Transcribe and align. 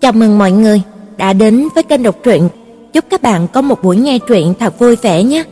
Chào 0.00 0.12
mừng 0.12 0.38
mọi 0.38 0.52
người 0.52 0.82
đã 1.16 1.32
đến 1.32 1.68
với 1.74 1.82
kênh 1.82 2.02
đọc 2.02 2.16
truyện. 2.24 2.48
Chúc 2.92 3.04
các 3.10 3.22
bạn 3.22 3.46
có 3.52 3.62
một 3.62 3.82
buổi 3.82 3.96
nghe 3.96 4.18
truyện 4.18 4.54
thật 4.58 4.78
vui 4.78 4.96
vẻ 4.96 5.22
nhé. 5.22 5.44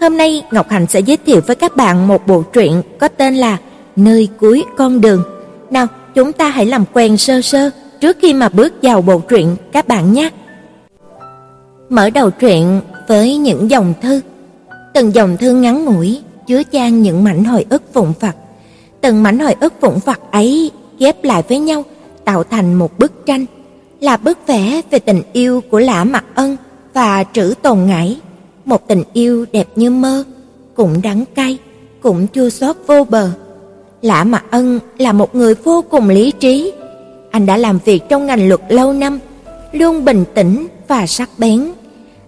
Hôm 0.00 0.16
nay 0.16 0.42
Ngọc 0.50 0.68
Hạnh 0.70 0.86
sẽ 0.86 1.00
giới 1.00 1.16
thiệu 1.16 1.40
với 1.46 1.56
các 1.56 1.76
bạn 1.76 2.08
một 2.08 2.26
bộ 2.26 2.42
truyện 2.42 2.82
có 3.00 3.08
tên 3.08 3.34
là 3.34 3.58
Nơi 3.96 4.28
cuối 4.40 4.64
con 4.76 5.00
đường. 5.00 5.22
Nào, 5.70 5.86
chúng 6.14 6.32
ta 6.32 6.48
hãy 6.48 6.66
làm 6.66 6.84
quen 6.92 7.16
sơ 7.16 7.40
sơ 7.40 7.70
trước 8.00 8.16
khi 8.20 8.34
mà 8.34 8.48
bước 8.48 8.72
vào 8.82 9.02
bộ 9.02 9.18
truyện 9.18 9.56
các 9.72 9.88
bạn 9.88 10.12
nhé. 10.12 10.30
Mở 11.88 12.10
đầu 12.10 12.30
truyện 12.30 12.80
với 13.08 13.36
những 13.36 13.70
dòng 13.70 13.94
thư. 14.02 14.20
Từng 14.94 15.14
dòng 15.14 15.36
thư 15.36 15.52
ngắn 15.52 15.84
ngủi 15.84 16.20
chứa 16.46 16.62
chan 16.72 17.02
những 17.02 17.24
mảnh 17.24 17.44
hồi 17.44 17.66
ức 17.68 17.94
vụn 17.94 18.12
vặt. 18.20 18.36
Từng 19.00 19.22
mảnh 19.22 19.38
hồi 19.38 19.54
ức 19.60 19.80
vụn 19.80 19.94
vặt 20.04 20.20
ấy 20.30 20.70
ghép 20.98 21.24
lại 21.24 21.42
với 21.48 21.58
nhau 21.58 21.84
tạo 22.24 22.44
thành 22.44 22.74
một 22.74 22.98
bức 22.98 23.26
tranh, 23.26 23.46
là 24.00 24.16
bức 24.16 24.38
vẽ 24.46 24.80
về 24.90 24.98
tình 24.98 25.22
yêu 25.32 25.62
của 25.70 25.78
Lã 25.78 26.04
Mặc 26.04 26.24
Ân 26.34 26.56
và 26.94 27.24
Trữ 27.32 27.54
Tồn 27.62 27.78
Ngải, 27.86 28.16
một 28.64 28.88
tình 28.88 29.02
yêu 29.12 29.46
đẹp 29.52 29.68
như 29.76 29.90
mơ, 29.90 30.24
cũng 30.74 31.02
đắng 31.02 31.24
cay, 31.34 31.58
cũng 32.02 32.26
chua 32.34 32.48
xót 32.48 32.76
vô 32.86 33.04
bờ. 33.04 33.30
Lã 34.02 34.24
Mặc 34.24 34.44
Ân 34.50 34.80
là 34.98 35.12
một 35.12 35.34
người 35.34 35.54
vô 35.54 35.84
cùng 35.90 36.08
lý 36.08 36.32
trí. 36.40 36.72
Anh 37.30 37.46
đã 37.46 37.56
làm 37.56 37.78
việc 37.84 38.02
trong 38.08 38.26
ngành 38.26 38.48
luật 38.48 38.60
lâu 38.68 38.92
năm, 38.92 39.18
luôn 39.72 40.04
bình 40.04 40.24
tĩnh 40.34 40.66
và 40.88 41.06
sắc 41.06 41.30
bén. 41.38 41.72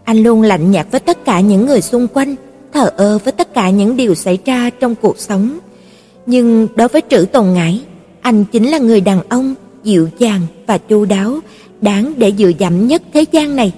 Anh 0.05 0.23
luôn 0.23 0.43
lạnh 0.43 0.71
nhạt 0.71 0.87
với 0.91 1.01
tất 1.01 1.25
cả 1.25 1.41
những 1.41 1.67
người 1.67 1.81
xung 1.81 2.07
quanh, 2.09 2.35
thờ 2.73 2.93
ơ 2.97 3.19
với 3.25 3.33
tất 3.33 3.55
cả 3.55 3.71
những 3.71 3.97
điều 3.97 4.15
xảy 4.15 4.39
ra 4.45 4.71
trong 4.81 4.95
cuộc 4.95 5.19
sống. 5.19 5.59
Nhưng 6.27 6.69
đối 6.75 6.89
với 6.89 7.03
Trữ 7.11 7.25
Tồn 7.33 7.53
Ngải, 7.53 7.81
anh 8.21 8.45
chính 8.45 8.71
là 8.71 8.79
người 8.79 9.01
đàn 9.01 9.21
ông 9.29 9.55
dịu 9.85 10.09
dàng 10.19 10.41
và 10.67 10.79
chu 10.79 11.05
đáo, 11.05 11.41
đáng 11.83 12.13
để 12.17 12.33
dựa 12.39 12.51
dẫm 12.59 12.87
nhất 12.87 13.03
thế 13.15 13.25
gian 13.33 13.57
này. 13.57 13.73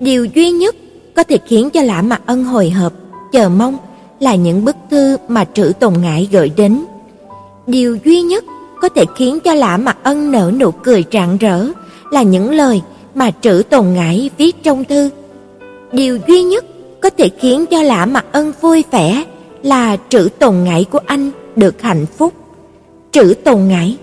Điều 0.00 0.24
duy 0.24 0.50
nhất 0.50 0.76
có 1.16 1.22
thể 1.22 1.38
khiến 1.46 1.70
cho 1.70 1.82
Lã 1.82 2.02
Mạc 2.02 2.20
Ân 2.26 2.44
hồi 2.44 2.70
hộp, 2.70 2.92
chờ 3.32 3.48
mong 3.48 3.76
là 4.20 4.34
những 4.34 4.64
bức 4.64 4.76
thư 4.90 5.16
mà 5.28 5.44
Trữ 5.54 5.72
Tồn 5.80 5.94
Ngải 6.02 6.28
gửi 6.32 6.50
đến. 6.56 6.84
Điều 7.66 7.98
duy 8.04 8.22
nhất 8.22 8.44
có 8.80 8.88
thể 8.88 9.04
khiến 9.16 9.40
cho 9.40 9.54
Lã 9.54 9.76
Mạc 9.76 9.96
Ân 10.02 10.32
nở 10.32 10.52
nụ 10.60 10.70
cười 10.70 11.04
rạng 11.12 11.38
rỡ 11.38 11.66
là 12.10 12.22
những 12.22 12.50
lời 12.50 12.82
mà 13.14 13.30
Trữ 13.40 13.62
Tồn 13.70 13.92
Ngải 13.94 14.30
viết 14.38 14.62
trong 14.62 14.84
thư. 14.84 15.10
Điều 15.92 16.18
duy 16.28 16.42
nhất 16.42 16.64
có 17.00 17.10
thể 17.10 17.28
khiến 17.40 17.66
cho 17.66 17.82
Lã 17.82 18.06
Mạc 18.06 18.24
Ân 18.32 18.52
vui 18.60 18.84
vẻ 18.90 19.24
là 19.62 19.96
Trữ 20.08 20.28
Tồn 20.38 20.54
Ngải 20.64 20.84
của 20.84 21.00
anh 21.06 21.30
được 21.56 21.82
hạnh 21.82 22.06
phúc. 22.16 22.32
Trữ 23.12 23.34
Tồn 23.44 23.68
Ngải, 23.68 23.96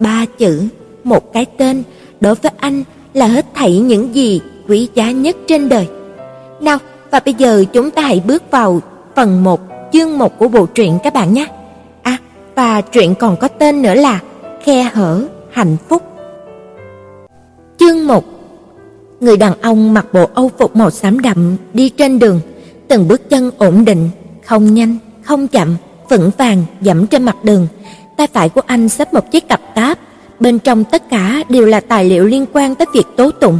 ba 0.00 0.24
chữ 0.38 0.62
một 1.04 1.32
cái 1.32 1.46
tên 1.58 1.82
đối 2.20 2.34
với 2.34 2.52
anh 2.58 2.84
là 3.18 3.26
hết 3.26 3.46
thảy 3.54 3.78
những 3.78 4.14
gì 4.14 4.40
quý 4.68 4.88
giá 4.94 5.10
nhất 5.10 5.36
trên 5.46 5.68
đời. 5.68 5.88
Nào, 6.60 6.78
và 7.10 7.20
bây 7.24 7.34
giờ 7.34 7.64
chúng 7.72 7.90
ta 7.90 8.02
hãy 8.02 8.22
bước 8.26 8.42
vào 8.50 8.80
phần 9.16 9.44
1, 9.44 9.60
chương 9.92 10.18
1 10.18 10.38
của 10.38 10.48
bộ 10.48 10.66
truyện 10.66 10.98
các 11.04 11.14
bạn 11.14 11.34
nhé. 11.34 11.46
À, 12.02 12.16
và 12.54 12.80
truyện 12.80 13.14
còn 13.14 13.36
có 13.36 13.48
tên 13.48 13.82
nữa 13.82 13.94
là 13.94 14.20
Khe 14.64 14.82
hở 14.82 15.24
hạnh 15.50 15.76
phúc. 15.88 16.02
Chương 17.78 18.06
1 18.06 18.24
Người 19.20 19.36
đàn 19.36 19.60
ông 19.60 19.94
mặc 19.94 20.06
bộ 20.12 20.28
âu 20.34 20.50
phục 20.58 20.76
màu 20.76 20.90
xám 20.90 21.20
đậm 21.20 21.56
đi 21.74 21.88
trên 21.88 22.18
đường, 22.18 22.40
từng 22.88 23.08
bước 23.08 23.30
chân 23.30 23.50
ổn 23.58 23.84
định, 23.84 24.10
không 24.44 24.74
nhanh, 24.74 24.96
không 25.22 25.48
chậm, 25.48 25.76
vững 26.08 26.30
vàng 26.38 26.62
dẫm 26.80 27.06
trên 27.06 27.22
mặt 27.22 27.36
đường. 27.42 27.66
Tay 28.16 28.26
phải 28.26 28.48
của 28.48 28.62
anh 28.66 28.88
xếp 28.88 29.14
một 29.14 29.30
chiếc 29.30 29.48
cặp 29.48 29.60
táp 29.74 29.98
bên 30.40 30.58
trong 30.58 30.84
tất 30.84 31.10
cả 31.10 31.42
đều 31.48 31.66
là 31.66 31.80
tài 31.80 32.04
liệu 32.04 32.26
liên 32.26 32.46
quan 32.52 32.74
tới 32.74 32.86
việc 32.94 33.06
tố 33.16 33.30
tụng. 33.30 33.58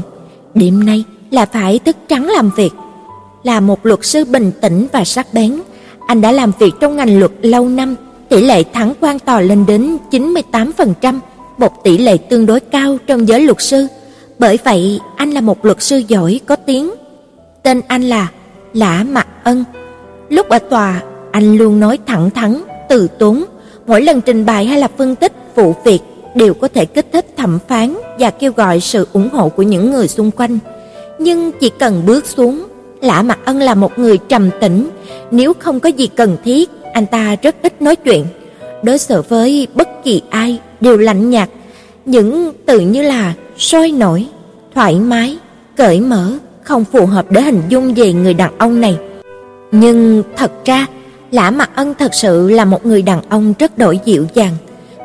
Điểm 0.54 0.86
này 0.86 1.04
là 1.30 1.46
phải 1.46 1.78
thức 1.78 1.96
trắng 2.08 2.26
làm 2.26 2.50
việc. 2.56 2.70
Là 3.42 3.60
một 3.60 3.86
luật 3.86 4.04
sư 4.04 4.24
bình 4.24 4.50
tĩnh 4.60 4.86
và 4.92 5.04
sắc 5.04 5.34
bén, 5.34 5.60
anh 6.06 6.20
đã 6.20 6.32
làm 6.32 6.52
việc 6.58 6.74
trong 6.80 6.96
ngành 6.96 7.18
luật 7.18 7.32
lâu 7.42 7.68
năm, 7.68 7.94
tỷ 8.28 8.42
lệ 8.42 8.62
thắng 8.62 8.92
quan 9.00 9.18
tòa 9.18 9.40
lên 9.40 9.64
đến 9.66 9.96
98%, 10.10 11.18
một 11.58 11.84
tỷ 11.84 11.98
lệ 11.98 12.16
tương 12.16 12.46
đối 12.46 12.60
cao 12.60 12.98
trong 13.06 13.28
giới 13.28 13.40
luật 13.40 13.60
sư. 13.60 13.86
Bởi 14.38 14.58
vậy, 14.64 15.00
anh 15.16 15.30
là 15.30 15.40
một 15.40 15.64
luật 15.64 15.82
sư 15.82 16.02
giỏi 16.08 16.40
có 16.46 16.56
tiếng. 16.56 16.90
Tên 17.62 17.80
anh 17.88 18.02
là 18.02 18.28
Lã 18.74 19.04
Mặc 19.10 19.26
Ân. 19.44 19.64
Lúc 20.28 20.48
ở 20.48 20.58
tòa, 20.58 21.02
anh 21.32 21.56
luôn 21.58 21.80
nói 21.80 21.98
thẳng 22.06 22.30
thắn, 22.30 22.62
từ 22.88 23.08
tốn, 23.18 23.44
mỗi 23.86 24.02
lần 24.02 24.20
trình 24.20 24.46
bày 24.46 24.66
hay 24.66 24.78
là 24.80 24.88
phân 24.98 25.14
tích 25.14 25.32
vụ 25.54 25.74
việc 25.84 26.00
đều 26.38 26.54
có 26.54 26.68
thể 26.68 26.84
kích 26.84 27.06
thích 27.12 27.26
thẩm 27.36 27.58
phán 27.68 27.94
và 28.18 28.30
kêu 28.30 28.52
gọi 28.56 28.80
sự 28.80 29.06
ủng 29.12 29.28
hộ 29.32 29.48
của 29.48 29.62
những 29.62 29.90
người 29.90 30.08
xung 30.08 30.30
quanh. 30.30 30.58
Nhưng 31.18 31.52
chỉ 31.60 31.70
cần 31.78 32.02
bước 32.06 32.26
xuống, 32.26 32.66
Lã 33.00 33.22
Mặc 33.22 33.38
Ân 33.44 33.58
là 33.58 33.74
một 33.74 33.98
người 33.98 34.18
trầm 34.28 34.50
tĩnh, 34.60 34.88
nếu 35.30 35.52
không 35.58 35.80
có 35.80 35.88
gì 35.88 36.06
cần 36.06 36.36
thiết, 36.44 36.70
anh 36.92 37.06
ta 37.06 37.36
rất 37.42 37.56
ít 37.62 37.82
nói 37.82 37.96
chuyện. 37.96 38.26
Đối 38.82 38.98
xử 38.98 39.22
với 39.28 39.66
bất 39.74 39.88
kỳ 40.04 40.22
ai 40.30 40.58
đều 40.80 40.96
lạnh 40.96 41.30
nhạt, 41.30 41.48
những 42.04 42.52
từ 42.66 42.80
như 42.80 43.02
là 43.02 43.34
sôi 43.58 43.90
nổi, 43.90 44.26
thoải 44.74 44.94
mái, 44.94 45.36
cởi 45.76 46.00
mở 46.00 46.32
không 46.62 46.84
phù 46.84 47.06
hợp 47.06 47.30
để 47.30 47.42
hình 47.42 47.62
dung 47.68 47.94
về 47.94 48.12
người 48.12 48.34
đàn 48.34 48.58
ông 48.58 48.80
này. 48.80 48.98
Nhưng 49.72 50.22
thật 50.36 50.52
ra, 50.64 50.86
Lã 51.30 51.50
Mặc 51.50 51.70
Ân 51.74 51.94
thật 51.98 52.14
sự 52.14 52.50
là 52.50 52.64
một 52.64 52.86
người 52.86 53.02
đàn 53.02 53.22
ông 53.28 53.54
rất 53.58 53.78
đổi 53.78 54.00
dịu 54.04 54.26
dàng. 54.34 54.54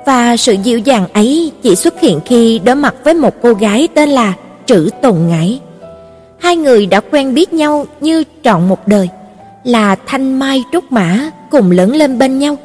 Và 0.05 0.37
sự 0.37 0.55
dịu 0.63 0.79
dàng 0.79 1.07
ấy 1.13 1.51
chỉ 1.61 1.75
xuất 1.75 1.99
hiện 1.99 2.19
khi 2.25 2.59
đối 2.59 2.75
mặt 2.75 2.95
với 3.03 3.13
một 3.13 3.33
cô 3.41 3.53
gái 3.53 3.87
tên 3.93 4.09
là 4.09 4.33
Trữ 4.65 4.89
Tồn 5.01 5.15
Ngải. 5.27 5.59
Hai 6.39 6.55
người 6.55 6.85
đã 6.85 6.99
quen 6.99 7.33
biết 7.33 7.53
nhau 7.53 7.85
như 8.01 8.23
trọn 8.43 8.69
một 8.69 8.87
đời, 8.87 9.09
là 9.63 9.95
thanh 10.05 10.39
mai 10.39 10.63
trúc 10.71 10.91
mã 10.91 11.29
cùng 11.51 11.71
lớn 11.71 11.95
lên 11.95 12.17
bên 12.17 12.39
nhau. 12.39 12.57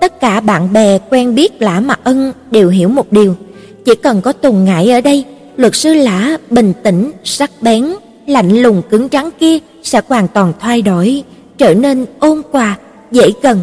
Tất 0.00 0.20
cả 0.20 0.40
bạn 0.40 0.72
bè 0.72 0.98
quen 1.10 1.34
biết 1.34 1.62
Lã 1.62 1.80
Mạc 1.80 2.00
Ân 2.04 2.32
đều 2.50 2.68
hiểu 2.68 2.88
một 2.88 3.12
điều, 3.12 3.36
chỉ 3.84 3.94
cần 3.94 4.20
có 4.20 4.32
Tồn 4.32 4.64
Ngải 4.64 4.90
ở 4.90 5.00
đây, 5.00 5.24
luật 5.56 5.74
sư 5.74 5.94
Lã 5.94 6.36
bình 6.50 6.72
tĩnh, 6.82 7.12
sắc 7.24 7.50
bén, 7.60 7.86
lạnh 8.26 8.62
lùng 8.62 8.82
cứng 8.90 9.08
rắn 9.12 9.30
kia 9.38 9.58
sẽ 9.82 10.00
hoàn 10.08 10.28
toàn 10.28 10.52
thay 10.60 10.82
đổi, 10.82 11.22
trở 11.58 11.74
nên 11.74 12.06
ôn 12.18 12.42
hòa, 12.52 12.76
dễ 13.10 13.30
gần. 13.42 13.60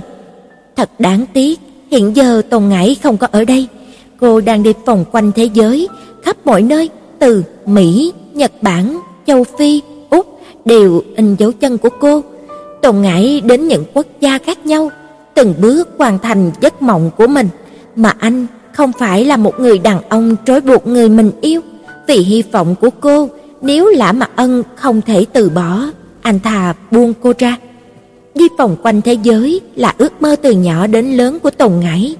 Thật 0.75 0.89
đáng 0.99 1.25
tiếc, 1.33 1.59
Hiện 1.91 2.15
giờ 2.15 2.41
Tồn 2.49 2.69
Ngải 2.69 2.95
không 3.03 3.17
có 3.17 3.27
ở 3.31 3.45
đây, 3.45 3.67
cô 4.19 4.41
đang 4.41 4.63
đi 4.63 4.73
vòng 4.85 5.05
quanh 5.11 5.31
thế 5.35 5.49
giới, 5.53 5.87
khắp 6.23 6.37
mọi 6.45 6.61
nơi, 6.61 6.89
từ 7.19 7.43
Mỹ, 7.65 8.13
Nhật 8.33 8.51
Bản, 8.61 8.99
châu 9.27 9.43
Phi, 9.57 9.81
Úc 10.09 10.41
đều 10.65 11.01
in 11.15 11.35
dấu 11.35 11.51
chân 11.51 11.77
của 11.77 11.89
cô. 11.99 12.23
Tồn 12.81 13.01
Ngải 13.01 13.41
đến 13.41 13.67
những 13.67 13.83
quốc 13.93 14.05
gia 14.19 14.37
khác 14.37 14.65
nhau, 14.65 14.91
từng 15.33 15.53
bước 15.61 15.89
hoàn 15.97 16.19
thành 16.19 16.51
giấc 16.61 16.81
mộng 16.81 17.11
của 17.17 17.27
mình, 17.27 17.49
mà 17.95 18.13
anh 18.19 18.47
không 18.71 18.91
phải 18.99 19.25
là 19.25 19.37
một 19.37 19.59
người 19.59 19.79
đàn 19.79 20.01
ông 20.09 20.35
trói 20.45 20.61
buộc 20.61 20.87
người 20.87 21.09
mình 21.09 21.31
yêu, 21.41 21.61
vì 22.07 22.17
hy 22.17 22.43
vọng 22.51 22.75
của 22.81 22.89
cô, 22.99 23.29
nếu 23.61 23.87
Lã 23.87 24.11
Mạc 24.11 24.29
Ân 24.35 24.63
không 24.75 25.01
thể 25.01 25.25
từ 25.33 25.49
bỏ, 25.49 25.85
anh 26.21 26.39
thà 26.39 26.73
buông 26.91 27.13
cô 27.21 27.33
ra. 27.39 27.57
Đi 28.39 28.47
vòng 28.57 28.75
quanh 28.83 29.01
thế 29.01 29.13
giới 29.23 29.61
là 29.75 29.93
ước 29.97 30.21
mơ 30.21 30.35
từ 30.41 30.51
nhỏ 30.51 30.87
đến 30.87 31.17
lớn 31.17 31.39
của 31.39 31.49
Tùng 31.49 31.79
Ngải. 31.79 32.15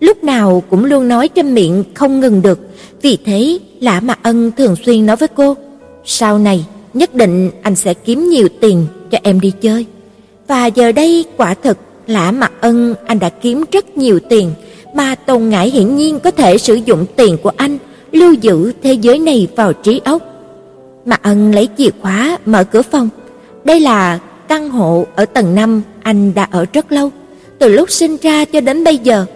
Lúc 0.00 0.24
nào 0.24 0.62
cũng 0.70 0.84
luôn 0.84 1.08
nói 1.08 1.28
trên 1.28 1.54
miệng 1.54 1.84
không 1.94 2.20
ngừng 2.20 2.42
được, 2.42 2.58
vì 3.02 3.18
thế 3.24 3.58
Lã 3.80 4.00
Mạc 4.00 4.18
Ân 4.22 4.52
thường 4.56 4.76
xuyên 4.86 5.06
nói 5.06 5.16
với 5.16 5.28
cô, 5.28 5.56
sau 6.04 6.38
này 6.38 6.66
nhất 6.94 7.14
định 7.14 7.50
anh 7.62 7.76
sẽ 7.76 7.94
kiếm 7.94 8.28
nhiều 8.28 8.48
tiền 8.60 8.86
cho 9.10 9.18
em 9.22 9.40
đi 9.40 9.52
chơi. 9.60 9.86
Và 10.48 10.66
giờ 10.66 10.92
đây 10.92 11.24
quả 11.36 11.54
thực 11.54 11.78
Lã 12.06 12.30
Mạc 12.30 12.52
Ân 12.60 12.94
anh 13.06 13.18
đã 13.18 13.28
kiếm 13.28 13.64
rất 13.72 13.96
nhiều 13.96 14.20
tiền, 14.28 14.52
mà 14.94 15.14
Tùng 15.14 15.48
Ngải 15.48 15.70
hiển 15.70 15.96
nhiên 15.96 16.20
có 16.20 16.30
thể 16.30 16.58
sử 16.58 16.74
dụng 16.74 17.06
tiền 17.16 17.36
của 17.42 17.52
anh 17.56 17.78
lưu 18.12 18.32
giữ 18.32 18.72
thế 18.82 18.92
giới 18.92 19.18
này 19.18 19.48
vào 19.56 19.72
trí 19.72 20.00
óc. 20.04 20.22
Mạc 21.04 21.22
Ân 21.22 21.54
lấy 21.54 21.68
chìa 21.78 21.90
khóa 22.02 22.38
mở 22.46 22.64
cửa 22.64 22.82
phòng. 22.82 23.08
Đây 23.64 23.80
là 23.80 24.18
Căn 24.50 24.70
hộ 24.70 25.06
ở 25.16 25.24
tầng 25.24 25.54
5 25.54 25.82
anh 26.02 26.34
đã 26.34 26.48
ở 26.50 26.66
rất 26.72 26.92
lâu, 26.92 27.10
từ 27.58 27.68
lúc 27.68 27.90
sinh 27.90 28.16
ra 28.22 28.44
cho 28.44 28.60
đến 28.60 28.84
bây 28.84 28.98
giờ. 28.98 29.26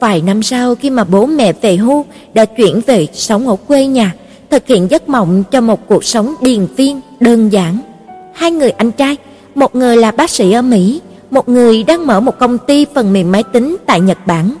Vài 0.00 0.22
năm 0.22 0.42
sau 0.42 0.74
khi 0.74 0.90
mà 0.90 1.04
bố 1.04 1.26
mẹ 1.26 1.52
về 1.52 1.76
hưu 1.76 2.04
đã 2.34 2.44
chuyển 2.44 2.80
về 2.86 3.06
sống 3.12 3.48
ở 3.48 3.56
quê 3.56 3.86
nhà, 3.86 4.14
thực 4.50 4.66
hiện 4.66 4.90
giấc 4.90 5.08
mộng 5.08 5.44
cho 5.50 5.60
một 5.60 5.88
cuộc 5.88 6.04
sống 6.04 6.34
điền 6.40 6.66
viên 6.76 7.00
đơn 7.20 7.48
giản. 7.48 7.78
Hai 8.34 8.50
người 8.50 8.70
anh 8.70 8.90
trai, 8.90 9.16
một 9.54 9.74
người 9.74 9.96
là 9.96 10.10
bác 10.10 10.30
sĩ 10.30 10.52
ở 10.52 10.62
Mỹ, 10.62 11.00
một 11.30 11.48
người 11.48 11.82
đang 11.82 12.06
mở 12.06 12.20
một 12.20 12.38
công 12.38 12.58
ty 12.58 12.86
phần 12.94 13.12
mềm 13.12 13.32
máy 13.32 13.42
tính 13.42 13.76
tại 13.86 14.00
Nhật 14.00 14.18
Bản. 14.26 14.54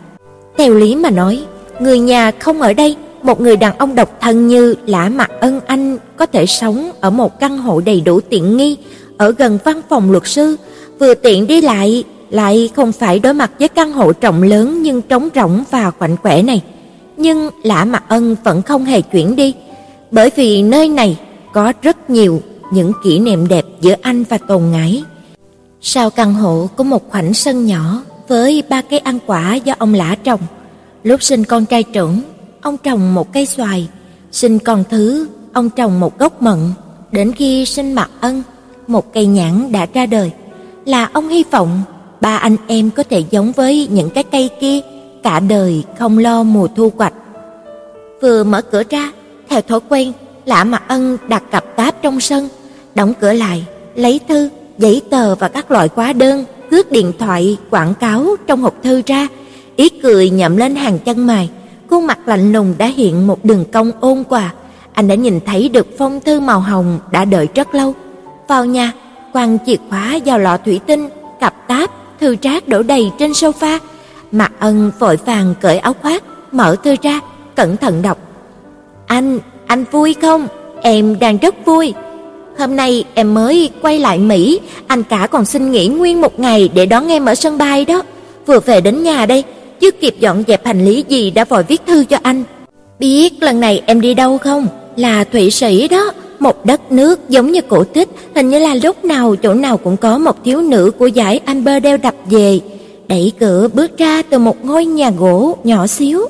Theo 0.58 0.74
lý 0.74 0.94
mà 0.94 1.10
nói, 1.10 1.44
người 1.80 1.98
nhà 1.98 2.30
không 2.38 2.62
ở 2.62 2.72
đây, 2.72 2.96
một 3.22 3.40
người 3.40 3.56
đàn 3.56 3.78
ông 3.78 3.94
độc 3.94 4.20
thân 4.20 4.46
như 4.46 4.74
Lã 4.86 5.08
Mặc 5.08 5.30
Ân 5.40 5.60
Anh 5.66 5.98
có 6.16 6.26
thể 6.26 6.46
sống 6.46 6.90
ở 7.00 7.10
một 7.10 7.40
căn 7.40 7.58
hộ 7.58 7.80
đầy 7.80 8.00
đủ 8.00 8.20
tiện 8.20 8.56
nghi 8.56 8.76
ở 9.16 9.34
gần 9.38 9.58
văn 9.64 9.80
phòng 9.88 10.10
luật 10.10 10.26
sư, 10.26 10.56
vừa 10.98 11.14
tiện 11.14 11.46
đi 11.46 11.60
lại, 11.60 12.04
lại 12.30 12.70
không 12.76 12.92
phải 12.92 13.18
đối 13.18 13.34
mặt 13.34 13.50
với 13.58 13.68
căn 13.68 13.92
hộ 13.92 14.12
rộng 14.20 14.42
lớn 14.42 14.82
nhưng 14.82 15.02
trống 15.02 15.28
rỗng 15.34 15.64
và 15.70 15.90
quạnh 15.90 16.16
quẻ 16.16 16.42
này. 16.42 16.62
Nhưng 17.16 17.50
Lã 17.62 17.84
Mặc 17.84 18.04
Ân 18.08 18.36
vẫn 18.44 18.62
không 18.62 18.84
hề 18.84 19.00
chuyển 19.00 19.36
đi. 19.36 19.54
bởi 20.10 20.30
vì 20.36 20.62
nơi 20.62 20.88
này 20.88 21.18
có 21.52 21.72
rất 21.82 22.10
nhiều 22.10 22.42
những 22.72 22.92
kỷ 23.04 23.18
niệm 23.18 23.48
đẹp 23.48 23.64
giữa 23.80 23.94
anh 24.02 24.24
và 24.28 24.38
Tồn 24.38 24.62
Ngải. 24.72 25.02
Sau 25.80 26.10
căn 26.10 26.34
hộ 26.34 26.68
có 26.76 26.84
một 26.84 27.10
khoảnh 27.10 27.34
sân 27.34 27.66
nhỏ 27.66 28.02
với 28.28 28.62
ba 28.68 28.82
cây 28.82 28.98
ăn 28.98 29.18
quả 29.26 29.54
do 29.54 29.74
ông 29.78 29.94
lã 29.94 30.14
trồng. 30.24 30.40
Lúc 31.02 31.22
sinh 31.22 31.44
con 31.44 31.66
trai 31.66 31.82
trưởng, 31.82 32.20
ông 32.60 32.76
trồng 32.76 33.14
một 33.14 33.32
cây 33.32 33.46
xoài, 33.46 33.88
sinh 34.32 34.58
con 34.58 34.84
thứ, 34.90 35.28
ông 35.52 35.70
trồng 35.70 36.00
một 36.00 36.18
gốc 36.18 36.42
mận, 36.42 36.58
đến 37.12 37.32
khi 37.32 37.66
sinh 37.66 37.92
Mạc 37.92 38.10
Ân, 38.20 38.42
một 38.86 39.12
cây 39.12 39.26
nhãn 39.26 39.72
đã 39.72 39.86
ra 39.94 40.06
đời. 40.06 40.30
Là 40.84 41.08
ông 41.12 41.28
hy 41.28 41.44
vọng 41.50 41.82
ba 42.20 42.36
anh 42.36 42.56
em 42.66 42.90
có 42.90 43.02
thể 43.02 43.24
giống 43.30 43.52
với 43.52 43.88
những 43.90 44.10
cái 44.10 44.24
cây 44.24 44.50
kia, 44.60 44.80
cả 45.22 45.40
đời 45.40 45.84
không 45.98 46.18
lo 46.18 46.42
mùa 46.42 46.68
thu 46.76 46.92
hoạch. 46.96 47.12
Vừa 48.22 48.44
mở 48.44 48.62
cửa 48.62 48.82
ra, 48.90 49.12
theo 49.48 49.60
thói 49.60 49.80
quen, 49.88 50.12
Lã 50.46 50.64
Mạc 50.64 50.82
Ân 50.88 51.18
đặt 51.28 51.42
cặp 51.50 51.76
táp 51.76 52.02
trong 52.02 52.20
sân, 52.20 52.48
đóng 52.94 53.14
cửa 53.20 53.32
lại, 53.32 53.66
lấy 53.94 54.20
thư, 54.28 54.48
giấy 54.78 55.02
tờ 55.10 55.34
và 55.34 55.48
các 55.48 55.70
loại 55.70 55.88
hóa 55.94 56.12
đơn, 56.12 56.44
cước 56.70 56.92
điện 56.92 57.12
thoại, 57.18 57.56
quảng 57.70 57.94
cáo 57.94 58.26
trong 58.46 58.62
hộp 58.62 58.74
thư 58.82 59.02
ra, 59.06 59.28
ý 59.76 59.88
cười 59.88 60.30
nhậm 60.30 60.56
lên 60.56 60.76
hàng 60.76 60.98
chân 60.98 61.26
mày, 61.26 61.50
khuôn 61.90 62.06
mặt 62.06 62.18
lạnh 62.26 62.52
lùng 62.52 62.74
đã 62.78 62.86
hiện 62.86 63.26
một 63.26 63.44
đường 63.44 63.64
cong 63.72 63.90
ôn 64.00 64.24
quà 64.28 64.52
Anh 64.92 65.08
đã 65.08 65.14
nhìn 65.14 65.40
thấy 65.46 65.68
được 65.68 65.86
phong 65.98 66.20
thư 66.20 66.40
màu 66.40 66.60
hồng 66.60 66.98
đã 67.10 67.24
đợi 67.24 67.48
rất 67.54 67.74
lâu. 67.74 67.94
Vào 68.48 68.64
nhà, 68.64 68.92
quăng 69.32 69.58
chìa 69.66 69.76
khóa 69.90 70.18
vào 70.24 70.38
lọ 70.38 70.56
thủy 70.56 70.80
tinh, 70.86 71.08
cặp 71.40 71.68
táp, 71.68 71.90
thư 72.20 72.36
trác 72.36 72.68
đổ 72.68 72.82
đầy 72.82 73.10
trên 73.18 73.30
sofa. 73.30 73.78
Mạc 74.32 74.52
Ân 74.58 74.92
vội 74.98 75.18
vàng 75.26 75.54
cởi 75.60 75.78
áo 75.78 75.94
khoác, 76.02 76.22
mở 76.52 76.76
thư 76.84 76.96
ra, 77.02 77.20
cẩn 77.54 77.76
thận 77.76 78.02
đọc. 78.02 78.18
"Anh, 79.06 79.38
anh 79.66 79.84
vui 79.90 80.14
không? 80.22 80.48
Em 80.82 81.18
đang 81.18 81.38
rất 81.38 81.66
vui. 81.66 81.94
Hôm 82.58 82.76
nay 82.76 83.04
em 83.14 83.34
mới 83.34 83.70
quay 83.82 83.98
lại 83.98 84.18
Mỹ, 84.18 84.60
anh 84.86 85.02
cả 85.02 85.28
còn 85.30 85.44
xin 85.44 85.70
nghỉ 85.70 85.88
nguyên 85.88 86.20
một 86.20 86.40
ngày 86.40 86.70
để 86.74 86.86
đón 86.86 87.08
em 87.08 87.24
ở 87.24 87.34
sân 87.34 87.58
bay 87.58 87.84
đó. 87.84 88.02
Vừa 88.46 88.60
về 88.60 88.80
đến 88.80 89.02
nhà 89.02 89.26
đây, 89.26 89.44
chưa 89.80 89.90
kịp 89.90 90.14
dọn 90.20 90.42
dẹp 90.46 90.66
hành 90.66 90.84
lý 90.84 91.04
gì 91.08 91.30
đã 91.30 91.44
vội 91.44 91.62
viết 91.62 91.82
thư 91.86 92.04
cho 92.04 92.18
anh. 92.22 92.44
Biết 92.98 93.42
lần 93.42 93.60
này 93.60 93.82
em 93.86 94.00
đi 94.00 94.14
đâu 94.14 94.38
không? 94.38 94.68
Là 94.96 95.24
Thụy 95.24 95.50
Sĩ 95.50 95.88
đó, 95.88 96.12
một 96.44 96.66
đất 96.66 96.92
nước 96.92 97.28
giống 97.28 97.52
như 97.52 97.60
cổ 97.60 97.84
tích, 97.84 98.08
hình 98.34 98.48
như 98.48 98.58
là 98.58 98.74
lúc 98.74 99.04
nào 99.04 99.36
chỗ 99.36 99.54
nào 99.54 99.76
cũng 99.76 99.96
có 99.96 100.18
một 100.18 100.44
thiếu 100.44 100.60
nữ 100.60 100.90
của 100.98 101.06
giải 101.06 101.40
Amber 101.44 101.84
đập 102.02 102.14
về. 102.30 102.60
Đẩy 103.08 103.32
cửa 103.40 103.68
bước 103.72 103.98
ra 103.98 104.22
từ 104.22 104.38
một 104.38 104.64
ngôi 104.64 104.84
nhà 104.84 105.10
gỗ 105.10 105.56
nhỏ 105.64 105.86
xíu. 105.86 106.20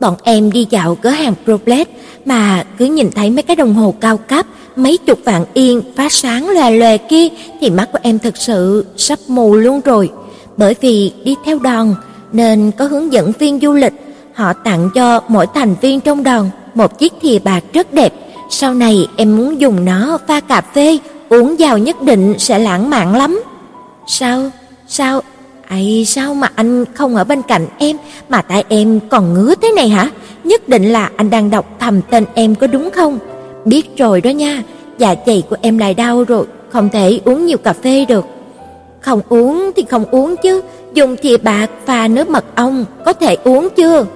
Bọn 0.00 0.14
em 0.22 0.52
đi 0.52 0.66
dạo 0.70 0.94
cửa 1.02 1.08
hàng 1.08 1.34
Problet 1.44 1.88
mà 2.24 2.64
cứ 2.78 2.84
nhìn 2.84 3.10
thấy 3.10 3.30
mấy 3.30 3.42
cái 3.42 3.56
đồng 3.56 3.74
hồ 3.74 3.94
cao 4.00 4.16
cấp, 4.16 4.46
mấy 4.76 4.96
chục 4.96 5.18
vạn 5.24 5.44
yên 5.54 5.82
phát 5.96 6.12
sáng 6.12 6.48
lòe 6.48 6.70
lòe 6.70 6.96
kia 6.96 7.28
thì 7.60 7.70
mắt 7.70 7.88
của 7.92 7.98
em 8.02 8.18
thực 8.18 8.36
sự 8.36 8.86
sắp 8.96 9.18
mù 9.28 9.54
luôn 9.54 9.80
rồi. 9.84 10.10
Bởi 10.56 10.74
vì 10.80 11.12
đi 11.24 11.34
theo 11.44 11.58
đoàn 11.58 11.94
nên 12.32 12.70
có 12.78 12.84
hướng 12.84 13.12
dẫn 13.12 13.32
viên 13.38 13.60
du 13.60 13.72
lịch, 13.72 13.94
họ 14.34 14.52
tặng 14.52 14.90
cho 14.94 15.20
mỗi 15.28 15.46
thành 15.54 15.74
viên 15.80 16.00
trong 16.00 16.22
đoàn 16.22 16.50
một 16.74 16.98
chiếc 16.98 17.12
thìa 17.22 17.38
bạc 17.38 17.64
rất 17.72 17.92
đẹp. 17.92 18.12
Sau 18.56 18.74
này 18.74 19.08
em 19.16 19.36
muốn 19.36 19.60
dùng 19.60 19.84
nó 19.84 20.18
pha 20.26 20.40
cà 20.40 20.60
phê, 20.60 20.98
uống 21.28 21.56
vào 21.58 21.78
nhất 21.78 22.02
định 22.02 22.34
sẽ 22.38 22.58
lãng 22.58 22.90
mạn 22.90 23.16
lắm. 23.16 23.42
Sao? 24.06 24.50
Sao? 24.88 25.20
Ấy 25.68 26.04
sao 26.06 26.34
mà 26.34 26.48
anh 26.54 26.84
không 26.94 27.16
ở 27.16 27.24
bên 27.24 27.42
cạnh 27.42 27.66
em 27.78 27.96
mà 28.28 28.42
tại 28.42 28.64
em 28.68 29.00
còn 29.08 29.34
ngứa 29.34 29.54
thế 29.62 29.72
này 29.76 29.88
hả? 29.88 30.10
Nhất 30.44 30.68
định 30.68 30.92
là 30.92 31.10
anh 31.16 31.30
đang 31.30 31.50
đọc 31.50 31.66
thầm 31.80 32.00
tên 32.10 32.24
em 32.34 32.54
có 32.54 32.66
đúng 32.66 32.90
không? 32.90 33.18
Biết 33.64 33.96
rồi 33.96 34.20
đó 34.20 34.30
nha, 34.30 34.62
dạ 34.98 35.14
dày 35.26 35.42
của 35.50 35.56
em 35.60 35.78
lại 35.78 35.94
đau 35.94 36.24
rồi, 36.24 36.46
không 36.70 36.88
thể 36.88 37.20
uống 37.24 37.46
nhiều 37.46 37.58
cà 37.58 37.72
phê 37.72 38.04
được. 38.04 38.24
Không 39.00 39.20
uống 39.28 39.70
thì 39.76 39.84
không 39.90 40.04
uống 40.10 40.36
chứ, 40.36 40.62
dùng 40.94 41.16
thìa 41.16 41.36
bạc 41.36 41.66
pha 41.86 42.08
nước 42.08 42.30
mật 42.30 42.44
ong 42.54 42.84
có 43.06 43.12
thể 43.12 43.36
uống 43.44 43.68
chưa? 43.76 44.06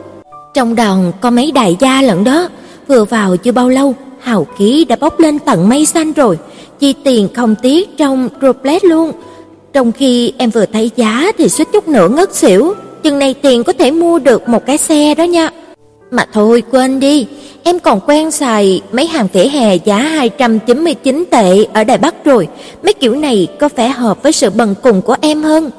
Trong 0.54 0.74
đoàn 0.74 1.12
có 1.20 1.30
mấy 1.30 1.52
đại 1.52 1.76
gia 1.80 2.02
lận 2.02 2.24
đó, 2.24 2.48
vừa 2.88 3.04
vào 3.04 3.36
chưa 3.36 3.52
bao 3.52 3.68
lâu, 3.68 3.94
hào 4.20 4.46
khí 4.56 4.84
đã 4.88 4.96
bốc 5.00 5.20
lên 5.20 5.38
tận 5.38 5.68
mây 5.68 5.86
xanh 5.86 6.12
rồi, 6.12 6.38
chi 6.78 6.94
tiền 7.04 7.28
không 7.34 7.54
tiếc 7.62 7.96
trong 7.96 8.28
droplet 8.40 8.84
luôn. 8.84 9.12
Trong 9.72 9.92
khi 9.92 10.32
em 10.38 10.50
vừa 10.50 10.66
thấy 10.66 10.90
giá 10.96 11.32
thì 11.38 11.48
suýt 11.48 11.68
chút 11.72 11.88
nữa 11.88 12.08
ngất 12.08 12.34
xỉu, 12.34 12.74
chừng 13.02 13.18
này 13.18 13.34
tiền 13.34 13.64
có 13.64 13.72
thể 13.72 13.90
mua 13.90 14.18
được 14.18 14.48
một 14.48 14.66
cái 14.66 14.78
xe 14.78 15.14
đó 15.14 15.24
nha. 15.24 15.50
Mà 16.10 16.26
thôi 16.32 16.62
quên 16.70 17.00
đi, 17.00 17.26
em 17.62 17.78
còn 17.78 18.00
quen 18.06 18.30
xài 18.30 18.80
mấy 18.92 19.06
hàng 19.06 19.28
vỉa 19.32 19.44
hè 19.44 19.76
giá 19.76 19.98
299 19.98 21.24
tệ 21.30 21.64
ở 21.72 21.84
Đài 21.84 21.98
Bắc 21.98 22.24
rồi, 22.24 22.48
mấy 22.82 22.92
kiểu 22.92 23.14
này 23.14 23.48
có 23.58 23.68
vẻ 23.76 23.88
hợp 23.88 24.22
với 24.22 24.32
sự 24.32 24.50
bần 24.50 24.74
cùng 24.82 25.02
của 25.02 25.16
em 25.20 25.42
hơn. 25.42 25.70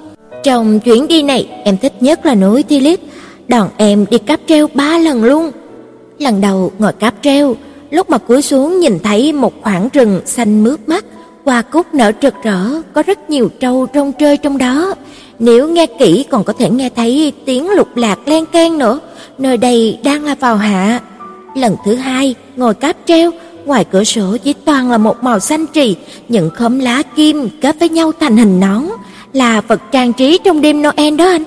Trong 0.44 0.80
chuyến 0.80 1.07
đi 1.07 1.21
này, 1.21 1.47
em 1.63 1.77
thích 1.77 1.94
nhất 2.00 2.25
là 2.25 2.35
núi 2.35 2.63
Thilit, 2.63 3.00
đoàn 3.47 3.69
em 3.77 4.06
đi 4.09 4.18
cáp 4.18 4.39
treo 4.47 4.68
ba 4.74 4.97
lần 4.97 5.24
luôn. 5.24 5.51
Lần 6.19 6.42
đầu 6.42 6.71
ngồi 6.80 6.94
cáp 6.94 7.13
treo, 7.21 7.56
lúc 7.91 8.09
mà 8.09 8.18
cúi 8.18 8.41
xuống 8.41 8.80
nhìn 8.80 9.00
thấy 9.00 9.33
một 9.33 9.53
khoảng 9.62 9.89
rừng 9.94 10.21
xanh 10.25 10.63
mướt 10.63 10.89
mắt, 10.89 11.06
hoa 11.45 11.62
cúc 11.62 11.94
nở 11.94 12.12
rực 12.21 12.33
rỡ, 12.44 12.81
có 12.94 13.03
rất 13.03 13.30
nhiều 13.30 13.50
trâu 13.59 13.88
rong 13.94 14.12
chơi 14.12 14.38
trong 14.38 14.57
đó. 14.57 14.94
Nếu 15.39 15.69
nghe 15.69 15.86
kỹ 15.86 16.25
còn 16.30 16.44
có 16.44 16.53
thể 16.53 16.69
nghe 16.69 16.89
thấy 16.89 17.33
tiếng 17.45 17.69
lục 17.69 17.97
lạc 17.97 18.19
len 18.25 18.45
keng 18.45 18.77
nữa. 18.77 19.00
Nơi 19.38 19.57
đây 19.57 20.00
đang 20.03 20.24
là 20.24 20.36
vào 20.36 20.56
hạ. 20.56 21.00
Lần 21.56 21.75
thứ 21.86 21.95
hai, 21.95 22.36
ngồi 22.56 22.74
cáp 22.74 22.95
treo, 23.06 23.31
ngoài 23.65 23.86
cửa 23.92 24.03
sổ 24.03 24.38
chỉ 24.44 24.53
toàn 24.65 24.92
là 24.92 24.97
một 24.97 25.24
màu 25.24 25.39
xanh 25.39 25.65
trì, 25.68 25.95
những 26.27 26.50
khóm 26.50 26.80
lá 26.80 27.03
kim 27.15 27.50
kết 27.62 27.80
với 27.80 27.89
nhau 27.89 28.12
thành 28.19 28.38
hình 28.38 28.59
nón, 28.59 28.83
là 29.33 29.62
vật 29.62 29.81
trang 29.92 30.13
trí 30.13 30.39
trong 30.44 30.62
đêm 30.62 30.81
Noel 30.81 31.15
đó 31.15 31.25
anh. 31.25 31.44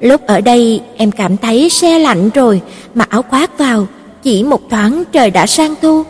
Lúc 0.00 0.26
ở 0.26 0.40
đây 0.40 0.80
em 0.96 1.10
cảm 1.10 1.36
thấy 1.36 1.70
xe 1.70 1.98
lạnh 1.98 2.30
rồi, 2.34 2.60
mặc 2.94 3.10
áo 3.10 3.22
khoác 3.22 3.58
vào, 3.58 3.86
chỉ 4.22 4.42
một 4.42 4.70
thoáng 4.70 5.04
trời 5.12 5.30
đã 5.30 5.46
sang 5.46 5.74
thu. 5.82 6.02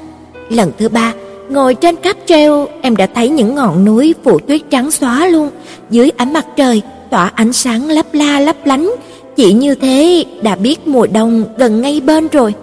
Lần 0.51 0.73
thứ 0.79 0.89
ba, 0.89 1.12
ngồi 1.49 1.75
trên 1.75 1.97
cáp 1.97 2.17
treo, 2.27 2.69
em 2.83 2.97
đã 2.97 3.07
thấy 3.15 3.29
những 3.29 3.55
ngọn 3.55 3.85
núi 3.85 4.15
phủ 4.25 4.39
tuyết 4.39 4.61
trắng 4.71 4.91
xóa 4.91 5.27
luôn, 5.27 5.51
dưới 5.91 6.11
ánh 6.17 6.33
mặt 6.33 6.47
trời 6.57 6.83
tỏa 7.11 7.33
ánh 7.35 7.53
sáng 7.53 7.89
lấp 7.89 8.07
la 8.12 8.41
lấp 8.41 8.57
lánh, 8.65 8.91
chỉ 9.37 9.53
như 9.53 9.75
thế 9.75 10.25
đã 10.43 10.57
biết 10.57 10.89
mùa 10.89 11.07
đông 11.07 11.45
gần 11.57 11.81
ngay 11.81 12.01
bên 12.01 12.29
rồi. 12.29 12.55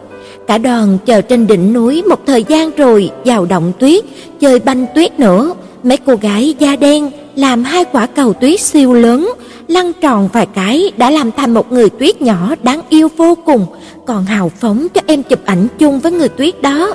Cả 0.48 0.58
đoàn 0.58 0.98
chờ 1.06 1.22
trên 1.22 1.48
đỉnh 1.48 1.74
núi 1.74 2.04
một 2.10 2.20
thời 2.26 2.44
gian 2.44 2.72
rồi 2.78 3.12
vào 3.26 3.46
động 3.46 3.74
tuyết, 3.80 4.04
chơi 4.40 4.60
banh 4.60 4.86
tuyết 4.96 5.20
nữa. 5.20 5.54
Mấy 5.84 5.98
cô 5.98 6.16
gái 6.16 6.56
da 6.60 6.76
đen 6.76 7.12
làm 7.38 7.64
hai 7.64 7.86
quả 7.92 8.06
cầu 8.06 8.34
tuyết 8.34 8.60
siêu 8.60 8.94
lớn, 8.94 9.32
lăn 9.68 9.94
tròn 10.02 10.30
vài 10.34 10.46
cái 10.46 10.92
đã 10.98 11.10
làm 11.10 11.32
thành 11.32 11.54
một 11.54 11.72
người 11.72 11.90
tuyết 11.90 12.22
nhỏ 12.22 12.56
đáng 12.64 12.82
yêu 12.90 13.08
vô 13.18 13.38
cùng, 13.46 13.66
còn 14.06 14.26
hào 14.26 14.52
phóng 14.60 14.88
cho 14.94 15.02
em 15.08 15.24
chụp 15.24 15.40
ảnh 15.46 15.68
chung 15.80 16.00
với 16.00 16.12
người 16.12 16.30
tuyết 16.30 16.62
đó. 16.62 16.94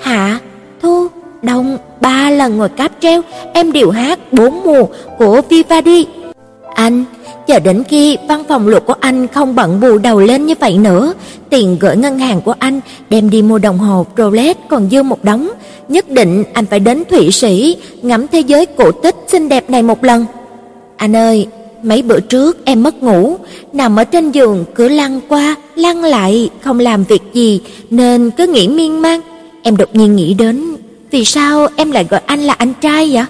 Hạ, 0.00 0.38
thu, 0.82 1.06
đông, 1.42 1.78
ba 2.00 2.30
lần 2.30 2.56
ngồi 2.56 2.68
cáp 2.68 2.92
treo, 3.00 3.22
em 3.54 3.72
đều 3.72 3.90
hát 3.90 4.32
bốn 4.32 4.62
mùa 4.64 4.86
của 5.18 5.40
Vivaldi. 5.48 6.06
Anh, 6.74 7.04
chờ 7.46 7.58
đến 7.58 7.82
khi 7.88 8.16
văn 8.28 8.42
phòng 8.48 8.68
luật 8.68 8.86
của 8.86 8.94
anh 9.00 9.28
không 9.28 9.54
bận 9.54 9.80
bù 9.80 9.98
đầu 9.98 10.20
lên 10.20 10.46
như 10.46 10.54
vậy 10.60 10.78
nữa, 10.78 11.12
tiền 11.50 11.76
gửi 11.80 11.96
ngân 11.96 12.18
hàng 12.18 12.40
của 12.40 12.54
anh 12.58 12.80
đem 13.10 13.30
đi 13.30 13.42
mua 13.42 13.58
đồng 13.58 13.78
hồ 13.78 14.06
Rolex 14.16 14.56
còn 14.68 14.88
dư 14.90 15.02
một 15.02 15.24
đống, 15.24 15.48
nhất 15.88 16.10
định 16.10 16.44
anh 16.52 16.66
phải 16.66 16.80
đến 16.80 17.02
Thụy 17.10 17.30
Sĩ 17.30 17.76
ngắm 18.02 18.26
thế 18.28 18.40
giới 18.40 18.66
cổ 18.66 18.92
tích 18.92 19.16
xinh 19.26 19.48
đẹp 19.48 19.70
này 19.70 19.82
một 19.82 20.04
lần. 20.04 20.26
Anh 20.96 21.16
ơi, 21.16 21.46
mấy 21.82 22.02
bữa 22.02 22.20
trước 22.20 22.64
em 22.64 22.82
mất 22.82 23.02
ngủ, 23.02 23.36
nằm 23.72 23.96
ở 23.96 24.04
trên 24.04 24.30
giường 24.30 24.64
cứ 24.74 24.88
lăn 24.88 25.20
qua, 25.28 25.56
lăn 25.74 26.04
lại, 26.04 26.50
không 26.60 26.80
làm 26.80 27.04
việc 27.04 27.22
gì 27.32 27.60
nên 27.90 28.30
cứ 28.30 28.46
nghĩ 28.46 28.68
miên 28.68 29.02
man. 29.02 29.20
Em 29.62 29.76
đột 29.76 29.94
nhiên 29.94 30.16
nghĩ 30.16 30.34
đến, 30.34 30.76
vì 31.10 31.24
sao 31.24 31.68
em 31.76 31.90
lại 31.90 32.06
gọi 32.10 32.20
anh 32.26 32.40
là 32.40 32.54
anh 32.58 32.72
trai 32.80 33.10
vậy? 33.12 33.24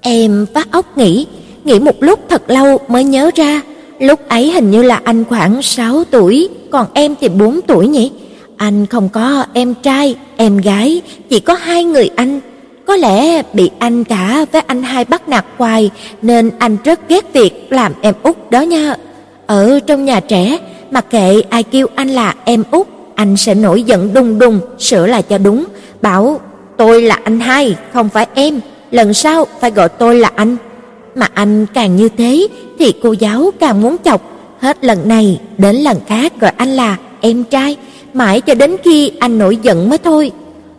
Em 0.00 0.46
phát 0.54 0.70
óc 0.70 0.98
nghĩ, 0.98 1.26
nghĩ 1.64 1.78
một 1.78 2.02
lúc 2.02 2.20
thật 2.28 2.50
lâu 2.50 2.78
mới 2.88 3.04
nhớ 3.04 3.30
ra, 3.34 3.60
lúc 3.98 4.28
ấy 4.28 4.50
hình 4.50 4.70
như 4.70 4.82
là 4.82 5.00
anh 5.04 5.24
khoảng 5.24 5.62
6 5.62 6.04
tuổi, 6.10 6.48
còn 6.70 6.86
em 6.94 7.14
thì 7.20 7.28
4 7.28 7.60
tuổi 7.66 7.88
nhỉ. 7.88 8.12
Anh 8.56 8.86
không 8.86 9.08
có 9.08 9.44
em 9.52 9.74
trai, 9.82 10.14
em 10.36 10.58
gái, 10.58 11.02
chỉ 11.28 11.40
có 11.40 11.54
hai 11.54 11.84
người 11.84 12.10
anh. 12.16 12.40
Có 12.86 12.96
lẽ 12.96 13.42
bị 13.52 13.70
anh 13.78 14.04
cả 14.04 14.44
với 14.52 14.62
anh 14.66 14.82
hai 14.82 15.04
bắt 15.04 15.28
nạt 15.28 15.44
hoài 15.58 15.90
nên 16.22 16.50
anh 16.58 16.76
rất 16.84 17.08
ghét 17.08 17.32
việc 17.32 17.66
làm 17.70 17.92
em 18.00 18.14
út 18.22 18.50
đó 18.50 18.60
nha. 18.60 18.94
Ở 19.46 19.80
trong 19.86 20.04
nhà 20.04 20.20
trẻ, 20.20 20.58
mặc 20.90 21.06
kệ 21.10 21.42
ai 21.50 21.62
kêu 21.62 21.86
anh 21.94 22.08
là 22.08 22.34
em 22.44 22.64
út, 22.70 22.86
anh 23.14 23.36
sẽ 23.36 23.54
nổi 23.54 23.82
giận 23.82 24.14
đùng 24.14 24.38
đùng 24.38 24.60
sửa 24.78 25.06
lại 25.06 25.22
cho 25.22 25.38
đúng, 25.38 25.64
bảo 26.02 26.40
tôi 26.76 27.02
là 27.02 27.18
anh 27.24 27.40
hai, 27.40 27.76
không 27.92 28.08
phải 28.08 28.26
em, 28.34 28.60
lần 28.90 29.14
sau 29.14 29.46
phải 29.60 29.70
gọi 29.70 29.88
tôi 29.88 30.16
là 30.18 30.30
anh. 30.34 30.56
Mà 31.14 31.28
anh 31.34 31.66
càng 31.74 31.96
như 31.96 32.08
thế 32.08 32.46
thì 32.78 32.92
cô 33.02 33.12
giáo 33.12 33.50
càng 33.60 33.82
muốn 33.82 33.96
chọc, 34.04 34.22
hết 34.60 34.84
lần 34.84 35.08
này 35.08 35.40
đến 35.58 35.76
lần 35.76 35.98
khác 36.06 36.32
gọi 36.40 36.52
anh 36.56 36.68
là 36.68 36.96
em 37.20 37.44
trai, 37.44 37.76
mãi 38.14 38.40
cho 38.40 38.54
đến 38.54 38.76
khi 38.84 39.10
anh 39.18 39.38
nổi 39.38 39.58
giận 39.62 39.88
mới 39.88 39.98
thôi. 39.98 40.30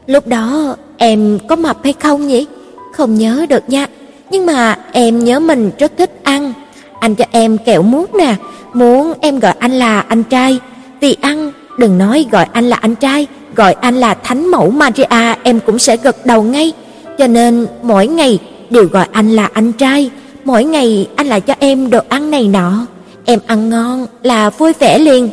Lúc 0.07 0.27
đó 0.27 0.75
em 0.97 1.39
có 1.47 1.55
mập 1.55 1.83
hay 1.83 1.93
không 1.93 2.27
nhỉ? 2.27 2.45
Không 2.93 3.15
nhớ 3.15 3.45
được 3.49 3.69
nha, 3.69 3.87
nhưng 4.31 4.45
mà 4.45 4.77
em 4.91 5.23
nhớ 5.23 5.39
mình 5.39 5.71
rất 5.79 5.91
thích 5.97 6.19
ăn. 6.23 6.53
Anh 6.99 7.15
cho 7.15 7.25
em 7.31 7.57
kẹo 7.57 7.81
mút 7.81 8.15
nè, 8.15 8.35
muốn 8.73 9.13
em 9.21 9.39
gọi 9.39 9.53
anh 9.59 9.71
là 9.71 9.99
anh 9.99 10.23
trai. 10.23 10.59
Vì 11.01 11.17
ăn, 11.21 11.51
đừng 11.77 11.97
nói 11.97 12.25
gọi 12.31 12.45
anh 12.53 12.69
là 12.69 12.75
anh 12.75 12.95
trai, 12.95 13.27
gọi 13.55 13.73
anh 13.73 13.95
là 13.95 14.13
thánh 14.13 14.47
mẫu 14.47 14.69
Maria 14.69 15.35
em 15.43 15.59
cũng 15.65 15.79
sẽ 15.79 15.97
gật 15.97 16.25
đầu 16.25 16.43
ngay. 16.43 16.73
Cho 17.17 17.27
nên 17.27 17.67
mỗi 17.81 18.07
ngày 18.07 18.39
đều 18.69 18.85
gọi 18.85 19.07
anh 19.11 19.31
là 19.31 19.49
anh 19.53 19.71
trai, 19.71 20.11
mỗi 20.43 20.63
ngày 20.63 21.07
anh 21.15 21.27
lại 21.27 21.41
cho 21.41 21.53
em 21.59 21.89
đồ 21.89 21.99
ăn 22.09 22.31
này 22.31 22.47
nọ, 22.47 22.85
em 23.25 23.39
ăn 23.47 23.69
ngon 23.69 24.07
là 24.23 24.49
vui 24.49 24.73
vẻ 24.79 24.99
liền. 24.99 25.29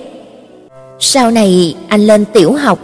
Sau 0.99 1.31
này 1.31 1.77
anh 1.89 2.01
lên 2.01 2.25
tiểu 2.25 2.53
học, 2.53 2.79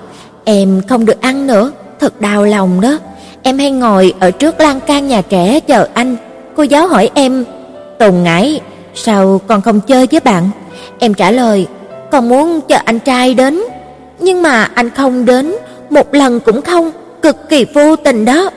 em 0.44 0.82
không 0.88 1.04
được 1.04 1.20
ăn 1.20 1.46
nữa, 1.46 1.72
thật 2.00 2.20
đau 2.20 2.44
lòng 2.44 2.80
đó. 2.80 2.98
Em 3.42 3.58
hay 3.58 3.70
ngồi 3.70 4.14
ở 4.20 4.30
trước 4.30 4.60
lan 4.60 4.80
can 4.80 5.08
nhà 5.08 5.22
trẻ 5.22 5.60
chờ 5.60 5.88
anh. 5.94 6.16
Cô 6.56 6.62
giáo 6.62 6.88
hỏi 6.88 7.10
em, 7.14 7.44
"Tùng 7.98 8.22
Ngải, 8.22 8.60
sao 8.94 9.40
con 9.46 9.62
không 9.62 9.80
chơi 9.80 10.06
với 10.10 10.20
bạn?" 10.20 10.50
Em 10.98 11.14
trả 11.14 11.30
lời, 11.30 11.66
"Con 12.10 12.28
muốn 12.28 12.60
chờ 12.60 12.78
anh 12.84 12.98
trai 12.98 13.34
đến." 13.34 13.62
Nhưng 14.20 14.42
mà 14.42 14.70
anh 14.74 14.90
không 14.90 15.24
đến, 15.24 15.54
một 15.90 16.14
lần 16.14 16.40
cũng 16.40 16.62
không, 16.62 16.90
cực 17.22 17.48
kỳ 17.48 17.64
vô 17.74 17.96
tình 17.96 18.24
đó. 18.24 18.50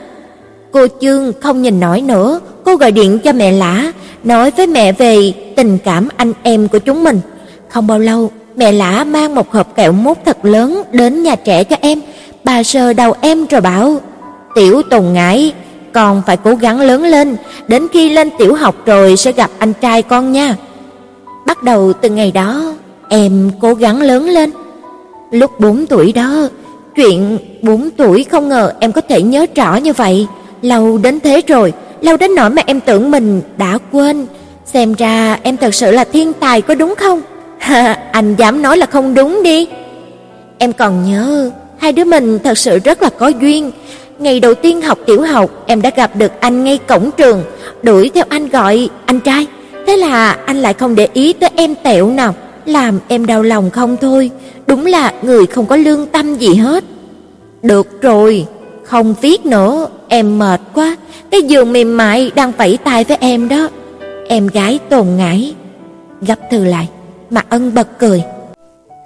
Cô 0.71 0.87
Chương 1.01 1.33
không 1.41 1.61
nhìn 1.61 1.79
nổi 1.79 2.01
nữa, 2.01 2.39
cô 2.65 2.75
gọi 2.75 2.91
điện 2.91 3.19
cho 3.19 3.33
mẹ 3.33 3.51
Lã, 3.51 3.91
nói 4.23 4.51
với 4.51 4.67
mẹ 4.67 4.91
về 4.91 5.33
tình 5.55 5.77
cảm 5.83 6.07
anh 6.17 6.33
em 6.43 6.67
của 6.67 6.79
chúng 6.79 7.03
mình. 7.03 7.21
Không 7.69 7.87
bao 7.87 7.99
lâu, 7.99 8.31
mẹ 8.55 8.71
Lã 8.71 9.03
mang 9.03 9.35
một 9.35 9.51
hộp 9.51 9.75
kẹo 9.75 9.91
mút 9.91 10.17
thật 10.25 10.45
lớn 10.45 10.83
đến 10.91 11.23
nhà 11.23 11.35
trẻ 11.35 11.63
cho 11.63 11.75
em. 11.81 12.01
Bà 12.43 12.63
sờ 12.63 12.93
đầu 12.93 13.13
em 13.21 13.45
rồi 13.45 13.61
bảo: 13.61 14.01
"Tiểu 14.55 14.81
Tùng 14.89 15.13
Ngải, 15.13 15.53
con 15.93 16.21
phải 16.25 16.37
cố 16.37 16.55
gắng 16.55 16.79
lớn 16.81 17.03
lên, 17.03 17.35
đến 17.67 17.87
khi 17.93 18.09
lên 18.09 18.29
tiểu 18.37 18.53
học 18.53 18.75
rồi 18.85 19.17
sẽ 19.17 19.31
gặp 19.31 19.49
anh 19.59 19.73
trai 19.81 20.01
con 20.01 20.31
nha." 20.31 20.55
Bắt 21.45 21.63
đầu 21.63 21.93
từ 21.93 22.09
ngày 22.09 22.31
đó, 22.31 22.73
em 23.09 23.51
cố 23.61 23.73
gắng 23.73 24.01
lớn 24.01 24.29
lên. 24.29 24.51
Lúc 25.31 25.59
4 25.59 25.85
tuổi 25.85 26.13
đó, 26.13 26.47
chuyện 26.95 27.37
4 27.61 27.89
tuổi 27.97 28.23
không 28.23 28.49
ngờ 28.49 28.73
em 28.79 28.91
có 28.91 29.01
thể 29.01 29.21
nhớ 29.21 29.45
rõ 29.55 29.75
như 29.75 29.93
vậy, 29.93 30.27
lâu 30.61 30.97
đến 30.97 31.19
thế 31.19 31.41
rồi, 31.47 31.73
lâu 32.01 32.17
đến 32.17 32.35
nỗi 32.35 32.49
mà 32.49 32.61
em 32.65 32.79
tưởng 32.79 33.11
mình 33.11 33.41
đã 33.57 33.77
quên. 33.91 34.25
Xem 34.65 34.93
ra 34.93 35.39
em 35.43 35.57
thật 35.57 35.75
sự 35.75 35.91
là 35.91 36.03
thiên 36.03 36.33
tài 36.33 36.61
có 36.61 36.75
đúng 36.75 36.93
không? 36.97 37.21
anh 38.11 38.35
dám 38.35 38.61
nói 38.61 38.77
là 38.77 38.85
không 38.85 39.13
đúng 39.13 39.43
đi. 39.43 39.67
Em 40.57 40.73
còn 40.73 41.11
nhớ, 41.11 41.51
hai 41.77 41.91
đứa 41.91 42.03
mình 42.03 42.39
thật 42.43 42.57
sự 42.57 42.79
rất 42.79 43.01
là 43.01 43.09
có 43.09 43.27
duyên. 43.27 43.71
Ngày 44.19 44.39
đầu 44.39 44.53
tiên 44.53 44.81
học 44.81 44.97
tiểu 45.05 45.21
học, 45.21 45.63
em 45.67 45.81
đã 45.81 45.91
gặp 45.95 46.15
được 46.15 46.31
anh 46.39 46.63
ngay 46.63 46.79
cổng 46.87 47.09
trường, 47.17 47.43
đuổi 47.83 48.11
theo 48.13 48.23
anh 48.29 48.49
gọi 48.49 48.89
anh 49.05 49.19
trai. 49.19 49.47
Thế 49.87 49.97
là 49.97 50.37
anh 50.45 50.61
lại 50.61 50.73
không 50.73 50.95
để 50.95 51.07
ý 51.13 51.33
tới 51.33 51.49
em 51.55 51.75
tẹo 51.83 52.09
nào, 52.09 52.35
làm 52.65 52.99
em 53.07 53.25
đau 53.25 53.43
lòng 53.43 53.69
không 53.69 53.97
thôi. 54.01 54.31
Đúng 54.67 54.85
là 54.85 55.13
người 55.21 55.45
không 55.45 55.65
có 55.65 55.75
lương 55.75 56.05
tâm 56.05 56.35
gì 56.35 56.55
hết. 56.55 56.83
Được 57.63 58.01
rồi, 58.01 58.45
không 58.89 59.15
viết 59.21 59.45
nữa, 59.45 59.87
em 60.07 60.39
mệt 60.39 60.61
quá. 60.73 60.97
Cái 61.31 61.41
giường 61.41 61.73
mềm 61.73 61.97
mại 61.97 62.31
đang 62.35 62.51
vẫy 62.51 62.77
tay 62.77 63.03
với 63.03 63.17
em 63.19 63.47
đó. 63.47 63.69
Em 64.27 64.47
gái 64.47 64.79
Tồn 64.89 65.07
Ngải 65.17 65.53
gấp 66.21 66.39
thư 66.51 66.65
lại, 66.65 66.87
Mạc 67.29 67.49
Ân 67.49 67.73
bật 67.73 67.99
cười. 67.99 68.23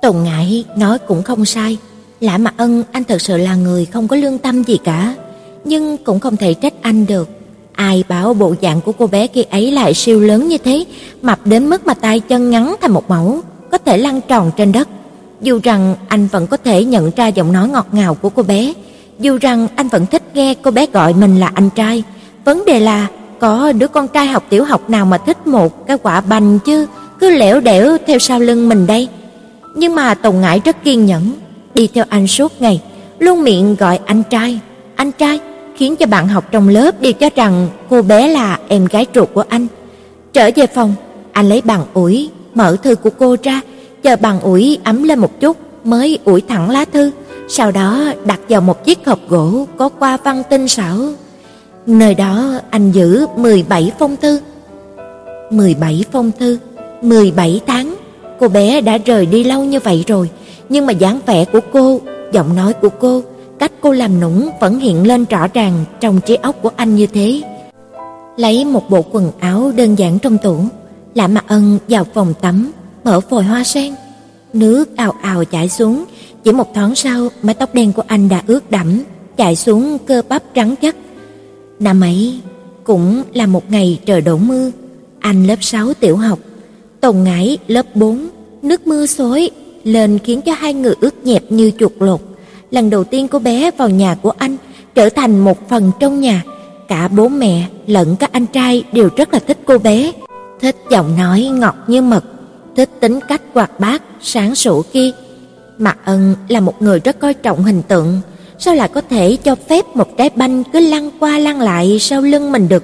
Tồn 0.01 0.15
Ngải 0.23 0.65
nói 0.77 0.97
cũng 0.99 1.23
không 1.23 1.45
sai, 1.45 1.77
Lã 2.19 2.37
Mạc 2.37 2.53
Ân 2.57 2.83
anh 2.91 3.03
thật 3.03 3.21
sự 3.21 3.37
là 3.37 3.55
người 3.55 3.85
không 3.85 4.07
có 4.07 4.15
lương 4.15 4.37
tâm 4.37 4.63
gì 4.63 4.77
cả, 4.83 5.15
nhưng 5.63 5.97
cũng 5.97 6.19
không 6.19 6.37
thể 6.37 6.53
trách 6.53 6.73
anh 6.81 7.05
được. 7.05 7.29
Ai 7.73 8.03
bảo 8.07 8.33
bộ 8.33 8.55
dạng 8.61 8.81
của 8.81 8.91
cô 8.91 9.07
bé 9.07 9.27
kia 9.27 9.43
ấy 9.43 9.71
lại 9.71 9.93
siêu 9.93 10.19
lớn 10.19 10.47
như 10.47 10.57
thế, 10.57 10.85
mập 11.21 11.47
đến 11.47 11.69
mức 11.69 11.87
mà 11.87 11.93
tay 11.93 12.19
chân 12.19 12.49
ngắn 12.49 12.75
thành 12.81 12.91
một 12.91 13.09
mẫu, 13.09 13.41
có 13.71 13.77
thể 13.77 13.97
lăn 13.97 14.21
tròn 14.21 14.51
trên 14.57 14.71
đất. 14.71 14.87
Dù 15.41 15.59
rằng 15.63 15.95
anh 16.07 16.27
vẫn 16.27 16.47
có 16.47 16.57
thể 16.57 16.83
nhận 16.83 17.11
ra 17.15 17.27
giọng 17.27 17.51
nói 17.51 17.69
ngọt 17.69 17.87
ngào 17.91 18.15
của 18.15 18.29
cô 18.29 18.43
bé, 18.43 18.73
dù 19.23 19.37
rằng 19.41 19.67
anh 19.75 19.87
vẫn 19.87 20.05
thích 20.05 20.23
nghe 20.33 20.53
cô 20.61 20.71
bé 20.71 20.85
gọi 20.93 21.13
mình 21.13 21.39
là 21.39 21.51
anh 21.53 21.69
trai, 21.69 22.03
vấn 22.45 22.65
đề 22.65 22.79
là 22.79 23.07
có 23.39 23.71
đứa 23.71 23.87
con 23.87 24.07
trai 24.07 24.27
học 24.27 24.43
tiểu 24.49 24.63
học 24.63 24.89
nào 24.89 25.05
mà 25.05 25.17
thích 25.17 25.47
một 25.47 25.87
cái 25.87 25.97
quả 25.97 26.21
bành 26.21 26.59
chứ, 26.59 26.87
cứ 27.19 27.29
lẻo 27.29 27.59
đẻo 27.59 27.97
theo 28.07 28.19
sau 28.19 28.39
lưng 28.39 28.69
mình 28.69 28.87
đây. 28.87 29.07
Nhưng 29.75 29.95
mà 29.95 30.13
Tùng 30.13 30.41
Ngải 30.41 30.61
rất 30.65 30.83
kiên 30.83 31.05
nhẫn, 31.05 31.31
đi 31.73 31.87
theo 31.93 32.05
anh 32.09 32.27
suốt 32.27 32.61
ngày, 32.61 32.81
luôn 33.19 33.43
miệng 33.43 33.75
gọi 33.75 33.99
anh 34.05 34.23
trai, 34.29 34.59
anh 34.95 35.11
trai, 35.11 35.39
khiến 35.75 35.95
cho 35.95 36.05
bạn 36.05 36.27
học 36.27 36.51
trong 36.51 36.69
lớp 36.69 37.01
đều 37.01 37.13
cho 37.13 37.29
rằng 37.35 37.67
cô 37.89 38.01
bé 38.01 38.27
là 38.27 38.59
em 38.67 38.85
gái 38.85 39.05
ruột 39.15 39.29
của 39.33 39.43
anh. 39.49 39.67
Trở 40.33 40.49
về 40.55 40.67
phòng, 40.67 40.95
anh 41.31 41.49
lấy 41.49 41.61
bàn 41.61 41.81
ủi, 41.93 42.29
mở 42.53 42.77
thư 42.83 42.95
của 42.95 43.09
cô 43.19 43.35
ra, 43.43 43.61
chờ 44.03 44.15
bàn 44.15 44.39
ủi 44.39 44.77
ấm 44.83 45.03
lên 45.03 45.19
một 45.19 45.39
chút 45.39 45.57
mới 45.83 46.19
ủi 46.25 46.41
thẳng 46.41 46.69
lá 46.69 46.85
thư, 46.85 47.11
sau 47.47 47.71
đó 47.71 48.13
đặt 48.25 48.39
vào 48.49 48.61
một 48.61 48.85
chiếc 48.85 49.05
hộp 49.05 49.19
gỗ 49.29 49.65
có 49.77 49.89
qua 49.89 50.17
văn 50.23 50.43
tinh 50.49 50.67
xảo. 50.67 50.97
Nơi 51.85 52.15
đó 52.15 52.59
anh 52.69 52.91
giữ 52.91 53.25
17 53.37 53.91
phong 53.99 54.15
thư. 54.17 54.39
17 55.49 56.05
phong 56.11 56.31
thư, 56.39 56.57
17 57.01 57.61
tháng, 57.67 57.95
cô 58.39 58.47
bé 58.47 58.81
đã 58.81 58.97
rời 58.97 59.25
đi 59.25 59.43
lâu 59.43 59.63
như 59.63 59.79
vậy 59.79 60.03
rồi, 60.07 60.29
nhưng 60.69 60.85
mà 60.85 60.93
dáng 60.93 61.19
vẻ 61.25 61.45
của 61.45 61.59
cô, 61.73 62.01
giọng 62.31 62.55
nói 62.55 62.73
của 62.73 62.89
cô, 62.89 63.21
cách 63.59 63.71
cô 63.81 63.91
làm 63.91 64.19
nũng 64.19 64.49
vẫn 64.59 64.79
hiện 64.79 65.07
lên 65.07 65.25
rõ 65.25 65.47
ràng 65.53 65.85
trong 65.99 66.21
trí 66.21 66.35
óc 66.35 66.55
của 66.61 66.71
anh 66.75 66.95
như 66.95 67.07
thế. 67.07 67.41
Lấy 68.37 68.65
một 68.65 68.89
bộ 68.89 69.05
quần 69.11 69.31
áo 69.39 69.71
đơn 69.75 69.95
giản 69.95 70.19
trong 70.19 70.37
tủ, 70.37 70.57
Lã 71.15 71.27
Mạc 71.27 71.47
Ân 71.47 71.79
vào 71.87 72.05
phòng 72.13 72.33
tắm, 72.41 72.71
mở 73.03 73.19
vòi 73.29 73.43
hoa 73.43 73.63
sen. 73.63 73.95
Nước 74.53 74.97
ào 74.97 75.13
ào 75.21 75.45
chảy 75.45 75.69
xuống, 75.69 76.03
chỉ 76.43 76.51
một 76.51 76.73
thoáng 76.73 76.95
sau, 76.95 77.29
mái 77.41 77.53
tóc 77.53 77.73
đen 77.73 77.93
của 77.93 78.03
anh 78.07 78.29
đã 78.29 78.41
ướt 78.47 78.71
đẫm, 78.71 79.03
chảy 79.37 79.55
xuống 79.55 79.97
cơ 80.05 80.21
bắp 80.29 80.43
trắng 80.53 80.75
chắc. 80.81 80.95
Năm 81.79 82.01
ấy 82.01 82.39
cũng 82.83 83.23
là 83.33 83.45
một 83.45 83.71
ngày 83.71 83.99
trời 84.05 84.21
đổ 84.21 84.37
mưa, 84.37 84.71
anh 85.19 85.47
lớp 85.47 85.63
6 85.63 85.93
tiểu 85.93 86.17
học, 86.17 86.39
Tùng 87.01 87.23
Ngãi 87.23 87.57
lớp 87.67 87.95
4, 87.95 88.27
nước 88.61 88.87
mưa 88.87 89.05
xối 89.05 89.49
lên 89.83 90.19
khiến 90.23 90.41
cho 90.41 90.53
hai 90.53 90.73
người 90.73 90.93
ướt 91.01 91.25
nhẹp 91.25 91.51
như 91.51 91.71
chuột 91.79 91.91
lột. 91.99 92.21
Lần 92.71 92.89
đầu 92.89 93.03
tiên 93.03 93.27
cô 93.27 93.39
bé 93.39 93.71
vào 93.77 93.89
nhà 93.89 94.15
của 94.15 94.31
anh 94.37 94.57
trở 94.95 95.09
thành 95.09 95.39
một 95.39 95.69
phần 95.69 95.91
trong 95.99 96.19
nhà, 96.21 96.43
cả 96.87 97.07
bố 97.07 97.27
mẹ 97.27 97.67
lẫn 97.87 98.15
các 98.15 98.31
anh 98.31 98.45
trai 98.45 98.83
đều 98.91 99.09
rất 99.17 99.33
là 99.33 99.39
thích 99.39 99.57
cô 99.65 99.77
bé, 99.77 100.11
thích 100.61 100.75
giọng 100.89 101.17
nói 101.17 101.41
ngọt 101.41 101.75
như 101.87 102.01
mật, 102.01 102.23
thích 102.75 102.89
tính 102.99 103.19
cách 103.27 103.41
hoạt 103.53 103.79
bát, 103.79 104.01
sáng 104.21 104.55
sủa 104.55 104.81
kia. 104.81 105.11
Mạc 105.77 105.97
Ân 106.05 106.35
là 106.47 106.59
một 106.59 106.81
người 106.81 106.99
rất 106.99 107.19
coi 107.19 107.33
trọng 107.33 107.63
hình 107.63 107.81
tượng, 107.81 108.21
sao 108.59 108.75
lại 108.75 108.89
có 108.93 109.01
thể 109.09 109.37
cho 109.43 109.55
phép 109.55 109.95
một 109.95 110.17
trái 110.17 110.29
banh 110.35 110.63
cứ 110.73 110.79
lăn 110.79 111.09
qua 111.19 111.39
lăn 111.39 111.61
lại 111.61 111.97
sau 111.99 112.21
lưng 112.21 112.51
mình 112.51 112.69
được? 112.69 112.83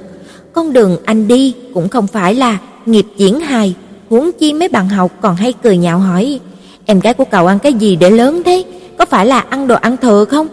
Con 0.53 0.73
đường 0.73 0.97
anh 1.05 1.27
đi 1.27 1.53
cũng 1.73 1.89
không 1.89 2.07
phải 2.07 2.35
là 2.35 2.57
nghiệp 2.85 3.05
diễn 3.17 3.39
hài, 3.39 3.73
huống 4.09 4.31
chi 4.39 4.53
mấy 4.53 4.67
bạn 4.67 4.89
học 4.89 5.11
còn 5.21 5.35
hay 5.35 5.53
cười 5.53 5.77
nhạo 5.77 5.99
hỏi, 5.99 6.39
em 6.85 6.99
gái 6.99 7.13
của 7.13 7.25
cậu 7.25 7.47
ăn 7.47 7.59
cái 7.59 7.73
gì 7.73 7.95
để 7.95 8.09
lớn 8.09 8.41
thế? 8.45 8.63
Có 8.97 9.05
phải 9.05 9.25
là 9.25 9.39
ăn 9.39 9.67
đồ 9.67 9.75
ăn 9.75 9.97
thừa 9.97 10.25
không? 10.25 10.47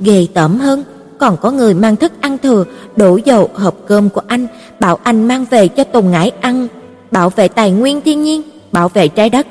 Ghê 0.00 0.26
tởm 0.34 0.58
hơn, 0.58 0.84
còn 1.18 1.36
có 1.36 1.50
người 1.50 1.74
mang 1.74 1.96
thức 1.96 2.12
ăn 2.20 2.38
thừa 2.38 2.64
đổ 2.96 3.18
dầu 3.24 3.50
hộp 3.54 3.74
cơm 3.86 4.08
của 4.08 4.22
anh, 4.26 4.46
bảo 4.80 4.98
anh 5.02 5.28
mang 5.28 5.44
về 5.50 5.68
cho 5.68 5.84
Tùng 5.84 6.10
Ngải 6.10 6.30
ăn, 6.40 6.68
bảo 7.10 7.30
vệ 7.30 7.48
tài 7.48 7.70
nguyên 7.70 8.00
thiên 8.00 8.22
nhiên, 8.22 8.42
bảo 8.72 8.88
vệ 8.88 9.08
trái 9.08 9.30
đất. 9.30 9.46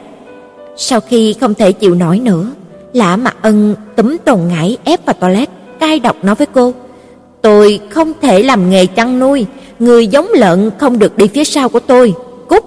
Sau 0.82 1.00
khi 1.00 1.34
không 1.34 1.54
thể 1.54 1.72
chịu 1.72 1.96
nổi 1.96 2.20
nữa, 2.20 2.46
Lã 2.94 3.16
Mặc 3.16 3.36
Ân 3.42 3.76
túm 3.96 4.18
tồn 4.26 4.40
Ngải 4.48 4.78
ép 4.84 5.06
vào 5.06 5.14
toilet, 5.14 5.50
cay 5.80 6.00
độc 6.00 6.24
nói 6.24 6.36
với 6.36 6.48
cô: 6.54 6.74
"Tôi 7.42 7.80
không 7.90 8.14
thể 8.22 8.44
làm 8.44 8.70
nghề 8.70 8.86
chăn 8.86 9.20
nuôi, 9.20 9.46
người 9.80 10.08
giống 10.08 10.28
lợn 10.34 10.72
không 10.80 11.00
được 11.00 11.18
đi 11.18 11.28
phía 11.28 11.44
sau 11.44 11.70
của 11.70 11.80
tôi, 11.80 12.14
cút." 12.50 12.64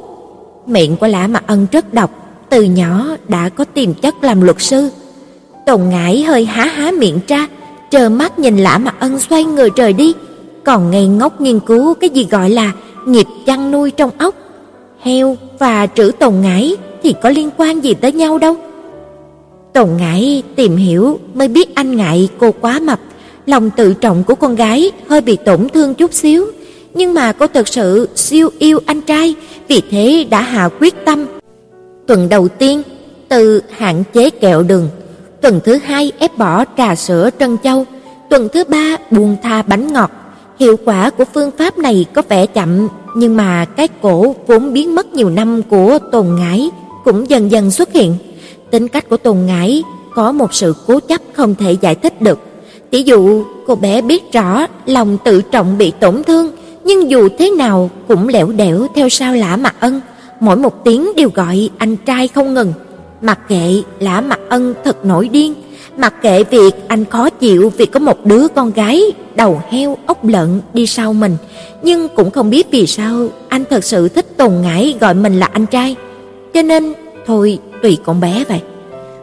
Miệng 0.66 0.96
của 0.96 1.06
Lã 1.06 1.26
Mặc 1.26 1.44
Ân 1.46 1.66
rất 1.72 1.94
độc, 1.94 2.10
từ 2.50 2.62
nhỏ 2.62 3.06
đã 3.28 3.48
có 3.48 3.64
tiềm 3.64 3.94
chất 3.94 4.24
làm 4.24 4.40
luật 4.40 4.56
sư. 4.60 4.88
Tồn 5.66 5.80
Ngải 5.88 6.22
hơi 6.22 6.44
há 6.44 6.64
há 6.64 6.90
miệng 6.90 7.18
ra, 7.28 7.46
trơ 7.90 8.08
mắt 8.08 8.38
nhìn 8.38 8.56
Lã 8.56 8.78
Mặc 8.78 8.94
Ân 8.98 9.20
xoay 9.20 9.44
người 9.44 9.68
rời 9.76 9.92
đi, 9.92 10.14
còn 10.64 10.90
ngây 10.90 11.06
ngốc 11.06 11.40
nghiên 11.40 11.60
cứu 11.60 11.94
cái 11.94 12.10
gì 12.10 12.26
gọi 12.30 12.50
là 12.50 12.72
nghiệp 13.06 13.26
chăn 13.46 13.70
nuôi 13.70 13.90
trong 13.90 14.10
ốc. 14.18 14.34
Heo 15.02 15.36
và 15.58 15.86
trữ 15.86 16.12
tồn 16.18 16.34
Ngải 16.40 16.76
thì 17.02 17.14
có 17.22 17.28
liên 17.30 17.50
quan 17.56 17.80
gì 17.80 17.94
tới 17.94 18.12
nhau 18.12 18.38
đâu. 18.38 18.56
Tồn 19.72 19.88
Ngải 19.98 20.42
tìm 20.56 20.76
hiểu 20.76 21.18
mới 21.34 21.48
biết 21.48 21.74
anh 21.74 21.96
ngại 21.96 22.28
cô 22.38 22.52
quá 22.60 22.80
mập, 22.82 23.00
lòng 23.46 23.70
tự 23.70 23.94
trọng 23.94 24.24
của 24.24 24.34
con 24.34 24.54
gái 24.54 24.90
hơi 25.08 25.20
bị 25.20 25.36
tổn 25.36 25.68
thương 25.68 25.94
chút 25.94 26.12
xíu, 26.12 26.46
nhưng 26.94 27.14
mà 27.14 27.32
cô 27.32 27.46
thật 27.46 27.68
sự 27.68 28.08
siêu 28.14 28.50
yêu 28.58 28.78
anh 28.86 29.00
trai, 29.00 29.34
vì 29.68 29.82
thế 29.90 30.26
đã 30.30 30.42
hạ 30.42 30.68
quyết 30.80 31.04
tâm. 31.04 31.26
Tuần 32.06 32.28
đầu 32.28 32.48
tiên, 32.48 32.82
từ 33.28 33.62
hạn 33.70 34.04
chế 34.12 34.30
kẹo 34.30 34.62
đường, 34.62 34.88
tuần 35.40 35.60
thứ 35.64 35.78
hai 35.84 36.12
ép 36.18 36.38
bỏ 36.38 36.64
trà 36.76 36.94
sữa 36.94 37.30
trân 37.38 37.56
châu, 37.62 37.86
tuần 38.30 38.48
thứ 38.52 38.64
ba 38.64 38.96
buông 39.10 39.36
tha 39.42 39.62
bánh 39.62 39.92
ngọt. 39.92 40.10
Hiệu 40.58 40.76
quả 40.84 41.10
của 41.10 41.24
phương 41.34 41.50
pháp 41.58 41.78
này 41.78 42.06
có 42.14 42.22
vẻ 42.28 42.46
chậm, 42.46 42.88
nhưng 43.16 43.36
mà 43.36 43.64
cái 43.64 43.88
cổ 44.02 44.34
vốn 44.46 44.72
biến 44.72 44.94
mất 44.94 45.14
nhiều 45.14 45.30
năm 45.30 45.62
của 45.62 45.98
Tồn 46.12 46.26
Ngải 46.34 46.70
cũng 47.04 47.30
dần 47.30 47.50
dần 47.50 47.70
xuất 47.70 47.92
hiện. 47.92 48.14
Tính 48.70 48.88
cách 48.88 49.08
của 49.08 49.16
Tồn 49.16 49.38
Ngải 49.46 49.82
có 50.14 50.32
một 50.32 50.54
sự 50.54 50.74
cố 50.86 51.00
chấp 51.00 51.20
không 51.32 51.54
thể 51.54 51.72
giải 51.80 51.94
thích 51.94 52.22
được. 52.22 52.38
Tỷ 52.90 53.02
dụ, 53.02 53.44
cô 53.66 53.74
bé 53.74 54.02
biết 54.02 54.32
rõ 54.32 54.66
lòng 54.86 55.18
tự 55.24 55.42
trọng 55.42 55.78
bị 55.78 55.92
tổn 56.00 56.22
thương, 56.22 56.50
nhưng 56.84 57.10
dù 57.10 57.28
thế 57.38 57.50
nào 57.50 57.90
cũng 58.08 58.28
lẻo 58.28 58.52
đẻo 58.52 58.86
theo 58.94 59.08
sau 59.08 59.34
Lã 59.34 59.56
Mặc 59.56 59.74
Ân, 59.80 60.00
mỗi 60.40 60.56
một 60.56 60.84
tiếng 60.84 61.16
đều 61.16 61.30
gọi 61.34 61.70
anh 61.78 61.96
trai 61.96 62.28
không 62.28 62.54
ngừng. 62.54 62.72
Mặc 63.22 63.38
kệ 63.48 63.82
Lã 64.00 64.20
Mặc 64.20 64.40
Ân 64.48 64.74
thật 64.84 65.04
nổi 65.04 65.28
điên, 65.28 65.54
mặc 65.96 66.14
kệ 66.22 66.44
việc 66.44 66.74
anh 66.88 67.04
khó 67.04 67.30
chịu 67.30 67.72
vì 67.76 67.86
có 67.86 68.00
một 68.00 68.26
đứa 68.26 68.48
con 68.48 68.72
gái 68.72 69.02
đầu 69.34 69.60
heo 69.70 69.98
ốc 70.06 70.24
lợn 70.24 70.60
đi 70.74 70.86
sau 70.86 71.12
mình, 71.12 71.36
nhưng 71.82 72.08
cũng 72.08 72.30
không 72.30 72.50
biết 72.50 72.70
vì 72.70 72.86
sao 72.86 73.28
anh 73.48 73.64
thật 73.70 73.84
sự 73.84 74.08
thích 74.08 74.36
Tùng 74.36 74.62
Ngải 74.62 74.94
gọi 75.00 75.14
mình 75.14 75.40
là 75.40 75.48
anh 75.52 75.66
trai. 75.66 75.96
Cho 76.54 76.62
nên 76.62 76.92
thôi 77.26 77.58
tùy 77.82 77.98
con 78.04 78.20
bé 78.20 78.44
vậy. 78.48 78.60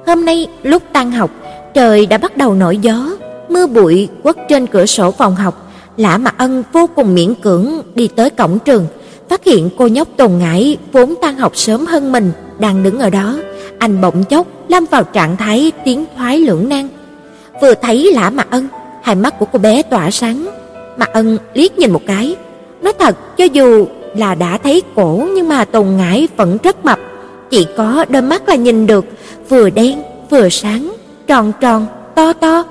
Hôm 0.08 0.26
nay 0.26 0.48
lúc 0.64 0.84
tan 0.94 1.12
học, 1.12 1.32
trời 1.74 2.06
đã 2.06 2.18
bắt 2.18 2.38
đầu 2.38 2.54
nổi 2.54 2.78
gió, 2.78 3.12
mưa 3.50 3.68
bụi 3.68 4.08
quất 4.24 4.36
trên 4.50 4.68
cửa 4.68 4.86
sổ 4.86 5.12
phòng 5.12 5.36
học. 5.36 5.66
Lã 5.98 6.18
Mạc 6.18 6.38
Ân 6.38 6.64
vô 6.74 6.90
cùng 6.96 7.16
miễn 7.16 7.36
cưỡng 7.36 7.82
đi 7.96 8.08
tới 8.08 8.30
cổng 8.30 8.60
trường, 8.60 8.88
phát 9.30 9.44
hiện 9.44 9.70
cô 9.78 9.88
nhóc 9.88 10.08
Tùng 10.18 10.40
Ngải 10.40 10.78
vốn 10.92 11.16
tan 11.22 11.36
học 11.38 11.52
sớm 11.56 11.86
hơn 11.86 12.12
mình 12.12 12.32
đang 12.60 12.84
đứng 12.84 13.00
ở 13.00 13.10
đó, 13.10 13.38
anh 13.80 14.02
bỗng 14.02 14.24
chốc 14.24 14.48
lâm 14.68 14.86
vào 14.86 15.04
trạng 15.04 15.38
thái 15.38 15.72
tiến 15.86 16.06
thoái 16.18 16.40
lưỡng 16.40 16.70
nan. 16.70 16.88
Vừa 17.62 17.74
thấy 17.74 18.12
Lã 18.14 18.30
Mặc 18.30 18.48
Ân, 18.50 18.68
hai 19.04 19.16
mắt 19.16 19.40
của 19.40 19.46
cô 19.46 19.60
bé 19.60 19.82
tỏa 19.82 20.12
sáng. 20.12 20.48
Mặc 20.98 21.10
Ân 21.14 21.38
liếc 21.54 21.78
nhìn 21.78 21.92
một 21.92 22.02
cái, 22.08 22.36
nói 22.82 22.94
thật 23.00 23.38
cho 23.38 23.46
dù 23.46 23.86
là 24.16 24.36
đã 24.36 24.58
thấy 24.58 24.82
cổ 24.96 25.28
nhưng 25.36 25.50
mà 25.50 25.66
Tồn 25.66 25.88
Ngải 25.98 26.28
vẫn 26.38 26.58
rất 26.64 26.86
mập, 26.86 27.00
chỉ 27.50 27.68
có 27.78 28.06
đôi 28.10 28.22
mắt 28.22 28.50
là 28.50 28.56
nhìn 28.56 28.88
được, 28.88 29.06
vừa 29.50 29.70
đen 29.70 30.02
vừa 30.30 30.50
sáng, 30.50 30.94
tròn 31.28 31.52
tròn, 31.62 31.88
to 32.16 32.34
to. 32.34 32.64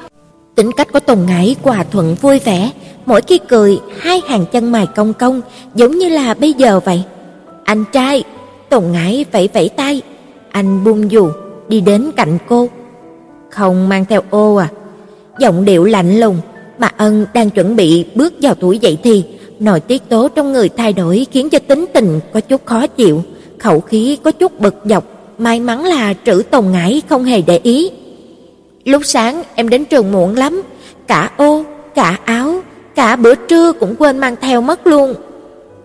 Tính 0.54 0.70
cách 0.72 0.92
của 0.92 1.00
Tồn 1.00 1.18
Ngải 1.26 1.56
hòa 1.62 1.84
thuận 1.90 2.14
vui 2.14 2.38
vẻ, 2.38 2.70
mỗi 3.06 3.20
khi 3.20 3.38
cười 3.38 3.80
hai 3.98 4.20
hàng 4.28 4.46
chân 4.52 4.72
mày 4.72 4.86
cong 4.86 5.14
cong, 5.14 5.40
giống 5.74 5.98
như 5.98 6.08
là 6.08 6.34
bây 6.34 6.52
giờ 6.52 6.80
vậy. 6.84 7.02
"Anh 7.64 7.84
trai." 7.92 8.24
Tồn 8.68 8.84
Ngải 8.92 9.24
vẫy 9.32 9.48
vẫy 9.54 9.68
tay, 9.68 10.02
anh 10.58 10.84
buông 10.84 11.10
dù, 11.10 11.30
đi 11.68 11.80
đến 11.80 12.10
cạnh 12.16 12.38
cô. 12.48 12.68
"Không 13.50 13.88
mang 13.88 14.04
theo 14.08 14.22
ô 14.30 14.54
à?" 14.54 14.68
Giọng 15.38 15.64
điệu 15.64 15.84
lạnh 15.84 16.20
lùng, 16.20 16.36
mà 16.78 16.90
Ân 16.96 17.26
đang 17.34 17.50
chuẩn 17.50 17.76
bị 17.76 18.04
bước 18.14 18.34
vào 18.42 18.54
tuổi 18.54 18.78
dậy 18.78 18.98
thì, 19.02 19.24
nội 19.60 19.80
tiết 19.80 20.08
tố 20.08 20.28
trong 20.28 20.52
người 20.52 20.68
thay 20.68 20.92
đổi 20.92 21.26
khiến 21.30 21.50
cho 21.50 21.58
tính 21.58 21.84
tình 21.92 22.20
có 22.32 22.40
chút 22.40 22.66
khó 22.66 22.86
chịu, 22.86 23.22
khẩu 23.58 23.80
khí 23.80 24.18
có 24.22 24.30
chút 24.30 24.60
bực 24.60 24.74
dọc, 24.84 25.04
may 25.38 25.60
mắn 25.60 25.84
là 25.84 26.14
trữ 26.26 26.42
Tồn 26.50 26.64
Ngải 26.72 27.02
không 27.08 27.24
hề 27.24 27.42
để 27.42 27.60
ý. 27.62 27.90
Lúc 28.84 29.02
sáng 29.04 29.42
em 29.54 29.68
đến 29.68 29.84
trường 29.84 30.12
muộn 30.12 30.36
lắm, 30.36 30.62
cả 31.06 31.30
ô, 31.36 31.62
cả 31.94 32.18
áo, 32.24 32.60
cả 32.94 33.16
bữa 33.16 33.34
trưa 33.34 33.72
cũng 33.72 33.94
quên 33.98 34.18
mang 34.18 34.36
theo 34.40 34.60
mất 34.60 34.86
luôn. 34.86 35.14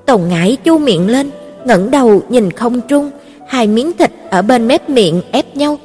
Tồn 0.06 0.22
Ngải 0.30 0.58
chu 0.64 0.78
miệng 0.78 1.10
lên, 1.10 1.30
ngẩng 1.66 1.92
đầu 1.92 2.22
nhìn 2.30 2.52
không 2.52 2.82
trung, 2.82 3.12
hai 3.54 3.68
miếng 3.68 3.94
thịt 3.94 4.12
ở 4.30 4.42
bên 4.42 4.68
mép 4.68 4.90
miệng 4.90 5.22
ép 5.32 5.58
nhau. 5.58 5.78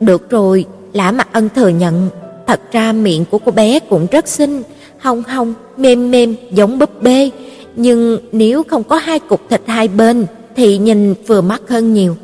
Được 0.00 0.30
rồi, 0.30 0.64
Lã 0.92 1.10
Mặc 1.10 1.28
Ân 1.32 1.48
thừa 1.54 1.68
nhận, 1.68 2.10
thật 2.46 2.60
ra 2.72 2.92
miệng 2.92 3.24
của 3.30 3.38
cô 3.38 3.52
bé 3.52 3.80
cũng 3.80 4.06
rất 4.10 4.28
xinh, 4.28 4.62
hồng 4.98 5.22
hồng, 5.22 5.54
mềm 5.76 6.10
mềm 6.10 6.34
giống 6.50 6.78
búp 6.78 7.02
bê, 7.02 7.30
nhưng 7.76 8.18
nếu 8.32 8.62
không 8.62 8.84
có 8.84 8.96
hai 8.96 9.18
cục 9.18 9.40
thịt 9.50 9.60
hai 9.66 9.88
bên 9.88 10.26
thì 10.56 10.78
nhìn 10.78 11.14
vừa 11.26 11.40
mắt 11.40 11.62
hơn 11.68 11.94
nhiều. 11.94 12.16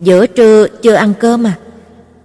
Giữa 0.00 0.26
trưa 0.26 0.66
chưa 0.82 0.94
ăn 0.94 1.12
cơm 1.20 1.46
à? 1.46 1.58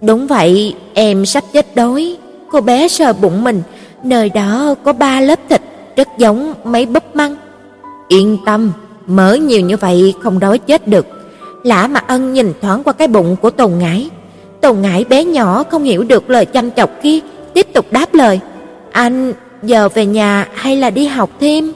Đúng 0.00 0.26
vậy, 0.26 0.74
em 0.94 1.26
sắp 1.26 1.44
chết 1.52 1.74
đói. 1.74 2.16
Cô 2.50 2.60
bé 2.60 2.88
sờ 2.88 3.12
bụng 3.12 3.44
mình, 3.44 3.62
nơi 4.04 4.28
đó 4.28 4.74
có 4.84 4.92
ba 4.92 5.20
lớp 5.20 5.38
thịt 5.48 5.60
rất 5.96 6.08
giống 6.18 6.54
mấy 6.64 6.86
búp 6.86 7.16
măng. 7.16 7.36
Yên 8.08 8.38
tâm, 8.46 8.72
mỡ 9.06 9.34
nhiều 9.34 9.60
như 9.60 9.76
vậy 9.76 10.14
không 10.22 10.38
đói 10.38 10.58
chết 10.58 10.88
được. 10.88 11.06
Lã 11.64 11.86
Mặc 11.86 12.04
Ân 12.06 12.32
nhìn 12.32 12.52
thoáng 12.62 12.82
qua 12.82 12.92
cái 12.92 13.08
bụng 13.08 13.36
của 13.42 13.50
Tồn 13.50 13.78
Ngải. 13.78 14.10
Tồn 14.60 14.80
Ngải 14.80 15.04
bé 15.04 15.24
nhỏ 15.24 15.64
không 15.70 15.82
hiểu 15.82 16.04
được 16.04 16.30
lời 16.30 16.46
chăm 16.46 16.70
chọc 16.70 16.90
kia, 17.02 17.18
tiếp 17.54 17.66
tục 17.72 17.86
đáp 17.90 18.14
lời: 18.14 18.40
"Anh 18.92 19.32
giờ 19.62 19.88
về 19.94 20.06
nhà 20.06 20.48
hay 20.54 20.76
là 20.76 20.90
đi 20.90 21.06
học 21.06 21.30
thêm?" 21.40 21.72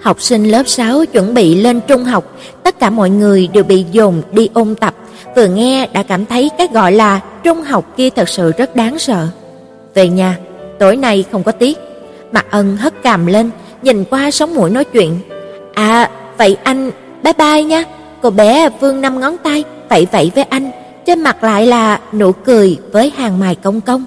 Học 0.00 0.22
sinh 0.22 0.44
lớp 0.44 0.68
6 0.68 1.04
chuẩn 1.06 1.34
bị 1.34 1.54
lên 1.54 1.80
trung 1.86 2.04
học, 2.04 2.24
tất 2.62 2.78
cả 2.78 2.90
mọi 2.90 3.10
người 3.10 3.48
đều 3.52 3.64
bị 3.64 3.84
dồn 3.92 4.22
đi 4.32 4.48
ôn 4.54 4.74
tập, 4.74 4.94
vừa 5.36 5.46
nghe 5.46 5.88
đã 5.92 6.02
cảm 6.02 6.26
thấy 6.26 6.50
cái 6.58 6.68
gọi 6.72 6.92
là 6.92 7.20
trung 7.44 7.62
học 7.62 7.84
kia 7.96 8.10
thật 8.10 8.28
sự 8.28 8.52
rất 8.58 8.76
đáng 8.76 8.98
sợ. 8.98 9.26
Về 9.94 10.08
nhà, 10.08 10.38
tối 10.78 10.96
nay 10.96 11.24
không 11.32 11.42
có 11.42 11.52
tiết. 11.52 11.78
Mạc 12.32 12.46
Ân 12.50 12.76
hất 12.76 13.02
cằm 13.02 13.26
lên, 13.26 13.50
nhìn 13.82 14.04
qua 14.04 14.30
sống 14.30 14.54
mũi 14.54 14.70
nói 14.70 14.84
chuyện. 14.84 15.18
"À, 15.74 16.10
vậy 16.38 16.56
anh 16.64 16.90
bye 17.22 17.32
bye 17.32 17.62
nha." 17.62 17.84
Cô 18.24 18.30
bé 18.30 18.68
vươn 18.80 19.00
năm 19.00 19.20
ngón 19.20 19.36
tay, 19.42 19.64
vẫy 19.90 20.06
vẫy 20.12 20.32
với 20.34 20.44
anh, 20.44 20.70
trên 21.06 21.20
mặt 21.20 21.44
lại 21.44 21.66
là 21.66 22.00
nụ 22.12 22.32
cười 22.32 22.78
với 22.92 23.12
hàng 23.16 23.40
mày 23.40 23.54
cong 23.54 23.80
cong. 23.80 24.04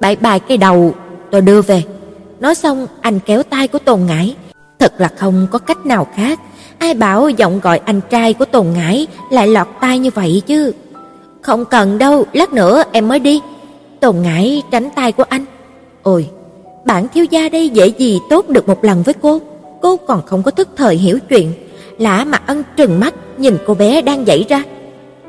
Bãi 0.00 0.16
bài 0.16 0.40
cái 0.40 0.58
đầu, 0.58 0.94
tôi 1.30 1.40
đưa 1.40 1.62
về." 1.62 1.82
Nói 2.40 2.54
xong, 2.54 2.86
anh 3.00 3.20
kéo 3.26 3.42
tay 3.42 3.68
của 3.68 3.78
Tồn 3.78 4.00
Ngải, 4.06 4.36
Thật 4.78 4.92
là 4.98 5.08
không 5.08 5.46
có 5.50 5.58
cách 5.58 5.86
nào 5.86 6.06
khác, 6.14 6.40
ai 6.78 6.94
bảo 6.94 7.28
giọng 7.28 7.60
gọi 7.60 7.80
anh 7.84 8.00
trai 8.10 8.32
của 8.32 8.44
Tồn 8.44 8.66
Ngải 8.74 9.06
lại 9.30 9.48
lọt 9.48 9.66
tai 9.80 9.98
như 9.98 10.10
vậy 10.14 10.42
chứ. 10.46 10.72
Không 11.42 11.64
cần 11.64 11.98
đâu, 11.98 12.24
lát 12.32 12.52
nữa 12.52 12.82
em 12.92 13.08
mới 13.08 13.18
đi. 13.18 13.40
Tồn 14.00 14.16
Ngải 14.22 14.62
tránh 14.70 14.88
tay 14.94 15.12
của 15.12 15.24
anh. 15.28 15.44
Ôi, 16.02 16.28
bản 16.84 17.08
thiếu 17.14 17.24
gia 17.24 17.48
đây 17.48 17.68
dễ 17.68 17.86
gì 17.86 18.20
tốt 18.30 18.48
được 18.48 18.68
một 18.68 18.84
lần 18.84 19.02
với 19.02 19.14
cô, 19.22 19.40
cô 19.82 19.96
còn 19.96 20.22
không 20.26 20.42
có 20.42 20.50
thức 20.50 20.68
thời 20.76 20.96
hiểu 20.96 21.18
chuyện. 21.28 21.52
Lã 21.98 22.24
mặt 22.24 22.42
Ân 22.46 22.62
trừng 22.76 23.00
mắt 23.00 23.14
nhìn 23.38 23.58
cô 23.66 23.74
bé 23.74 24.02
đang 24.02 24.26
dậy 24.26 24.46
ra. 24.48 24.62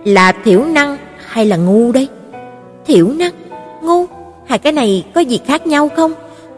Là 0.04 0.32
thiểu 0.43 0.63
năng 0.65 0.98
hay 1.28 1.46
là 1.46 1.56
ngu 1.56 1.91
đây? 1.91 2.08
Thiểu 2.88 3.08
năng, 3.08 3.34
ngu, 3.82 4.06
hai 4.46 4.60
cái 4.60 4.74
này 4.74 5.06
có 5.13 5.22
gì 5.22 5.39
khác 5.48 5.67
nhau 5.67 5.89
không? 5.96 6.13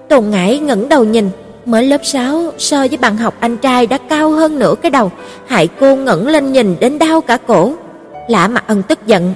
Tồn 0.09 0.29
Ngải 0.29 0.59
ngẩng 0.59 0.89
đầu 0.89 1.03
nhìn, 1.03 1.29
Mới 1.69 1.85
lớp 1.85 2.05
6 2.05 2.53
so 2.57 2.77
với 2.77 2.97
bạn 2.97 3.17
học 3.17 3.33
anh 3.39 3.57
trai 3.57 3.88
đã 3.88 3.97
cao 3.97 4.31
hơn 4.31 4.59
nửa 4.59 4.75
cái 4.81 4.91
đầu, 4.91 5.12
hại 5.47 5.69
cô 5.79 5.95
ngẩng 5.95 6.27
lên 6.27 6.51
nhìn 6.51 6.75
đến 6.79 6.99
đau 6.99 7.21
cả 7.21 7.38
cổ. 7.47 7.73
Lã 8.27 8.47
Mặc 8.47 8.63
Ân 8.67 8.83
tức 8.83 8.99
giận. 9.05 9.33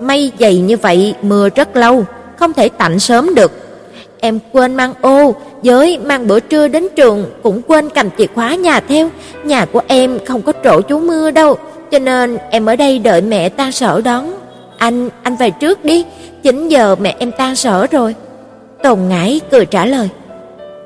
Mây 0.00 0.32
dày 0.40 0.58
như 0.58 0.76
vậy 0.76 1.14
mưa 1.22 1.48
rất 1.48 1.76
lâu, 1.76 2.04
không 2.36 2.52
thể 2.52 2.68
tạnh 2.68 2.98
sớm 2.98 3.34
được. 3.34 3.52
Em 4.20 4.38
quên 4.52 4.74
mang 4.74 4.94
ô, 5.00 5.34
với 5.62 5.98
mang 5.98 6.26
bữa 6.26 6.40
trưa 6.40 6.68
đến 6.68 6.86
trường 6.96 7.24
cũng 7.42 7.62
quên 7.66 7.88
cầm 7.94 8.08
chìa 8.18 8.26
khóa 8.34 8.54
nhà 8.54 8.80
theo, 8.80 9.08
nhà 9.44 9.64
của 9.64 9.80
em 9.86 10.18
không 10.26 10.42
có 10.42 10.52
chỗ 10.52 10.82
trú 10.82 10.98
mưa 10.98 11.30
đâu, 11.30 11.56
cho 11.90 11.98
nên 11.98 12.38
em 12.50 12.66
ở 12.66 12.76
đây 12.76 12.98
đợi 12.98 13.20
mẹ 13.20 13.48
tan 13.48 13.72
sở 13.72 14.00
đón. 14.04 14.34
Anh, 14.78 15.08
anh 15.22 15.36
về 15.36 15.50
trước 15.50 15.84
đi, 15.84 16.04
9 16.42 16.68
giờ 16.68 16.96
mẹ 17.00 17.16
em 17.18 17.32
tan 17.38 17.56
sở 17.56 17.86
rồi. 17.90 18.14
Tồn 18.82 18.98
Ngải 19.08 19.40
cười 19.50 19.66
trả 19.66 19.86
lời. 19.86 20.08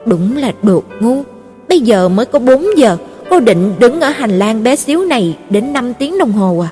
Đúng 0.07 0.37
là 0.37 0.53
đột 0.63 0.85
ngu, 1.01 1.23
bây 1.69 1.81
giờ 1.81 2.09
mới 2.09 2.27
có 2.27 2.39
4 2.39 2.65
giờ, 2.77 2.97
cô 3.31 3.41
định 3.41 3.75
đứng 3.79 4.01
ở 4.01 4.09
hành 4.09 4.39
lang 4.39 4.63
bé 4.63 4.77
xíu 4.77 5.05
này 5.05 5.37
đến 5.51 5.73
5 5.73 5.95
tiếng 5.95 6.19
đồng 6.19 6.33
hồ 6.33 6.59
à? 6.59 6.71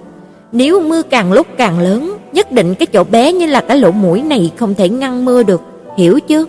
Nếu 0.53 0.81
mưa 0.81 1.03
càng 1.03 1.33
lúc 1.33 1.47
càng 1.57 1.81
lớn, 1.81 2.17
nhất 2.33 2.53
định 2.53 2.75
cái 2.75 2.87
chỗ 2.87 3.05
bé 3.05 3.33
như 3.33 3.47
là 3.47 3.61
cái 3.61 3.79
lỗ 3.79 3.91
mũi 3.91 4.23
này 4.23 4.51
không 4.57 4.75
thể 4.75 4.89
ngăn 4.89 5.25
mưa 5.25 5.43
được, 5.43 5.61
hiểu 5.99 6.21
chứ 6.21 6.47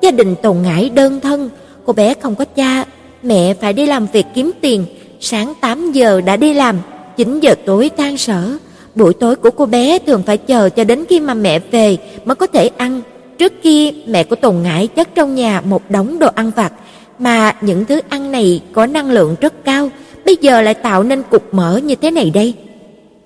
Gia 0.00 0.10
đình 0.10 0.34
Tồn 0.42 0.56
Ngải 0.62 0.88
đơn 0.88 1.20
thân, 1.20 1.50
cô 1.86 1.92
bé 1.92 2.14
không 2.14 2.34
có 2.34 2.44
cha, 2.44 2.84
mẹ 3.22 3.54
phải 3.54 3.72
đi 3.72 3.86
làm 3.86 4.06
việc 4.12 4.26
kiếm 4.34 4.50
tiền, 4.60 4.84
sáng 5.20 5.52
8 5.60 5.92
giờ 5.92 6.20
đã 6.20 6.36
đi 6.36 6.54
làm, 6.54 6.78
9 7.16 7.40
giờ 7.40 7.54
tối 7.66 7.90
tan 7.96 8.16
sở. 8.16 8.56
Buổi 8.94 9.14
tối 9.14 9.36
của 9.36 9.50
cô 9.50 9.66
bé 9.66 9.98
thường 9.98 10.22
phải 10.26 10.38
chờ 10.38 10.68
cho 10.68 10.84
đến 10.84 11.04
khi 11.08 11.20
mà 11.20 11.34
mẹ 11.34 11.58
về 11.58 11.96
mới 12.24 12.34
có 12.34 12.46
thể 12.46 12.70
ăn, 12.76 13.02
Trước 13.38 13.62
kia 13.62 13.90
mẹ 14.06 14.24
của 14.24 14.36
Tồn 14.36 14.62
Ngải 14.62 14.86
chất 14.86 15.14
trong 15.14 15.34
nhà 15.34 15.60
một 15.60 15.90
đống 15.90 16.18
đồ 16.18 16.28
ăn 16.34 16.50
vặt, 16.56 16.72
mà 17.18 17.52
những 17.60 17.84
thứ 17.84 18.00
ăn 18.08 18.32
này 18.32 18.60
có 18.72 18.86
năng 18.86 19.10
lượng 19.10 19.36
rất 19.40 19.64
cao, 19.64 19.90
bây 20.24 20.36
giờ 20.40 20.62
lại 20.62 20.74
tạo 20.74 21.02
nên 21.02 21.22
cục 21.30 21.54
mỡ 21.54 21.76
như 21.76 21.94
thế 21.94 22.10
này 22.10 22.30
đây. 22.34 22.54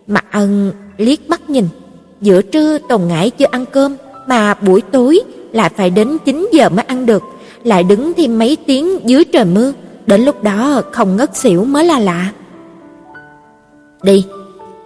Mạc 0.07 0.25
Ân 0.31 0.73
liếc 0.97 1.29
mắt 1.29 1.51
nhìn, 1.51 1.69
giữa 2.21 2.43
trưa 2.43 2.79
Tồn 2.89 3.01
Ngải 3.09 3.31
chưa 3.31 3.47
ăn 3.51 3.65
cơm, 3.73 3.97
mà 4.27 4.55
buổi 4.55 4.81
tối 4.81 5.21
lại 5.53 5.71
phải 5.77 5.91
đến 5.91 6.19
9 6.25 6.49
giờ 6.53 6.69
mới 6.69 6.85
ăn 6.85 7.07
được, 7.07 7.23
lại 7.65 7.83
đứng 7.83 8.15
thêm 8.15 8.39
mấy 8.39 8.57
tiếng 8.67 9.09
dưới 9.09 9.25
trời 9.25 9.45
mưa, 9.45 9.73
đến 10.07 10.25
lúc 10.25 10.43
đó 10.43 10.83
không 10.93 11.17
ngất 11.17 11.37
xỉu 11.37 11.65
mới 11.65 11.85
là 11.85 11.99
lạ. 11.99 12.31
Đi, 14.03 14.25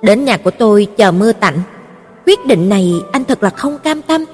đến 0.02 0.24
nhà 0.24 0.36
của 0.36 0.50
tôi 0.50 0.86
chờ 0.96 1.12
mưa 1.12 1.32
tạnh. 1.32 1.58
Quyết 2.26 2.46
định 2.46 2.68
này 2.68 2.92
anh 3.12 3.24
thật 3.24 3.42
là 3.42 3.50
không 3.50 3.78
cam 3.78 4.02
tâm. 4.02 4.24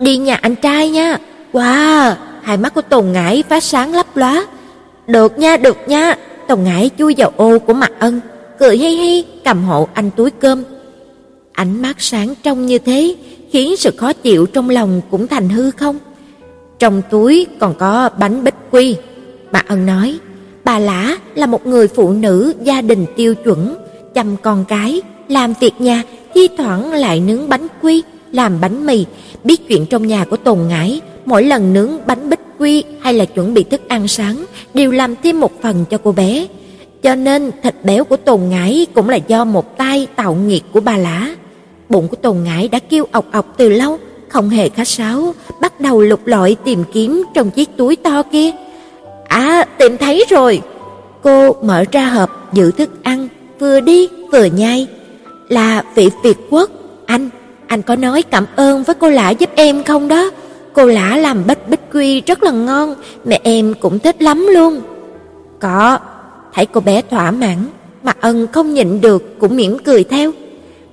Đi 0.00 0.16
nhà 0.16 0.34
anh 0.34 0.54
trai 0.56 0.90
nha. 0.90 1.18
Wow, 1.52 2.14
hai 2.42 2.56
mắt 2.56 2.74
của 2.74 2.82
Tùng 2.82 3.12
Ngải 3.12 3.42
phát 3.48 3.62
sáng 3.62 3.94
lấp 3.94 4.06
lóa. 4.16 4.46
Được 5.06 5.38
nha, 5.38 5.56
được 5.56 5.76
nha. 5.86 6.16
Tùng 6.48 6.64
Ngải 6.64 6.90
chui 6.98 7.14
vào 7.16 7.32
ô 7.36 7.58
của 7.58 7.72
Mạc 7.72 7.92
Ân, 7.98 8.20
cười 8.58 8.76
hi 8.76 8.88
hi 8.88 9.24
cầm 9.44 9.64
hộ 9.64 9.88
anh 9.94 10.10
túi 10.10 10.30
cơm. 10.30 10.62
Ánh 11.54 11.82
mắt 11.82 11.96
sáng 11.98 12.34
trong 12.42 12.66
như 12.66 12.78
thế 12.78 13.14
khiến 13.50 13.76
sự 13.76 13.90
khó 13.96 14.12
chịu 14.12 14.46
trong 14.46 14.70
lòng 14.70 15.00
cũng 15.10 15.26
thành 15.26 15.48
hư 15.48 15.70
không. 15.70 15.98
Trong 16.78 17.02
túi 17.10 17.46
còn 17.58 17.74
có 17.78 18.10
bánh 18.18 18.44
bích 18.44 18.54
quy. 18.70 18.96
Bà 19.52 19.62
Ân 19.68 19.86
nói, 19.86 20.18
bà 20.64 20.78
Lã 20.78 21.16
là 21.34 21.46
một 21.46 21.66
người 21.66 21.88
phụ 21.88 22.12
nữ 22.12 22.54
gia 22.62 22.80
đình 22.80 23.06
tiêu 23.16 23.34
chuẩn, 23.34 23.76
chăm 24.14 24.36
con 24.36 24.64
cái, 24.68 25.02
làm 25.28 25.54
việc 25.60 25.72
nhà, 25.78 26.02
thi 26.34 26.48
thoảng 26.58 26.92
lại 26.92 27.20
nướng 27.20 27.48
bánh 27.48 27.66
quy, 27.82 28.02
làm 28.32 28.60
bánh 28.60 28.86
mì, 28.86 29.06
biết 29.44 29.68
chuyện 29.68 29.86
trong 29.86 30.06
nhà 30.06 30.24
của 30.24 30.36
Tồn 30.36 30.58
Ngải, 30.68 31.00
mỗi 31.24 31.44
lần 31.44 31.72
nướng 31.72 32.06
bánh 32.06 32.30
bích 32.30 32.40
quy 32.58 32.84
hay 33.00 33.14
là 33.14 33.24
chuẩn 33.24 33.54
bị 33.54 33.64
thức 33.64 33.88
ăn 33.88 34.08
sáng 34.08 34.44
đều 34.74 34.90
làm 34.90 35.14
thêm 35.22 35.40
một 35.40 35.62
phần 35.62 35.84
cho 35.90 35.98
cô 35.98 36.12
bé. 36.12 36.46
Cho 37.02 37.14
nên 37.14 37.50
thịt 37.62 37.74
béo 37.84 38.04
của 38.04 38.16
Tồn 38.16 38.40
Ngải 38.48 38.86
cũng 38.94 39.08
là 39.08 39.16
do 39.16 39.44
một 39.44 39.78
tay 39.78 40.06
tạo 40.16 40.34
nghiệt 40.34 40.62
của 40.72 40.80
bà 40.80 40.96
Lã. 40.96 41.34
Bụng 41.88 42.08
của 42.08 42.16
Tồn 42.16 42.36
Ngải 42.44 42.68
đã 42.68 42.78
kêu 42.78 43.06
ọc 43.12 43.32
ọc 43.32 43.54
từ 43.56 43.68
lâu, 43.68 43.98
không 44.28 44.48
hề 44.48 44.68
khách 44.68 44.88
sáo, 44.88 45.34
bắt 45.60 45.80
đầu 45.80 46.00
lục 46.00 46.26
lọi 46.26 46.56
tìm 46.64 46.84
kiếm 46.92 47.24
trong 47.34 47.50
chiếc 47.50 47.76
túi 47.76 47.96
to 47.96 48.22
kia. 48.22 48.50
À, 49.28 49.64
tìm 49.78 49.96
thấy 49.96 50.24
rồi. 50.30 50.62
Cô 51.22 51.52
mở 51.62 51.84
ra 51.92 52.06
hộp 52.06 52.52
giữ 52.52 52.70
thức 52.70 52.90
ăn, 53.02 53.28
vừa 53.58 53.80
đi 53.80 54.08
vừa 54.32 54.44
nhai. 54.44 54.86
Là 55.48 55.84
vị 55.94 56.10
Việt 56.22 56.36
quốc, 56.50 56.70
anh, 57.06 57.30
anh 57.66 57.82
có 57.82 57.96
nói 57.96 58.22
cảm 58.22 58.46
ơn 58.56 58.82
với 58.82 58.94
cô 58.94 59.10
Lã 59.10 59.30
giúp 59.30 59.50
em 59.54 59.84
không 59.84 60.08
đó? 60.08 60.30
Cô 60.72 60.86
Lã 60.86 61.16
làm 61.16 61.46
bích 61.46 61.68
bích 61.68 61.80
quy 61.92 62.20
rất 62.20 62.42
là 62.42 62.50
ngon, 62.50 62.94
mẹ 63.24 63.40
em 63.42 63.74
cũng 63.80 63.98
thích 63.98 64.22
lắm 64.22 64.46
luôn. 64.46 64.80
Có, 65.60 65.98
thấy 66.54 66.66
cô 66.66 66.80
bé 66.80 67.02
thỏa 67.10 67.30
mãn, 67.30 67.56
mà 68.02 68.12
ân 68.20 68.46
không 68.52 68.74
nhịn 68.74 69.00
được 69.00 69.38
cũng 69.38 69.56
mỉm 69.56 69.78
cười 69.78 70.04
theo. 70.04 70.32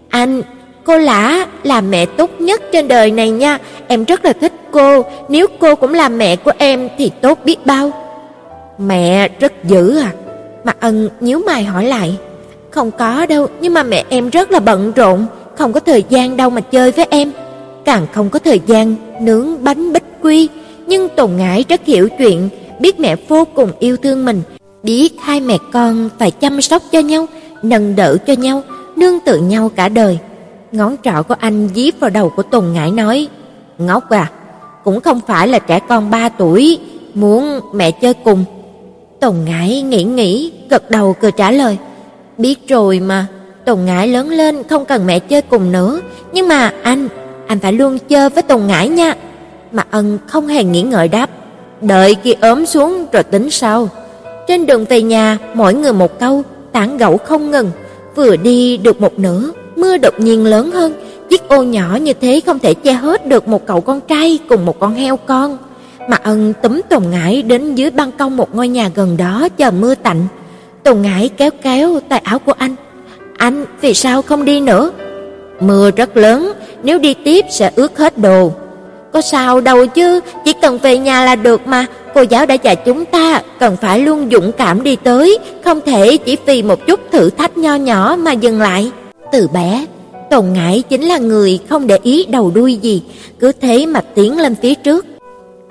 Anh, 0.09 0.41
cô 0.83 0.97
Lã 0.97 1.47
là 1.63 1.81
mẹ 1.81 2.05
tốt 2.05 2.29
nhất 2.39 2.61
trên 2.71 2.87
đời 2.87 3.11
này 3.11 3.29
nha, 3.29 3.57
em 3.87 4.05
rất 4.05 4.25
là 4.25 4.33
thích 4.33 4.53
cô, 4.71 5.05
nếu 5.29 5.47
cô 5.59 5.75
cũng 5.75 5.93
là 5.93 6.09
mẹ 6.09 6.35
của 6.35 6.51
em 6.57 6.89
thì 6.97 7.11
tốt 7.21 7.39
biết 7.45 7.65
bao. 7.65 7.91
Mẹ 8.77 9.29
rất 9.39 9.63
dữ 9.63 9.97
à? 9.97 10.11
Mạc 10.63 10.77
Ân 10.79 11.09
nhíu 11.19 11.41
mày 11.45 11.63
hỏi 11.63 11.85
lại. 11.85 12.17
Không 12.69 12.91
có 12.91 13.25
đâu, 13.25 13.47
nhưng 13.61 13.73
mà 13.73 13.83
mẹ 13.83 14.03
em 14.09 14.29
rất 14.29 14.51
là 14.51 14.59
bận 14.59 14.91
rộn, 14.95 15.25
không 15.57 15.73
có 15.73 15.79
thời 15.79 16.03
gian 16.09 16.37
đâu 16.37 16.49
mà 16.49 16.61
chơi 16.61 16.91
với 16.91 17.07
em, 17.09 17.31
càng 17.85 18.07
không 18.13 18.29
có 18.29 18.39
thời 18.39 18.61
gian 18.67 18.95
nướng 19.21 19.63
bánh 19.63 19.93
bích 19.93 20.03
quy, 20.21 20.49
nhưng 20.87 21.09
Tồn 21.09 21.31
Ngải 21.37 21.65
rất 21.69 21.85
hiểu 21.85 22.09
chuyện, 22.17 22.49
biết 22.79 22.99
mẹ 22.99 23.15
vô 23.27 23.45
cùng 23.55 23.71
yêu 23.79 23.97
thương 23.97 24.25
mình, 24.25 24.41
biết 24.83 25.13
hai 25.21 25.39
mẹ 25.39 25.57
con 25.73 26.09
phải 26.19 26.31
chăm 26.31 26.61
sóc 26.61 26.81
cho 26.91 26.99
nhau, 26.99 27.25
nâng 27.63 27.95
đỡ 27.95 28.17
cho 28.27 28.33
nhau, 28.33 28.61
nương 28.95 29.19
tựa 29.19 29.37
nhau 29.37 29.71
cả 29.75 29.89
đời. 29.89 30.19
Ngón 30.71 30.95
trỏ 31.03 31.23
của 31.23 31.35
anh 31.39 31.69
dí 31.75 31.91
vào 31.99 32.09
đầu 32.09 32.29
của 32.29 32.43
Tùng 32.43 32.73
Ngải 32.73 32.91
nói: 32.91 33.27
"Ngốc 33.77 34.09
à, 34.09 34.31
cũng 34.83 35.01
không 35.01 35.19
phải 35.27 35.47
là 35.47 35.59
trẻ 35.59 35.79
con 35.87 36.09
3 36.09 36.29
tuổi, 36.29 36.79
muốn 37.13 37.59
mẹ 37.73 37.91
chơi 37.91 38.13
cùng." 38.13 38.45
Tùng 39.19 39.45
Ngải 39.45 39.81
nghĩ 39.81 40.03
nghĩ, 40.03 40.51
gật 40.69 40.91
đầu 40.91 41.15
cười 41.21 41.31
trả 41.31 41.51
lời: 41.51 41.77
"Biết 42.37 42.67
rồi 42.67 42.99
mà." 42.99 43.25
Tùng 43.65 43.85
Ngải 43.85 44.07
lớn 44.07 44.29
lên 44.29 44.63
không 44.63 44.85
cần 44.85 45.07
mẹ 45.07 45.19
chơi 45.19 45.41
cùng 45.41 45.71
nữa, 45.71 46.01
nhưng 46.33 46.47
mà 46.47 46.73
anh, 46.83 47.07
anh 47.47 47.59
phải 47.59 47.73
luôn 47.73 47.97
chơi 47.99 48.29
với 48.29 48.43
Tùng 48.43 48.67
Ngải 48.67 48.89
nha." 48.89 49.13
Mà 49.71 49.83
Ân 49.91 50.17
không 50.27 50.47
hề 50.47 50.63
nghĩ 50.63 50.81
ngợi 50.81 51.07
đáp, 51.07 51.29
"Đợi 51.81 52.15
khi 52.23 52.35
ốm 52.41 52.65
xuống 52.65 53.05
rồi 53.11 53.23
tính 53.23 53.49
sau." 53.49 53.89
Trên 54.47 54.65
đường 54.65 54.85
về 54.85 55.01
nhà, 55.01 55.37
mỗi 55.53 55.73
người 55.73 55.93
một 55.93 56.19
câu, 56.19 56.43
tán 56.71 56.97
gẫu 56.97 57.17
không 57.17 57.51
ngừng, 57.51 57.71
vừa 58.15 58.35
đi 58.35 58.77
được 58.77 59.01
một 59.01 59.19
nửa, 59.19 59.51
mưa 59.81 59.97
đột 59.97 60.19
nhiên 60.19 60.45
lớn 60.45 60.71
hơn, 60.71 60.93
chiếc 61.29 61.47
ô 61.47 61.63
nhỏ 61.63 61.97
như 62.01 62.13
thế 62.13 62.41
không 62.45 62.59
thể 62.59 62.73
che 62.73 62.93
hết 62.93 63.27
được 63.27 63.47
một 63.47 63.65
cậu 63.67 63.81
con 63.81 64.01
trai 64.01 64.39
cùng 64.49 64.65
một 64.65 64.79
con 64.79 64.93
heo 64.93 65.17
con. 65.17 65.57
mà 66.09 66.17
Ân 66.23 66.53
túm 66.61 66.81
Tùng 66.89 67.11
Ngải 67.11 67.41
đến 67.41 67.75
dưới 67.75 67.89
ban 67.91 68.11
công 68.11 68.37
một 68.37 68.55
ngôi 68.55 68.67
nhà 68.67 68.89
gần 68.95 69.17
đó 69.17 69.47
chờ 69.57 69.71
mưa 69.71 69.95
tạnh. 69.95 70.27
Tùng 70.83 71.01
Ngải 71.01 71.29
kéo 71.29 71.49
kéo 71.63 71.99
tay 72.09 72.21
áo 72.23 72.39
của 72.39 72.53
anh, 72.57 72.75
anh 73.37 73.65
vì 73.81 73.93
sao 73.93 74.21
không 74.21 74.45
đi 74.45 74.59
nữa? 74.59 74.91
Mưa 75.59 75.91
rất 75.91 76.17
lớn, 76.17 76.51
nếu 76.83 76.99
đi 76.99 77.13
tiếp 77.13 77.45
sẽ 77.49 77.71
ướt 77.75 77.97
hết 77.97 78.17
đồ. 78.17 78.51
Có 79.13 79.21
sao 79.21 79.61
đâu 79.61 79.87
chứ, 79.87 80.19
chỉ 80.45 80.53
cần 80.53 80.77
về 80.77 80.97
nhà 80.97 81.25
là 81.25 81.35
được 81.35 81.67
mà. 81.67 81.85
Cô 82.13 82.21
giáo 82.21 82.45
đã 82.45 82.55
dạy 82.55 82.75
chúng 82.75 83.05
ta 83.05 83.41
cần 83.59 83.77
phải 83.81 83.99
luôn 83.99 84.29
dũng 84.31 84.51
cảm 84.51 84.83
đi 84.83 84.95
tới, 84.95 85.37
không 85.63 85.81
thể 85.85 86.17
chỉ 86.17 86.37
vì 86.45 86.63
một 86.63 86.87
chút 86.87 86.99
thử 87.11 87.29
thách 87.29 87.57
nho 87.57 87.75
nhỏ 87.75 88.15
mà 88.19 88.31
dừng 88.31 88.61
lại. 88.61 88.91
Từ 89.31 89.47
bé, 89.47 89.85
Tồn 90.29 90.53
Ngải 90.53 90.81
chính 90.81 91.01
là 91.01 91.17
người 91.17 91.59
không 91.69 91.87
để 91.87 91.97
ý 92.03 92.25
đầu 92.25 92.51
đuôi 92.55 92.75
gì, 92.75 93.03
cứ 93.39 93.51
thế 93.61 93.85
mà 93.85 94.01
tiến 94.15 94.37
lên 94.37 94.55
phía 94.61 94.75
trước. 94.75 95.05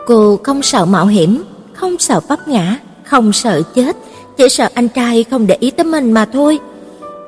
Cô 0.06 0.38
không 0.42 0.62
sợ 0.62 0.84
mạo 0.84 1.06
hiểm, 1.06 1.42
không 1.72 1.98
sợ 1.98 2.20
vấp 2.28 2.48
ngã, 2.48 2.78
không 3.04 3.32
sợ 3.32 3.62
chết, 3.74 3.96
chỉ 4.36 4.48
sợ 4.48 4.68
anh 4.74 4.88
trai 4.88 5.24
không 5.24 5.46
để 5.46 5.56
ý 5.60 5.70
tới 5.70 5.84
mình 5.84 6.12
mà 6.12 6.24
thôi. 6.24 6.58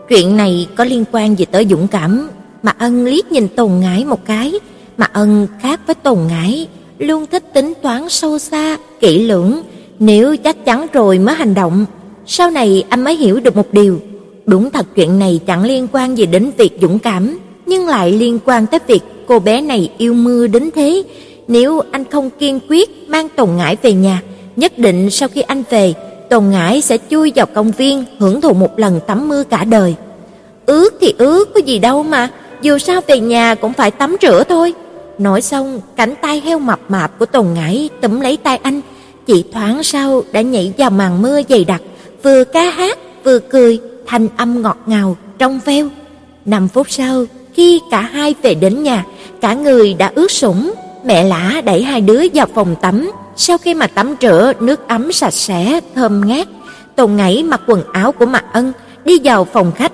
Chuyện 0.09 0.37
này 0.37 0.67
có 0.77 0.85
liên 0.85 1.05
quan 1.13 1.39
gì 1.39 1.45
tới 1.45 1.67
dũng 1.71 1.89
cảm? 1.89 2.29
Mà 2.63 2.73
Ân 2.79 3.05
liếc 3.05 3.33
nhìn 3.33 3.49
Tồn 3.49 3.71
Ngải 3.81 4.05
một 4.05 4.25
cái, 4.25 4.53
mà 4.97 5.07
Ân 5.13 5.47
khác 5.63 5.81
với 5.87 5.95
Tồn 5.95 6.19
Ngải, 6.29 6.67
luôn 6.99 7.27
thích 7.27 7.45
tính 7.55 7.73
toán 7.83 8.09
sâu 8.09 8.39
xa, 8.39 8.77
kỹ 9.01 9.27
lưỡng, 9.27 9.63
nếu 9.99 10.37
chắc 10.37 10.65
chắn 10.65 10.87
rồi 10.93 11.19
mới 11.19 11.35
hành 11.35 11.55
động. 11.55 11.87
Sau 12.27 12.51
này 12.51 12.85
anh 12.89 13.05
mới 13.05 13.17
hiểu 13.17 13.41
được 13.41 13.57
một 13.57 13.73
điều, 13.73 14.01
đúng 14.47 14.71
thật 14.71 14.87
chuyện 14.95 15.19
này 15.19 15.41
chẳng 15.47 15.65
liên 15.65 15.87
quan 15.93 16.19
gì 16.19 16.27
đến 16.27 16.51
việc 16.59 16.79
dũng 16.83 16.99
cảm, 16.99 17.39
nhưng 17.67 17.89
lại 17.89 18.13
liên 18.13 18.39
quan 18.45 18.67
tới 18.67 18.81
việc 18.87 19.01
cô 19.27 19.39
bé 19.39 19.61
này 19.61 19.91
yêu 19.99 20.15
mưa 20.15 20.47
đến 20.47 20.71
thế. 20.75 21.03
Nếu 21.49 21.81
anh 21.91 22.05
không 22.05 22.31
kiên 22.39 22.61
quyết 22.69 23.09
mang 23.09 23.29
Tồn 23.29 23.49
Ngải 23.57 23.77
về 23.83 23.93
nhà, 23.93 24.23
nhất 24.57 24.79
định 24.79 25.11
sau 25.11 25.29
khi 25.29 25.41
anh 25.41 25.63
về, 25.71 25.95
Tồn 26.31 26.51
Ngải 26.51 26.81
sẽ 26.81 26.99
chui 27.11 27.33
vào 27.35 27.47
công 27.47 27.71
viên 27.71 28.05
hưởng 28.19 28.41
thụ 28.41 28.53
một 28.53 28.79
lần 28.79 29.01
tắm 29.07 29.29
mưa 29.29 29.45
cả 29.45 29.65
đời. 29.65 29.95
Ướt 30.67 30.95
thì 31.01 31.15
ướt 31.19 31.55
có 31.55 31.61
gì 31.61 31.79
đâu 31.79 32.03
mà, 32.03 32.29
dù 32.63 32.79
sao 32.79 33.01
về 33.07 33.21
nhà 33.21 33.55
cũng 33.55 33.73
phải 33.73 33.91
tắm 33.91 34.17
rửa 34.23 34.45
thôi. 34.49 34.75
Nói 35.19 35.43
xong, 35.43 35.81
cánh 35.97 36.15
tay 36.23 36.41
heo 36.41 36.59
mập 36.59 36.81
mạp 36.89 37.19
của 37.19 37.27
Tồn 37.27 37.47
Ngải 37.55 37.89
túm 38.01 38.21
lấy 38.21 38.37
tay 38.37 38.57
anh, 38.63 38.81
chỉ 39.27 39.45
thoáng 39.53 39.83
sau 39.83 40.23
đã 40.33 40.41
nhảy 40.41 40.73
vào 40.79 40.91
màn 40.91 41.23
mưa 41.23 41.41
dày 41.49 41.65
đặc, 41.65 41.83
vừa 42.23 42.45
ca 42.45 42.63
hát 42.63 42.99
vừa 43.25 43.39
cười, 43.39 43.81
thanh 44.07 44.29
âm 44.37 44.63
ngọt 44.63 44.79
ngào 44.87 45.17
trong 45.39 45.61
veo. 45.65 45.89
Năm 46.45 46.69
phút 46.69 46.91
sau, 46.91 47.25
khi 47.55 47.81
cả 47.91 48.01
hai 48.01 48.35
về 48.43 48.55
đến 48.55 48.83
nhà, 48.83 49.05
cả 49.41 49.55
người 49.55 49.95
đã 49.95 50.13
ướt 50.15 50.31
sũng, 50.31 50.75
mẹ 51.05 51.25
lã 51.25 51.61
đẩy 51.65 51.83
hai 51.83 52.01
đứa 52.01 52.23
vào 52.35 52.47
phòng 52.55 52.77
tắm, 52.83 53.11
sau 53.37 53.59
khi 53.59 53.75
mà 53.75 53.87
tắm 53.87 54.15
rửa 54.21 54.53
nước 54.61 54.89
ấm 54.89 55.13
sạch 55.13 55.35
sẽ 55.35 55.81
thơm 55.95 56.21
ngát, 56.27 56.49
Tôn 56.97 57.17
Ngải 57.17 57.43
mặc 57.43 57.61
quần 57.67 57.83
áo 57.93 58.13
của 58.13 58.27
Mạc 58.27 58.45
Ân 58.53 58.73
đi 59.05 59.19
vào 59.25 59.45
phòng 59.45 59.73
khách. 59.73 59.93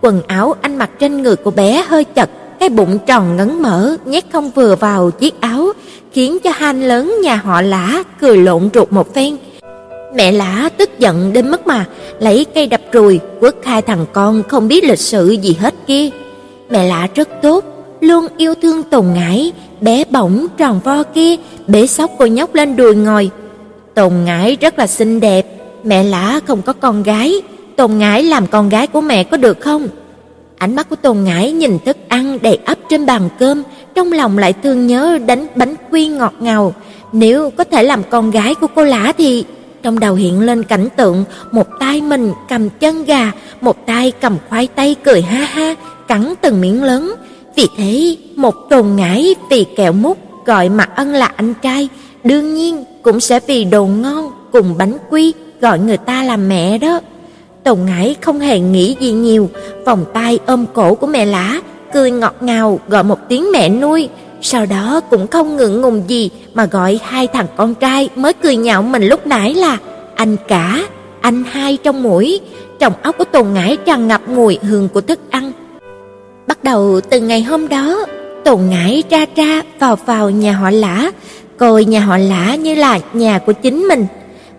Quần 0.00 0.22
áo 0.26 0.54
anh 0.60 0.76
mặc 0.76 0.90
trên 0.98 1.22
người 1.22 1.36
của 1.36 1.50
bé 1.50 1.84
hơi 1.88 2.04
chật, 2.04 2.30
cái 2.60 2.68
bụng 2.68 2.98
tròn 3.06 3.36
ngấn 3.36 3.62
mở 3.62 3.96
nhét 4.04 4.24
không 4.32 4.50
vừa 4.50 4.76
vào 4.76 5.10
chiếc 5.10 5.40
áo, 5.40 5.72
khiến 6.12 6.38
cho 6.38 6.50
Han 6.54 6.82
lớn 6.82 7.14
nhà 7.22 7.36
họ 7.36 7.62
Lã 7.62 8.02
cười 8.20 8.36
lộn 8.36 8.68
ruột 8.74 8.92
một 8.92 9.14
phen. 9.14 9.36
Mẹ 10.14 10.32
Lã 10.32 10.68
tức 10.76 10.98
giận 10.98 11.32
đến 11.32 11.50
mức 11.50 11.66
mà 11.66 11.86
lấy 12.20 12.46
cây 12.54 12.66
đập 12.66 12.80
rùi 12.92 13.20
quất 13.40 13.56
hai 13.64 13.82
thằng 13.82 14.06
con 14.12 14.42
không 14.48 14.68
biết 14.68 14.84
lịch 14.84 14.98
sự 14.98 15.30
gì 15.30 15.56
hết 15.60 15.74
kia. 15.86 16.08
Mẹ 16.70 16.88
Lã 16.88 17.08
rất 17.14 17.28
tốt, 17.42 17.64
luôn 18.00 18.26
yêu 18.36 18.54
thương 18.62 18.82
Tồn 18.82 19.06
Ngải, 19.14 19.52
bé 19.80 20.04
bỏng 20.10 20.46
tròn 20.56 20.80
vo 20.84 21.02
kia, 21.02 21.36
bế 21.66 21.86
sóc 21.86 22.10
cô 22.18 22.26
nhóc 22.26 22.54
lên 22.54 22.76
đùi 22.76 22.94
ngồi. 22.94 23.30
Tồn 23.94 24.12
Ngải 24.24 24.56
rất 24.60 24.78
là 24.78 24.86
xinh 24.86 25.20
đẹp, 25.20 25.46
mẹ 25.84 26.02
lã 26.02 26.40
không 26.46 26.62
có 26.62 26.72
con 26.72 27.02
gái, 27.02 27.34
Tồn 27.76 27.98
Ngải 27.98 28.22
làm 28.22 28.46
con 28.46 28.68
gái 28.68 28.86
của 28.86 29.00
mẹ 29.00 29.24
có 29.24 29.36
được 29.36 29.60
không? 29.60 29.88
Ánh 30.58 30.76
mắt 30.76 30.88
của 30.90 30.96
Tồn 30.96 31.24
Ngải 31.24 31.52
nhìn 31.52 31.78
thức 31.84 31.96
ăn 32.08 32.38
đầy 32.42 32.58
ắp 32.64 32.78
trên 32.88 33.06
bàn 33.06 33.28
cơm, 33.38 33.62
trong 33.94 34.12
lòng 34.12 34.38
lại 34.38 34.52
thương 34.62 34.86
nhớ 34.86 35.18
đánh 35.26 35.46
bánh 35.54 35.74
quy 35.90 36.08
ngọt 36.08 36.34
ngào, 36.40 36.74
nếu 37.12 37.50
có 37.50 37.64
thể 37.64 37.82
làm 37.82 38.02
con 38.10 38.30
gái 38.30 38.54
của 38.54 38.66
cô 38.74 38.84
lã 38.84 39.12
thì 39.18 39.44
trong 39.82 39.98
đầu 39.98 40.14
hiện 40.14 40.40
lên 40.40 40.62
cảnh 40.62 40.88
tượng 40.96 41.24
một 41.50 41.66
tay 41.80 42.00
mình 42.02 42.32
cầm 42.48 42.70
chân 42.70 43.04
gà, 43.04 43.32
một 43.60 43.86
tay 43.86 44.12
cầm 44.20 44.36
khoai 44.48 44.66
tây 44.66 44.96
cười 45.04 45.22
ha 45.22 45.44
ha, 45.44 45.74
cắn 46.08 46.34
từng 46.40 46.60
miếng 46.60 46.82
lớn, 46.82 47.14
vì 47.56 47.66
thế, 47.76 48.16
một 48.36 48.54
trồn 48.70 48.96
ngải 48.96 49.34
vì 49.50 49.66
kẹo 49.76 49.92
mút 49.92 50.18
gọi 50.46 50.68
mặt 50.68 50.90
Ân 50.96 51.12
là 51.12 51.26
anh 51.36 51.54
trai, 51.62 51.88
đương 52.24 52.54
nhiên 52.54 52.84
cũng 53.02 53.20
sẽ 53.20 53.40
vì 53.46 53.64
đồ 53.64 53.86
ngon 53.86 54.30
cùng 54.52 54.74
bánh 54.78 54.96
quy 55.10 55.32
gọi 55.60 55.78
người 55.78 55.96
ta 55.96 56.24
là 56.24 56.36
mẹ 56.36 56.78
đó. 56.78 57.00
Tồn 57.64 57.78
ngải 57.86 58.16
không 58.20 58.40
hề 58.40 58.60
nghĩ 58.60 58.96
gì 59.00 59.12
nhiều, 59.12 59.50
vòng 59.86 60.04
tay 60.14 60.38
ôm 60.46 60.66
cổ 60.74 60.94
của 60.94 61.06
mẹ 61.06 61.24
lã, 61.24 61.60
cười 61.92 62.10
ngọt 62.10 62.34
ngào 62.40 62.80
gọi 62.88 63.04
một 63.04 63.18
tiếng 63.28 63.52
mẹ 63.52 63.68
nuôi 63.68 64.08
sau 64.42 64.66
đó 64.66 65.00
cũng 65.10 65.26
không 65.26 65.56
ngượng 65.56 65.80
ngùng 65.80 66.02
gì 66.06 66.30
mà 66.54 66.66
gọi 66.66 67.00
hai 67.04 67.26
thằng 67.26 67.46
con 67.56 67.74
trai 67.74 68.08
mới 68.16 68.32
cười 68.32 68.56
nhạo 68.56 68.82
mình 68.82 69.02
lúc 69.02 69.26
nãy 69.26 69.54
là 69.54 69.78
anh 70.14 70.36
cả, 70.48 70.82
anh 71.20 71.44
hai 71.50 71.76
trong 71.76 72.02
mũi, 72.02 72.40
trong 72.78 72.92
óc 73.02 73.18
của 73.18 73.24
Tồn 73.24 73.52
Ngải 73.52 73.76
tràn 73.76 74.08
ngập 74.08 74.28
mùi 74.28 74.58
hương 74.62 74.88
của 74.88 75.00
thức 75.00 75.20
ăn. 75.30 75.52
Bắt 76.46 76.64
đầu 76.64 77.00
từ 77.10 77.20
ngày 77.20 77.42
hôm 77.42 77.68
đó, 77.68 78.06
Tồn 78.44 78.60
Ngải 78.70 79.02
ra 79.10 79.26
ra 79.36 79.62
vào 79.78 79.96
vào 79.96 80.30
nhà 80.30 80.52
họ 80.52 80.70
Lã, 80.70 81.10
coi 81.56 81.84
nhà 81.84 82.00
họ 82.00 82.18
Lã 82.18 82.54
như 82.54 82.74
là 82.74 82.98
nhà 83.12 83.38
của 83.38 83.52
chính 83.52 83.88
mình, 83.88 84.06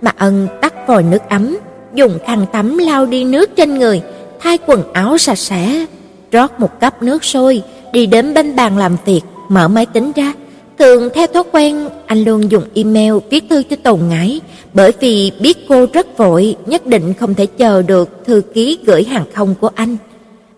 mà 0.01 0.11
ân 0.17 0.47
tắt 0.61 0.87
vòi 0.87 1.03
nước 1.03 1.21
ấm, 1.29 1.57
dùng 1.93 2.17
khăn 2.25 2.45
tắm 2.51 2.77
lau 2.77 3.05
đi 3.05 3.23
nước 3.23 3.55
trên 3.55 3.79
người, 3.79 4.01
thay 4.39 4.57
quần 4.65 4.93
áo 4.93 5.17
sạch 5.17 5.37
sẽ, 5.37 5.85
rót 6.31 6.59
một 6.59 6.79
cốc 6.81 7.03
nước 7.03 7.23
sôi, 7.23 7.63
đi 7.93 8.05
đến 8.05 8.33
bên 8.33 8.55
bàn 8.55 8.77
làm 8.77 8.97
việc, 9.05 9.21
mở 9.49 9.67
máy 9.67 9.85
tính 9.85 10.11
ra. 10.15 10.33
Thường 10.79 11.09
theo 11.13 11.27
thói 11.27 11.43
quen, 11.51 11.89
anh 12.05 12.23
luôn 12.23 12.51
dùng 12.51 12.63
email 12.73 13.13
viết 13.29 13.43
thư 13.49 13.63
cho 13.63 13.75
Tồn 13.83 13.99
Ngải, 14.09 14.41
bởi 14.73 14.91
vì 14.99 15.31
biết 15.39 15.57
cô 15.69 15.85
rất 15.93 16.17
vội, 16.17 16.55
nhất 16.65 16.85
định 16.85 17.13
không 17.13 17.33
thể 17.33 17.45
chờ 17.45 17.81
được 17.81 18.09
thư 18.25 18.41
ký 18.53 18.77
gửi 18.85 19.03
hàng 19.03 19.25
không 19.33 19.55
của 19.61 19.69
anh. 19.75 19.97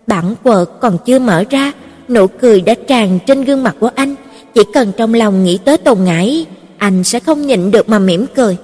Bản 0.06 0.34
Word 0.44 0.64
còn 0.64 0.98
chưa 1.06 1.18
mở 1.18 1.44
ra, 1.50 1.72
nụ 2.08 2.26
cười 2.26 2.60
đã 2.60 2.74
tràn 2.74 3.18
trên 3.26 3.44
gương 3.44 3.62
mặt 3.62 3.76
của 3.80 3.90
anh, 3.94 4.14
chỉ 4.54 4.60
cần 4.74 4.92
trong 4.96 5.14
lòng 5.14 5.44
nghĩ 5.44 5.58
tới 5.64 5.78
Tồn 5.78 6.04
Ngải, 6.04 6.46
anh 6.78 7.04
sẽ 7.04 7.20
không 7.20 7.46
nhịn 7.46 7.70
được 7.70 7.88
mà 7.88 7.98
mỉm 7.98 8.26
cười. 8.34 8.56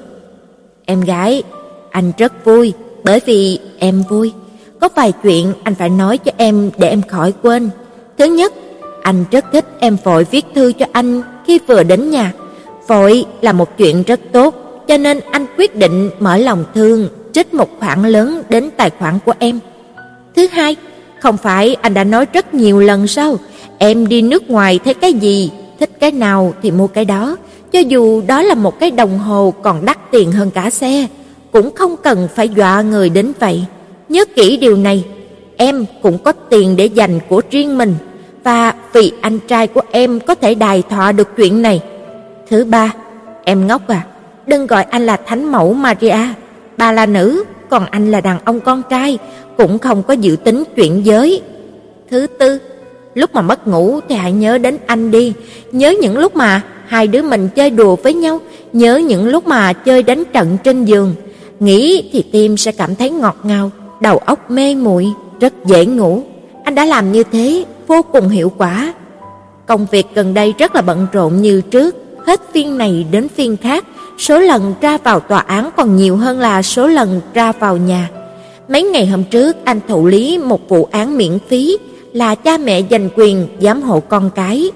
Em 0.85 1.01
gái, 1.01 1.43
anh 1.91 2.13
rất 2.19 2.45
vui, 2.45 2.73
bởi 3.05 3.21
vì 3.27 3.59
em 3.79 4.03
vui. 4.09 4.33
Có 4.81 4.89
vài 4.95 5.13
chuyện 5.23 5.53
anh 5.65 5.75
phải 5.75 5.89
nói 5.89 6.19
cho 6.19 6.33
em 6.37 6.71
để 6.79 6.89
em 6.89 7.03
khỏi 7.03 7.33
quên. 7.43 7.71
Thứ 8.19 8.25
nhất, 8.25 8.53
anh 9.09 9.25
rất 9.31 9.45
thích 9.53 9.65
em 9.81 9.97
vội 10.05 10.27
viết 10.31 10.45
thư 10.55 10.73
cho 10.73 10.87
anh 10.93 11.23
khi 11.47 11.59
vừa 11.67 11.83
đến 11.83 12.11
nhà. 12.11 12.33
Vội 12.87 13.25
là 13.41 13.53
một 13.53 13.79
chuyện 13.79 14.03
rất 14.03 14.21
tốt, 14.33 14.55
cho 14.89 14.97
nên 14.97 15.21
anh 15.31 15.47
quyết 15.59 15.77
định 15.77 16.11
mở 16.21 16.37
lòng 16.37 16.65
thương, 16.75 17.09
trích 17.33 17.55
một 17.55 17.69
khoản 17.79 18.03
lớn 18.03 18.43
đến 18.49 18.71
tài 18.77 18.91
khoản 18.91 19.19
của 19.25 19.33
em. 19.39 19.59
Thứ 20.37 20.47
hai, 20.47 20.77
không 21.21 21.37
phải 21.37 21.75
anh 21.75 21.95
đã 21.95 22.05
nói 22.05 22.27
rất 22.33 22.55
nhiều 22.55 22.79
lần 22.81 23.07
sao? 23.07 23.37
Em 23.79 24.09
đi 24.09 24.23
nước 24.23 24.51
ngoài 24.51 24.81
thấy 24.85 24.95
cái 24.95 25.13
gì, 25.13 25.51
thích 25.81 25.91
cái 26.01 26.13
nào 26.13 26.55
thì 26.63 26.71
mua 26.71 26.87
cái 26.87 27.05
đó, 27.05 27.37
cho 27.73 27.79
dù 27.79 28.23
đó 28.27 28.43
là 28.43 28.55
một 28.55 28.81
cái 28.81 28.91
đồng 28.91 29.19
hồ 29.19 29.55
còn 29.63 29.85
đắt 29.85 30.11
tiền 30.11 30.33
hơn 30.33 30.51
cả 30.51 30.71
xe, 30.71 31.07
cũng 31.53 31.75
không 31.75 31.97
cần 31.97 32.29
phải 32.35 32.49
dọa 32.49 32.83
người 32.83 33.09
đến 33.09 33.33
vậy. 33.39 33.65
Nhớ 34.09 34.25
kỹ 34.37 34.57
điều 34.57 34.77
này, 34.77 35.05
em 35.57 35.85
cũng 36.03 36.19
có 36.19 36.33
tiền 36.33 36.77
để 36.77 36.87
dành 36.87 37.21
của 37.29 37.43
riêng 37.51 37.79
mình 37.79 37.95
và 38.49 38.75
vì 38.93 39.13
anh 39.21 39.39
trai 39.49 39.67
của 39.67 39.81
em 39.91 40.21
có 40.21 40.35
thể 40.35 40.55
đài 40.55 40.83
thọ 40.83 41.13
được 41.13 41.29
chuyện 41.37 41.63
này. 41.63 41.83
Thứ 42.51 42.65
ba, 42.65 42.93
em 43.45 43.67
ngốc 43.67 43.89
à, 43.89 44.07
đừng 44.47 44.67
gọi 44.67 44.83
anh 44.83 45.07
là 45.07 45.17
thánh 45.17 45.53
mẫu 45.53 45.73
Maria, 45.73 46.19
bà 46.77 46.93
là 46.93 47.07
nữ, 47.07 47.45
còn 47.71 47.87
anh 47.91 48.11
là 48.11 48.21
đàn 48.21 48.39
ông 48.45 48.61
con 48.61 48.83
trai, 48.91 49.19
cũng 49.57 49.79
không 49.79 50.03
có 50.03 50.15
dự 50.15 50.37
tính 50.45 50.65
chuyện 50.77 51.07
giới. 51.07 51.43
Thứ 52.11 52.27
tư, 52.39 52.59
lúc 53.15 53.35
mà 53.35 53.43
mất 53.43 53.67
ngủ 53.67 54.01
thì 54.09 54.15
hãy 54.15 54.33
nhớ 54.33 54.59
đến 54.59 54.79
anh 54.87 55.11
đi, 55.11 55.33
nhớ 55.73 55.95
những 56.01 56.19
lúc 56.19 56.37
mà 56.37 56.61
hai 56.87 57.07
đứa 57.07 57.23
mình 57.23 57.49
chơi 57.55 57.71
đùa 57.71 57.97
với 57.97 58.15
nhau, 58.15 58.41
nhớ 58.73 58.97
những 58.97 59.27
lúc 59.27 59.47
mà 59.47 59.73
chơi 59.73 60.03
đánh 60.03 60.25
trận 60.33 60.57
trên 60.65 60.85
giường. 60.85 61.15
Nghĩ 61.61 62.11
thì 62.13 62.25
tim 62.33 62.57
sẽ 62.57 62.73
cảm 62.73 62.95
thấy 62.95 63.11
ngọt 63.11 63.37
ngào, 63.43 63.71
đầu 64.01 64.19
óc 64.19 64.51
mê 64.51 64.75
muội, 64.75 65.07
rất 65.41 65.53
dễ 65.65 65.87
ngủ. 65.87 66.23
Anh 66.69 66.75
đã 66.75 66.85
làm 66.85 67.13
như 67.13 67.25
thế 67.33 67.65
vô 67.87 68.03
cùng 68.03 68.29
hiệu 68.29 68.53
quả. 68.59 68.95
Công 69.67 69.87
việc 69.91 70.07
gần 70.15 70.35
đây 70.35 70.55
rất 70.59 70.75
là 70.75 70.83
bận 70.83 71.07
rộn 71.13 71.43
như 71.43 71.61
trước, 71.61 71.97
hết 72.27 72.41
phiên 72.53 72.79
này 72.79 73.07
đến 73.11 73.29
phiên 73.29 73.57
khác, 73.57 73.85
số 74.19 74.39
lần 74.39 74.75
ra 74.81 74.99
vào 74.99 75.21
tòa 75.21 75.39
án 75.39 75.71
còn 75.77 75.97
nhiều 75.97 76.17
hơn 76.17 76.41
là 76.41 76.63
số 76.63 76.87
lần 76.87 77.21
ra 77.35 77.53
vào 77.53 77.77
nhà. 77.77 78.11
Mấy 78.69 78.83
ngày 78.83 79.07
hôm 79.07 79.25
trước 79.25 79.57
anh 79.65 79.81
thụ 79.89 80.07
lý 80.07 80.39
một 80.39 80.69
vụ 80.69 80.89
án 80.91 81.17
miễn 81.17 81.39
phí 81.49 81.79
là 82.13 82.35
cha 82.35 82.59
mẹ 82.59 82.83
giành 82.91 83.09
quyền 83.17 83.49
giám 83.61 83.83
hộ 83.83 84.01
con 84.01 84.31
cái. 84.35 84.71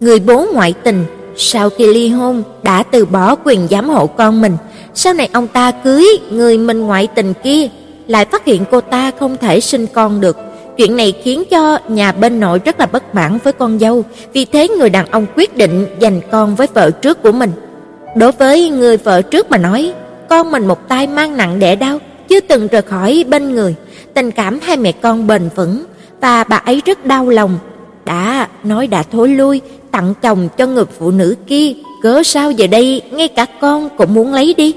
Người 0.00 0.20
bố 0.20 0.46
ngoại 0.52 0.74
tình 0.82 1.04
sau 1.36 1.70
khi 1.70 1.86
ly 1.86 2.08
hôn 2.08 2.42
đã 2.62 2.82
từ 2.82 3.04
bỏ 3.04 3.36
quyền 3.44 3.68
giám 3.70 3.88
hộ 3.88 4.06
con 4.06 4.40
mình, 4.40 4.56
sau 4.94 5.14
này 5.14 5.28
ông 5.32 5.46
ta 5.46 5.70
cưới 5.70 6.06
người 6.30 6.58
mình 6.58 6.80
ngoại 6.80 7.06
tình 7.06 7.34
kia, 7.44 7.68
lại 8.06 8.24
phát 8.24 8.44
hiện 8.44 8.64
cô 8.70 8.80
ta 8.80 9.10
không 9.20 9.36
thể 9.36 9.60
sinh 9.60 9.86
con 9.86 10.20
được. 10.20 10.36
Chuyện 10.80 10.96
này 10.96 11.14
khiến 11.22 11.42
cho 11.50 11.78
nhà 11.88 12.12
bên 12.12 12.40
nội 12.40 12.60
rất 12.64 12.80
là 12.80 12.86
bất 12.86 13.14
mãn 13.14 13.38
với 13.44 13.52
con 13.52 13.78
dâu, 13.78 14.04
vì 14.32 14.44
thế 14.44 14.68
người 14.68 14.90
đàn 14.90 15.06
ông 15.06 15.26
quyết 15.36 15.56
định 15.56 15.86
giành 16.00 16.20
con 16.30 16.54
với 16.54 16.66
vợ 16.74 16.90
trước 16.90 17.22
của 17.22 17.32
mình. 17.32 17.52
Đối 18.16 18.32
với 18.32 18.70
người 18.70 18.96
vợ 18.96 19.22
trước 19.22 19.50
mà 19.50 19.58
nói, 19.58 19.92
con 20.28 20.50
mình 20.50 20.66
một 20.66 20.88
tay 20.88 21.06
mang 21.06 21.36
nặng 21.36 21.58
đẻ 21.58 21.76
đau, 21.76 21.98
chưa 22.28 22.40
từng 22.40 22.68
rời 22.68 22.82
khỏi 22.82 23.24
bên 23.28 23.54
người, 23.54 23.74
tình 24.14 24.30
cảm 24.30 24.58
hai 24.62 24.76
mẹ 24.76 24.92
con 24.92 25.26
bền 25.26 25.48
vững 25.56 25.84
và 26.20 26.44
bà 26.44 26.56
ấy 26.56 26.82
rất 26.86 27.06
đau 27.06 27.28
lòng. 27.28 27.58
Đã 28.04 28.48
nói 28.64 28.86
đã 28.86 29.02
thối 29.02 29.28
lui, 29.28 29.60
tặng 29.90 30.14
chồng 30.22 30.48
cho 30.56 30.66
người 30.66 30.84
phụ 30.98 31.10
nữ 31.10 31.34
kia, 31.46 31.72
cớ 32.02 32.22
sao 32.22 32.50
giờ 32.50 32.66
đây 32.66 33.02
ngay 33.10 33.28
cả 33.28 33.46
con 33.60 33.88
cũng 33.96 34.14
muốn 34.14 34.34
lấy 34.34 34.54
đi. 34.56 34.74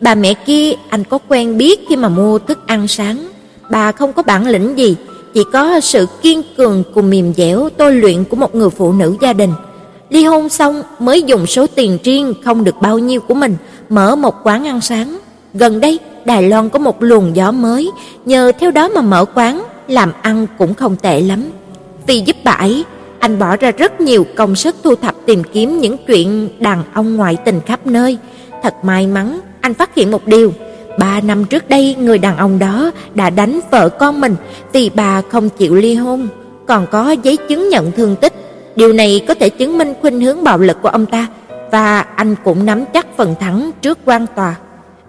Bà 0.00 0.14
mẹ 0.14 0.34
kia 0.34 0.72
anh 0.88 1.04
có 1.04 1.18
quen 1.28 1.58
biết 1.58 1.80
khi 1.88 1.96
mà 1.96 2.08
mua 2.08 2.38
thức 2.38 2.58
ăn 2.66 2.88
sáng, 2.88 3.28
bà 3.70 3.92
không 3.92 4.12
có 4.12 4.22
bản 4.22 4.46
lĩnh 4.46 4.78
gì, 4.78 4.96
chỉ 5.38 5.44
có 5.52 5.80
sự 5.80 6.06
kiên 6.22 6.42
cường 6.56 6.82
cùng 6.94 7.10
mềm 7.10 7.34
dẻo 7.34 7.68
tôi 7.76 7.94
luyện 7.94 8.24
của 8.24 8.36
một 8.36 8.54
người 8.54 8.70
phụ 8.70 8.92
nữ 8.92 9.16
gia 9.20 9.32
đình. 9.32 9.52
Ly 10.10 10.24
hôn 10.24 10.48
xong 10.48 10.82
mới 10.98 11.22
dùng 11.22 11.46
số 11.46 11.66
tiền 11.74 11.98
riêng 12.04 12.34
không 12.44 12.64
được 12.64 12.74
bao 12.80 12.98
nhiêu 12.98 13.20
của 13.20 13.34
mình 13.34 13.56
mở 13.88 14.16
một 14.16 14.34
quán 14.42 14.66
ăn 14.66 14.80
sáng. 14.80 15.18
Gần 15.54 15.80
đây, 15.80 15.98
Đài 16.24 16.42
Loan 16.42 16.68
có 16.68 16.78
một 16.78 17.02
luồng 17.02 17.36
gió 17.36 17.52
mới, 17.52 17.90
nhờ 18.24 18.52
theo 18.60 18.70
đó 18.70 18.88
mà 18.88 19.00
mở 19.00 19.24
quán, 19.24 19.62
làm 19.88 20.12
ăn 20.22 20.46
cũng 20.58 20.74
không 20.74 20.96
tệ 20.96 21.20
lắm. 21.20 21.44
Vì 22.06 22.20
giúp 22.20 22.36
bà 22.44 22.52
ấy, 22.52 22.84
anh 23.18 23.38
bỏ 23.38 23.56
ra 23.56 23.70
rất 23.70 24.00
nhiều 24.00 24.26
công 24.36 24.56
sức 24.56 24.76
thu 24.82 24.94
thập 24.94 25.14
tìm 25.26 25.42
kiếm 25.44 25.80
những 25.80 25.96
chuyện 26.06 26.48
đàn 26.60 26.82
ông 26.94 27.16
ngoại 27.16 27.36
tình 27.44 27.60
khắp 27.66 27.86
nơi. 27.86 28.18
Thật 28.62 28.74
may 28.82 29.06
mắn, 29.06 29.40
anh 29.60 29.74
phát 29.74 29.94
hiện 29.94 30.10
một 30.10 30.26
điều, 30.26 30.52
Ba 30.98 31.20
năm 31.20 31.44
trước 31.44 31.68
đây, 31.68 31.96
người 31.98 32.18
đàn 32.18 32.36
ông 32.36 32.58
đó 32.58 32.90
đã 33.14 33.30
đánh 33.30 33.60
vợ 33.70 33.88
con 33.88 34.20
mình 34.20 34.36
vì 34.72 34.90
bà 34.94 35.22
không 35.22 35.48
chịu 35.48 35.74
ly 35.74 35.94
hôn, 35.94 36.28
còn 36.66 36.86
có 36.90 37.10
giấy 37.22 37.36
chứng 37.36 37.68
nhận 37.68 37.92
thương 37.92 38.16
tích. 38.16 38.32
Điều 38.76 38.92
này 38.92 39.24
có 39.28 39.34
thể 39.34 39.48
chứng 39.50 39.78
minh 39.78 39.94
khuynh 40.00 40.20
hướng 40.20 40.44
bạo 40.44 40.58
lực 40.58 40.76
của 40.82 40.88
ông 40.88 41.06
ta 41.06 41.26
và 41.70 42.00
anh 42.00 42.34
cũng 42.44 42.66
nắm 42.66 42.84
chắc 42.94 43.06
phần 43.16 43.34
thắng 43.40 43.70
trước 43.82 43.98
quan 44.04 44.26
tòa. 44.36 44.54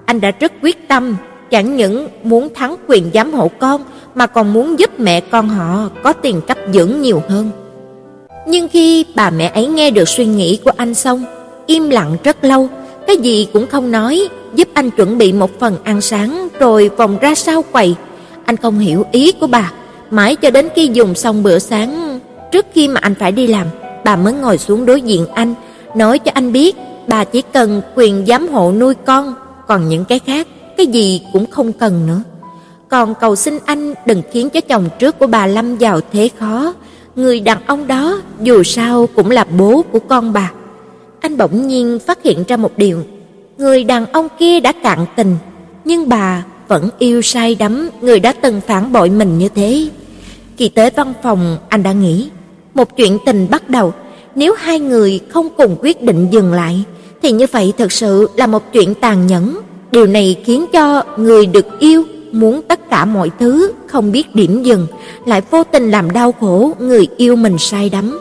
Anh 0.05 0.21
đã 0.21 0.31
rất 0.39 0.51
quyết 0.61 0.87
tâm, 0.87 1.15
chẳng 1.51 1.75
những 1.75 2.07
muốn 2.23 2.49
thắng 2.53 2.75
quyền 2.87 3.11
giám 3.13 3.33
hộ 3.33 3.51
con 3.59 3.83
mà 4.15 4.27
còn 4.27 4.53
muốn 4.53 4.79
giúp 4.79 4.99
mẹ 4.99 5.21
con 5.21 5.49
họ 5.49 5.89
có 6.03 6.13
tiền 6.13 6.41
cấp 6.47 6.57
dưỡng 6.73 7.01
nhiều 7.01 7.21
hơn. 7.29 7.51
Nhưng 8.47 8.67
khi 8.67 9.05
bà 9.15 9.29
mẹ 9.29 9.51
ấy 9.53 9.67
nghe 9.67 9.91
được 9.91 10.09
suy 10.09 10.25
nghĩ 10.25 10.59
của 10.65 10.71
anh 10.77 10.93
xong, 10.93 11.23
im 11.65 11.89
lặng 11.89 12.17
rất 12.23 12.43
lâu, 12.43 12.69
cái 13.07 13.17
gì 13.17 13.47
cũng 13.53 13.67
không 13.67 13.91
nói, 13.91 14.29
giúp 14.55 14.67
anh 14.73 14.89
chuẩn 14.91 15.17
bị 15.17 15.33
một 15.33 15.59
phần 15.59 15.77
ăn 15.83 16.01
sáng 16.01 16.47
rồi 16.59 16.89
vòng 16.97 17.17
ra 17.21 17.35
sau 17.35 17.61
quầy. 17.61 17.95
Anh 18.45 18.57
không 18.57 18.79
hiểu 18.79 19.05
ý 19.11 19.31
của 19.31 19.47
bà, 19.47 19.71
mãi 20.11 20.35
cho 20.35 20.49
đến 20.49 20.69
khi 20.75 20.89
dùng 20.93 21.15
xong 21.15 21.43
bữa 21.43 21.59
sáng, 21.59 22.19
trước 22.51 22.65
khi 22.73 22.87
mà 22.87 22.99
anh 23.03 23.15
phải 23.15 23.31
đi 23.31 23.47
làm, 23.47 23.67
bà 24.03 24.15
mới 24.15 24.33
ngồi 24.33 24.57
xuống 24.57 24.85
đối 24.85 25.01
diện 25.01 25.27
anh, 25.27 25.55
nói 25.95 26.19
cho 26.19 26.31
anh 26.33 26.51
biết 26.51 26.75
bà 27.07 27.23
chỉ 27.23 27.41
cần 27.53 27.81
quyền 27.95 28.25
giám 28.27 28.47
hộ 28.47 28.71
nuôi 28.71 28.93
con, 29.05 29.33
còn 29.67 29.89
những 29.89 30.05
cái 30.05 30.19
khác, 30.19 30.47
cái 30.77 30.87
gì 30.87 31.21
cũng 31.33 31.45
không 31.51 31.73
cần 31.73 32.07
nữa. 32.07 32.21
Còn 32.89 33.15
cầu 33.15 33.35
xin 33.35 33.57
anh 33.65 33.93
đừng 34.05 34.21
khiến 34.31 34.49
cho 34.49 34.61
chồng 34.61 34.89
trước 34.99 35.19
của 35.19 35.27
bà 35.27 35.47
lâm 35.47 35.75
vào 35.75 35.99
thế 36.13 36.29
khó, 36.39 36.73
người 37.15 37.39
đàn 37.39 37.57
ông 37.65 37.87
đó 37.87 38.21
dù 38.41 38.63
sao 38.63 39.07
cũng 39.15 39.31
là 39.31 39.43
bố 39.43 39.81
của 39.91 39.99
con 39.99 40.33
bà. 40.33 40.51
Anh 41.19 41.37
bỗng 41.37 41.67
nhiên 41.67 41.99
phát 42.07 42.23
hiện 42.23 42.43
ra 42.47 42.57
một 42.57 42.71
điều, 42.77 43.03
người 43.59 43.83
đàn 43.83 44.05
ông 44.05 44.27
kia 44.39 44.59
đã 44.59 44.71
cạn 44.71 45.05
tình, 45.15 45.35
nhưng 45.85 46.09
bà 46.09 46.43
vẫn 46.67 46.89
yêu 46.99 47.21
say 47.21 47.55
đắm 47.55 47.89
người 48.01 48.19
đã 48.19 48.33
từng 48.33 48.61
phản 48.67 48.91
bội 48.91 49.09
mình 49.09 49.37
như 49.37 49.49
thế. 49.49 49.89
Khi 50.57 50.69
tới 50.69 50.89
văn 50.95 51.13
phòng, 51.23 51.57
anh 51.69 51.83
đã 51.83 51.91
nghĩ, 51.91 52.29
một 52.73 52.97
chuyện 52.97 53.17
tình 53.25 53.47
bắt 53.49 53.69
đầu, 53.69 53.93
nếu 54.35 54.53
hai 54.53 54.79
người 54.79 55.19
không 55.29 55.47
cùng 55.57 55.77
quyết 55.81 56.01
định 56.01 56.27
dừng 56.31 56.53
lại, 56.53 56.83
thì 57.21 57.31
như 57.31 57.45
vậy 57.51 57.73
thật 57.77 57.91
sự 57.91 58.29
là 58.35 58.47
một 58.47 58.63
chuyện 58.73 58.93
tàn 58.95 59.27
nhẫn. 59.27 59.59
Điều 59.91 60.05
này 60.05 60.41
khiến 60.45 60.65
cho 60.73 61.03
người 61.17 61.45
được 61.45 61.79
yêu 61.79 62.03
muốn 62.31 62.61
tất 62.61 62.89
cả 62.89 63.05
mọi 63.05 63.31
thứ 63.39 63.71
không 63.87 64.11
biết 64.11 64.35
điểm 64.35 64.63
dừng, 64.63 64.87
lại 65.25 65.41
vô 65.51 65.63
tình 65.63 65.91
làm 65.91 66.11
đau 66.11 66.31
khổ 66.31 66.71
người 66.79 67.07
yêu 67.17 67.35
mình 67.35 67.57
say 67.57 67.89
đắm. 67.89 68.19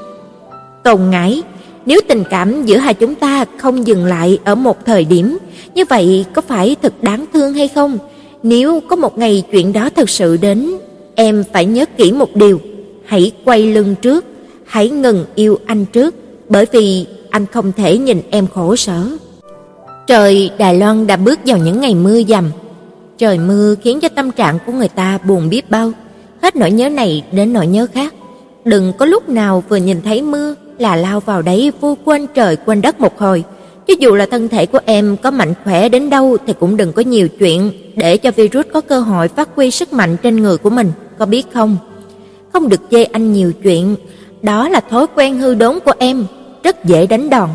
Tồn 0.82 1.10
ngãi 1.10 1.42
nếu 1.88 2.00
tình 2.08 2.24
cảm 2.30 2.66
giữa 2.66 2.76
hai 2.76 2.94
chúng 2.94 3.14
ta 3.14 3.44
không 3.56 3.86
dừng 3.86 4.04
lại 4.04 4.38
ở 4.44 4.54
một 4.54 4.86
thời 4.86 5.04
điểm, 5.04 5.38
như 5.74 5.84
vậy 5.88 6.24
có 6.32 6.42
phải 6.42 6.76
thật 6.82 7.02
đáng 7.02 7.24
thương 7.32 7.54
hay 7.54 7.68
không? 7.68 7.98
Nếu 8.42 8.80
có 8.88 8.96
một 8.96 9.18
ngày 9.18 9.42
chuyện 9.52 9.72
đó 9.72 9.90
thật 9.96 10.10
sự 10.10 10.36
đến, 10.36 10.70
em 11.14 11.44
phải 11.52 11.64
nhớ 11.64 11.84
kỹ 11.96 12.12
một 12.12 12.36
điều, 12.36 12.60
hãy 13.04 13.32
quay 13.44 13.62
lưng 13.62 13.94
trước, 14.02 14.24
hãy 14.64 14.88
ngừng 14.90 15.24
yêu 15.34 15.58
anh 15.66 15.84
trước, 15.84 16.14
bởi 16.48 16.66
vì 16.72 17.06
anh 17.30 17.46
không 17.46 17.72
thể 17.72 17.98
nhìn 17.98 18.22
em 18.30 18.46
khổ 18.46 18.76
sở. 18.76 19.08
Trời 20.06 20.50
Đài 20.58 20.78
Loan 20.78 21.06
đã 21.06 21.16
bước 21.16 21.38
vào 21.46 21.58
những 21.58 21.80
ngày 21.80 21.94
mưa 21.94 22.22
dầm. 22.28 22.50
Trời 23.18 23.38
mưa 23.38 23.74
khiến 23.82 24.00
cho 24.00 24.08
tâm 24.08 24.30
trạng 24.30 24.58
của 24.66 24.72
người 24.72 24.88
ta 24.88 25.18
buồn 25.18 25.48
biết 25.48 25.70
bao, 25.70 25.92
hết 26.42 26.56
nỗi 26.56 26.70
nhớ 26.70 26.88
này 26.88 27.24
đến 27.32 27.52
nỗi 27.52 27.66
nhớ 27.66 27.86
khác. 27.94 28.14
Đừng 28.64 28.92
có 28.98 29.06
lúc 29.06 29.28
nào 29.28 29.64
vừa 29.68 29.76
nhìn 29.76 30.02
thấy 30.02 30.22
mưa 30.22 30.54
là 30.78 30.96
lao 30.96 31.20
vào 31.20 31.42
đấy 31.42 31.72
vô 31.80 31.96
quên 32.04 32.26
trời 32.34 32.56
quên 32.56 32.82
đất 32.82 33.00
một 33.00 33.18
hồi. 33.18 33.44
Chứ 33.86 33.94
dù 33.98 34.14
là 34.14 34.26
thân 34.30 34.48
thể 34.48 34.66
của 34.66 34.80
em 34.84 35.16
có 35.16 35.30
mạnh 35.30 35.54
khỏe 35.64 35.88
đến 35.88 36.10
đâu 36.10 36.36
thì 36.46 36.52
cũng 36.60 36.76
đừng 36.76 36.92
có 36.92 37.02
nhiều 37.02 37.28
chuyện 37.28 37.72
để 37.96 38.16
cho 38.16 38.30
virus 38.30 38.66
có 38.72 38.80
cơ 38.80 39.00
hội 39.00 39.28
phát 39.28 39.48
huy 39.56 39.70
sức 39.70 39.92
mạnh 39.92 40.16
trên 40.22 40.36
người 40.36 40.58
của 40.58 40.70
mình, 40.70 40.92
có 41.18 41.26
biết 41.26 41.46
không? 41.54 41.76
Không 42.52 42.68
được 42.68 42.90
dây 42.90 43.04
anh 43.04 43.32
nhiều 43.32 43.52
chuyện, 43.62 43.96
đó 44.42 44.68
là 44.68 44.80
thói 44.80 45.06
quen 45.14 45.38
hư 45.38 45.54
đốn 45.54 45.78
của 45.84 45.92
em, 45.98 46.26
rất 46.62 46.84
dễ 46.84 47.06
đánh 47.06 47.30
đòn. 47.30 47.48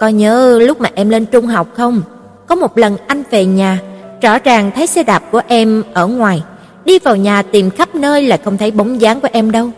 Có 0.00 0.08
nhớ 0.08 0.58
lúc 0.58 0.80
mà 0.80 0.90
em 0.94 1.08
lên 1.08 1.26
trung 1.26 1.46
học 1.46 1.68
không? 1.74 2.02
Có 2.46 2.54
một 2.54 2.78
lần 2.78 2.96
anh 3.06 3.22
về 3.30 3.44
nhà, 3.44 3.78
rõ 4.22 4.38
ràng 4.38 4.70
thấy 4.74 4.86
xe 4.86 5.02
đạp 5.02 5.22
của 5.30 5.40
em 5.46 5.82
ở 5.94 6.06
ngoài, 6.06 6.42
đi 6.84 6.98
vào 6.98 7.16
nhà 7.16 7.42
tìm 7.42 7.70
khắp 7.70 7.94
nơi 7.94 8.22
là 8.22 8.36
không 8.44 8.58
thấy 8.58 8.70
bóng 8.70 9.00
dáng 9.00 9.20
của 9.20 9.28
em 9.32 9.50
đâu. 9.50 9.70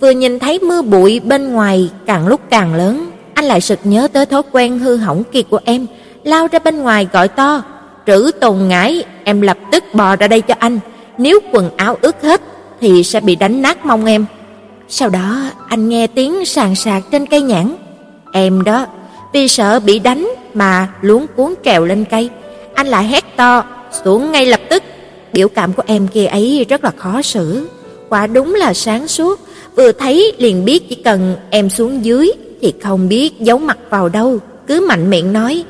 Vừa 0.00 0.10
nhìn 0.10 0.38
thấy 0.38 0.58
mưa 0.58 0.82
bụi 0.82 1.20
bên 1.20 1.52
ngoài 1.52 1.90
càng 2.06 2.26
lúc 2.26 2.40
càng 2.50 2.74
lớn, 2.74 3.10
anh 3.34 3.44
lại 3.44 3.60
sực 3.60 3.78
nhớ 3.84 4.08
tới 4.12 4.26
thói 4.26 4.42
quen 4.52 4.78
hư 4.78 4.96
hỏng 4.96 5.24
kia 5.32 5.42
của 5.42 5.60
em, 5.64 5.86
lao 6.24 6.46
ra 6.46 6.58
bên 6.58 6.82
ngoài 6.82 7.08
gọi 7.12 7.28
to, 7.28 7.62
"Trữ 8.06 8.30
Tồn 8.40 8.68
Ngải, 8.68 9.04
em 9.24 9.40
lập 9.40 9.58
tức 9.72 9.84
bò 9.92 10.16
ra 10.16 10.28
đây 10.28 10.40
cho 10.40 10.54
anh, 10.58 10.80
nếu 11.18 11.40
quần 11.52 11.70
áo 11.76 11.96
ướt 12.00 12.22
hết 12.22 12.40
thì 12.80 13.02
sẽ 13.04 13.20
bị 13.20 13.36
đánh 13.36 13.62
nát 13.62 13.86
mông 13.86 14.04
em." 14.04 14.26
Sau 14.88 15.08
đó 15.08 15.36
anh 15.68 15.88
nghe 15.88 16.06
tiếng 16.06 16.44
sàn 16.44 16.74
sạc 16.74 17.02
trên 17.10 17.26
cây 17.26 17.42
nhãn. 17.42 17.76
Em 18.32 18.64
đó, 18.64 18.86
vì 19.32 19.48
sợ 19.48 19.80
bị 19.80 19.98
đánh 19.98 20.28
mà 20.54 20.88
luống 21.00 21.26
cuốn 21.36 21.54
trèo 21.64 21.84
lên 21.84 22.04
cây, 22.10 22.30
anh 22.74 22.86
lại 22.86 23.04
hét 23.04 23.36
to, 23.36 23.64
xuống 24.04 24.32
ngay 24.32 24.46
lập 24.46 24.60
tức. 24.70 24.82
Biểu 25.32 25.48
cảm 25.48 25.72
của 25.72 25.82
em 25.86 26.08
kia 26.08 26.26
ấy 26.26 26.66
rất 26.68 26.84
là 26.84 26.90
khó 26.96 27.22
xử, 27.22 27.68
quả 28.08 28.26
đúng 28.26 28.54
là 28.54 28.74
sáng 28.74 29.08
suốt, 29.08 29.40
vừa 29.78 29.92
thấy 29.92 30.32
liền 30.38 30.64
biết 30.64 30.88
chỉ 30.88 30.94
cần 30.94 31.36
em 31.50 31.70
xuống 31.70 32.04
dưới 32.04 32.32
thì 32.62 32.74
không 32.82 33.08
biết 33.08 33.40
giấu 33.40 33.58
mặt 33.58 33.78
vào 33.90 34.08
đâu, 34.08 34.38
cứ 34.66 34.86
mạnh 34.88 35.10
miệng 35.10 35.32
nói, 35.32 35.64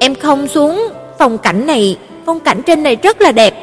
"Em 0.00 0.14
không 0.14 0.48
xuống, 0.48 0.88
phong 1.18 1.38
cảnh 1.38 1.66
này, 1.66 1.98
phong 2.26 2.40
cảnh 2.40 2.62
trên 2.66 2.82
này 2.82 2.96
rất 3.02 3.20
là 3.20 3.32
đẹp." 3.32 3.54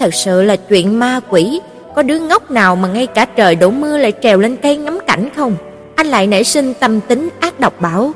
Thật 0.00 0.14
sự 0.14 0.42
là 0.42 0.56
chuyện 0.56 0.98
ma 0.98 1.20
quỷ, 1.28 1.60
có 1.94 2.02
đứa 2.02 2.18
ngốc 2.18 2.50
nào 2.50 2.76
mà 2.76 2.88
ngay 2.88 3.06
cả 3.06 3.24
trời 3.24 3.54
đổ 3.54 3.70
mưa 3.70 3.98
lại 3.98 4.12
trèo 4.22 4.38
lên 4.38 4.56
cây 4.56 4.76
ngắm 4.76 4.98
cảnh 5.06 5.28
không? 5.36 5.56
Anh 5.94 6.06
lại 6.06 6.26
nảy 6.26 6.44
sinh 6.44 6.74
tâm 6.74 7.00
tính 7.00 7.28
ác 7.40 7.60
độc 7.60 7.80
bảo, 7.80 8.12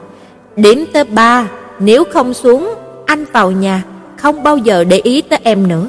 điểm 0.56 0.84
tới 0.92 1.04
ba, 1.04 1.48
nếu 1.78 2.04
không 2.04 2.34
xuống, 2.34 2.74
anh 3.06 3.24
vào 3.32 3.50
nhà, 3.50 3.82
không 4.16 4.42
bao 4.42 4.56
giờ 4.56 4.84
để 4.84 5.00
ý 5.04 5.20
tới 5.20 5.38
em 5.42 5.68
nữa." 5.68 5.88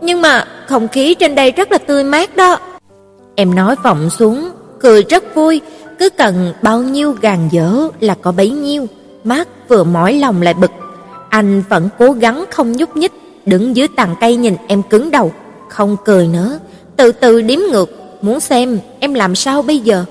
Nhưng 0.00 0.22
mà 0.22 0.44
không 0.66 0.88
khí 0.88 1.14
trên 1.14 1.34
đây 1.34 1.50
rất 1.50 1.72
là 1.72 1.78
tươi 1.78 2.04
mát 2.04 2.36
đó. 2.36 2.58
Em 3.38 3.54
nói 3.54 3.76
vọng 3.84 4.10
xuống, 4.10 4.50
cười 4.80 5.02
rất 5.02 5.34
vui, 5.34 5.60
cứ 5.98 6.08
cần 6.10 6.52
bao 6.62 6.80
nhiêu 6.82 7.12
gàn 7.12 7.48
dở 7.50 7.88
là 8.00 8.14
có 8.14 8.32
bấy 8.32 8.50
nhiêu, 8.50 8.86
mát 9.24 9.48
vừa 9.68 9.84
mỏi 9.84 10.14
lòng 10.14 10.42
lại 10.42 10.54
bực. 10.54 10.70
Anh 11.28 11.62
vẫn 11.68 11.88
cố 11.98 12.12
gắng 12.12 12.44
không 12.50 12.72
nhúc 12.72 12.96
nhích, 12.96 13.12
đứng 13.46 13.76
dưới 13.76 13.88
tàn 13.88 14.14
cây 14.20 14.36
nhìn 14.36 14.56
em 14.68 14.82
cứng 14.82 15.10
đầu, 15.10 15.32
không 15.68 15.96
cười 16.04 16.28
nữa, 16.28 16.58
từ 16.96 17.12
từ 17.12 17.42
đếm 17.42 17.58
ngược, 17.70 17.90
muốn 18.22 18.40
xem 18.40 18.78
em 19.00 19.14
làm 19.14 19.34
sao 19.34 19.62
bây 19.62 19.78
giờ. 19.78 20.04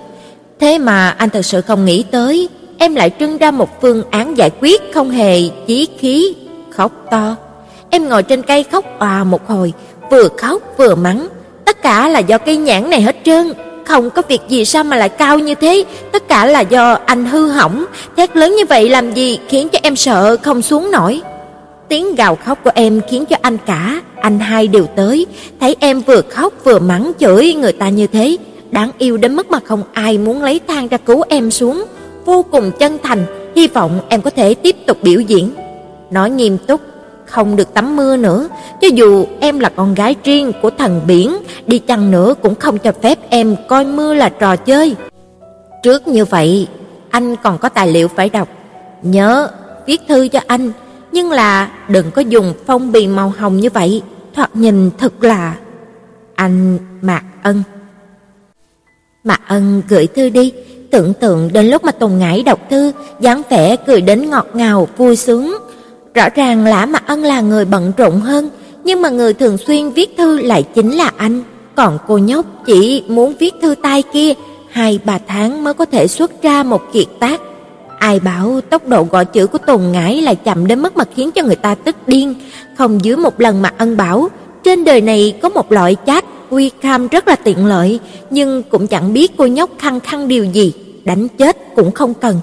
Thế 0.59 0.77
mà 0.77 1.09
anh 1.09 1.29
thật 1.29 1.41
sự 1.41 1.61
không 1.61 1.85
nghĩ 1.85 2.03
tới, 2.11 2.49
em 2.77 2.95
lại 2.95 3.11
trưng 3.19 3.37
ra 3.37 3.51
một 3.51 3.81
phương 3.81 4.03
án 4.11 4.37
giải 4.37 4.49
quyết 4.61 4.81
không 4.93 5.09
hề 5.09 5.39
chí 5.67 5.87
khí, 5.99 6.35
khóc 6.69 6.91
to. 7.11 7.35
Em 7.89 8.09
ngồi 8.09 8.23
trên 8.23 8.41
cây 8.41 8.63
khóc 8.63 8.85
òa 8.99 9.23
một 9.23 9.47
hồi, 9.47 9.73
vừa 10.11 10.27
khóc 10.37 10.61
vừa 10.77 10.95
mắng, 10.95 11.27
cả 11.85 12.07
là 12.07 12.19
do 12.19 12.37
cây 12.37 12.57
nhãn 12.57 12.89
này 12.89 13.01
hết 13.01 13.15
trơn, 13.23 13.53
không 13.85 14.09
có 14.09 14.21
việc 14.27 14.41
gì 14.49 14.65
sao 14.65 14.83
mà 14.83 14.97
lại 14.97 15.09
cao 15.09 15.39
như 15.39 15.55
thế, 15.55 15.83
tất 16.11 16.27
cả 16.27 16.45
là 16.45 16.61
do 16.61 16.97
anh 17.05 17.25
hư 17.25 17.49
hỏng, 17.49 17.85
thét 18.17 18.37
lớn 18.37 18.55
như 18.55 18.65
vậy 18.69 18.89
làm 18.89 19.13
gì 19.13 19.39
khiến 19.47 19.69
cho 19.69 19.79
em 19.83 19.95
sợ 19.95 20.37
không 20.43 20.61
xuống 20.61 20.91
nổi. 20.91 21.21
Tiếng 21.89 22.15
gào 22.15 22.35
khóc 22.35 22.59
của 22.63 22.71
em 22.75 23.01
khiến 23.09 23.25
cho 23.25 23.35
anh 23.41 23.57
cả, 23.65 24.01
anh 24.21 24.39
hai 24.39 24.67
đều 24.67 24.85
tới, 24.95 25.25
thấy 25.59 25.75
em 25.79 26.01
vừa 26.01 26.21
khóc 26.29 26.53
vừa 26.63 26.79
mắng 26.79 27.11
chửi 27.19 27.53
người 27.53 27.71
ta 27.71 27.89
như 27.89 28.07
thế, 28.07 28.37
đáng 28.71 28.91
yêu 28.97 29.17
đến 29.17 29.35
mức 29.35 29.51
mà 29.51 29.59
không 29.65 29.83
ai 29.93 30.17
muốn 30.17 30.43
lấy 30.43 30.59
thang 30.67 30.87
ra 30.87 30.97
cứu 30.97 31.23
em 31.29 31.51
xuống, 31.51 31.85
vô 32.25 32.45
cùng 32.51 32.71
chân 32.79 32.97
thành, 33.03 33.25
hy 33.55 33.67
vọng 33.67 33.99
em 34.09 34.21
có 34.21 34.29
thể 34.29 34.53
tiếp 34.53 34.75
tục 34.87 34.97
biểu 35.01 35.19
diễn. 35.19 35.49
Nói 36.11 36.29
nghiêm 36.29 36.57
túc, 36.57 36.81
không 37.25 37.55
được 37.55 37.73
tắm 37.73 37.95
mưa 37.95 38.17
nữa, 38.17 38.47
cho 38.81 38.87
dù 38.87 39.25
em 39.39 39.59
là 39.59 39.69
con 39.69 39.93
gái 39.93 40.15
riêng 40.23 40.51
của 40.61 40.69
thần 40.69 41.01
biển, 41.07 41.37
đi 41.67 41.79
chăng 41.79 42.11
nữa 42.11 42.33
cũng 42.41 42.55
không 42.55 42.77
cho 42.77 42.91
phép 43.01 43.19
em 43.29 43.55
coi 43.67 43.85
mưa 43.85 44.13
là 44.13 44.29
trò 44.29 44.55
chơi. 44.55 44.95
Trước 45.83 46.07
như 46.07 46.25
vậy, 46.25 46.67
anh 47.09 47.35
còn 47.43 47.57
có 47.57 47.69
tài 47.69 47.87
liệu 47.87 48.07
phải 48.07 48.29
đọc. 48.29 48.47
Nhớ 49.01 49.49
viết 49.85 50.01
thư 50.07 50.27
cho 50.27 50.39
anh, 50.47 50.71
nhưng 51.11 51.31
là 51.31 51.71
đừng 51.87 52.11
có 52.11 52.21
dùng 52.21 52.53
phong 52.65 52.91
bì 52.91 53.07
màu 53.07 53.33
hồng 53.37 53.57
như 53.57 53.69
vậy, 53.69 54.01
thoạt 54.33 54.55
nhìn 54.55 54.91
thật 54.97 55.23
là 55.23 55.55
anh 56.35 56.77
Mạc 57.01 57.23
Ân. 57.43 57.63
Mạc 59.23 59.41
Ân 59.47 59.81
gửi 59.87 60.07
thư 60.07 60.29
đi, 60.29 60.53
tưởng 60.91 61.13
tượng 61.13 61.53
đến 61.53 61.65
lúc 61.65 61.83
mà 61.83 61.91
Tùng 61.91 62.19
Ngải 62.19 62.43
đọc 62.43 62.59
thư, 62.69 62.91
dáng 63.19 63.41
vẻ 63.49 63.75
cười 63.75 64.01
đến 64.01 64.29
ngọt 64.29 64.47
ngào 64.53 64.87
vui 64.97 65.15
sướng, 65.15 65.57
Rõ 66.15 66.29
ràng 66.35 66.65
Lã 66.65 66.85
Mạc 66.85 67.07
Ân 67.07 67.23
là 67.23 67.41
người 67.41 67.65
bận 67.65 67.91
rộn 67.97 68.21
hơn, 68.21 68.49
nhưng 68.83 69.01
mà 69.01 69.09
người 69.09 69.33
thường 69.33 69.57
xuyên 69.57 69.89
viết 69.89 70.17
thư 70.17 70.41
lại 70.41 70.63
chính 70.63 70.91
là 70.91 71.11
anh, 71.17 71.43
còn 71.75 71.97
cô 72.07 72.17
nhóc 72.17 72.45
chỉ 72.65 73.03
muốn 73.07 73.33
viết 73.39 73.53
thư 73.61 73.75
tay 73.83 74.03
kia, 74.13 74.33
hai 74.69 74.99
ba 75.03 75.19
tháng 75.27 75.63
mới 75.63 75.73
có 75.73 75.85
thể 75.85 76.07
xuất 76.07 76.41
ra 76.41 76.63
một 76.63 76.81
kiệt 76.93 77.07
tác. 77.19 77.41
Ai 77.99 78.19
bảo 78.19 78.61
tốc 78.69 78.87
độ 78.87 79.07
gõ 79.11 79.23
chữ 79.23 79.47
của 79.47 79.57
Tồn 79.57 79.81
Ngải 79.91 80.21
lại 80.21 80.35
chậm 80.35 80.67
đến 80.67 80.81
mức 80.81 80.97
mà 80.97 81.03
khiến 81.15 81.31
cho 81.31 81.43
người 81.43 81.55
ta 81.55 81.75
tức 81.75 81.95
điên, 82.07 82.33
không 82.77 83.05
dưới 83.05 83.17
một 83.17 83.41
lần 83.41 83.61
mà 83.61 83.71
Ân 83.77 83.97
bảo, 83.97 84.29
trên 84.63 84.83
đời 84.83 85.01
này 85.01 85.33
có 85.41 85.49
một 85.49 85.71
loại 85.71 85.95
chat 86.05 86.25
webcam 86.49 87.07
rất 87.07 87.27
là 87.27 87.35
tiện 87.35 87.65
lợi, 87.65 87.99
nhưng 88.29 88.63
cũng 88.63 88.87
chẳng 88.87 89.13
biết 89.13 89.31
cô 89.37 89.45
nhóc 89.45 89.69
khăng 89.79 89.99
khăng 89.99 90.27
điều 90.27 90.45
gì, 90.45 90.73
đánh 91.05 91.27
chết 91.27 91.57
cũng 91.75 91.91
không 91.91 92.13
cần. 92.13 92.39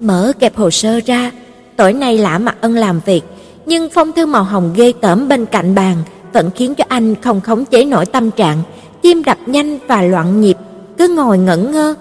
Mở 0.00 0.32
kẹp 0.38 0.56
hồ 0.56 0.70
sơ 0.70 1.00
ra, 1.06 1.30
Tối 1.78 1.92
nay 1.92 2.18
Lã 2.18 2.38
mặt 2.38 2.56
Ân 2.60 2.74
làm 2.74 3.00
việc, 3.06 3.22
nhưng 3.66 3.88
phong 3.90 4.12
thư 4.12 4.26
màu 4.26 4.44
hồng 4.44 4.72
ghê 4.76 4.92
tởm 5.00 5.28
bên 5.28 5.46
cạnh 5.46 5.74
bàn 5.74 5.96
vẫn 6.32 6.50
khiến 6.54 6.74
cho 6.74 6.84
anh 6.88 7.14
không 7.14 7.40
khống 7.40 7.64
chế 7.64 7.84
nổi 7.84 8.06
tâm 8.06 8.30
trạng, 8.30 8.62
tim 9.02 9.22
đập 9.24 9.38
nhanh 9.46 9.78
và 9.86 10.02
loạn 10.02 10.40
nhịp, 10.40 10.56
cứ 10.98 11.08
ngồi 11.08 11.38
ngẩn 11.38 11.72
ngơ. 11.72 11.94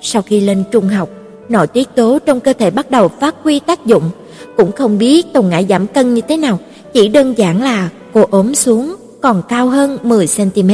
Sau 0.00 0.22
khi 0.22 0.40
lên 0.40 0.64
trung 0.72 0.88
học, 0.88 1.08
nội 1.48 1.66
tiết 1.66 1.94
tố 1.94 2.18
trong 2.26 2.40
cơ 2.40 2.52
thể 2.52 2.70
bắt 2.70 2.90
đầu 2.90 3.08
phát 3.08 3.34
huy 3.42 3.60
tác 3.60 3.86
dụng, 3.86 4.10
cũng 4.56 4.72
không 4.72 4.98
biết 4.98 5.32
Tùng 5.32 5.48
Ngải 5.48 5.66
giảm 5.68 5.86
cân 5.86 6.14
như 6.14 6.20
thế 6.28 6.36
nào, 6.36 6.58
chỉ 6.92 7.08
đơn 7.08 7.38
giản 7.38 7.62
là 7.62 7.88
cô 8.12 8.24
ốm 8.30 8.54
xuống 8.54 8.96
còn 9.20 9.42
cao 9.48 9.68
hơn 9.68 9.98
10 10.02 10.26
cm. 10.36 10.70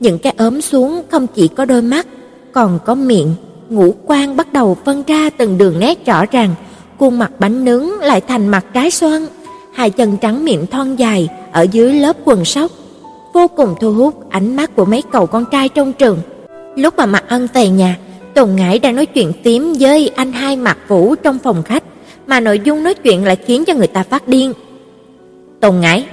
Những 0.00 0.18
cái 0.18 0.34
ốm 0.38 0.60
xuống 0.60 1.02
không 1.10 1.26
chỉ 1.34 1.48
có 1.48 1.64
đôi 1.64 1.82
mắt, 1.82 2.06
còn 2.52 2.78
có 2.84 2.94
miệng, 2.94 3.34
ngũ 3.68 3.94
quan 4.06 4.36
bắt 4.36 4.52
đầu 4.52 4.76
phân 4.84 5.02
ra 5.06 5.30
từng 5.30 5.58
đường 5.58 5.80
nét 5.80 6.06
rõ 6.06 6.26
ràng 6.26 6.54
khuôn 6.98 7.18
mặt 7.18 7.30
bánh 7.38 7.64
nướng 7.64 8.00
lại 8.00 8.20
thành 8.20 8.48
mặt 8.48 8.64
cái 8.72 8.90
xoan, 8.90 9.26
hai 9.74 9.90
chân 9.90 10.16
trắng 10.16 10.44
miệng 10.44 10.66
thon 10.66 10.96
dài 10.96 11.28
ở 11.52 11.66
dưới 11.72 11.92
lớp 11.92 12.16
quần 12.24 12.44
sóc, 12.44 12.70
vô 13.32 13.48
cùng 13.48 13.74
thu 13.80 13.92
hút 13.92 14.30
ánh 14.30 14.56
mắt 14.56 14.76
của 14.76 14.84
mấy 14.84 15.02
cậu 15.12 15.26
con 15.26 15.44
trai 15.52 15.68
trong 15.68 15.92
trường. 15.92 16.18
Lúc 16.76 16.94
mà 16.96 17.06
Mạc 17.06 17.24
Ân 17.28 17.48
về 17.54 17.68
nhà, 17.68 17.96
Tùng 18.34 18.56
Ngải 18.56 18.78
đang 18.78 18.96
nói 18.96 19.06
chuyện 19.06 19.32
tím 19.42 19.72
với 19.80 20.10
anh 20.16 20.32
hai 20.32 20.56
Mạc 20.56 20.78
Vũ 20.88 21.14
trong 21.14 21.38
phòng 21.38 21.62
khách, 21.62 21.82
mà 22.26 22.40
nội 22.40 22.60
dung 22.64 22.82
nói 22.82 22.94
chuyện 22.94 23.24
lại 23.24 23.36
khiến 23.36 23.64
cho 23.64 23.74
người 23.74 23.86
ta 23.86 24.02
phát 24.02 24.28
điên. 24.28 24.52
"Tùng 25.60 25.80
Ngải, 25.80 26.06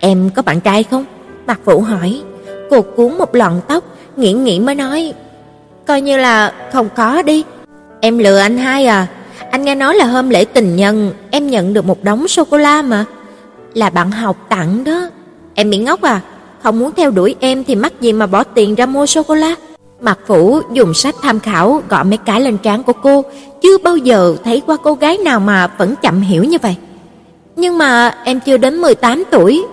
em 0.00 0.30
có 0.34 0.42
bạn 0.42 0.60
trai 0.60 0.82
không?" 0.82 1.04
Mạc 1.46 1.64
Vũ 1.64 1.80
hỏi. 1.80 2.22
Cô 2.70 2.82
cuốn 2.82 3.18
một 3.18 3.34
lọn 3.34 3.60
tóc, 3.68 3.84
nghĩ 4.16 4.32
nghĩ 4.32 4.60
mới 4.60 4.74
nói, 4.74 5.12
"Coi 5.86 6.00
như 6.00 6.16
là 6.16 6.54
không 6.72 6.88
có 6.96 7.22
đi. 7.22 7.44
Em 8.00 8.18
lừa 8.18 8.38
anh 8.38 8.58
hai 8.58 8.86
à?" 8.86 9.06
Anh 9.56 9.64
nghe 9.64 9.74
nói 9.74 9.94
là 9.94 10.04
hôm 10.04 10.30
lễ 10.30 10.44
tình 10.44 10.76
nhân 10.76 11.12
em 11.30 11.46
nhận 11.50 11.74
được 11.74 11.86
một 11.86 12.04
đống 12.04 12.28
sô 12.28 12.44
cô 12.44 12.56
la 12.56 12.82
mà. 12.82 13.04
Là 13.74 13.90
bạn 13.90 14.10
học 14.10 14.36
tặng 14.48 14.84
đó. 14.84 15.08
Em 15.54 15.70
bị 15.70 15.78
ngốc 15.78 16.02
à? 16.02 16.20
Không 16.62 16.78
muốn 16.78 16.90
theo 16.96 17.10
đuổi 17.10 17.34
em 17.40 17.64
thì 17.64 17.74
mắc 17.74 18.00
gì 18.00 18.12
mà 18.12 18.26
bỏ 18.26 18.44
tiền 18.44 18.74
ra 18.74 18.86
mua 18.86 19.06
sô 19.06 19.22
cô 19.22 19.34
la. 19.34 19.54
mặt 20.00 20.18
Phủ 20.26 20.60
dùng 20.72 20.94
sách 20.94 21.14
tham 21.22 21.40
khảo 21.40 21.82
Gọi 21.88 22.04
mấy 22.04 22.16
cái 22.16 22.40
lên 22.40 22.58
trán 22.58 22.82
của 22.82 22.92
cô, 22.92 23.24
chưa 23.62 23.78
bao 23.78 23.96
giờ 23.96 24.36
thấy 24.44 24.62
qua 24.66 24.76
cô 24.82 24.94
gái 24.94 25.18
nào 25.18 25.40
mà 25.40 25.66
vẫn 25.78 25.94
chậm 26.02 26.20
hiểu 26.20 26.44
như 26.44 26.58
vậy. 26.62 26.76
Nhưng 27.56 27.78
mà 27.78 28.14
em 28.24 28.40
chưa 28.40 28.56
đến 28.56 28.76
18 28.76 29.24
tuổi. 29.30 29.64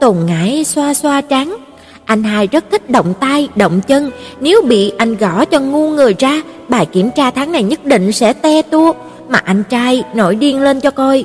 Tồn 0.00 0.16
ngãi 0.26 0.64
xoa 0.64 0.94
xoa 0.94 1.20
trán, 1.20 1.56
Anh 2.04 2.22
hai 2.22 2.46
rất 2.46 2.64
thích 2.70 2.90
động 2.90 3.14
tay, 3.20 3.48
động 3.56 3.80
chân, 3.86 4.10
nếu 4.40 4.62
bị 4.62 4.92
anh 4.98 5.16
gõ 5.16 5.44
cho 5.44 5.60
ngu 5.60 5.90
người 5.90 6.14
ra, 6.18 6.42
bài 6.68 6.86
kiểm 6.86 7.10
tra 7.16 7.30
tháng 7.30 7.52
này 7.52 7.62
nhất 7.62 7.84
định 7.84 8.12
sẽ 8.12 8.32
te 8.32 8.62
tua, 8.62 8.92
mà 9.28 9.38
anh 9.44 9.62
trai 9.68 10.04
nổi 10.14 10.34
điên 10.34 10.62
lên 10.62 10.80
cho 10.80 10.90
coi. 10.90 11.24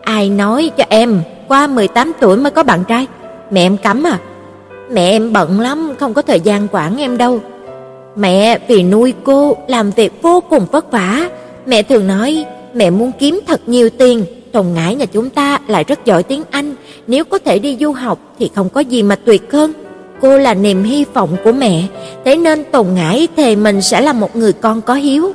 Ai 0.00 0.30
nói 0.30 0.70
cho 0.76 0.84
em, 0.88 1.20
qua 1.48 1.66
18 1.66 2.12
tuổi 2.20 2.36
mới 2.36 2.50
có 2.50 2.62
bạn 2.62 2.84
trai? 2.84 3.06
Mẹ 3.50 3.60
em 3.60 3.76
cấm 3.76 4.06
à? 4.06 4.18
Mẹ 4.90 5.10
em 5.10 5.32
bận 5.32 5.60
lắm, 5.60 5.94
không 6.00 6.14
có 6.14 6.22
thời 6.22 6.40
gian 6.40 6.68
quản 6.72 6.96
em 6.96 7.18
đâu. 7.18 7.40
Mẹ 8.16 8.58
vì 8.68 8.82
nuôi 8.82 9.14
cô 9.24 9.56
làm 9.68 9.90
việc 9.90 10.22
vô 10.22 10.40
cùng 10.50 10.66
vất 10.72 10.92
vả, 10.92 11.28
mẹ 11.66 11.82
thường 11.82 12.06
nói 12.06 12.44
mẹ 12.74 12.90
muốn 12.90 13.12
kiếm 13.18 13.40
thật 13.46 13.60
nhiều 13.66 13.90
tiền, 13.90 14.24
Tùng 14.52 14.74
Ngải 14.74 14.94
nhà 14.94 15.06
chúng 15.06 15.30
ta 15.30 15.58
lại 15.66 15.84
rất 15.84 16.04
giỏi 16.04 16.22
tiếng 16.22 16.42
Anh, 16.50 16.74
nếu 17.06 17.24
có 17.24 17.38
thể 17.38 17.58
đi 17.58 17.76
du 17.80 17.92
học 17.92 18.18
thì 18.38 18.50
không 18.54 18.68
có 18.68 18.80
gì 18.80 19.02
mà 19.02 19.16
tuyệt 19.24 19.52
hơn. 19.52 19.72
Cô 20.20 20.38
là 20.38 20.54
niềm 20.54 20.84
hy 20.84 21.04
vọng 21.14 21.36
của 21.44 21.52
mẹ, 21.52 21.82
thế 22.24 22.36
nên 22.36 22.64
Tùng 22.72 22.94
Ngải 22.94 23.28
thề 23.36 23.56
mình 23.56 23.82
sẽ 23.82 24.00
là 24.00 24.12
một 24.12 24.36
người 24.36 24.52
con 24.52 24.80
có 24.80 24.94
hiếu. 24.94 25.32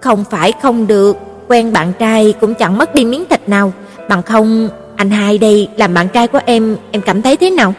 Không 0.00 0.24
phải 0.30 0.52
không 0.62 0.86
được, 0.86 1.16
quen 1.48 1.72
bạn 1.72 1.92
trai 1.98 2.34
cũng 2.40 2.54
chẳng 2.54 2.78
mất 2.78 2.94
đi 2.94 3.04
miếng 3.04 3.24
thịt 3.30 3.48
nào, 3.48 3.72
bằng 4.08 4.22
không 4.22 4.68
anh 4.96 5.10
hai 5.10 5.38
đây 5.38 5.68
làm 5.76 5.94
bạn 5.94 6.08
trai 6.08 6.28
của 6.28 6.40
em, 6.46 6.76
em 6.90 7.02
cảm 7.02 7.22
thấy 7.22 7.36
thế 7.36 7.50
nào? 7.50 7.74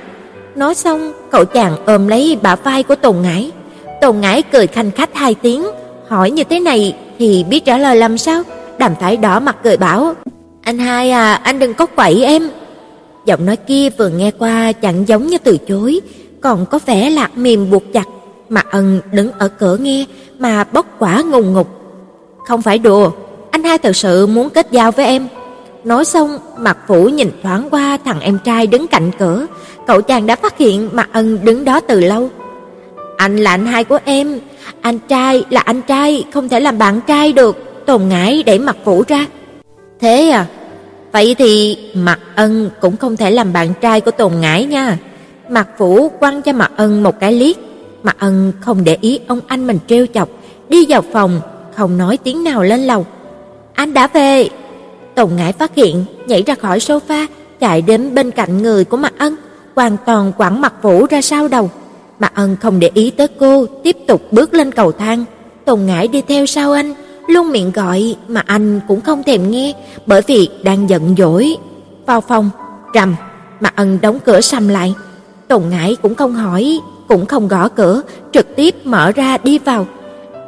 Nói 0.56 0.76
xong, 0.76 1.12
cậu 1.32 1.46
chàng 1.46 1.76
ôm 1.86 2.08
lấy 2.08 2.38
bả 2.42 2.56
vai 2.56 2.84
của 2.84 2.96
Tồn 2.96 3.16
Ngải. 3.22 3.52
Tồn 4.02 4.20
Ngải 4.20 4.42
cười 4.42 4.68
khanh 4.68 4.92
khách 4.92 5.16
hai 5.16 5.36
tiếng, 5.36 5.68
hỏi 6.08 6.32
như 6.32 6.44
thế 6.44 6.60
này 6.60 6.96
thì 7.20 7.46
biết 7.50 7.66
trả 7.66 7.78
lời 7.78 7.96
làm 7.96 8.18
sao? 8.18 8.44
Đàm 8.78 8.96
Thái 9.00 9.18
đỏ 9.18 9.40
mặt 9.40 9.56
cười 9.64 9.78
bảo, 9.78 10.14
"Anh 10.62 10.78
hai 10.80 11.12
à, 11.12 11.34
anh 11.34 11.60
đừng 11.60 11.74
có 11.74 11.86
quậy 11.86 12.24
em." 12.24 12.50
Giọng 13.26 13.46
nói 13.46 13.56
kia 13.56 13.90
vừa 13.90 14.10
nghe 14.10 14.32
qua 14.32 14.72
chẳng 14.72 15.08
giống 15.08 15.28
như 15.28 15.38
từ 15.38 15.58
chối, 15.58 16.00
còn 16.42 16.66
có 16.66 16.80
vẻ 16.86 17.10
lạc 17.10 17.38
mềm 17.38 17.70
buộc 17.70 17.94
chặt. 17.94 18.06
Mà 18.50 18.64
Ân 18.72 19.02
đứng 19.12 19.32
ở 19.32 19.48
cửa 19.48 19.78
nghe 19.78 20.06
mà 20.40 20.64
bốc 20.64 20.86
quả 21.00 21.22
ngùng 21.22 21.54
ngục. 21.54 21.77
"Không 22.48 22.62
phải 22.62 22.78
đùa, 22.78 23.12
anh 23.52 23.64
hai 23.64 23.78
thật 23.78 23.96
sự 23.96 24.28
muốn 24.28 24.50
kết 24.50 24.68
giao 24.72 24.92
với 24.92 25.06
em." 25.06 25.28
Nói 25.84 26.06
xong, 26.06 26.38
Mạc 26.58 26.78
Phủ 26.88 27.10
nhìn 27.10 27.32
thoáng 27.44 27.68
qua 27.72 27.98
thằng 28.06 28.20
em 28.20 28.40
trai 28.44 28.68
đứng 28.68 28.88
cạnh 28.88 29.12
cửa, 29.20 29.46
cậu 29.88 30.02
chàng 30.02 30.26
đã 30.26 30.36
phát 30.36 30.58
hiện 30.58 30.90
Mạc 30.94 31.10
Ân 31.14 31.40
đứng 31.44 31.66
đó 31.66 31.80
từ 31.80 32.00
lâu. 32.00 32.30
"Anh 33.18 33.38
là 33.38 33.52
anh 33.52 33.66
hai 33.66 33.84
của 33.84 34.00
em, 34.06 34.40
anh 34.82 35.00
trai 35.00 35.44
là 35.50 35.62
anh 35.62 35.82
trai, 35.82 36.26
không 36.34 36.50
thể 36.50 36.60
làm 36.60 36.78
bạn 36.78 37.02
trai 37.08 37.34
được." 37.34 37.86
Tồn 37.86 38.08
ngãi 38.08 38.44
để 38.44 38.58
Mạc 38.58 38.78
Phủ 38.86 39.04
ra. 39.08 39.26
"Thế 40.02 40.30
à? 40.30 40.46
Vậy 41.12 41.36
thì 41.38 41.78
Mạc 41.94 42.20
Ân 42.36 42.70
cũng 42.82 42.98
không 42.98 43.18
thể 43.18 43.32
làm 43.32 43.54
bạn 43.54 43.74
trai 43.82 44.02
của 44.02 44.12
Tồn 44.12 44.32
ngãi 44.42 44.66
nha." 44.66 44.98
Mạc 45.50 45.68
Phủ 45.78 46.10
quăng 46.20 46.42
cho 46.42 46.54
Mạc 46.54 46.72
Ân 46.76 47.04
một 47.04 47.20
cái 47.20 47.32
liếc. 47.32 47.56
Mạc 48.04 48.16
Ân 48.20 48.52
không 48.62 48.84
để 48.84 48.98
ý 49.02 49.20
ông 49.28 49.40
anh 49.48 49.68
mình 49.68 49.80
trêu 49.88 50.06
chọc, 50.14 50.30
đi 50.70 50.86
vào 50.90 51.02
phòng, 51.14 51.42
không 51.78 51.98
nói 51.98 52.18
tiếng 52.24 52.44
nào 52.44 52.64
lên 52.64 52.80
lầu. 52.80 53.06
"Anh 53.74 53.94
đã 53.94 54.08
về." 54.08 54.50
Tùng 55.16 55.36
Ngải 55.36 55.54
phát 55.54 55.76
hiện, 55.76 56.06
nhảy 56.28 56.44
ra 56.44 56.56
khỏi 56.56 56.80
sofa, 56.80 57.28
chạy 57.60 57.82
đến 57.82 58.16
bên 58.16 58.32
cạnh 58.32 58.64
người 58.64 58.86
của 58.86 58.98
Mạc 58.98 59.14
Ân, 59.18 59.36
hoàn 59.76 59.98
toàn 60.06 60.32
quẳng 60.38 60.62
Mạc 60.62 60.74
Phủ 60.82 61.06
ra 61.10 61.22
sau 61.22 61.48
đầu. 61.48 61.70
Mạc 62.20 62.36
Ân 62.36 62.56
không 62.62 62.80
để 62.80 62.92
ý 62.94 63.10
tới 63.10 63.28
cô, 63.40 63.66
tiếp 63.84 63.98
tục 64.08 64.22
bước 64.32 64.54
lên 64.54 64.72
cầu 64.72 64.92
thang. 64.92 65.26
Tùng 65.66 65.86
Ngải 65.86 66.08
đi 66.08 66.22
theo 66.22 66.46
sau 66.46 66.72
anh, 66.72 66.94
luôn 67.28 67.52
miệng 67.52 67.72
gọi 67.72 68.16
mà 68.28 68.44
anh 68.46 68.80
cũng 68.88 69.02
không 69.02 69.24
thèm 69.24 69.52
nghe, 69.52 69.74
bởi 70.06 70.22
vì 70.28 70.50
đang 70.64 70.90
giận 70.90 71.16
dỗi. 71.18 71.58
Vào 72.06 72.22
phòng, 72.22 72.50
rầm, 72.94 73.16
Mạc 73.60 73.76
Ân 73.76 73.98
đóng 74.02 74.20
cửa 74.26 74.42
sầm 74.42 74.68
lại. 74.68 74.94
Tùng 75.48 75.70
Ngải 75.70 75.96
cũng 76.02 76.16
không 76.16 76.34
hỏi, 76.34 76.80
cũng 77.08 77.26
không 77.26 77.48
gõ 77.48 77.70
cửa, 77.70 78.02
trực 78.32 78.56
tiếp 78.56 78.76
mở 78.86 79.12
ra 79.12 79.38
đi 79.38 79.60
vào. 79.60 79.88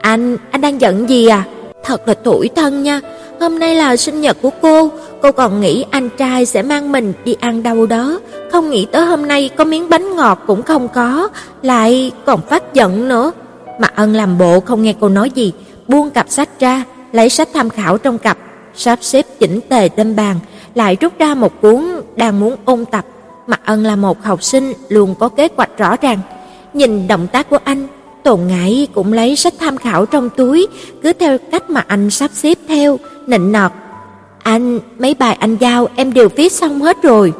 "Anh, 0.01 0.37
anh 0.51 0.61
đang 0.61 0.81
giận 0.81 1.09
gì 1.09 1.27
à? 1.27 1.43
Thật 1.83 2.07
là 2.07 2.13
tủi 2.13 2.49
thân 2.55 2.83
nha, 2.83 3.01
hôm 3.39 3.59
nay 3.59 3.75
là 3.75 3.95
sinh 3.95 4.21
nhật 4.21 4.37
của 4.41 4.49
cô, 4.61 4.89
cô 5.21 5.31
còn 5.31 5.61
nghĩ 5.61 5.85
anh 5.91 6.09
trai 6.17 6.45
sẽ 6.45 6.61
mang 6.61 6.91
mình 6.91 7.13
đi 7.25 7.35
ăn 7.39 7.63
đâu 7.63 7.85
đó, 7.85 8.19
không 8.51 8.69
nghĩ 8.69 8.87
tới 8.91 9.05
hôm 9.05 9.27
nay 9.27 9.49
có 9.57 9.63
miếng 9.63 9.89
bánh 9.89 10.15
ngọt 10.15 10.43
cũng 10.47 10.63
không 10.63 10.87
có, 10.87 11.29
lại 11.61 12.11
còn 12.25 12.41
phát 12.41 12.73
giận 12.73 13.07
nữa." 13.07 13.31
Mà 13.79 13.87
Ân 13.95 14.13
làm 14.13 14.37
bộ 14.37 14.59
không 14.59 14.81
nghe 14.81 14.93
cô 14.99 15.09
nói 15.09 15.31
gì, 15.35 15.53
buông 15.87 16.09
cặp 16.09 16.29
sách 16.29 16.49
ra, 16.59 16.83
lấy 17.11 17.29
sách 17.29 17.49
tham 17.53 17.69
khảo 17.69 17.97
trong 17.97 18.17
cặp, 18.17 18.37
sắp 18.75 18.99
xếp 19.01 19.25
chỉnh 19.39 19.59
tề 19.69 19.89
trên 19.89 20.15
bàn, 20.15 20.39
lại 20.75 20.97
rút 21.01 21.13
ra 21.19 21.35
một 21.35 21.61
cuốn 21.61 21.85
đang 22.15 22.39
muốn 22.39 22.55
ôn 22.65 22.85
tập. 22.85 23.05
Mạc 23.47 23.61
Ân 23.65 23.83
là 23.83 23.95
một 23.95 24.23
học 24.23 24.43
sinh 24.43 24.73
luôn 24.89 25.15
có 25.19 25.29
kế 25.29 25.47
hoạch 25.57 25.77
rõ 25.77 25.95
ràng. 26.01 26.19
Nhìn 26.73 27.07
động 27.07 27.27
tác 27.27 27.49
của 27.49 27.57
anh, 27.63 27.87
Tồn 28.23 28.39
ngại 28.47 28.87
cũng 28.93 29.13
lấy 29.13 29.35
sách 29.35 29.53
tham 29.59 29.77
khảo 29.77 30.05
trong 30.05 30.29
túi, 30.29 30.67
cứ 31.03 31.13
theo 31.13 31.37
cách 31.51 31.69
mà 31.69 31.83
anh 31.87 32.09
sắp 32.09 32.31
xếp 32.33 32.57
theo, 32.67 32.99
nịnh 33.27 33.51
nọt. 33.51 33.71
"Anh, 34.43 34.79
mấy 34.99 35.13
bài 35.13 35.37
anh 35.39 35.57
giao 35.59 35.87
em 35.95 36.13
đều 36.13 36.29
viết 36.35 36.51
xong 36.51 36.81
hết 36.81 37.01
rồi." 37.03 37.33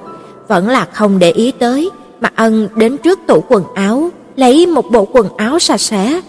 Vẫn 0.47 0.67
là 0.67 0.86
không 0.86 1.19
để 1.19 1.32
ý 1.32 1.51
tới, 1.51 1.89
mà 2.21 2.30
Ân 2.36 2.67
đến 2.75 2.97
trước 2.97 3.19
tủ 3.27 3.43
quần 3.49 3.63
áo, 3.75 4.09
lấy 4.36 4.65
một 4.65 4.91
bộ 4.91 5.07
quần 5.11 5.27
áo 5.38 5.59
sạch 5.59 5.82
sẽ. 5.82 6.21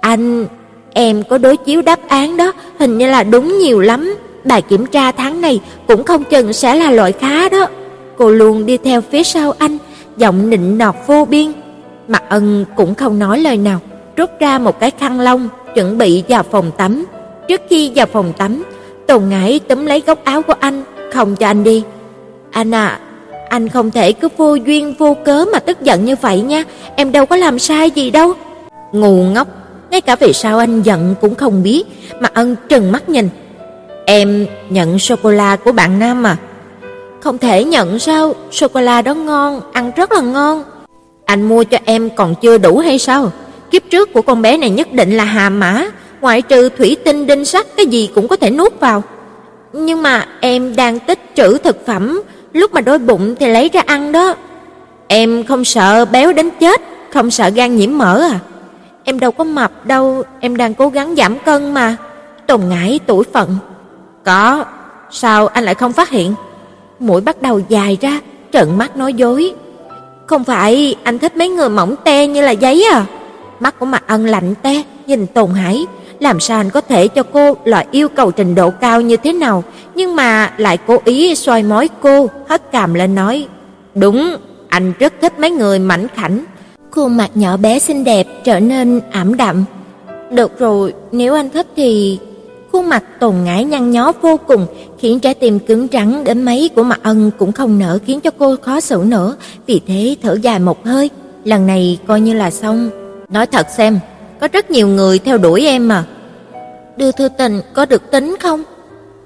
"Anh, 0.00 0.46
Em 0.94 1.22
có 1.28 1.38
đối 1.38 1.56
chiếu 1.56 1.82
đáp 1.82 2.08
án 2.08 2.36
đó, 2.36 2.52
hình 2.78 2.98
như 2.98 3.10
là 3.10 3.24
đúng 3.24 3.58
nhiều 3.58 3.80
lắm. 3.80 4.14
Bài 4.44 4.62
kiểm 4.62 4.86
tra 4.86 5.12
tháng 5.12 5.40
này 5.40 5.60
cũng 5.88 6.04
không 6.04 6.24
chừng 6.24 6.52
sẽ 6.52 6.74
là 6.74 6.90
loại 6.90 7.12
khá 7.12 7.48
đó. 7.48 7.66
Cô 8.16 8.30
luôn 8.30 8.66
đi 8.66 8.76
theo 8.76 9.00
phía 9.00 9.22
sau 9.22 9.52
anh, 9.58 9.78
giọng 10.16 10.50
nịnh 10.50 10.78
nọt 10.78 10.94
vô 11.06 11.24
biên. 11.24 11.52
Mặt 12.08 12.22
Ân 12.28 12.64
cũng 12.76 12.94
không 12.94 13.18
nói 13.18 13.38
lời 13.38 13.56
nào, 13.56 13.80
rút 14.16 14.30
ra 14.40 14.58
một 14.58 14.80
cái 14.80 14.90
khăn 14.90 15.20
lông, 15.20 15.48
chuẩn 15.74 15.98
bị 15.98 16.24
vào 16.28 16.42
phòng 16.42 16.70
tắm. 16.76 17.06
Trước 17.48 17.60
khi 17.70 17.92
vào 17.94 18.06
phòng 18.06 18.32
tắm, 18.38 18.64
Tồn 19.06 19.28
Ngải 19.28 19.60
túm 19.68 19.86
lấy 19.86 20.02
góc 20.06 20.24
áo 20.24 20.42
của 20.42 20.54
anh, 20.60 20.82
không 21.12 21.36
cho 21.36 21.46
anh 21.46 21.64
đi. 21.64 21.82
"Anh 22.50 22.74
à, 22.74 22.98
anh 23.48 23.68
không 23.68 23.90
thể 23.90 24.12
cứ 24.12 24.28
vô 24.36 24.54
duyên 24.54 24.94
vô 24.98 25.16
cớ 25.24 25.44
mà 25.52 25.58
tức 25.58 25.80
giận 25.80 26.04
như 26.04 26.16
vậy 26.20 26.40
nha, 26.40 26.64
em 26.96 27.12
đâu 27.12 27.26
có 27.26 27.36
làm 27.36 27.58
sai 27.58 27.90
gì 27.90 28.10
đâu." 28.10 28.32
Ngu 28.92 29.22
ngốc, 29.24 29.48
ngay 29.90 30.00
cả 30.00 30.16
vì 30.16 30.32
sao 30.32 30.58
anh 30.58 30.82
giận 30.82 31.14
cũng 31.20 31.34
không 31.34 31.62
biết, 31.62 31.84
mà 32.20 32.28
Ân 32.34 32.56
trừng 32.68 32.92
mắt 32.92 33.08
nhìn. 33.08 33.28
"Em 34.06 34.46
nhận 34.70 34.98
sô 34.98 35.16
cô 35.22 35.30
la 35.30 35.56
của 35.56 35.72
bạn 35.72 35.98
nam 35.98 36.26
à?" 36.26 36.36
"Không 37.20 37.38
thể 37.38 37.64
nhận 37.64 37.98
sao, 37.98 38.34
sô 38.50 38.68
cô 38.68 38.80
la 38.80 39.02
đó 39.02 39.14
ngon, 39.14 39.60
ăn 39.72 39.92
rất 39.96 40.12
là 40.12 40.20
ngon." 40.20 40.62
"Anh 41.32 41.42
mua 41.48 41.64
cho 41.64 41.78
em 41.84 42.10
còn 42.10 42.34
chưa 42.42 42.58
đủ 42.58 42.78
hay 42.78 42.98
sao? 42.98 43.32
Kiếp 43.70 43.82
trước 43.90 44.12
của 44.12 44.22
con 44.22 44.42
bé 44.42 44.56
này 44.56 44.70
nhất 44.70 44.92
định 44.92 45.16
là 45.16 45.24
hà 45.24 45.50
mã, 45.50 45.84
ngoại 46.20 46.42
trừ 46.42 46.68
thủy 46.68 46.96
tinh 47.04 47.26
đinh 47.26 47.44
sắt 47.44 47.66
cái 47.76 47.86
gì 47.86 48.10
cũng 48.14 48.28
có 48.28 48.36
thể 48.36 48.50
nuốt 48.50 48.80
vào." 48.80 49.02
"Nhưng 49.72 50.02
mà 50.02 50.26
em 50.40 50.76
đang 50.76 50.98
tích 50.98 51.18
trữ 51.34 51.58
thực 51.58 51.86
phẩm, 51.86 52.22
lúc 52.52 52.72
mà 52.72 52.80
đói 52.80 52.98
bụng 52.98 53.34
thì 53.40 53.48
lấy 53.48 53.70
ra 53.72 53.82
ăn 53.86 54.12
đó." 54.12 54.34
"Em 55.08 55.44
không 55.44 55.64
sợ 55.64 56.04
béo 56.04 56.32
đến 56.32 56.50
chết, 56.60 56.80
không 57.12 57.30
sợ 57.30 57.48
gan 57.48 57.76
nhiễm 57.76 57.98
mỡ 57.98 58.20
à?" 58.20 58.40
Em 59.04 59.20
đâu 59.20 59.30
có 59.30 59.44
mập 59.44 59.86
đâu, 59.86 60.22
em 60.40 60.56
đang 60.56 60.74
cố 60.74 60.88
gắng 60.88 61.14
giảm 61.16 61.38
cân 61.38 61.74
mà. 61.74 61.96
Tùng 62.46 62.68
ngải 62.68 63.00
tuổi 63.06 63.24
phận. 63.32 63.56
Có, 64.24 64.64
sao 65.10 65.46
anh 65.46 65.64
lại 65.64 65.74
không 65.74 65.92
phát 65.92 66.10
hiện? 66.10 66.34
Mũi 66.98 67.20
bắt 67.20 67.42
đầu 67.42 67.60
dài 67.68 67.98
ra, 68.00 68.18
trợn 68.52 68.78
mắt 68.78 68.96
nói 68.96 69.14
dối. 69.14 69.54
Không 70.32 70.44
phải 70.44 70.94
anh 71.02 71.18
thích 71.18 71.36
mấy 71.36 71.48
người 71.48 71.68
mỏng 71.68 71.94
te 72.04 72.26
như 72.26 72.40
là 72.40 72.50
giấy 72.50 72.84
à? 72.92 73.06
Mắt 73.60 73.78
của 73.78 73.86
Mạc 73.86 74.04
Ân 74.06 74.26
lạnh 74.26 74.54
te, 74.62 74.82
nhìn 75.06 75.26
tồn 75.26 75.50
Hải, 75.50 75.86
làm 76.20 76.40
sao 76.40 76.60
anh 76.60 76.70
có 76.70 76.80
thể 76.80 77.08
cho 77.08 77.22
cô 77.22 77.56
loại 77.64 77.86
yêu 77.90 78.08
cầu 78.08 78.30
trình 78.30 78.54
độ 78.54 78.70
cao 78.70 79.00
như 79.00 79.16
thế 79.16 79.32
nào, 79.32 79.64
nhưng 79.94 80.16
mà 80.16 80.52
lại 80.56 80.78
cố 80.86 80.98
ý 81.04 81.34
soi 81.34 81.62
mói 81.62 81.88
cô, 82.00 82.30
hất 82.48 82.72
cằm 82.72 82.94
lên 82.94 83.14
nói: 83.14 83.46
"Đúng, 83.94 84.36
anh 84.68 84.92
rất 84.98 85.12
thích 85.20 85.38
mấy 85.38 85.50
người 85.50 85.78
mảnh 85.78 86.06
khảnh, 86.14 86.44
Khuôn 86.90 87.16
mặt 87.16 87.30
nhỏ 87.34 87.56
bé 87.56 87.78
xinh 87.78 88.04
đẹp 88.04 88.26
trở 88.44 88.60
nên 88.60 89.00
ảm 89.10 89.36
đạm. 89.36 89.64
Được 90.30 90.58
rồi, 90.58 90.94
nếu 91.12 91.34
anh 91.34 91.50
thích 91.50 91.66
thì 91.76 92.18
khuôn 92.72 92.88
mặt 92.88 93.04
tồn 93.20 93.34
ngải 93.44 93.64
nhăn 93.64 93.90
nhó 93.90 94.12
vô 94.20 94.36
cùng, 94.36 94.66
khiến 94.98 95.20
trái 95.20 95.34
tim 95.34 95.58
cứng 95.58 95.88
rắn 95.92 96.24
đến 96.24 96.42
mấy 96.42 96.70
của 96.74 96.82
Mạc 96.82 97.02
Ân 97.02 97.30
cũng 97.38 97.52
không 97.52 97.78
nỡ 97.78 97.98
khiến 98.06 98.20
cho 98.20 98.30
cô 98.38 98.56
khó 98.62 98.80
xử 98.80 99.02
nữa, 99.06 99.36
vì 99.66 99.80
thế 99.86 100.16
thở 100.22 100.38
dài 100.42 100.58
một 100.58 100.86
hơi, 100.86 101.10
lần 101.44 101.66
này 101.66 101.98
coi 102.06 102.20
như 102.20 102.34
là 102.34 102.50
xong. 102.50 102.90
Nói 103.28 103.46
thật 103.46 103.66
xem, 103.76 103.98
có 104.40 104.48
rất 104.52 104.70
nhiều 104.70 104.88
người 104.88 105.18
theo 105.18 105.38
đuổi 105.38 105.66
em 105.66 105.88
mà. 105.88 106.04
Đưa 106.96 107.12
thư 107.12 107.28
tình 107.28 107.60
có 107.74 107.86
được 107.86 108.10
tính 108.10 108.36
không? 108.40 108.62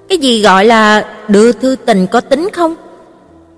Cái 0.09 0.19
gì 0.19 0.43
gọi 0.43 0.65
là 0.65 1.05
đưa 1.29 1.53
thư 1.53 1.77
tình 1.87 2.07
có 2.07 2.21
tính 2.21 2.49
không? 2.53 2.75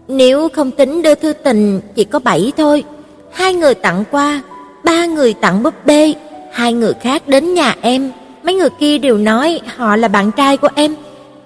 Nếu 0.09 0.49
không 0.49 0.71
tính 0.71 1.03
đưa 1.03 1.15
thư 1.15 1.33
tình 1.33 1.81
chỉ 1.95 2.05
có 2.05 2.19
bảy 2.19 2.53
thôi 2.57 2.85
hai 3.33 3.55
người 3.55 3.75
tặng 3.75 4.05
qua, 4.11 4.43
ba 4.85 5.07
người 5.07 5.35
tặng 5.35 5.63
búp 5.63 5.75
bê, 5.87 6.15
hai 6.53 6.73
người 6.73 6.93
khác 7.01 7.29
đến 7.29 7.55
nhà 7.55 7.77
em, 7.81 8.13
mấy 8.49 8.55
người 8.55 8.71
kia 8.71 8.99
đều 8.99 9.19
nói 9.19 9.61
họ 9.77 9.97
là 9.97 10.09
bạn 10.09 10.31
trai 10.33 10.57
của 10.57 10.69
em, 10.75 10.95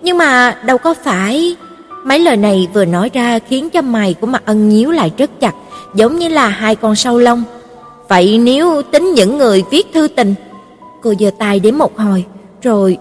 nhưng 0.03 0.19
mà 0.19 0.57
đâu 0.67 0.79
có 0.79 0.95
phải. 0.95 1.57
Mấy 2.05 2.19
lời 2.19 2.37
này 2.37 2.69
vừa 2.75 2.85
nói 2.85 3.11
ra 3.13 3.39
khiến 3.39 3.71
cho 3.71 3.83
mày 3.83 4.15
của 4.15 4.27
Mạc 4.27 4.43
Ân 4.45 4.69
nhíu 4.69 4.91
lại 4.91 5.13
rất 5.19 5.31
chặt, 5.41 5.55
giống 5.95 6.19
như 6.19 6.29
là 6.29 6.49
hai 6.49 6.77
con 6.77 6.97
sâu 6.97 7.19
lông. 7.19 7.43
Vậy 8.09 8.39
nếu 8.39 8.83
tính 8.83 9.13
những 9.15 9.39
người 9.39 9.65
viết 9.71 9.87
thư 9.95 10.09
tình, 10.09 10.35
cô 11.03 11.15
giơ 11.21 11.31
tay 11.39 11.61
đến 11.61 11.75
một 11.75 11.99
hồi, 11.99 12.25
rồi 12.63 12.99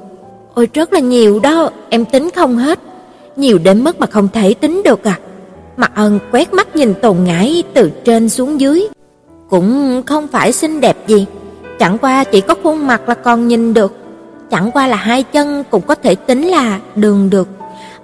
ôi 0.53 0.67
rất 0.73 0.93
là 0.93 0.99
nhiều 0.99 1.39
đó, 1.39 1.69
em 1.89 2.05
tính 2.05 2.29
không 2.35 2.57
hết, 2.57 2.79
nhiều 3.35 3.57
đến 3.57 3.83
mức 3.83 3.99
mà 3.99 4.07
không 4.07 4.27
thể 4.33 4.53
tính 4.53 4.81
được 4.85 5.03
à. 5.03 5.19
Mặt 5.77 5.91
Ân 5.95 6.19
quét 6.31 6.53
mắt 6.53 6.75
nhìn 6.75 6.93
Tồn 6.93 7.17
Ngải 7.23 7.63
từ 7.73 7.91
trên 8.05 8.29
xuống 8.29 8.61
dưới, 8.61 8.87
cũng 9.49 10.01
không 10.05 10.27
phải 10.27 10.51
xinh 10.51 10.81
đẹp 10.81 10.97
gì, 11.07 11.25
chẳng 11.81 11.97
qua 11.97 12.23
chỉ 12.23 12.41
có 12.41 12.55
khuôn 12.63 12.87
mặt 12.87 13.09
là 13.09 13.13
còn 13.15 13.47
nhìn 13.47 13.73
được, 13.73 13.95
chẳng 14.49 14.71
qua 14.71 14.87
là 14.87 14.95
hai 14.95 15.23
chân 15.23 15.63
cũng 15.69 15.81
có 15.81 15.95
thể 15.95 16.15
tính 16.15 16.47
là 16.47 16.79
đường 16.95 17.29
được. 17.29 17.47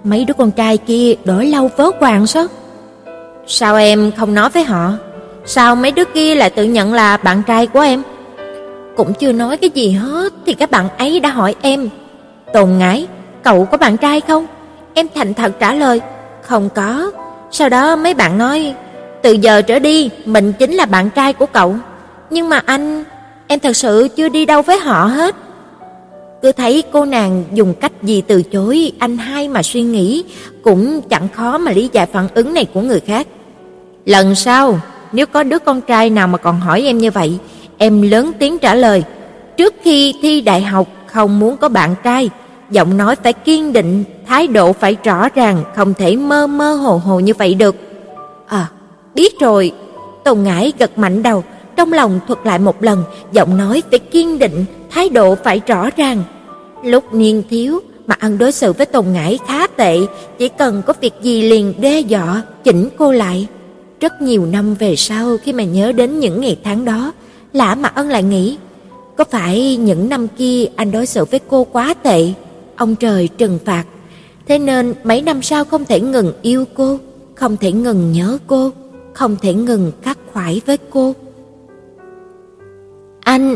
Mấy 0.03 0.25
đứa 0.25 0.33
con 0.33 0.51
trai 0.51 0.77
kia 0.77 1.13
đổi 1.25 1.45
lâu 1.45 1.69
vớ 1.77 1.91
quàng 1.91 2.27
sao? 2.27 2.45
Sao 3.47 3.75
em 3.75 4.11
không 4.17 4.33
nói 4.33 4.49
với 4.49 4.63
họ? 4.63 4.91
Sao 5.45 5.75
mấy 5.75 5.91
đứa 5.91 6.03
kia 6.05 6.35
lại 6.35 6.49
tự 6.49 6.63
nhận 6.63 6.93
là 6.93 7.17
bạn 7.17 7.43
trai 7.47 7.67
của 7.67 7.79
em? 7.79 8.03
Cũng 8.95 9.13
chưa 9.13 9.31
nói 9.31 9.57
cái 9.57 9.69
gì 9.69 9.91
hết 9.91 10.33
thì 10.45 10.53
các 10.53 10.71
bạn 10.71 10.89
ấy 10.97 11.19
đã 11.19 11.29
hỏi 11.29 11.55
em. 11.61 11.89
Tồn 12.53 12.77
ngái, 12.77 13.07
cậu 13.43 13.65
có 13.65 13.77
bạn 13.77 13.97
trai 13.97 14.21
không? 14.21 14.45
Em 14.93 15.07
thành 15.15 15.33
thật 15.33 15.51
trả 15.59 15.73
lời, 15.73 16.01
không 16.41 16.69
có. 16.75 17.11
Sau 17.51 17.69
đó 17.69 17.95
mấy 17.95 18.13
bạn 18.13 18.37
nói, 18.37 18.73
từ 19.21 19.31
giờ 19.31 19.61
trở 19.61 19.79
đi 19.79 20.09
mình 20.25 20.53
chính 20.53 20.73
là 20.73 20.85
bạn 20.85 21.09
trai 21.09 21.33
của 21.33 21.45
cậu. 21.45 21.75
Nhưng 22.29 22.49
mà 22.49 22.61
anh, 22.65 23.03
em 23.47 23.59
thật 23.59 23.75
sự 23.75 24.07
chưa 24.15 24.29
đi 24.29 24.45
đâu 24.45 24.61
với 24.61 24.79
họ 24.79 25.05
hết. 25.05 25.35
Cứ 26.41 26.51
thấy 26.51 26.83
cô 26.91 27.05
nàng 27.05 27.43
dùng 27.53 27.73
cách 27.73 27.91
gì 28.03 28.23
từ 28.27 28.43
chối 28.43 28.91
anh 28.99 29.17
hai 29.17 29.47
mà 29.47 29.63
suy 29.63 29.81
nghĩ, 29.81 30.23
cũng 30.63 31.01
chẳng 31.09 31.27
khó 31.35 31.57
mà 31.57 31.71
lý 31.71 31.89
giải 31.93 32.05
phản 32.05 32.27
ứng 32.33 32.53
này 32.53 32.65
của 32.73 32.81
người 32.81 32.99
khác. 32.99 33.27
Lần 34.05 34.35
sau, 34.35 34.79
nếu 35.11 35.25
có 35.25 35.43
đứa 35.43 35.59
con 35.59 35.81
trai 35.81 36.09
nào 36.09 36.27
mà 36.27 36.37
còn 36.37 36.59
hỏi 36.59 36.81
em 36.81 36.97
như 36.97 37.11
vậy, 37.11 37.37
em 37.77 38.01
lớn 38.01 38.31
tiếng 38.39 38.59
trả 38.59 38.75
lời, 38.75 39.03
trước 39.57 39.73
khi 39.83 40.13
thi 40.21 40.41
đại 40.41 40.61
học 40.61 40.87
không 41.05 41.39
muốn 41.39 41.57
có 41.57 41.69
bạn 41.69 41.95
trai, 42.03 42.29
giọng 42.71 42.97
nói 42.97 43.15
phải 43.23 43.33
kiên 43.33 43.73
định, 43.73 44.03
thái 44.27 44.47
độ 44.47 44.73
phải 44.73 44.97
rõ 45.03 45.29
ràng, 45.35 45.63
không 45.75 45.93
thể 45.93 46.15
mơ 46.15 46.47
mơ 46.47 46.73
hồ 46.73 46.97
hồ 46.97 47.19
như 47.19 47.33
vậy 47.33 47.53
được. 47.53 47.75
À, 48.47 48.67
biết 49.15 49.39
rồi. 49.39 49.71
Tùng 50.23 50.43
Ngải 50.43 50.73
gật 50.79 50.97
mạnh 50.97 51.23
đầu, 51.23 51.43
trong 51.77 51.93
lòng 51.93 52.19
thuật 52.27 52.39
lại 52.43 52.59
một 52.59 52.83
lần, 52.83 53.03
giọng 53.31 53.57
nói 53.57 53.83
phải 53.89 53.99
kiên 53.99 54.39
định, 54.39 54.65
thái 54.89 55.09
độ 55.09 55.35
phải 55.35 55.61
rõ 55.67 55.89
ràng. 55.97 56.23
Lúc 56.83 57.13
niên 57.13 57.43
thiếu, 57.49 57.79
mà 58.07 58.15
ăn 58.19 58.37
đối 58.37 58.51
xử 58.51 58.73
với 58.73 58.85
Tôn 58.85 59.05
Ngải 59.13 59.39
khá 59.47 59.67
tệ, 59.67 59.99
chỉ 60.37 60.47
cần 60.49 60.81
có 60.85 60.93
việc 61.01 61.13
gì 61.21 61.41
liền 61.41 61.73
đe 61.79 61.99
dọa, 61.99 62.43
chỉnh 62.63 62.89
cô 62.97 63.11
lại. 63.11 63.47
Rất 63.99 64.21
nhiều 64.21 64.45
năm 64.45 64.75
về 64.75 64.95
sau 64.95 65.37
khi 65.43 65.53
mà 65.53 65.63
nhớ 65.63 65.91
đến 65.91 66.19
những 66.19 66.41
ngày 66.41 66.57
tháng 66.63 66.85
đó, 66.85 67.11
Lã 67.53 67.75
Mạc 67.75 67.95
Ân 67.95 68.09
lại 68.09 68.23
nghĩ, 68.23 68.57
có 69.17 69.23
phải 69.23 69.75
những 69.75 70.09
năm 70.09 70.27
kia 70.37 70.65
anh 70.75 70.91
đối 70.91 71.05
xử 71.05 71.25
với 71.25 71.39
cô 71.47 71.63
quá 71.63 71.93
tệ, 71.93 72.33
ông 72.75 72.95
trời 72.95 73.27
trừng 73.37 73.59
phạt, 73.65 73.83
thế 74.47 74.59
nên 74.59 74.93
mấy 75.03 75.21
năm 75.21 75.41
sau 75.41 75.65
không 75.65 75.85
thể 75.85 75.99
ngừng 75.99 76.33
yêu 76.41 76.65
cô, 76.75 76.99
không 77.35 77.57
thể 77.57 77.71
ngừng 77.71 78.11
nhớ 78.11 78.37
cô, 78.47 78.71
không 79.13 79.35
thể 79.41 79.53
ngừng 79.53 79.91
khắc 80.01 80.17
khoải 80.33 80.61
với 80.65 80.77
cô. 80.89 81.13
Anh 83.27 83.55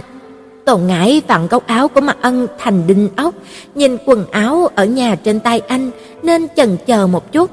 Tôn 0.65 0.87
ngãi 0.87 1.21
vặn 1.27 1.47
góc 1.47 1.67
áo 1.67 1.87
của 1.87 2.01
mặt 2.01 2.17
Ân 2.21 2.47
thành 2.57 2.87
đinh 2.87 3.09
ốc, 3.15 3.35
nhìn 3.75 3.97
quần 4.05 4.25
áo 4.31 4.69
ở 4.75 4.85
nhà 4.85 5.15
trên 5.15 5.39
tay 5.39 5.61
anh 5.67 5.91
nên 6.23 6.47
chần 6.55 6.77
chờ 6.85 7.07
một 7.07 7.31
chút. 7.31 7.51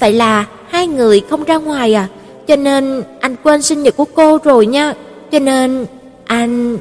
Vậy 0.00 0.12
là 0.12 0.44
hai 0.68 0.86
người 0.86 1.22
không 1.30 1.44
ra 1.44 1.56
ngoài 1.56 1.94
à? 1.94 2.08
Cho 2.46 2.56
nên 2.56 3.02
anh 3.20 3.36
quên 3.42 3.62
sinh 3.62 3.82
nhật 3.82 3.96
của 3.96 4.04
cô 4.14 4.38
rồi 4.44 4.66
nha. 4.66 4.94
Cho 5.30 5.38
nên 5.38 5.86
anh 6.24 6.78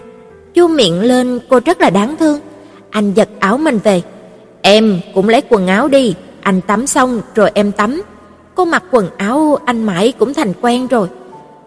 chu 0.53 0.67
miệng 0.67 1.01
lên 1.01 1.39
cô 1.49 1.59
rất 1.65 1.81
là 1.81 1.89
đáng 1.89 2.15
thương. 2.17 2.39
Anh 2.89 3.13
giật 3.13 3.29
áo 3.39 3.57
mình 3.57 3.79
về. 3.83 4.01
Em 4.61 4.99
cũng 5.13 5.29
lấy 5.29 5.41
quần 5.49 5.67
áo 5.67 5.87
đi, 5.87 6.15
anh 6.41 6.61
tắm 6.61 6.87
xong 6.87 7.21
rồi 7.35 7.51
em 7.53 7.71
tắm. 7.71 8.01
Cô 8.55 8.65
mặc 8.65 8.83
quần 8.91 9.09
áo 9.17 9.57
anh 9.65 9.83
mãi 9.83 10.13
cũng 10.19 10.33
thành 10.33 10.53
quen 10.61 10.87
rồi. 10.87 11.07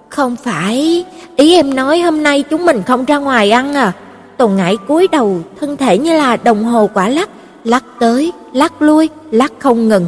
Không 0.08 0.36
phải, 0.36 1.04
ý 1.36 1.54
em 1.54 1.74
nói 1.74 2.00
hôm 2.00 2.22
nay 2.22 2.42
chúng 2.42 2.66
mình 2.66 2.82
không 2.86 3.04
ra 3.04 3.16
ngoài 3.16 3.50
ăn 3.50 3.74
à? 3.74 3.92
Tồn 4.36 4.56
Ngải 4.56 4.76
cúi 4.88 5.08
đầu, 5.12 5.40
thân 5.60 5.76
thể 5.76 5.98
như 5.98 6.18
là 6.18 6.36
đồng 6.36 6.64
hồ 6.64 6.90
quả 6.94 7.08
lắc, 7.08 7.28
lắc 7.64 7.84
tới, 7.98 8.32
lắc 8.52 8.82
lui, 8.82 9.08
lắc 9.30 9.52
không 9.58 9.88
ngừng. 9.88 10.06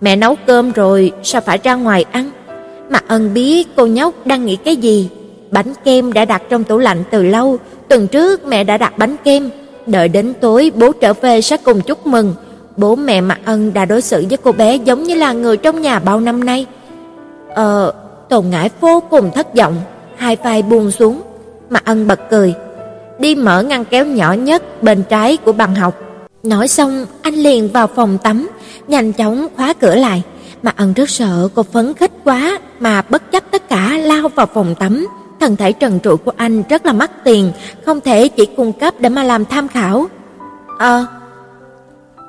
Mẹ 0.00 0.16
nấu 0.16 0.36
cơm 0.46 0.72
rồi, 0.72 1.12
sao 1.22 1.40
phải 1.40 1.58
ra 1.62 1.74
ngoài 1.74 2.04
ăn? 2.12 2.30
Mặt 2.90 3.04
ân 3.08 3.34
biết 3.34 3.68
cô 3.76 3.86
nhóc 3.86 4.26
đang 4.26 4.46
nghĩ 4.46 4.56
cái 4.56 4.76
gì. 4.76 5.10
Bánh 5.50 5.72
kem 5.84 6.12
đã 6.12 6.24
đặt 6.24 6.42
trong 6.48 6.64
tủ 6.64 6.78
lạnh 6.78 7.04
từ 7.10 7.22
lâu, 7.22 7.58
tuần 7.88 8.08
trước 8.08 8.46
mẹ 8.46 8.64
đã 8.64 8.78
đặt 8.78 8.98
bánh 8.98 9.16
kem. 9.24 9.50
Đợi 9.86 10.08
đến 10.08 10.34
tối 10.40 10.72
bố 10.74 10.92
trở 10.92 11.12
về 11.12 11.40
sẽ 11.40 11.56
cùng 11.56 11.80
chúc 11.80 12.06
mừng. 12.06 12.34
Bố 12.76 12.96
mẹ 12.96 13.20
Mặt 13.20 13.38
ân 13.44 13.74
đã 13.74 13.84
đối 13.84 14.02
xử 14.02 14.24
với 14.28 14.38
cô 14.44 14.52
bé 14.52 14.76
giống 14.76 15.02
như 15.02 15.14
là 15.14 15.32
người 15.32 15.56
trong 15.56 15.82
nhà 15.82 15.98
bao 15.98 16.20
năm 16.20 16.44
nay. 16.44 16.66
Ờ, 17.54 17.92
Tồn 18.32 18.50
Ngải 18.50 18.70
vô 18.80 19.02
cùng 19.10 19.30
thất 19.34 19.54
vọng, 19.54 19.76
hai 20.16 20.36
vai 20.36 20.62
buông 20.62 20.90
xuống. 20.90 21.22
mà 21.70 21.80
ân 21.84 22.06
bật 22.06 22.20
cười. 22.30 22.54
Đi 23.18 23.34
mở 23.34 23.62
ngăn 23.62 23.84
kéo 23.84 24.06
nhỏ 24.06 24.32
nhất 24.32 24.82
bên 24.82 25.02
trái 25.08 25.36
của 25.36 25.52
bàn 25.52 25.74
học. 25.74 25.94
Nói 26.42 26.68
xong, 26.68 27.06
anh 27.22 27.34
liền 27.34 27.68
vào 27.68 27.86
phòng 27.86 28.18
tắm, 28.18 28.48
nhanh 28.88 29.12
chóng 29.12 29.48
khóa 29.56 29.72
cửa 29.72 29.94
lại. 29.94 30.22
Mà 30.62 30.72
ân 30.76 30.92
rất 30.92 31.10
sợ 31.10 31.48
cô 31.54 31.62
phấn 31.62 31.94
khích 31.94 32.10
quá 32.24 32.58
mà 32.80 33.02
bất 33.08 33.32
chấp 33.32 33.44
tất 33.50 33.68
cả 33.68 33.98
lao 34.02 34.28
vào 34.28 34.46
phòng 34.54 34.74
tắm. 34.74 35.06
Thân 35.40 35.56
thể 35.56 35.72
trần 35.72 36.00
trụi 36.00 36.16
của 36.16 36.32
anh 36.36 36.62
rất 36.68 36.86
là 36.86 36.92
mắc 36.92 37.10
tiền, 37.24 37.52
không 37.86 38.00
thể 38.00 38.28
chỉ 38.28 38.46
cung 38.46 38.72
cấp 38.72 38.94
để 38.98 39.08
mà 39.08 39.22
làm 39.22 39.44
tham 39.44 39.68
khảo. 39.68 40.06
Ờ, 40.78 41.06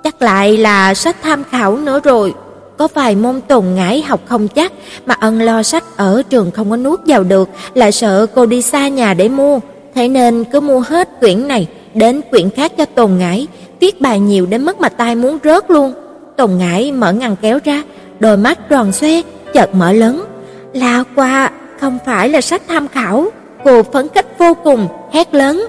chắc 0.04 0.22
lại 0.22 0.58
là 0.58 0.94
sách 0.94 1.16
tham 1.22 1.44
khảo 1.44 1.78
nữa 1.78 2.00
rồi. 2.04 2.34
Có 2.78 2.88
vài 2.94 3.16
môn 3.16 3.42
tồn 3.42 3.66
ngãi 3.76 4.02
học 4.02 4.20
không 4.26 4.48
chắc, 4.48 4.74
mà 5.06 5.16
ân 5.20 5.42
lo 5.42 5.64
sách 5.64 5.84
ở 5.98 6.22
trường 6.30 6.52
không 6.52 6.70
có 6.70 6.78
nuốt 6.78 7.00
vào 7.06 7.24
được, 7.24 7.50
lại 7.74 7.92
sợ 7.92 8.26
cô 8.36 8.46
đi 8.46 8.62
xa 8.62 8.88
nhà 8.88 9.14
để 9.14 9.30
mua. 9.30 9.60
Thế 9.96 10.08
nên 10.08 10.44
cứ 10.44 10.60
mua 10.60 10.80
hết 10.80 11.20
quyển 11.20 11.48
này 11.48 11.68
đến 11.94 12.22
quyển 12.32 12.50
khác 12.50 12.72
cho 12.78 12.86
tồn 12.86 13.18
ngãi 13.18 13.48
viết 13.80 14.02
bài 14.02 14.20
nhiều 14.20 14.46
đến 14.46 14.66
mức 14.66 14.80
mà 14.80 14.90
tai 14.90 15.16
muốn 15.16 15.38
rớt 15.44 15.72
luôn. 15.72 15.94
Tồn 16.38 16.58
ngãi 16.58 16.92
mở 16.92 17.12
ngăn 17.12 17.36
kéo 17.42 17.60
ra, 17.64 17.84
đôi 18.20 18.38
mắt 18.38 18.70
tròn 18.70 18.92
xoe, 18.92 19.22
chợt 19.54 19.76
mở 19.76 19.92
lớn. 19.92 20.26
Là 20.74 21.04
qua, 21.16 21.52
không 21.80 21.98
phải 22.06 22.30
là 22.30 22.42
sách 22.42 22.62
tham 22.68 22.88
khảo. 22.88 23.28
Cô 23.64 23.84
phấn 23.84 24.08
khích 24.10 24.26
vô 24.38 24.54
cùng, 24.54 24.88
hét 25.12 25.34
lớn. 25.34 25.68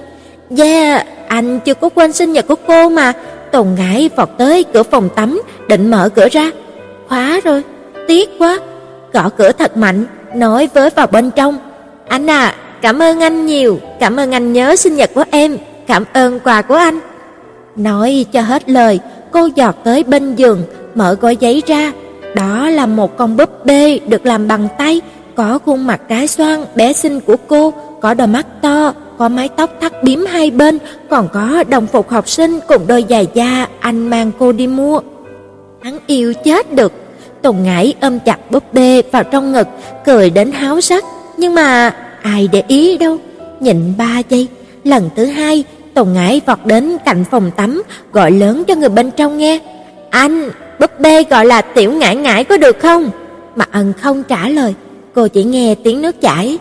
Yeah, 0.57 1.07
anh 1.27 1.59
chưa 1.59 1.73
có 1.73 1.89
quên 1.89 2.13
sinh 2.13 2.33
nhật 2.33 2.47
của 2.47 2.55
cô 2.67 2.89
mà. 2.89 3.13
Tồn 3.51 3.67
ngãi 3.77 4.09
vọt 4.15 4.29
tới 4.37 4.63
cửa 4.73 4.83
phòng 4.83 5.09
tắm, 5.15 5.41
định 5.69 5.91
mở 5.91 6.09
cửa 6.15 6.27
ra. 6.31 6.51
Khóa 7.09 7.39
rồi, 7.43 7.63
tiếc 8.07 8.29
quá. 8.39 8.59
Gõ 9.13 9.29
cửa 9.29 9.51
thật 9.51 9.77
mạnh, 9.77 10.05
nói 10.35 10.69
với 10.73 10.89
vào 10.89 11.07
bên 11.07 11.31
trong. 11.31 11.57
Anh 12.07 12.29
à, 12.29 12.55
cảm 12.81 13.01
ơn 13.01 13.19
anh 13.19 13.45
nhiều, 13.45 13.79
cảm 13.99 14.19
ơn 14.19 14.31
anh 14.31 14.53
nhớ 14.53 14.75
sinh 14.75 14.95
nhật 14.95 15.11
của 15.13 15.23
em, 15.31 15.57
cảm 15.87 16.03
ơn 16.13 16.39
quà 16.39 16.61
của 16.61 16.75
anh. 16.75 16.99
Nói 17.75 18.25
cho 18.31 18.41
hết 18.41 18.69
lời, 18.69 18.99
cô 19.31 19.49
giọt 19.55 19.75
tới 19.83 20.03
bên 20.03 20.35
giường, 20.35 20.63
mở 20.95 21.17
gói 21.21 21.37
giấy 21.37 21.63
ra, 21.67 21.91
đó 22.33 22.69
là 22.69 22.85
một 22.85 23.17
con 23.17 23.37
búp 23.37 23.65
bê 23.65 23.99
được 24.07 24.25
làm 24.25 24.47
bằng 24.47 24.67
tay, 24.77 25.01
có 25.35 25.59
khuôn 25.65 25.87
mặt 25.87 26.01
trái 26.09 26.27
xoan 26.27 26.65
bé 26.75 26.93
xinh 26.93 27.19
của 27.19 27.35
cô, 27.47 27.73
có 28.01 28.13
đôi 28.13 28.27
mắt 28.27 28.45
to, 28.61 28.93
có 29.17 29.29
mái 29.29 29.49
tóc 29.49 29.69
thắt 29.81 30.03
bím 30.03 30.25
hai 30.25 30.51
bên, 30.51 30.77
còn 31.09 31.27
có 31.33 31.63
đồng 31.69 31.87
phục 31.87 32.09
học 32.09 32.29
sinh 32.29 32.59
cùng 32.67 32.87
đôi 32.87 33.05
giày 33.09 33.27
da 33.33 33.67
anh 33.79 34.07
mang 34.07 34.31
cô 34.39 34.51
đi 34.51 34.67
mua. 34.67 35.01
Hắn 35.85 35.99
yêu 36.07 36.33
chết 36.33 36.73
được. 36.73 36.93
Tùng 37.41 37.63
Ngải 37.63 37.93
ôm 38.01 38.19
chặt 38.19 38.51
búp 38.51 38.73
bê 38.73 39.01
vào 39.11 39.23
trong 39.23 39.51
ngực, 39.51 39.67
cười 40.05 40.29
đến 40.29 40.51
háo 40.51 40.81
sắc, 40.81 41.03
nhưng 41.37 41.55
mà 41.55 41.95
ai 42.21 42.49
để 42.51 42.63
ý 42.67 42.97
đâu. 42.97 43.17
Nhịn 43.59 43.93
ba 43.97 44.21
giây, 44.29 44.47
lần 44.83 45.09
thứ 45.15 45.25
hai, 45.25 45.63
Tùng 45.93 46.13
Ngải 46.13 46.41
vọt 46.45 46.59
đến 46.65 46.97
cạnh 47.05 47.25
phòng 47.31 47.51
tắm, 47.55 47.83
gọi 48.13 48.31
lớn 48.31 48.63
cho 48.67 48.75
người 48.75 48.89
bên 48.89 49.11
trong 49.11 49.37
nghe. 49.37 49.59
"Anh, 50.09 50.49
búp 50.79 50.99
bê 50.99 51.23
gọi 51.29 51.45
là 51.45 51.61
Tiểu 51.61 51.91
Ngải 51.91 52.15
Ngải 52.15 52.43
có 52.43 52.57
được 52.57 52.79
không?" 52.79 53.09
Mà 53.55 53.65
ân 53.71 53.93
không 54.01 54.23
trả 54.23 54.49
lời, 54.49 54.73
cô 55.15 55.27
chỉ 55.27 55.43
nghe 55.43 55.75
tiếng 55.83 56.01
nước 56.01 56.21
chảy. 56.21 56.57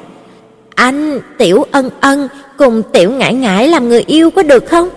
"Anh, 0.74 1.20
Tiểu 1.38 1.64
Ân 1.70 1.90
Ân 2.00 2.28
cùng 2.56 2.82
Tiểu 2.92 3.10
Ngải 3.10 3.34
Ngải 3.34 3.68
làm 3.68 3.88
người 3.88 4.04
yêu 4.06 4.30
có 4.30 4.42
được 4.42 4.66
không?" 4.66 4.88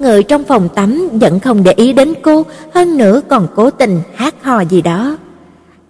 Người 0.00 0.22
trong 0.22 0.44
phòng 0.44 0.68
tắm 0.68 1.08
vẫn 1.12 1.40
không 1.40 1.62
để 1.62 1.72
ý 1.76 1.92
đến 1.92 2.14
cô, 2.22 2.44
hơn 2.74 2.96
nữa 2.96 3.20
còn 3.28 3.46
cố 3.54 3.70
tình 3.70 4.02
hát 4.14 4.34
hò 4.42 4.60
gì 4.60 4.82
đó. 4.82 5.16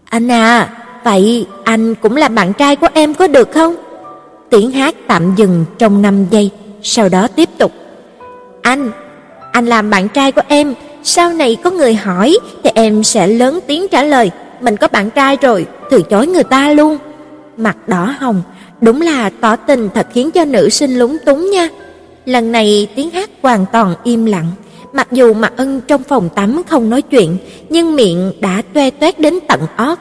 "Anh 0.05 0.31
à, 0.31 0.71
vậy 1.05 1.47
anh 1.65 1.95
cũng 1.95 2.17
là 2.17 2.29
bạn 2.29 2.53
trai 2.53 2.77
của 2.77 2.89
em 2.95 3.15
có 3.15 3.27
được 3.27 3.53
không?" 3.53 3.75
Tiếng 4.51 4.71
hát 4.71 4.95
tạm 5.07 5.35
dừng 5.37 5.65
trong 5.79 6.03
5 6.03 6.27
giây, 6.31 6.51
sau 6.83 7.09
đó 7.09 7.29
tiếp 7.37 7.49
tục. 7.59 7.73
"Anh, 8.63 8.91
anh 9.53 9.67
làm 9.67 9.91
bạn 9.91 10.09
trai 10.09 10.33
của 10.33 10.43
em, 10.49 10.75
sau 11.03 11.33
này 11.33 11.57
có 11.65 11.71
người 11.71 11.95
hỏi 11.95 12.39
thì 12.65 12.71
em 12.75 13.05
sẽ 13.05 13.27
lớn 13.27 13.59
tiếng 13.67 13.89
trả 13.89 14.03
lời, 14.03 14.31
mình 14.61 14.77
có 14.77 14.89
bạn 14.89 15.11
trai 15.11 15.37
rồi, 15.41 15.67
từ 15.91 16.03
chối 16.03 16.27
người 16.27 16.45
ta 16.45 16.71
luôn. 16.71 16.99
mặt 17.57 17.77
đỏ 17.89 18.15
hồng, 18.19 18.43
đúng 18.81 19.01
là 19.01 19.31
tỏ 19.41 19.57
tình 19.57 19.89
thật 19.95 20.07
khiến 20.15 20.31
cho 20.31 20.45
nữ 20.45 20.69
sinh 20.69 20.99
lúng 20.99 21.17
túng 21.27 21.51
nha. 21.51 21.69
Lần 22.27 22.53
này 22.53 22.89
tiếng 22.95 23.11
hát 23.11 23.31
hoàn 23.43 23.67
toàn 23.73 23.95
im 24.05 24.27
lặng, 24.27 24.47
mặc 24.93 25.09
dù 25.11 25.35
Mạc 25.35 25.53
Ân 25.57 25.81
trong 25.81 26.03
phòng 26.03 26.29
tắm 26.35 26.63
không 26.69 26.91
nói 26.91 27.03
chuyện, 27.03 27.37
nhưng 27.69 27.97
miệng 27.97 28.33
đã 28.41 28.63
toe 28.73 28.91
toét 28.91 29.21
đến 29.21 29.39
tận 29.49 29.61
ót. 29.77 29.99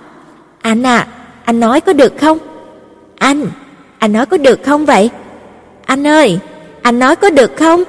"Anh 0.62 0.84
à, 0.84 1.08
anh 1.44 1.60
nói 1.60 1.82
có 1.82 1.94
được 1.94 2.14
không?" 2.18 2.38
"Anh, 3.18 3.46
anh 3.98 4.14
nói 4.14 4.26
có 4.26 4.38
được 4.38 4.60
không 4.64 4.86
vậy?" 4.86 5.10
"Anh 5.86 6.08
ơi, 6.08 6.40
anh 6.82 7.00
nói 7.00 7.16
có 7.16 7.30
được 7.30 7.52
không?" 7.56 7.84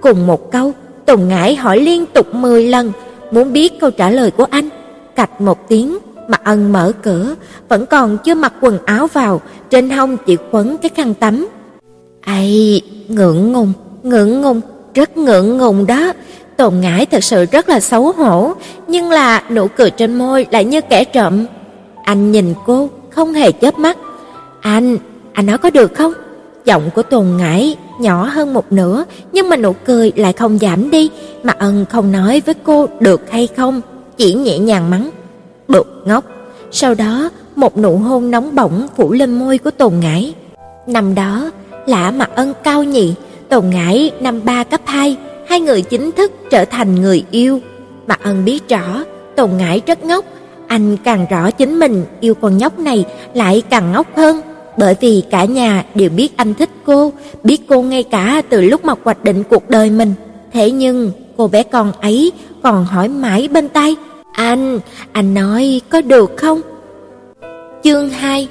Cùng 0.00 0.26
một 0.26 0.52
câu, 0.52 0.72
Tùng 1.06 1.28
Ngải 1.28 1.56
hỏi 1.56 1.80
liên 1.80 2.06
tục 2.06 2.34
10 2.34 2.66
lần, 2.66 2.92
muốn 3.30 3.52
biết 3.52 3.80
câu 3.80 3.90
trả 3.90 4.10
lời 4.10 4.30
của 4.30 4.46
anh. 4.50 4.68
Cạch 5.16 5.40
một 5.40 5.68
tiếng, 5.68 5.98
Mạc 6.28 6.44
Ân 6.44 6.72
mở 6.72 6.92
cửa, 7.02 7.34
vẫn 7.68 7.86
còn 7.86 8.18
chưa 8.24 8.34
mặc 8.34 8.52
quần 8.60 8.78
áo 8.84 9.06
vào, 9.06 9.40
trên 9.70 9.90
hông 9.90 10.16
chỉ 10.26 10.36
quấn 10.50 10.76
cái 10.78 10.90
khăn 10.94 11.14
tắm. 11.14 11.46
Ai, 12.26 12.82
ngượng 13.08 13.52
ngùng, 13.52 13.72
ngượng 14.02 14.42
ngùng, 14.42 14.60
rất 14.94 15.16
ngượng 15.16 15.58
ngùng 15.58 15.86
đó. 15.86 16.12
Tồn 16.56 16.80
Ngải 16.80 17.06
thật 17.06 17.24
sự 17.24 17.44
rất 17.44 17.68
là 17.68 17.80
xấu 17.80 18.12
hổ, 18.12 18.52
nhưng 18.86 19.10
là 19.10 19.42
nụ 19.50 19.66
cười 19.76 19.90
trên 19.90 20.14
môi 20.18 20.46
lại 20.50 20.64
như 20.64 20.80
kẻ 20.80 21.04
trộm. 21.04 21.46
Anh 22.04 22.32
nhìn 22.32 22.54
cô, 22.66 22.88
không 23.10 23.32
hề 23.32 23.52
chớp 23.52 23.78
mắt. 23.78 23.98
"Anh, 24.60 24.98
anh 25.32 25.46
nói 25.46 25.58
có 25.58 25.70
được 25.70 25.94
không?" 25.94 26.12
Giọng 26.64 26.90
của 26.94 27.02
Tồn 27.02 27.26
Ngải 27.36 27.76
nhỏ 28.00 28.24
hơn 28.24 28.54
một 28.54 28.72
nửa, 28.72 29.04
nhưng 29.32 29.48
mà 29.48 29.56
nụ 29.56 29.72
cười 29.84 30.12
lại 30.16 30.32
không 30.32 30.58
giảm 30.58 30.90
đi, 30.90 31.10
mà 31.42 31.54
ân 31.58 31.84
không 31.90 32.12
nói 32.12 32.42
với 32.46 32.54
cô 32.64 32.86
được 33.00 33.30
hay 33.30 33.48
không, 33.56 33.80
chỉ 34.16 34.34
nhẹ 34.34 34.58
nhàng 34.58 34.90
mắng, 34.90 35.10
"Bực 35.68 36.02
ngốc." 36.04 36.24
Sau 36.70 36.94
đó, 36.94 37.30
một 37.56 37.78
nụ 37.78 37.96
hôn 37.96 38.30
nóng 38.30 38.54
bỏng 38.54 38.88
phủ 38.96 39.12
lên 39.12 39.38
môi 39.38 39.58
của 39.58 39.70
Tồn 39.70 39.92
Ngải. 40.00 40.34
Năm 40.86 41.14
đó, 41.14 41.50
Lã 41.86 42.10
Mặc 42.10 42.30
Ân 42.34 42.52
cao 42.64 42.84
nhị, 42.84 43.14
Tồn 43.48 43.70
ngãi 43.70 44.10
năm 44.20 44.40
ba 44.44 44.64
cấp 44.64 44.80
2, 44.84 45.16
hai 45.48 45.60
người 45.60 45.82
chính 45.82 46.12
thức 46.12 46.32
trở 46.50 46.64
thành 46.64 46.94
người 46.94 47.24
yêu. 47.30 47.60
Mặc 48.06 48.20
Ân 48.22 48.44
biết 48.44 48.68
rõ, 48.68 49.04
Tồn 49.36 49.50
ngãi 49.56 49.82
rất 49.86 50.04
ngốc, 50.04 50.24
anh 50.66 50.96
càng 51.04 51.26
rõ 51.30 51.50
chính 51.50 51.78
mình 51.78 52.04
yêu 52.20 52.34
con 52.34 52.56
nhóc 52.56 52.78
này 52.78 53.04
lại 53.34 53.62
càng 53.70 53.92
ngốc 53.92 54.16
hơn, 54.16 54.40
bởi 54.76 54.94
vì 55.00 55.22
cả 55.30 55.44
nhà 55.44 55.84
đều 55.94 56.10
biết 56.10 56.36
anh 56.36 56.54
thích 56.54 56.70
cô, 56.84 57.12
biết 57.42 57.62
cô 57.68 57.82
ngay 57.82 58.02
cả 58.02 58.42
từ 58.48 58.60
lúc 58.60 58.84
mà 58.84 58.94
hoạch 59.04 59.24
định 59.24 59.42
cuộc 59.50 59.70
đời 59.70 59.90
mình. 59.90 60.14
Thế 60.52 60.70
nhưng, 60.70 61.10
cô 61.36 61.48
bé 61.48 61.62
con 61.62 61.92
ấy 62.00 62.32
còn 62.62 62.84
hỏi 62.84 63.08
mãi 63.08 63.48
bên 63.48 63.68
tay 63.68 63.96
"Anh, 64.32 64.80
anh 65.12 65.34
nói 65.34 65.80
có 65.88 66.00
được 66.00 66.36
không?" 66.36 66.60
Chương 67.84 68.08
2 68.08 68.48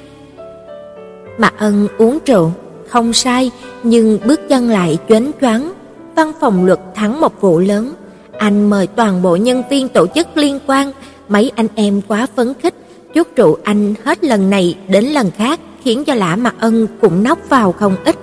Mạc 1.38 1.54
Ân 1.58 1.88
uống 1.98 2.18
rượu, 2.26 2.52
không 2.88 3.12
sai, 3.12 3.50
nhưng 3.82 4.18
bước 4.26 4.40
chân 4.48 4.68
lại 4.68 4.98
choáng 5.08 5.30
choáng. 5.40 5.72
Văn 6.16 6.32
phòng 6.40 6.66
luật 6.66 6.80
thắng 6.94 7.20
một 7.20 7.40
vụ 7.40 7.58
lớn, 7.58 7.94
anh 8.38 8.70
mời 8.70 8.86
toàn 8.86 9.22
bộ 9.22 9.36
nhân 9.36 9.62
viên 9.70 9.88
tổ 9.88 10.06
chức 10.14 10.36
liên 10.36 10.58
quan, 10.66 10.92
mấy 11.28 11.52
anh 11.54 11.68
em 11.74 12.00
quá 12.08 12.26
phấn 12.36 12.52
khích, 12.62 12.74
chút 13.14 13.28
rượu 13.36 13.58
anh 13.64 13.94
hết 14.04 14.24
lần 14.24 14.50
này 14.50 14.74
đến 14.88 15.04
lần 15.04 15.30
khác, 15.30 15.60
khiến 15.84 16.04
cho 16.04 16.14
Lã 16.14 16.36
Mạc 16.36 16.54
Ân 16.60 16.86
cũng 17.00 17.22
nóc 17.22 17.38
vào 17.48 17.72
không 17.72 17.96
ít. 18.04 18.16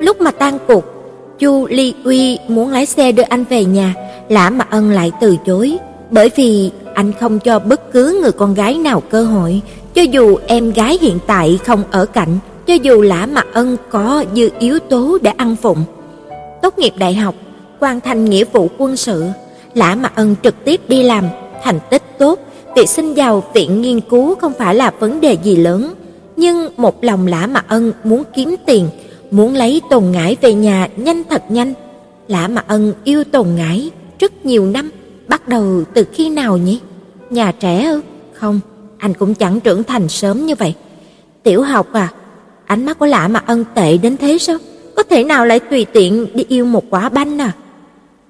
Lúc 0.00 0.20
mà 0.20 0.30
tan 0.30 0.58
cuộc, 0.66 0.84
Chu 1.38 1.66
Ly 1.66 1.94
Uy 2.04 2.38
muốn 2.48 2.70
lái 2.70 2.86
xe 2.86 3.12
đưa 3.12 3.22
anh 3.22 3.44
về 3.44 3.64
nhà, 3.64 3.94
Lã 4.28 4.50
Mạc 4.50 4.70
Ân 4.70 4.90
lại 4.90 5.12
từ 5.20 5.36
chối, 5.46 5.76
bởi 6.10 6.30
vì 6.36 6.70
anh 6.94 7.12
không 7.20 7.38
cho 7.38 7.58
bất 7.58 7.92
cứ 7.92 8.18
người 8.22 8.32
con 8.32 8.54
gái 8.54 8.74
nào 8.74 9.00
cơ 9.00 9.24
hội, 9.24 9.60
cho 9.94 10.02
dù 10.02 10.36
em 10.46 10.72
gái 10.72 10.98
hiện 11.00 11.18
tại 11.26 11.58
không 11.64 11.82
ở 11.90 12.06
cạnh, 12.06 12.38
cho 12.66 12.74
dù 12.74 13.00
Lã 13.00 13.26
mặt 13.26 13.46
Ân 13.52 13.76
có 13.90 14.24
dư 14.34 14.50
yếu 14.58 14.78
tố 14.78 15.18
để 15.22 15.30
ăn 15.36 15.56
phụng. 15.56 15.84
Tốt 16.62 16.78
nghiệp 16.78 16.92
đại 16.96 17.14
học, 17.14 17.34
hoàn 17.80 18.00
thành 18.00 18.24
nghĩa 18.24 18.44
vụ 18.44 18.68
quân 18.78 18.96
sự, 18.96 19.24
Lã 19.74 19.94
mặt 19.94 20.12
Ân 20.14 20.36
trực 20.42 20.64
tiếp 20.64 20.80
đi 20.88 21.02
làm, 21.02 21.24
thành 21.62 21.78
tích 21.90 22.02
tốt, 22.18 22.40
việc 22.76 22.88
xin 22.88 23.14
vào 23.14 23.42
viện 23.54 23.82
nghiên 23.82 24.00
cứu 24.00 24.34
không 24.34 24.52
phải 24.58 24.74
là 24.74 24.90
vấn 24.98 25.20
đề 25.20 25.36
gì 25.42 25.56
lớn, 25.56 25.94
nhưng 26.36 26.68
một 26.76 27.04
lòng 27.04 27.26
Lã 27.26 27.46
mặt 27.46 27.64
Ân 27.68 27.92
muốn 28.04 28.22
kiếm 28.34 28.54
tiền, 28.66 28.88
muốn 29.30 29.54
lấy 29.54 29.80
Tồn 29.90 30.04
ngãi 30.10 30.36
về 30.40 30.54
nhà 30.54 30.88
nhanh 30.96 31.22
thật 31.30 31.42
nhanh. 31.48 31.74
Lã 32.28 32.48
mặt 32.48 32.64
Ân 32.68 32.92
yêu 33.04 33.24
Tồn 33.24 33.46
ngãi 33.56 33.90
rất 34.18 34.46
nhiều 34.46 34.66
năm, 34.66 34.90
bắt 35.28 35.48
đầu 35.48 35.82
từ 35.94 36.04
khi 36.12 36.28
nào 36.28 36.56
nhỉ? 36.56 36.80
Nhà 37.30 37.52
trẻ 37.60 37.84
ư? 37.84 38.00
Không, 38.32 38.60
anh 38.98 39.14
cũng 39.14 39.34
chẳng 39.34 39.60
trưởng 39.60 39.84
thành 39.84 40.08
sớm 40.08 40.46
như 40.46 40.54
vậy. 40.54 40.74
Tiểu 41.42 41.62
học 41.62 41.92
à? 41.92 42.08
Ánh 42.66 42.86
mắt 42.86 42.98
của 42.98 43.06
Lã 43.06 43.28
Mạc 43.28 43.46
Ân 43.46 43.64
tệ 43.74 43.96
đến 43.96 44.16
thế 44.16 44.38
sao? 44.38 44.56
Có 44.96 45.02
thể 45.02 45.24
nào 45.24 45.46
lại 45.46 45.60
tùy 45.60 45.86
tiện 45.92 46.26
đi 46.34 46.44
yêu 46.48 46.64
một 46.64 46.84
quả 46.90 47.08
banh 47.08 47.38
à? 47.38 47.52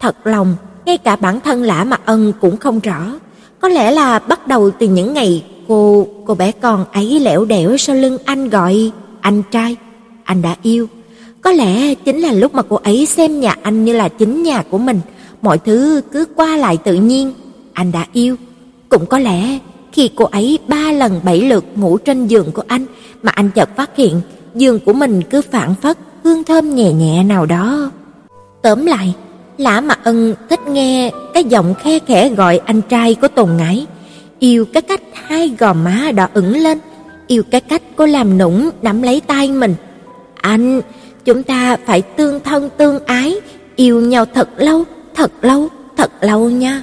Thật 0.01 0.27
lòng, 0.27 0.57
ngay 0.87 0.99
cả 0.99 1.17
bản 1.17 1.41
thân 1.41 1.63
Lã 1.63 1.85
Mạc 1.85 2.01
Ân 2.05 2.33
cũng 2.41 2.57
không 2.57 2.81
rõ. 2.81 3.13
Có 3.61 3.69
lẽ 3.69 3.91
là 3.91 4.19
bắt 4.19 4.49
đầu 4.49 4.71
từ 4.71 4.89
những 4.89 5.15
ngày 5.15 5.45
cô 5.69 6.09
cô 6.27 6.35
bé 6.35 6.53
con 6.53 6.85
ấy 6.93 7.21
lẻo 7.21 7.45
đẻo 7.45 7.77
sau 7.77 7.97
lưng 7.97 8.19
anh 8.25 8.49
gọi 8.49 8.91
anh 9.21 9.43
trai, 9.51 9.77
anh 10.25 10.43
đã 10.43 10.57
yêu. 10.63 10.89
Có 11.41 11.53
lẽ 11.53 11.95
chính 11.95 12.21
là 12.21 12.33
lúc 12.33 12.55
mà 12.55 12.63
cô 12.63 12.77
ấy 12.77 13.07
xem 13.07 13.41
nhà 13.41 13.57
anh 13.63 13.85
như 13.85 13.93
là 13.93 14.09
chính 14.09 14.43
nhà 14.43 14.63
của 14.71 14.79
mình, 14.79 15.01
mọi 15.43 15.59
thứ 15.59 16.01
cứ 16.13 16.25
qua 16.37 16.57
lại 16.57 16.77
tự 16.77 16.95
nhiên, 16.95 17.33
anh 17.73 17.93
đã 17.93 18.07
yêu. 18.13 18.37
Cũng 18.89 19.07
có 19.07 19.19
lẽ 19.19 19.59
khi 19.93 20.11
cô 20.15 20.25
ấy 20.25 20.59
ba 20.69 20.93
lần 20.93 21.21
bảy 21.25 21.41
lượt 21.41 21.65
ngủ 21.75 21.99
trên 21.99 22.27
giường 22.27 22.53
của 22.53 22.63
anh 22.69 22.87
mà 23.25 23.33
anh 23.35 23.51
chợt 23.51 23.69
phát 23.77 23.97
hiện 23.97 24.21
giường 24.55 24.81
của 24.81 24.93
mình 24.93 25.23
cứ 25.23 25.43
phản 25.51 25.75
phất 25.83 25.99
hương 26.25 26.45
thơm 26.45 26.75
nhẹ 26.75 26.93
nhẹ 26.93 27.25
nào 27.25 27.47
đó. 27.47 27.91
Tóm 28.63 28.87
lại, 28.87 29.15
Lã 29.59 29.81
Mạc 29.81 30.05
Ân 30.05 30.35
thích 30.51 30.61
nghe 30.69 31.11
cái 31.35 31.45
giọng 31.45 31.75
khe 31.75 31.99
khẽ 31.99 32.29
gọi 32.29 32.61
anh 32.65 32.81
trai 32.83 33.15
của 33.15 33.29
Tồn 33.29 33.51
Ngải, 33.57 33.87
yêu 34.39 34.65
cái 34.73 34.83
cách 34.83 35.01
hai 35.13 35.57
gò 35.59 35.73
má 35.73 36.11
đỏ 36.15 36.29
ửng 36.35 36.57
lên, 36.57 36.79
yêu 37.27 37.43
cái 37.51 37.61
cách 37.61 37.83
cô 37.97 38.07
làm 38.07 38.39
nũng 38.39 38.71
nắm 38.83 39.03
lấy 39.03 39.21
tay 39.21 39.49
mình. 39.49 39.75
Anh, 40.35 40.81
chúng 41.25 41.43
ta 41.43 41.77
phải 41.87 42.03
tương 42.03 42.41
thân 42.41 42.69
tương 42.77 43.05
ái, 43.05 43.41
yêu 43.77 44.01
nhau 44.01 44.25
thật 44.35 44.49
lâu, 44.57 44.85
thật 45.15 45.31
lâu, 45.43 45.69
thật 45.97 46.11
lâu 46.21 46.51
nha. 46.51 46.83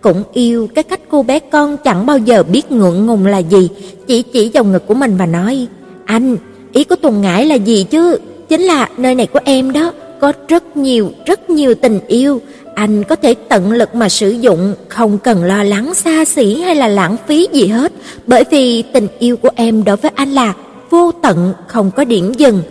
Cũng 0.00 0.22
yêu 0.32 0.68
cái 0.74 0.84
cách 0.84 1.00
cô 1.10 1.22
bé 1.22 1.38
con 1.38 1.76
chẳng 1.76 2.06
bao 2.06 2.18
giờ 2.18 2.42
biết 2.42 2.72
ngượng 2.72 3.06
ngùng 3.06 3.26
là 3.26 3.38
gì, 3.38 3.70
chỉ 4.06 4.22
chỉ 4.22 4.50
vào 4.54 4.64
ngực 4.64 4.86
của 4.86 4.94
mình 4.94 5.16
và 5.16 5.26
nói: 5.26 5.66
"Anh, 6.10 6.36
ý 6.72 6.84
của 6.84 6.96
Tùng 6.96 7.20
Ngải 7.20 7.46
là 7.46 7.54
gì 7.54 7.86
chứ? 7.90 8.18
Chính 8.48 8.60
là 8.60 8.88
nơi 8.96 9.14
này 9.14 9.26
của 9.26 9.40
em 9.44 9.72
đó, 9.72 9.92
có 10.20 10.32
rất 10.48 10.76
nhiều, 10.76 11.12
rất 11.26 11.50
nhiều 11.50 11.74
tình 11.74 12.00
yêu, 12.08 12.40
anh 12.74 13.04
có 13.04 13.16
thể 13.16 13.34
tận 13.48 13.72
lực 13.72 13.94
mà 13.94 14.08
sử 14.08 14.30
dụng, 14.30 14.74
không 14.88 15.18
cần 15.18 15.44
lo 15.44 15.62
lắng 15.64 15.94
xa 15.94 16.24
xỉ 16.24 16.60
hay 16.60 16.74
là 16.74 16.88
lãng 16.88 17.16
phí 17.26 17.48
gì 17.52 17.66
hết, 17.66 17.92
bởi 18.26 18.44
vì 18.50 18.82
tình 18.82 19.08
yêu 19.18 19.36
của 19.36 19.50
em 19.54 19.84
đối 19.84 19.96
với 19.96 20.10
anh 20.14 20.32
là 20.32 20.54
vô 20.90 21.12
tận, 21.22 21.52
không 21.66 21.90
có 21.96 22.04
điểm 22.04 22.34
dừng, 22.34 22.62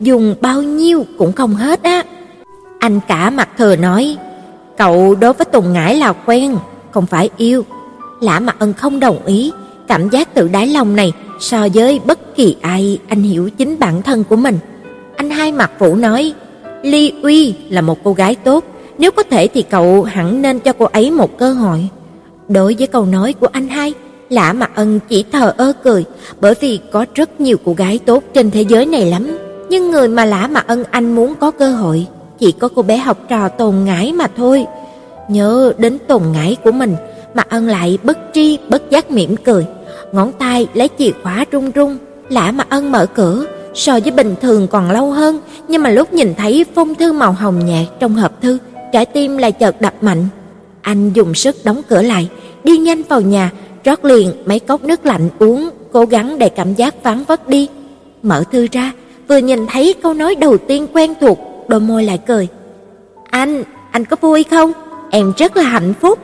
dùng 0.00 0.34
bao 0.40 0.62
nhiêu 0.62 1.06
cũng 1.18 1.32
không 1.32 1.54
hết 1.54 1.82
á." 1.82 2.02
Anh 2.78 3.00
cả 3.08 3.30
mặt 3.30 3.48
thừa 3.58 3.76
nói, 3.76 4.16
"Cậu 4.78 5.14
đối 5.14 5.32
với 5.32 5.44
Tùng 5.44 5.72
Ngải 5.72 5.96
là 5.96 6.12
quen, 6.12 6.56
không 6.90 7.06
phải 7.06 7.30
yêu." 7.36 7.64
Lã 8.20 8.40
mặt 8.40 8.56
Ân 8.58 8.72
không 8.72 9.00
đồng 9.00 9.26
ý, 9.26 9.52
cảm 9.88 10.08
giác 10.08 10.34
tự 10.34 10.48
đáy 10.48 10.66
lòng 10.66 10.96
này 10.96 11.12
so 11.40 11.68
với 11.74 12.00
bất 12.04 12.36
kỳ 12.36 12.56
ai 12.60 12.98
anh 13.08 13.22
hiểu 13.22 13.50
chính 13.50 13.78
bản 13.78 14.02
thân 14.02 14.24
của 14.24 14.36
mình. 14.36 14.58
Anh 15.16 15.30
hai 15.30 15.52
mặt 15.52 15.70
phủ 15.78 15.94
nói, 15.94 16.32
Ly 16.82 17.12
Uy 17.22 17.54
là 17.68 17.80
một 17.80 17.98
cô 18.04 18.12
gái 18.12 18.34
tốt, 18.34 18.64
nếu 18.98 19.10
có 19.10 19.22
thể 19.22 19.48
thì 19.48 19.62
cậu 19.62 20.02
hẳn 20.02 20.42
nên 20.42 20.60
cho 20.60 20.72
cô 20.72 20.84
ấy 20.84 21.10
một 21.10 21.38
cơ 21.38 21.52
hội. 21.52 21.88
Đối 22.48 22.76
với 22.78 22.86
câu 22.86 23.06
nói 23.06 23.32
của 23.32 23.48
anh 23.52 23.68
hai, 23.68 23.94
Lã 24.28 24.52
Mặc 24.52 24.70
Ân 24.74 25.00
chỉ 25.08 25.24
thờ 25.32 25.54
ơ 25.56 25.72
cười, 25.82 26.04
bởi 26.40 26.54
vì 26.60 26.80
có 26.92 27.06
rất 27.14 27.40
nhiều 27.40 27.56
cô 27.64 27.74
gái 27.74 27.98
tốt 27.98 28.22
trên 28.34 28.50
thế 28.50 28.62
giới 28.62 28.86
này 28.86 29.06
lắm, 29.06 29.38
nhưng 29.70 29.90
người 29.90 30.08
mà 30.08 30.24
Lã 30.24 30.46
Mặc 30.46 30.66
Ân 30.66 30.84
anh 30.90 31.14
muốn 31.14 31.34
có 31.34 31.50
cơ 31.50 31.70
hội 31.72 32.06
chỉ 32.38 32.52
có 32.52 32.68
cô 32.74 32.82
bé 32.82 32.96
học 32.96 33.18
trò 33.28 33.48
Tồn 33.48 33.74
Ngải 33.84 34.12
mà 34.12 34.26
thôi. 34.36 34.66
Nhớ 35.28 35.72
đến 35.78 35.98
Tồn 36.08 36.22
Ngải 36.32 36.56
của 36.64 36.72
mình, 36.72 36.96
mà 37.34 37.42
Ân 37.48 37.66
lại 37.66 37.98
bất 38.02 38.18
tri 38.32 38.58
bất 38.68 38.90
giác 38.90 39.10
mỉm 39.10 39.36
cười, 39.36 39.66
ngón 40.12 40.32
tay 40.32 40.66
lấy 40.74 40.88
chìa 40.98 41.10
khóa 41.22 41.44
rung 41.52 41.70
rung, 41.74 41.98
Lã 42.28 42.52
mà 42.52 42.64
Ân 42.68 42.92
mở 42.92 43.06
cửa, 43.06 43.46
so 43.74 43.98
với 44.00 44.10
bình 44.10 44.34
thường 44.42 44.68
còn 44.68 44.90
lâu 44.90 45.10
hơn, 45.10 45.40
nhưng 45.68 45.82
mà 45.82 45.90
lúc 45.90 46.12
nhìn 46.12 46.34
thấy 46.34 46.64
phong 46.74 46.94
thư 46.94 47.12
màu 47.12 47.32
hồng 47.32 47.66
nhạt 47.66 47.86
trong 48.00 48.14
hộp 48.14 48.42
thư, 48.42 48.58
trái 48.92 49.06
tim 49.06 49.36
lại 49.36 49.52
chợt 49.52 49.80
đập 49.80 49.94
mạnh. 50.00 50.26
Anh 50.82 51.12
dùng 51.12 51.34
sức 51.34 51.56
đóng 51.64 51.82
cửa 51.88 52.02
lại, 52.02 52.28
đi 52.64 52.76
nhanh 52.76 53.02
vào 53.02 53.20
nhà, 53.20 53.50
rót 53.84 54.04
liền 54.04 54.32
mấy 54.46 54.58
cốc 54.58 54.84
nước 54.84 55.06
lạnh 55.06 55.28
uống, 55.38 55.70
cố 55.92 56.04
gắng 56.04 56.38
để 56.38 56.48
cảm 56.48 56.74
giác 56.74 57.02
vắng 57.02 57.24
vất 57.24 57.48
đi. 57.48 57.68
Mở 58.22 58.44
thư 58.52 58.66
ra, 58.72 58.92
vừa 59.28 59.36
nhìn 59.36 59.66
thấy 59.66 59.94
câu 60.02 60.14
nói 60.14 60.34
đầu 60.34 60.58
tiên 60.58 60.86
quen 60.92 61.14
thuộc, 61.20 61.38
đôi 61.68 61.80
môi 61.80 62.04
lại 62.04 62.18
cười. 62.26 62.48
"Anh, 63.30 63.64
anh 63.90 64.04
có 64.04 64.16
vui 64.20 64.42
không? 64.50 64.72
Em 65.10 65.32
rất 65.38 65.56
là 65.56 65.62
hạnh 65.62 65.94
phúc. 66.00 66.18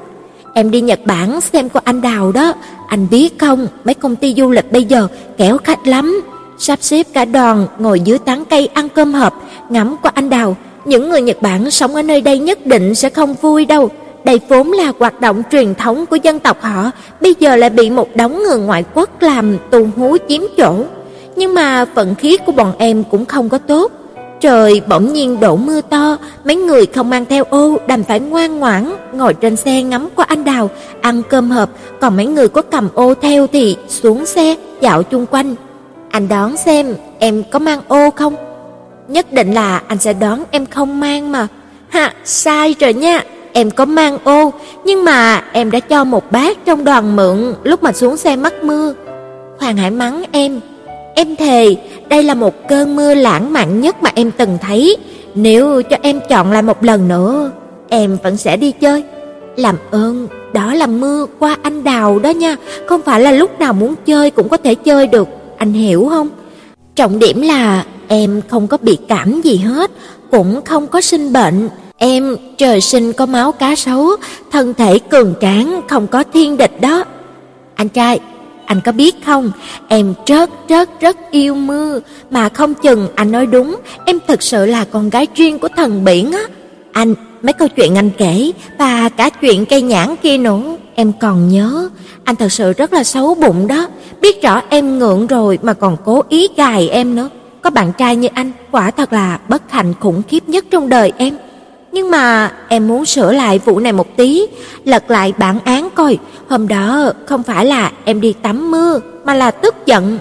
Em 0.59 0.71
đi 0.71 0.81
Nhật 0.81 1.01
Bản 1.05 1.41
xem 1.41 1.69
cô 1.69 1.81
anh 1.85 2.03
Đào 2.03 2.33
đó, 2.33 2.53
anh 2.87 3.07
biết 3.11 3.39
không, 3.39 3.67
mấy 3.85 3.95
công 3.95 4.17
ty 4.17 4.35
du 4.35 4.51
lịch 4.51 4.73
bây 4.73 4.85
giờ 4.85 5.09
kẻo 5.37 5.59
khách 5.59 5.87
lắm. 5.87 6.23
sắp 6.59 6.79
xếp 6.83 7.07
cả 7.13 7.25
đoàn 7.25 7.67
ngồi 7.79 8.01
dưới 8.01 8.19
tán 8.19 8.45
cây 8.51 8.67
ăn 8.67 8.89
cơm 8.89 9.15
hộp, 9.15 9.43
ngắm 9.69 9.97
qua 10.03 10.11
anh 10.15 10.31
đào. 10.31 10.57
Những 10.85 11.11
người 11.11 11.23
Nhật 11.23 11.43
Bản 11.43 11.71
sống 11.71 11.95
ở 11.95 12.03
nơi 12.03 12.21
đây 12.21 12.39
nhất 12.39 12.67
định 12.67 12.95
sẽ 12.95 13.11
không 13.11 13.35
vui 13.35 13.65
đâu. 13.65 13.89
Đây 14.25 14.41
vốn 14.49 14.73
là 14.73 14.93
hoạt 14.99 15.21
động 15.21 15.43
truyền 15.53 15.75
thống 15.75 16.07
của 16.07 16.17
dân 16.17 16.39
tộc 16.39 16.63
họ, 16.63 16.91
bây 17.21 17.35
giờ 17.41 17.57
lại 17.57 17.71
bị 17.71 17.91
một 17.91 18.17
đống 18.17 18.43
người 18.43 18.59
ngoại 18.59 18.85
quốc 18.95 19.23
làm 19.23 19.57
tù 19.71 19.87
hú 19.97 20.17
chiếm 20.29 20.43
chỗ. 20.57 20.85
Nhưng 21.37 21.55
mà 21.55 21.85
vận 21.85 22.15
khí 22.15 22.39
của 22.47 22.53
bọn 22.53 22.73
em 22.79 23.05
cũng 23.11 23.25
không 23.25 23.49
có 23.49 23.59
tốt. 23.59 23.93
Trời 24.41 24.83
bỗng 24.89 25.13
nhiên 25.13 25.41
đổ 25.41 25.57
mưa 25.57 25.81
to, 25.81 26.17
mấy 26.45 26.57
người 26.57 26.87
không 26.87 27.11
mang 27.11 27.25
theo 27.25 27.45
ô 27.45 27.77
đành 27.87 28.05
phải 28.05 28.21
ngoan 28.21 28.59
ngoãn 28.59 28.93
ngồi 29.13 29.35
trên 29.35 29.57
xe 29.57 29.83
ngắm 29.83 30.09
qua 30.15 30.25
anh 30.29 30.45
đào, 30.45 30.71
ăn 31.01 31.23
cơm 31.29 31.51
hộp, 31.51 31.69
còn 32.01 32.17
mấy 32.17 32.27
người 32.27 32.49
có 32.49 32.63
cầm 32.63 32.89
ô 32.95 33.15
theo 33.15 33.47
thì 33.47 33.77
xuống 33.89 34.27
xe 34.27 34.57
dạo 34.81 35.03
chung 35.03 35.27
quanh. 35.31 35.55
Anh 36.11 36.29
đón 36.29 36.57
xem 36.57 36.95
em 37.19 37.43
có 37.51 37.59
mang 37.59 37.81
ô 37.89 38.11
không? 38.11 38.35
Nhất 39.09 39.33
định 39.33 39.53
là 39.53 39.83
anh 39.89 39.99
sẽ 39.99 40.13
đón 40.13 40.43
em 40.51 40.67
không 40.67 41.01
mang 41.01 41.33
mà. 41.33 41.47
Ha, 41.89 42.15
sai 42.25 42.75
rồi 42.81 42.95
nha. 42.95 43.25
Em 43.53 43.71
có 43.71 43.85
mang 43.85 44.19
ô, 44.25 44.53
nhưng 44.85 45.05
mà 45.05 45.45
em 45.53 45.71
đã 45.71 45.81
cho 45.81 46.05
một 46.05 46.33
bác 46.33 46.65
trong 46.65 46.85
đoàn 46.85 47.17
mượn 47.17 47.55
lúc 47.63 47.83
mà 47.83 47.93
xuống 47.93 48.17
xe 48.17 48.37
mắc 48.37 48.65
mưa. 48.65 48.95
Hoàng 49.59 49.77
Hải 49.77 49.91
mắng 49.91 50.25
em, 50.33 50.61
Em 51.19 51.37
thề, 51.37 51.77
đây 52.09 52.23
là 52.23 52.35
một 52.35 52.69
cơn 52.69 52.97
mưa 52.97 53.15
lãng 53.15 53.53
mạn 53.53 53.81
nhất 53.81 54.03
mà 54.03 54.11
em 54.15 54.31
từng 54.31 54.59
thấy. 54.61 54.97
Nếu 55.35 55.83
cho 55.83 55.97
em 56.03 56.21
chọn 56.29 56.53
lại 56.53 56.63
một 56.63 56.85
lần 56.85 57.09
nữa, 57.09 57.51
em 57.89 58.19
vẫn 58.23 58.37
sẽ 58.37 58.57
đi 58.57 58.73
chơi. 58.73 59.03
Làm 59.57 59.77
ơn, 59.91 60.29
đó 60.53 60.75
là 60.75 60.87
mưa 60.87 61.27
qua 61.39 61.57
anh 61.63 61.85
đào 61.85 62.19
đó 62.19 62.31
nha, 62.31 62.57
không 62.87 63.03
phải 63.03 63.21
là 63.21 63.33
lúc 63.33 63.59
nào 63.59 63.73
muốn 63.73 63.95
chơi 64.07 64.31
cũng 64.31 64.49
có 64.49 64.57
thể 64.57 64.75
chơi 64.75 65.07
được, 65.07 65.29
anh 65.57 65.73
hiểu 65.73 66.09
không? 66.11 66.29
Trọng 66.95 67.19
điểm 67.19 67.41
là 67.41 67.85
em 68.09 68.43
không 68.49 68.67
có 68.67 68.77
bị 68.83 68.99
cảm 69.09 69.41
gì 69.41 69.57
hết, 69.57 69.91
cũng 70.31 70.61
không 70.65 70.87
có 70.87 71.01
sinh 71.01 71.33
bệnh. 71.33 71.69
Em 71.97 72.37
trời 72.59 72.81
sinh 72.81 73.13
có 73.13 73.27
máu 73.27 73.53
cá 73.53 73.75
sấu, 73.75 74.11
thân 74.53 74.75
thể 74.75 74.99
cường 74.99 75.35
tráng, 75.41 75.81
không 75.89 76.07
có 76.07 76.25
thiên 76.33 76.57
địch 76.57 76.81
đó. 76.81 77.05
Anh 77.75 77.89
trai, 77.89 78.21
anh 78.69 78.81
có 78.81 78.93
biết 78.93 79.17
không, 79.27 79.51
em 79.89 80.15
rất 80.27 80.51
rất 80.69 81.01
rất 81.01 81.17
yêu 81.31 81.55
mưa, 81.55 82.01
mà 82.31 82.49
không 82.49 82.75
chừng 82.75 83.09
anh 83.15 83.33
nói 83.33 83.47
đúng, 83.47 83.77
em 84.05 84.19
thực 84.29 84.43
sự 84.43 84.67
là 84.67 84.85
con 84.85 85.11
gái 85.11 85.27
riêng 85.35 85.59
của 85.59 85.69
thần 85.77 86.05
biển 86.05 86.33
á. 86.33 86.43
Anh, 86.93 87.15
mấy 87.43 87.53
câu 87.53 87.69
chuyện 87.69 87.95
anh 87.95 88.11
kể 88.19 88.53
và 88.79 89.09
cả 89.09 89.31
chuyện 89.31 89.67
cây 89.67 89.83
nhãn 89.83 90.17
kia 90.17 90.39
nữa, 90.39 90.77
em 90.95 91.13
còn 91.21 91.49
nhớ. 91.49 91.89
Anh 92.25 92.37
thật 92.37 92.53
sự 92.53 92.73
rất 92.73 92.93
là 92.93 93.05
xấu 93.05 93.35
bụng 93.35 93.67
đó, 93.67 93.89
biết 94.21 94.43
rõ 94.43 94.63
em 94.69 94.99
ngượng 94.99 95.27
rồi 95.27 95.59
mà 95.63 95.73
còn 95.73 95.97
cố 96.05 96.23
ý 96.29 96.49
gài 96.57 96.89
em 96.89 97.15
nữa. 97.15 97.29
Có 97.63 97.71
bạn 97.71 97.93
trai 97.99 98.17
như 98.17 98.29
anh, 98.35 98.53
quả 98.71 98.91
thật 98.91 99.13
là 99.13 99.39
bất 99.49 99.63
hạnh 99.71 99.95
khủng 100.01 100.23
khiếp 100.29 100.49
nhất 100.49 100.65
trong 100.71 100.89
đời 100.89 101.13
em. 101.17 101.35
Nhưng 101.93 102.11
mà 102.11 102.53
em 102.69 102.89
muốn 102.89 103.05
sửa 103.05 103.33
lại 103.33 103.59
vụ 103.65 103.79
này 103.79 103.93
một 103.93 104.17
tí, 104.17 104.47
lật 104.85 105.11
lại 105.11 105.33
bản 105.39 105.59
án 105.65 105.89
coi, 105.95 106.19
hôm 106.49 106.69
đó 106.69 107.13
không 107.27 107.43
phải 107.43 107.67
là 107.67 107.93
em 108.05 108.21
đi 108.21 108.35
tắm 108.43 108.71
mưa 108.71 109.01
mà 109.25 109.35
là 109.35 109.51
tức 109.51 109.75
giận. 109.87 110.19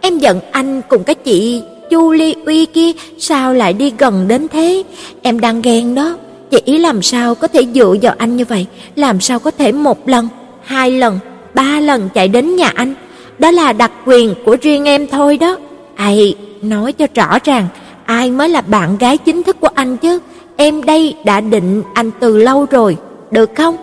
Em 0.00 0.18
giận 0.18 0.40
anh 0.52 0.82
cùng 0.88 1.04
cái 1.04 1.14
chị 1.14 1.62
Chu 1.90 2.12
Ly 2.12 2.34
Uy 2.46 2.66
kia 2.66 2.92
sao 3.18 3.54
lại 3.54 3.72
đi 3.72 3.92
gần 3.98 4.28
đến 4.28 4.48
thế? 4.48 4.82
Em 5.22 5.40
đang 5.40 5.62
ghen 5.62 5.94
đó. 5.94 6.16
chị 6.50 6.58
ý 6.64 6.78
làm 6.78 7.02
sao 7.02 7.34
có 7.34 7.48
thể 7.48 7.66
dựa 7.74 7.94
vào 8.02 8.14
anh 8.18 8.36
như 8.36 8.44
vậy, 8.44 8.66
làm 8.96 9.20
sao 9.20 9.38
có 9.38 9.50
thể 9.50 9.72
một 9.72 10.08
lần, 10.08 10.28
hai 10.64 10.90
lần, 10.90 11.18
ba 11.54 11.80
lần 11.80 12.08
chạy 12.14 12.28
đến 12.28 12.56
nhà 12.56 12.72
anh. 12.74 12.94
Đó 13.38 13.50
là 13.50 13.72
đặc 13.72 13.92
quyền 14.04 14.34
của 14.44 14.56
riêng 14.62 14.84
em 14.84 15.06
thôi 15.06 15.36
đó. 15.36 15.56
Ai 15.94 16.34
nói 16.62 16.92
cho 16.92 17.06
rõ 17.14 17.38
ràng, 17.44 17.68
ai 18.04 18.30
mới 18.30 18.48
là 18.48 18.60
bạn 18.60 18.98
gái 18.98 19.18
chính 19.18 19.42
thức 19.42 19.60
của 19.60 19.68
anh 19.74 19.96
chứ? 19.96 20.18
Em 20.56 20.84
đây 20.84 21.14
đã 21.24 21.40
định 21.40 21.82
anh 21.94 22.10
từ 22.20 22.36
lâu 22.36 22.66
rồi, 22.70 22.96
được 23.30 23.50
không? 23.56 23.76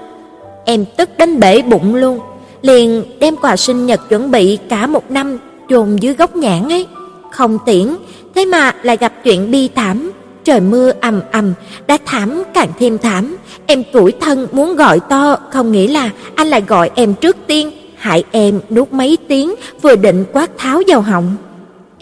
Em 0.66 0.86
tức 0.98 1.10
đến 1.18 1.40
bể 1.40 1.62
bụng 1.62 1.96
luôn, 1.96 2.20
liền 2.62 3.04
đem 3.20 3.36
quà 3.36 3.58
sinh 3.58 3.86
nhật 3.86 4.10
chuẩn 4.10 4.32
bị 4.32 4.58
cả 4.70 4.88
một 4.88 5.12
năm 5.12 5.38
chôn 5.70 5.96
dưới 5.96 6.14
gốc 6.14 6.36
nhãn 6.36 6.70
ấy. 6.70 6.88
Không 7.32 7.58
tiễn, 7.66 7.96
thế 8.36 8.46
mà 8.46 8.76
lại 8.84 8.98
gặp 8.98 9.14
chuyện 9.24 9.52
bi 9.52 9.70
thảm, 9.76 10.12
trời 10.44 10.60
mưa 10.60 10.92
ầm 11.02 11.22
ầm, 11.32 11.54
đã 11.88 11.98
thảm 12.06 12.44
càng 12.54 12.70
thêm 12.80 12.98
thảm. 12.98 13.38
Em 13.66 13.84
tủi 13.94 14.12
thân 14.12 14.48
muốn 14.52 14.76
gọi 14.76 15.00
to, 15.00 15.38
không 15.52 15.72
nghĩ 15.72 15.88
là 15.88 16.10
anh 16.36 16.48
lại 16.48 16.64
gọi 16.68 16.92
em 16.96 17.14
trước 17.14 17.38
tiên, 17.48 17.72
hại 17.98 18.24
em 18.32 18.60
nuốt 18.70 18.92
mấy 18.92 19.18
tiếng 19.28 19.56
vừa 19.82 19.96
định 19.96 20.26
quát 20.34 20.58
tháo 20.58 20.82
vào 20.88 21.02
họng. 21.02 21.36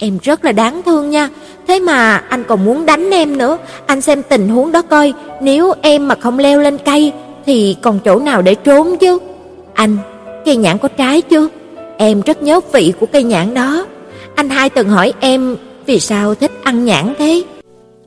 Em 0.03 0.17
rất 0.23 0.45
là 0.45 0.51
đáng 0.51 0.81
thương 0.85 1.09
nha, 1.09 1.29
thế 1.67 1.79
mà 1.79 2.17
anh 2.29 2.43
còn 2.43 2.65
muốn 2.65 2.85
đánh 2.85 3.09
em 3.11 3.37
nữa, 3.37 3.57
anh 3.85 4.01
xem 4.01 4.23
tình 4.23 4.49
huống 4.49 4.71
đó 4.71 4.81
coi, 4.81 5.13
nếu 5.41 5.73
em 5.81 6.07
mà 6.07 6.15
không 6.15 6.39
leo 6.39 6.59
lên 6.59 6.77
cây 6.77 7.11
thì 7.45 7.75
còn 7.81 7.99
chỗ 7.99 8.19
nào 8.19 8.41
để 8.41 8.55
trốn 8.55 8.97
chứ. 8.97 9.17
Anh, 9.73 9.97
cây 10.45 10.55
nhãn 10.55 10.77
có 10.77 10.87
trái 10.87 11.21
chưa? 11.21 11.47
Em 11.97 12.21
rất 12.21 12.43
nhớ 12.43 12.59
vị 12.73 12.93
của 12.99 13.05
cây 13.05 13.23
nhãn 13.23 13.53
đó. 13.53 13.85
Anh 14.35 14.49
hai 14.49 14.69
từng 14.69 14.89
hỏi 14.89 15.13
em 15.19 15.55
vì 15.85 15.99
sao 15.99 16.35
thích 16.35 16.51
ăn 16.63 16.85
nhãn 16.85 17.13
thế. 17.17 17.43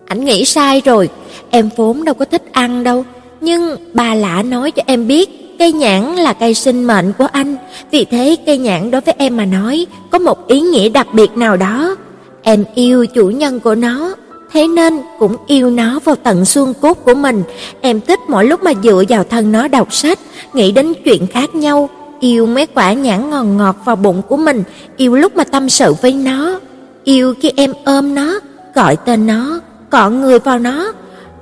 Anh 0.07 0.25
nghĩ 0.25 0.45
sai 0.45 0.83
rồi, 0.85 1.09
em 1.51 1.71
vốn 1.77 2.05
đâu 2.05 2.15
có 2.15 2.25
thích 2.25 2.43
ăn 2.53 2.85
đâu, 2.85 3.05
nhưng 3.41 3.77
bà 3.93 4.15
lạ 4.15 4.43
nói 4.43 4.71
cho 4.71 4.83
em 4.87 5.07
biết 5.07 5.44
Cây 5.65 5.73
nhãn 5.73 6.17
là 6.17 6.33
cây 6.33 6.55
sinh 6.55 6.85
mệnh 6.87 7.13
của 7.19 7.27
anh, 7.33 7.57
vì 7.91 8.05
thế 8.05 8.37
cây 8.47 8.59
nhãn 8.59 8.91
đối 8.91 9.01
với 9.01 9.15
em 9.19 9.37
mà 9.37 9.45
nói 9.45 9.87
có 10.11 10.19
một 10.19 10.47
ý 10.47 10.61
nghĩa 10.61 10.89
đặc 10.89 11.07
biệt 11.13 11.37
nào 11.37 11.57
đó. 11.57 11.97
Em 12.43 12.65
yêu 12.75 13.07
chủ 13.07 13.31
nhân 13.31 13.61
của 13.61 13.75
nó, 13.75 14.15
thế 14.53 14.67
nên 14.67 15.01
cũng 15.19 15.37
yêu 15.47 15.71
nó 15.71 15.99
vào 16.05 16.17
tận 16.17 16.45
xương 16.45 16.75
cốt 16.81 16.95
của 17.05 17.15
mình. 17.15 17.43
Em 17.81 18.01
thích 18.01 18.21
mỗi 18.29 18.45
lúc 18.45 18.63
mà 18.63 18.73
dựa 18.83 19.03
vào 19.09 19.25
thân 19.25 19.53
nó 19.53 19.69
đọc 19.69 19.95
sách, 19.95 20.19
nghĩ 20.55 20.73
đến 20.73 20.93
chuyện 21.05 21.27
khác 21.27 21.55
nhau, 21.55 21.89
yêu 22.21 22.47
mấy 22.47 22.67
quả 22.67 22.93
nhãn 22.93 23.31
ngọt 23.31 23.45
ngọt 23.45 23.77
vào 23.85 23.97
bụng 23.97 24.23
của 24.29 24.37
mình, 24.37 24.63
yêu 24.97 25.17
lúc 25.17 25.37
mà 25.37 25.45
tâm 25.45 25.69
sự 25.69 25.95
với 26.03 26.13
nó, 26.13 26.61
yêu 27.05 27.35
khi 27.41 27.53
em 27.57 27.73
ôm 27.85 28.15
nó, 28.15 28.41
gọi 28.75 28.97
tên 28.97 29.27
nó, 29.27 29.61
cọ 29.91 30.11
người 30.11 30.39
vào 30.39 30.59
nó. 30.59 30.93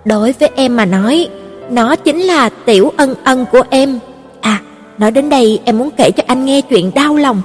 Đối 0.05 0.33
với 0.33 0.51
em 0.55 0.77
mà 0.77 0.85
nói, 0.85 1.29
nó 1.71 1.97
chính 1.97 2.21
là 2.21 2.49
tiểu 2.49 2.93
ân 2.97 3.15
ân 3.25 3.45
của 3.53 3.63
em. 3.71 3.99
Nói 5.03 5.11
đến 5.11 5.29
đây 5.29 5.61
em 5.65 5.79
muốn 5.79 5.91
kể 5.97 6.11
cho 6.11 6.23
anh 6.27 6.45
nghe 6.45 6.61
chuyện 6.61 6.91
đau 6.95 7.17
lòng. 7.17 7.43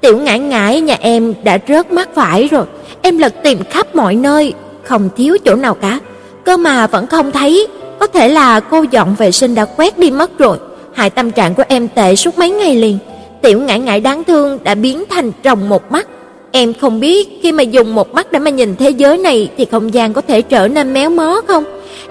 Tiểu 0.00 0.18
ngải 0.18 0.38
ngải 0.38 0.80
nhà 0.80 0.96
em 1.00 1.34
đã 1.42 1.58
rớt 1.68 1.92
mắt 1.92 2.08
phải 2.14 2.48
rồi. 2.48 2.64
Em 3.02 3.18
lật 3.18 3.34
tìm 3.42 3.58
khắp 3.70 3.94
mọi 3.94 4.14
nơi, 4.16 4.52
không 4.82 5.08
thiếu 5.16 5.36
chỗ 5.44 5.54
nào 5.54 5.74
cả. 5.74 5.98
Cơ 6.44 6.56
mà 6.56 6.86
vẫn 6.86 7.06
không 7.06 7.32
thấy. 7.32 7.66
Có 7.98 8.06
thể 8.06 8.28
là 8.28 8.60
cô 8.60 8.84
dọn 8.90 9.14
vệ 9.18 9.32
sinh 9.32 9.54
đã 9.54 9.64
quét 9.64 9.98
đi 9.98 10.10
mất 10.10 10.38
rồi. 10.38 10.58
Hại 10.94 11.10
tâm 11.10 11.30
trạng 11.30 11.54
của 11.54 11.62
em 11.68 11.88
tệ 11.88 12.16
suốt 12.16 12.38
mấy 12.38 12.50
ngày 12.50 12.76
liền. 12.76 12.98
Tiểu 13.42 13.60
ngải 13.60 13.78
ngải 13.80 14.00
đáng 14.00 14.24
thương 14.24 14.58
đã 14.62 14.74
biến 14.74 15.04
thành 15.10 15.32
rồng 15.44 15.68
một 15.68 15.92
mắt. 15.92 16.08
Em 16.52 16.74
không 16.74 17.00
biết 17.00 17.40
khi 17.42 17.52
mà 17.52 17.62
dùng 17.62 17.94
một 17.94 18.14
mắt 18.14 18.32
để 18.32 18.38
mà 18.38 18.50
nhìn 18.50 18.76
thế 18.76 18.90
giới 18.90 19.18
này 19.18 19.50
thì 19.56 19.64
không 19.64 19.94
gian 19.94 20.12
có 20.12 20.20
thể 20.20 20.42
trở 20.42 20.68
nên 20.68 20.92
méo 20.92 21.10
mó 21.10 21.40
không? 21.48 21.64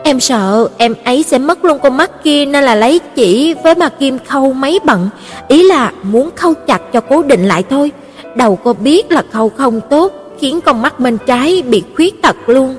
Em 0.04 0.20
sợ 0.20 0.68
em 0.78 0.96
ấy 1.04 1.24
sẽ 1.24 1.38
mất 1.38 1.66
luôn 1.66 1.80
con 1.80 1.98
mắt 1.98 2.24
kia 2.24 2.46
nên 2.46 2.64
là 2.64 2.76
lấy 2.76 3.00
chỉ 3.16 3.54
với 3.64 3.76
mà 3.76 3.90
kim 3.90 4.20
khâu 4.28 4.54
mấy 4.54 4.80
bận, 4.86 5.10
ý 5.48 5.64
là 5.64 5.92
muốn 6.04 6.30
khâu 6.36 6.54
chặt 6.54 6.82
cho 6.94 7.02
cố 7.02 7.24
định 7.24 7.48
lại 7.48 7.64
thôi. 7.70 7.92
Đầu 8.36 8.60
cô 8.64 8.74
biết 8.74 9.12
là 9.12 9.24
khâu 9.32 9.50
không 9.50 9.82
tốt, 9.90 10.12
khiến 10.40 10.62
con 10.62 10.82
mắt 10.82 11.00
bên 11.00 11.18
trái 11.26 11.62
bị 11.62 11.84
khuyết 11.96 12.22
tật 12.22 12.36
luôn. 12.48 12.76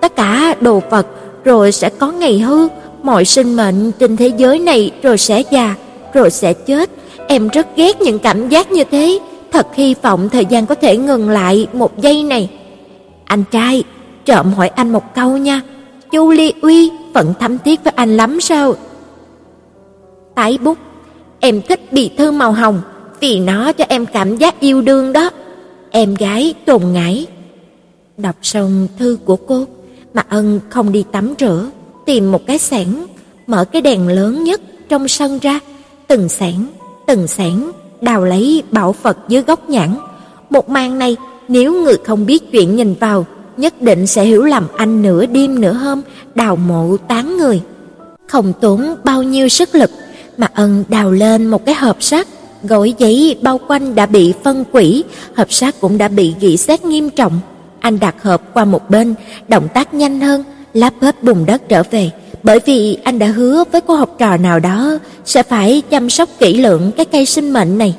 Tất 0.00 0.16
cả 0.16 0.54
đồ 0.60 0.82
vật 0.90 1.06
rồi 1.44 1.72
sẽ 1.72 1.90
có 1.90 2.12
ngày 2.12 2.38
hư, 2.38 2.68
mọi 3.02 3.24
sinh 3.24 3.56
mệnh 3.56 3.92
trên 3.92 4.16
thế 4.16 4.32
giới 4.36 4.58
này 4.58 4.90
rồi 5.02 5.18
sẽ 5.18 5.42
già, 5.50 5.74
rồi 6.14 6.30
sẽ 6.30 6.52
chết. 6.52 6.90
Em 7.28 7.48
rất 7.48 7.66
ghét 7.76 8.00
những 8.00 8.18
cảm 8.18 8.48
giác 8.48 8.72
như 8.72 8.84
thế, 8.84 9.18
thật 9.52 9.66
hy 9.74 9.94
vọng 10.02 10.28
thời 10.28 10.44
gian 10.44 10.66
có 10.66 10.74
thể 10.74 10.96
ngừng 10.96 11.30
lại 11.30 11.66
một 11.72 11.98
giây 11.98 12.22
này. 12.22 12.50
Anh 13.24 13.44
trai, 13.50 13.82
trộm 14.24 14.52
hỏi 14.52 14.68
anh 14.68 14.92
một 14.92 15.14
câu 15.14 15.36
nha. 15.36 15.60
Chu 16.10 16.30
Ly 16.30 16.52
Uy 16.62 16.90
vẫn 17.14 17.34
thắm 17.40 17.58
thiết 17.58 17.84
với 17.84 17.92
anh 17.96 18.16
lắm 18.16 18.40
sao? 18.40 18.74
Tái 20.34 20.58
bút, 20.64 20.78
em 21.40 21.62
thích 21.62 21.92
bì 21.92 22.10
thư 22.18 22.30
màu 22.30 22.52
hồng 22.52 22.80
vì 23.20 23.40
nó 23.40 23.72
cho 23.72 23.84
em 23.88 24.06
cảm 24.06 24.36
giác 24.36 24.60
yêu 24.60 24.82
đương 24.82 25.12
đó. 25.12 25.30
Em 25.90 26.14
gái 26.14 26.54
tồn 26.66 26.82
ngãi 26.92 27.26
Đọc 28.16 28.36
xong 28.42 28.88
thư 28.98 29.18
của 29.24 29.36
cô, 29.36 29.64
mà 30.14 30.22
ân 30.28 30.60
không 30.68 30.92
đi 30.92 31.04
tắm 31.12 31.34
rửa, 31.38 31.70
tìm 32.06 32.32
một 32.32 32.46
cái 32.46 32.58
sảnh, 32.58 33.06
mở 33.46 33.64
cái 33.64 33.82
đèn 33.82 34.08
lớn 34.08 34.44
nhất 34.44 34.60
trong 34.88 35.08
sân 35.08 35.38
ra, 35.38 35.60
từng 36.06 36.28
sảnh, 36.28 36.66
từng 37.06 37.26
sảnh 37.26 37.70
đào 38.00 38.24
lấy 38.24 38.62
bảo 38.70 38.92
Phật 38.92 39.18
dưới 39.28 39.42
góc 39.42 39.68
nhãn. 39.68 39.94
Một 40.50 40.68
màn 40.68 40.98
này, 40.98 41.16
nếu 41.48 41.82
người 41.82 41.96
không 42.04 42.26
biết 42.26 42.52
chuyện 42.52 42.76
nhìn 42.76 42.94
vào 43.00 43.26
nhất 43.58 43.82
định 43.82 44.06
sẽ 44.06 44.24
hiểu 44.24 44.44
lầm 44.44 44.66
anh 44.76 45.02
nửa 45.02 45.26
đêm 45.26 45.60
nửa 45.60 45.72
hôm 45.72 46.02
đào 46.34 46.56
mộ 46.56 46.96
tán 46.96 47.36
người. 47.36 47.60
Không 48.26 48.52
tốn 48.60 48.94
bao 49.04 49.22
nhiêu 49.22 49.48
sức 49.48 49.74
lực 49.74 49.90
mà 50.36 50.48
ân 50.54 50.84
đào 50.88 51.10
lên 51.10 51.46
một 51.46 51.66
cái 51.66 51.74
hộp 51.74 52.02
sắt, 52.02 52.26
gói 52.62 52.94
giấy 52.98 53.38
bao 53.42 53.60
quanh 53.68 53.94
đã 53.94 54.06
bị 54.06 54.34
phân 54.44 54.64
quỷ, 54.72 55.04
hộp 55.36 55.52
sắt 55.52 55.74
cũng 55.80 55.98
đã 55.98 56.08
bị 56.08 56.34
gỉ 56.40 56.56
sét 56.56 56.84
nghiêm 56.84 57.10
trọng. 57.10 57.40
Anh 57.80 58.00
đặt 58.00 58.22
hộp 58.22 58.42
qua 58.54 58.64
một 58.64 58.90
bên, 58.90 59.14
động 59.48 59.68
tác 59.74 59.94
nhanh 59.94 60.20
hơn, 60.20 60.44
lắp 60.74 60.94
hết 61.00 61.22
bùn 61.22 61.46
đất 61.46 61.68
trở 61.68 61.82
về, 61.90 62.10
bởi 62.42 62.60
vì 62.66 62.98
anh 63.04 63.18
đã 63.18 63.26
hứa 63.26 63.64
với 63.72 63.80
cô 63.80 63.94
học 63.94 64.14
trò 64.18 64.36
nào 64.36 64.60
đó 64.60 64.98
sẽ 65.24 65.42
phải 65.42 65.82
chăm 65.90 66.10
sóc 66.10 66.28
kỹ 66.38 66.54
lưỡng 66.54 66.90
cái 66.96 67.06
cây 67.06 67.26
sinh 67.26 67.52
mệnh 67.52 67.78
này. 67.78 67.94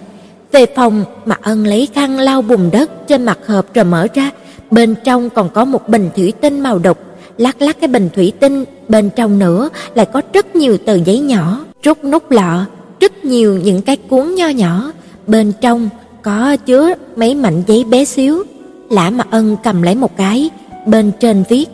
Về 0.51 0.65
phòng, 0.75 1.05
Mạc 1.25 1.41
Ân 1.41 1.67
lấy 1.67 1.87
khăn 1.93 2.19
lau 2.19 2.41
bùn 2.41 2.69
đất 2.71 3.07
trên 3.07 3.23
mặt 3.23 3.37
hộp 3.47 3.73
rồi 3.73 3.85
mở 3.85 4.07
ra, 4.13 4.31
bên 4.71 4.95
trong 5.03 5.29
còn 5.29 5.49
có 5.49 5.65
một 5.65 5.89
bình 5.89 6.09
thủy 6.15 6.33
tinh 6.41 6.59
màu 6.59 6.79
đục, 6.79 6.97
lắc 7.37 7.61
lắc 7.61 7.79
cái 7.79 7.87
bình 7.87 8.09
thủy 8.15 8.33
tinh, 8.39 8.65
bên 8.87 9.09
trong 9.15 9.39
nữa 9.39 9.69
lại 9.95 10.05
có 10.05 10.21
rất 10.33 10.55
nhiều 10.55 10.77
tờ 10.77 10.95
giấy 10.95 11.19
nhỏ, 11.19 11.59
rút 11.83 12.03
nút 12.03 12.31
lọ, 12.31 12.65
rất 12.99 13.25
nhiều 13.25 13.59
những 13.63 13.81
cái 13.81 13.95
cuốn 13.95 14.35
nho 14.35 14.47
nhỏ, 14.47 14.91
bên 15.27 15.53
trong 15.61 15.89
có 16.21 16.55
chứa 16.65 16.93
mấy 17.15 17.35
mảnh 17.35 17.63
giấy 17.67 17.83
bé 17.83 18.05
xíu. 18.05 18.43
Lã 18.89 19.09
Mạc 19.09 19.27
Ân 19.31 19.57
cầm 19.63 19.81
lấy 19.81 19.95
một 19.95 20.17
cái, 20.17 20.49
bên 20.85 21.11
trên 21.19 21.43
viết: 21.49 21.65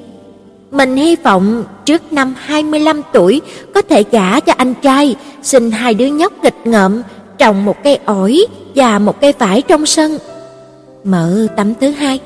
"Mình 0.71 0.95
hy 0.95 1.15
vọng 1.15 1.63
trước 1.85 2.13
năm 2.13 2.35
25 2.37 3.01
tuổi 3.13 3.41
có 3.73 3.81
thể 3.81 4.03
gả 4.11 4.39
cho 4.39 4.53
anh 4.57 4.73
trai, 4.81 5.15
sinh 5.43 5.71
hai 5.71 5.93
đứa 5.93 6.05
nhóc 6.07 6.33
nghịch 6.43 6.57
ngợm, 6.65 7.01
trồng 7.37 7.65
một 7.65 7.83
cây 7.83 7.99
ổi 8.05 8.45
và 8.75 8.99
một 8.99 9.21
cây 9.21 9.33
vải 9.39 9.61
trong 9.61 9.85
sân." 9.85 10.17
Mở 11.03 11.47
tấm 11.57 11.73
thứ 11.81 11.89
hai, 11.89 12.19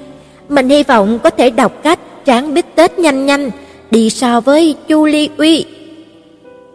mình 0.50 0.70
hy 0.70 0.84
vọng 0.84 1.20
có 1.24 1.30
thể 1.30 1.50
đọc 1.50 1.84
cách 1.84 2.00
tráng 2.26 2.54
bít 2.54 2.66
tết 2.76 3.00
nhanh 3.00 3.26
nhanh, 3.26 3.52
đi 3.92 4.10
so 4.10 4.42
với 4.42 4.76
Chu 4.88 5.06
Ly 5.06 5.30
Uy. 5.38 5.66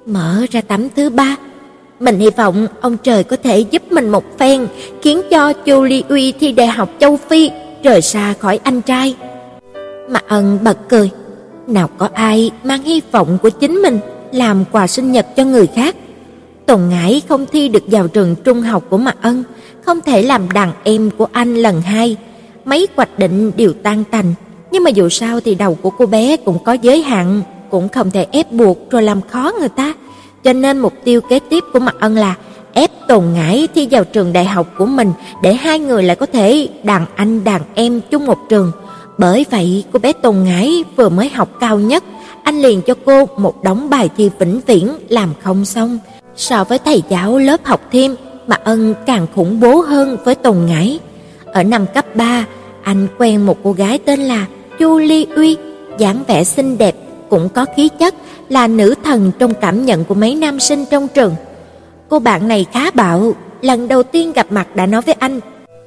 Mở 0.07 0.47
ra 0.51 0.61
tấm 0.61 0.89
thứ 0.97 1.11
ba, 1.11 1.37
mình 2.01 2.19
hy 2.19 2.31
vọng 2.31 2.67
ông 2.81 2.97
trời 2.97 3.25
có 3.25 3.37
thể 3.37 3.59
giúp 3.59 3.93
mình 3.93 4.09
một 4.09 4.39
phen, 4.39 4.67
khiến 5.03 5.23
cho 5.31 5.53
Chu 5.53 5.83
Ly 5.83 6.05
Uy 6.09 6.33
thi 6.33 6.53
đại 6.53 6.67
học 6.67 6.91
châu 7.01 7.17
Phi 7.17 7.51
rời 7.83 8.03
xa 8.03 8.35
khỏi 8.41 8.61
anh 8.63 8.83
trai. 8.83 9.17
Mà 10.09 10.21
Ân 10.29 10.59
bật 10.63 10.79
cười, 10.89 11.11
nào 11.67 11.91
có 11.99 12.09
ai 12.15 12.51
mang 12.65 12.83
hy 12.83 13.01
vọng 13.13 13.39
của 13.43 13.51
chính 13.51 13.75
mình 13.75 13.99
làm 14.33 14.65
quà 14.73 14.87
sinh 14.87 15.13
nhật 15.13 15.27
cho 15.37 15.45
người 15.45 15.67
khác. 15.67 15.97
Tồn 16.67 16.81
Ngải 16.89 17.23
không 17.29 17.47
thi 17.53 17.69
được 17.69 17.85
vào 17.87 18.09
trường 18.09 18.35
trung 18.45 18.63
học 18.63 18.85
của 18.91 18.99
Mạc 18.99 19.17
Ân, 19.23 19.45
không 19.85 20.01
thể 20.01 20.23
làm 20.23 20.51
đàn 20.51 20.73
em 20.85 21.11
của 21.19 21.27
anh 21.33 21.55
lần 21.57 21.81
hai. 21.81 22.17
Mấy 22.65 22.89
hoạch 22.97 23.19
định 23.19 23.53
đều 23.57 23.73
tan 23.73 24.05
tành, 24.05 24.35
nhưng 24.73 24.85
mà 24.85 24.91
dù 24.91 25.09
sao 25.09 25.41
thì 25.41 25.55
đầu 25.55 25.79
của 25.83 25.91
cô 25.91 26.07
bé 26.07 26.37
cũng 26.37 26.59
có 26.65 26.73
giới 26.73 27.03
hạn, 27.03 27.43
cũng 27.71 27.89
không 27.89 28.11
thể 28.11 28.27
ép 28.33 28.53
buộc 28.53 28.91
rồi 28.91 29.03
làm 29.03 29.21
khó 29.21 29.53
người 29.61 29.69
ta. 29.69 29.93
Cho 30.45 30.53
nên 30.53 30.79
mục 30.79 30.93
tiêu 31.05 31.21
kế 31.21 31.39
tiếp 31.39 31.65
của 31.73 31.79
Mạc 31.79 31.95
Ân 32.01 32.17
là 32.17 32.35
ép 32.73 32.91
Tồn 33.09 33.25
Ngải 33.35 33.69
thi 33.75 33.89
vào 33.91 34.05
trường 34.05 34.33
đại 34.33 34.45
học 34.45 34.67
của 34.79 34.87
mình 34.87 35.13
để 35.43 35.55
hai 35.55 35.79
người 35.79 36.03
lại 36.03 36.17
có 36.17 36.27
thể 36.27 36.69
đàn 36.83 37.07
anh 37.15 37.45
đàn 37.45 37.63
em 37.75 38.01
chung 38.11 38.27
một 38.27 38.39
trường. 38.49 38.73
Bởi 39.19 39.47
vậy, 39.51 39.85
cô 39.93 39.99
bé 39.99 40.13
Tồn 40.13 40.37
Ngải 40.45 40.85
vừa 40.97 41.09
mới 41.09 41.29
học 41.29 41.49
cao 41.61 41.79
nhất, 41.79 42.05
anh 42.43 42.63
liền 42.63 42.83
cho 42.83 42.95
cô 43.05 43.29
một 43.37 43.63
đống 43.63 43.91
bài 43.91 44.09
thi 44.17 44.31
vĩnh 44.39 44.61
viễn 44.67 44.91
làm 45.09 45.33
không 45.43 45.65
xong. 45.65 45.99
So 46.37 46.65
với 46.65 46.79
thầy 46.79 47.03
giáo 47.09 47.39
lớp 47.39 47.61
học 47.65 47.81
thêm, 47.93 48.17
Mạc 48.47 48.65
Ân 48.65 48.95
càng 49.07 49.27
khủng 49.35 49.61
bố 49.61 49.81
hơn 49.81 50.17
với 50.25 50.35
Tồn 50.35 50.57
Ngải. 50.67 50.99
Ở 51.55 51.63
năm 51.63 51.87
cấp 51.95 52.17
3, 52.17 52.45
anh 52.83 53.07
quen 53.19 53.47
một 53.47 53.59
cô 53.65 53.73
gái 53.73 53.99
tên 53.99 54.21
là 54.21 54.47
Chu 54.79 54.99
Ly 54.99 55.27
Uy, 55.37 55.57
dáng 55.99 56.25
vẻ 56.27 56.45
xinh 56.45 56.79
đẹp, 56.79 56.95
cũng 57.31 57.49
có 57.49 57.67
khí 57.77 57.89
chất, 57.99 58.15
là 58.49 58.67
nữ 58.67 58.95
thần 59.05 59.33
trong 59.39 59.55
cảm 59.55 59.85
nhận 59.85 60.05
của 60.05 60.15
mấy 60.15 60.35
nam 60.35 60.61
sinh 60.61 60.85
trong 60.91 61.09
trường. 61.09 61.35
Cô 62.09 62.19
bạn 62.19 62.49
này 62.49 62.67
khá 62.73 62.91
bạo, 62.91 63.33
lần 63.63 63.89
đầu 63.89 64.03
tiên 64.03 64.33
gặp 64.33 64.47
mặt 64.51 64.77
đã 64.77 64.87
nói 64.87 65.03
với 65.03 65.15
anh: 65.19 65.41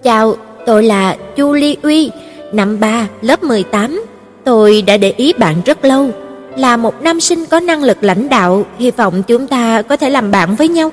"Chào, 0.04 0.36
tôi 0.66 0.84
là 0.84 1.18
Chu 1.36 1.54
Ly 1.54 1.78
Uy, 1.82 2.12
năm 2.54 2.80
3, 2.80 3.08
lớp 3.22 3.44
18. 3.44 4.04
Tôi 4.44 4.82
đã 4.82 4.98
để 4.98 5.14
ý 5.18 5.34
bạn 5.34 5.56
rất 5.66 5.86
lâu, 5.86 6.10
là 6.56 6.78
một 6.78 7.02
nam 7.02 7.20
sinh 7.20 7.46
có 7.46 7.60
năng 7.60 7.84
lực 7.84 8.04
lãnh 8.04 8.30
đạo, 8.30 8.66
hy 8.80 8.92
vọng 8.92 9.24
chúng 9.28 9.48
ta 9.48 9.82
có 9.82 9.98
thể 9.98 10.10
làm 10.10 10.32
bạn 10.32 10.56
với 10.56 10.68
nhau." 10.68 10.92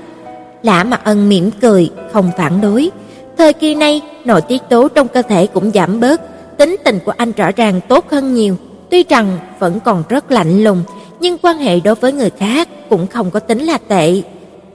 Lã 0.62 0.84
Mặc 0.84 1.00
Ân 1.04 1.28
mỉm 1.28 1.50
cười, 1.60 1.90
không 2.12 2.30
phản 2.38 2.60
đối. 2.60 2.90
Thời 3.38 3.52
kỳ 3.52 3.74
này, 3.74 4.00
nội 4.24 4.40
tiết 4.40 4.62
tố 4.70 4.88
trong 4.88 5.08
cơ 5.08 5.22
thể 5.22 5.46
cũng 5.46 5.70
giảm 5.74 6.00
bớt, 6.00 6.20
tính 6.58 6.76
tình 6.84 6.98
của 7.04 7.12
anh 7.16 7.32
rõ 7.32 7.50
ràng 7.56 7.80
tốt 7.88 8.10
hơn 8.10 8.34
nhiều, 8.34 8.56
tuy 8.90 9.04
rằng 9.08 9.38
vẫn 9.58 9.80
còn 9.84 10.02
rất 10.08 10.30
lạnh 10.30 10.64
lùng, 10.64 10.82
nhưng 11.20 11.38
quan 11.38 11.58
hệ 11.58 11.80
đối 11.80 11.94
với 11.94 12.12
người 12.12 12.30
khác 12.30 12.68
cũng 12.90 13.06
không 13.06 13.30
có 13.30 13.40
tính 13.40 13.58
là 13.58 13.78
tệ. 13.78 14.22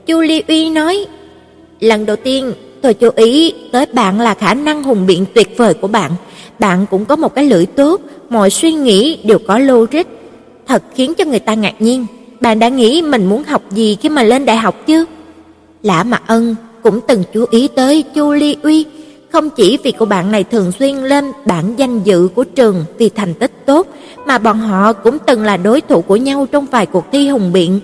Chu 0.06 0.20
Ly 0.20 0.42
Uy 0.48 0.70
nói, 0.70 1.06
lần 1.80 2.06
đầu 2.06 2.16
tiên 2.16 2.52
tôi 2.82 2.94
chú 2.94 3.10
ý 3.16 3.54
tới 3.72 3.86
bạn 3.86 4.20
là 4.20 4.34
khả 4.34 4.54
năng 4.54 4.82
hùng 4.82 5.06
biện 5.06 5.24
tuyệt 5.34 5.56
vời 5.56 5.74
của 5.74 5.88
bạn. 5.88 6.10
Bạn 6.58 6.86
cũng 6.90 7.04
có 7.04 7.16
một 7.16 7.34
cái 7.34 7.44
lưỡi 7.44 7.66
tốt, 7.66 8.00
mọi 8.30 8.50
suy 8.50 8.72
nghĩ 8.72 9.18
đều 9.24 9.38
có 9.46 9.58
logic, 9.58 10.06
thật 10.66 10.82
khiến 10.94 11.14
cho 11.14 11.24
người 11.24 11.38
ta 11.38 11.54
ngạc 11.54 11.74
nhiên. 11.78 12.06
Bạn 12.40 12.58
đã 12.58 12.68
nghĩ 12.68 13.02
mình 13.02 13.26
muốn 13.26 13.44
học 13.44 13.62
gì 13.70 13.96
khi 14.00 14.08
mà 14.08 14.22
lên 14.22 14.44
đại 14.46 14.56
học 14.56 14.86
chứ 14.86 15.04
Lã 15.82 16.02
Mạc 16.02 16.22
Ân 16.26 16.56
cũng 16.82 17.00
từng 17.08 17.22
chú 17.32 17.44
ý 17.50 17.68
tới 17.68 18.02
Chu 18.14 18.32
Ly 18.32 18.56
Uy, 18.62 18.86
không 19.32 19.50
chỉ 19.50 19.78
vì 19.82 19.92
cô 19.92 20.06
bạn 20.06 20.32
này 20.32 20.44
thường 20.44 20.72
xuyên 20.72 20.96
lên 20.96 21.32
bảng 21.46 21.74
danh 21.76 22.02
dự 22.02 22.28
của 22.34 22.44
trường 22.44 22.84
vì 22.98 23.08
thành 23.08 23.34
tích 23.34 23.52
tốt, 23.66 23.86
mà 24.26 24.38
bọn 24.38 24.58
họ 24.58 24.92
cũng 24.92 25.18
từng 25.26 25.42
là 25.42 25.56
đối 25.56 25.80
thủ 25.80 26.00
của 26.02 26.16
nhau 26.16 26.46
trong 26.52 26.66
vài 26.70 26.86
cuộc 26.86 27.04
thi 27.12 27.28
hùng 27.28 27.52
biện. 27.52 27.80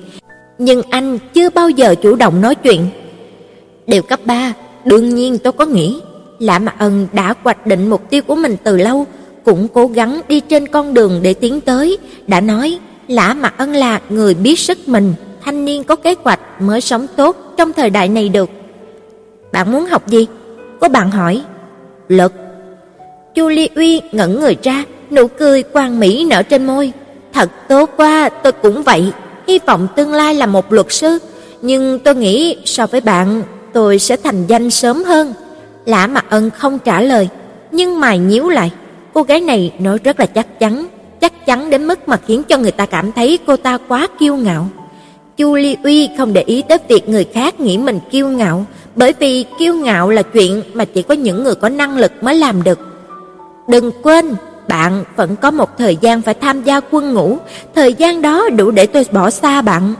Nhưng 0.58 0.82
anh 0.90 1.18
chưa 1.34 1.50
bao 1.50 1.70
giờ 1.70 1.94
chủ 2.02 2.14
động 2.14 2.40
nói 2.40 2.54
chuyện. 2.54 2.86
Điều 3.86 4.02
cấp 4.02 4.20
3, 4.24 4.52
đương 4.84 5.14
nhiên 5.14 5.38
tôi 5.38 5.52
có 5.52 5.66
nghĩ, 5.66 6.00
Lã 6.38 6.58
Mạc 6.58 6.74
Ân 6.78 7.08
đã 7.12 7.34
hoạch 7.42 7.66
định 7.66 7.90
mục 7.90 8.10
tiêu 8.10 8.22
của 8.22 8.34
mình 8.34 8.56
từ 8.64 8.76
lâu, 8.76 9.06
cũng 9.44 9.68
cố 9.68 9.86
gắng 9.86 10.20
đi 10.28 10.40
trên 10.40 10.68
con 10.68 10.94
đường 10.94 11.20
để 11.22 11.34
tiến 11.34 11.60
tới, 11.60 11.98
đã 12.26 12.40
nói 12.40 12.78
Lã 13.08 13.34
Mạc 13.34 13.58
Ân 13.58 13.72
là 13.72 14.00
người 14.08 14.34
biết 14.34 14.58
sức 14.58 14.88
mình, 14.88 15.14
thanh 15.44 15.64
niên 15.64 15.84
có 15.84 15.96
kế 15.96 16.14
hoạch 16.24 16.40
mới 16.60 16.80
sống 16.80 17.06
tốt 17.16 17.36
trong 17.56 17.72
thời 17.72 17.90
đại 17.90 18.08
này 18.08 18.28
được. 18.28 18.50
Bạn 19.52 19.72
muốn 19.72 19.86
học 19.86 20.08
gì? 20.08 20.26
Có 20.80 20.88
bạn 20.88 21.10
hỏi. 21.10 21.42
Luật. 22.08 22.32
Chu 23.34 23.48
li 23.48 23.68
Uy 23.74 24.00
ngẩn 24.12 24.40
người 24.40 24.56
ra, 24.62 24.84
nụ 25.10 25.26
cười 25.26 25.62
quang 25.62 26.00
mỹ 26.00 26.26
nở 26.30 26.42
trên 26.42 26.66
môi. 26.66 26.92
Thật 27.32 27.50
tốt 27.68 27.90
quá, 27.96 28.28
tôi 28.28 28.52
cũng 28.52 28.82
vậy, 28.82 29.12
hy 29.46 29.58
vọng 29.66 29.88
tương 29.96 30.12
lai 30.12 30.34
là 30.34 30.46
một 30.46 30.72
luật 30.72 30.86
sư, 30.88 31.18
nhưng 31.62 31.98
tôi 31.98 32.14
nghĩ 32.14 32.56
so 32.64 32.86
với 32.86 33.00
bạn, 33.00 33.42
tôi 33.72 33.98
sẽ 33.98 34.16
thành 34.16 34.46
danh 34.46 34.70
sớm 34.70 35.04
hơn. 35.04 35.34
Lã 35.84 36.06
Mạc 36.06 36.24
Ân 36.30 36.50
không 36.50 36.78
trả 36.78 37.00
lời, 37.00 37.28
nhưng 37.70 38.00
mày 38.00 38.18
nhíu 38.18 38.48
lại. 38.48 38.72
Cô 39.12 39.22
gái 39.22 39.40
này 39.40 39.72
nói 39.78 39.98
rất 40.04 40.20
là 40.20 40.26
chắc 40.26 40.58
chắn, 40.58 40.86
chắc 41.20 41.46
chắn 41.46 41.70
đến 41.70 41.86
mức 41.86 42.08
mà 42.08 42.16
khiến 42.26 42.42
cho 42.42 42.58
người 42.58 42.70
ta 42.70 42.86
cảm 42.86 43.12
thấy 43.12 43.38
cô 43.46 43.56
ta 43.56 43.78
quá 43.88 44.06
kiêu 44.18 44.36
ngạo. 44.36 44.68
Chu 45.36 45.54
Ly 45.54 45.76
Uy 45.84 46.08
không 46.18 46.32
để 46.32 46.42
ý 46.42 46.62
tới 46.68 46.78
việc 46.88 47.08
người 47.08 47.24
khác 47.24 47.60
nghĩ 47.60 47.78
mình 47.78 48.00
kiêu 48.10 48.28
ngạo, 48.28 48.66
bởi 48.96 49.14
vì 49.18 49.44
kiêu 49.58 49.74
ngạo 49.74 50.10
là 50.10 50.22
chuyện 50.22 50.62
mà 50.74 50.84
chỉ 50.84 51.02
có 51.02 51.14
những 51.14 51.44
người 51.44 51.54
có 51.54 51.68
năng 51.68 51.98
lực 51.98 52.12
mới 52.20 52.34
làm 52.34 52.62
được. 52.62 52.78
Đừng 53.68 53.90
quên, 54.02 54.34
bạn 54.68 55.04
vẫn 55.16 55.36
có 55.36 55.50
một 55.50 55.78
thời 55.78 55.96
gian 55.96 56.22
phải 56.22 56.34
tham 56.34 56.62
gia 56.62 56.80
quân 56.90 57.14
ngũ, 57.14 57.38
thời 57.74 57.94
gian 57.94 58.22
đó 58.22 58.48
đủ 58.48 58.70
để 58.70 58.86
tôi 58.86 59.06
bỏ 59.10 59.30
xa 59.30 59.62
bạn. 59.62 59.94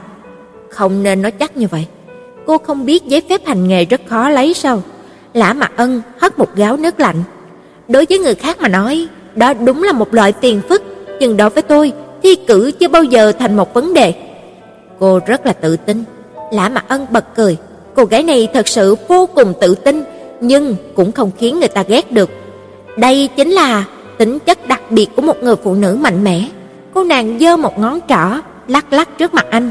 Không 0.71 1.03
nên 1.03 1.23
nói 1.23 1.31
chắc 1.31 1.57
như 1.57 1.67
vậy. 1.71 1.87
Cô 2.47 2.59
không 2.59 2.87
biết 2.87 3.05
giấy 3.05 3.23
phép 3.29 3.47
hành 3.47 3.69
nghề 3.69 3.85
rất 3.85 4.01
khó 4.07 4.29
lấy 4.29 4.55
sao? 4.55 4.83
Lã 5.35 5.53
Mạc 5.53 5.73
Ân 5.77 6.03
hất 6.19 6.39
một 6.39 6.57
gáo 6.57 6.77
nước 6.77 7.01
lạnh. 7.01 7.23
Đối 7.89 8.07
với 8.09 8.19
người 8.19 8.35
khác 8.35 8.61
mà 8.61 8.69
nói, 8.69 9.09
đó 9.35 9.55
đúng 9.55 9.83
là 9.83 9.93
một 9.93 10.15
loại 10.15 10.33
tiền 10.33 10.61
phức, 10.69 10.83
nhưng 11.21 11.37
đối 11.37 11.51
với 11.51 11.63
tôi, 11.63 11.93
thi 12.23 12.35
cử 12.35 12.71
chưa 12.81 12.89
bao 12.89 13.05
giờ 13.05 13.33
thành 13.33 13.57
một 13.57 13.75
vấn 13.75 13.95
đề. 13.95 14.15
Cô 14.99 15.21
rất 15.27 15.47
là 15.47 15.53
tự 15.53 15.77
tin. 15.77 16.05
Lã 16.53 16.69
Mạc 16.69 16.85
Ân 16.89 17.07
bật 17.11 17.25
cười, 17.37 17.57
cô 17.97 18.05
gái 18.05 18.23
này 18.23 18.49
thật 18.55 18.69
sự 18.69 18.97
vô 19.09 19.29
cùng 19.35 19.53
tự 19.61 19.75
tin, 19.75 20.03
nhưng 20.41 20.77
cũng 20.95 21.13
không 21.13 21.31
khiến 21.39 21.61
người 21.61 21.69
ta 21.69 21.83
ghét 21.83 22.13
được. 22.13 22.31
Đây 22.97 23.29
chính 23.37 23.51
là 23.51 23.85
tính 24.19 24.39
chất 24.39 24.69
đặc 24.69 24.91
biệt 24.91 25.09
của 25.17 25.23
một 25.23 25.43
người 25.43 25.57
phụ 25.57 25.75
nữ 25.75 25.99
mạnh 26.01 26.25
mẽ. 26.25 26.49
Cô 26.95 27.05
nàng 27.05 27.39
giơ 27.41 27.57
một 27.57 27.79
ngón 27.79 28.01
trỏ, 28.09 28.41
lắc 28.69 28.93
lắc 28.93 29.19
trước 29.19 29.35
mặt 29.35 29.47
anh. 29.51 29.71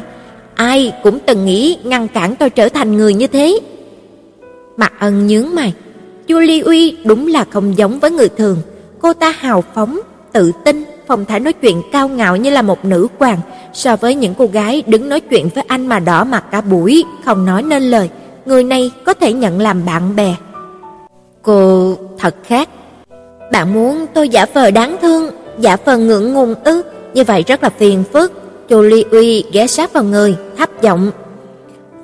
Ai 0.56 0.94
cũng 1.04 1.20
từng 1.20 1.46
nghĩ 1.46 1.78
ngăn 1.84 2.08
cản 2.08 2.36
tôi 2.36 2.50
trở 2.50 2.70
thành 2.70 2.98
người 2.98 3.14
như 3.14 3.28
thế. 3.28 3.60
Mạc 4.78 4.94
Ân 5.00 5.28
nhướng 5.28 5.56
mày, 5.56 5.74
Julie 6.28 6.66
Uy 6.66 6.98
đúng 7.06 7.28
là 7.28 7.46
không 7.50 7.78
giống 7.78 8.00
với 8.00 8.12
người 8.12 8.30
thường, 8.30 8.58
cô 9.02 9.14
ta 9.14 9.30
hào 9.30 9.64
phóng, 9.74 10.00
tự 10.32 10.52
tin, 10.66 10.84
phong 11.08 11.26
thái 11.26 11.40
nói 11.40 11.54
chuyện 11.54 11.82
cao 11.92 12.08
ngạo 12.08 12.36
như 12.36 12.50
là 12.50 12.62
một 12.62 12.86
nữ 12.86 13.08
hoàng, 13.20 13.40
so 13.74 13.96
với 13.96 14.16
những 14.16 14.34
cô 14.38 14.46
gái 14.46 14.84
đứng 14.88 15.10
nói 15.10 15.20
chuyện 15.20 15.50
với 15.56 15.64
anh 15.68 15.88
mà 15.88 16.00
đỏ 16.00 16.24
mặt 16.24 16.44
cả 16.52 16.62
buổi, 16.62 17.04
không 17.26 17.46
nói 17.46 17.64
nên 17.64 17.84
lời, 17.84 18.10
người 18.46 18.64
này 18.64 18.92
có 19.06 19.14
thể 19.14 19.34
nhận 19.34 19.60
làm 19.60 19.86
bạn 19.86 20.16
bè. 20.16 20.36
Cô 21.42 21.94
thật 22.20 22.36
khác. 22.44 22.70
Bạn 23.52 23.74
muốn 23.74 24.06
tôi 24.14 24.30
giả 24.30 24.46
vờ 24.54 24.72
đáng 24.72 24.98
thương, 25.02 25.30
giả 25.60 25.78
vờ 25.86 25.98
ngượng 25.98 26.34
ngùng 26.34 26.56
ư? 26.64 26.82
Như 27.14 27.24
vậy 27.24 27.44
rất 27.48 27.64
là 27.64 27.70
phiền 27.70 28.04
phức. 28.14 28.32
Chu 28.68 28.82
Ly 28.82 29.06
Uy 29.12 29.44
ghé 29.52 29.68
sát 29.68 29.94
vào 29.94 30.04
người, 30.04 30.36
thấp 30.58 30.70
giọng. 30.82 31.12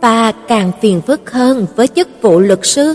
và 0.02 0.32
càng 0.32 0.72
phiền 0.82 1.02
phức 1.02 1.32
hơn 1.32 1.66
với 1.76 1.88
chức 1.88 2.08
vụ 2.22 2.40
luật 2.40 2.60
sư. 2.64 2.94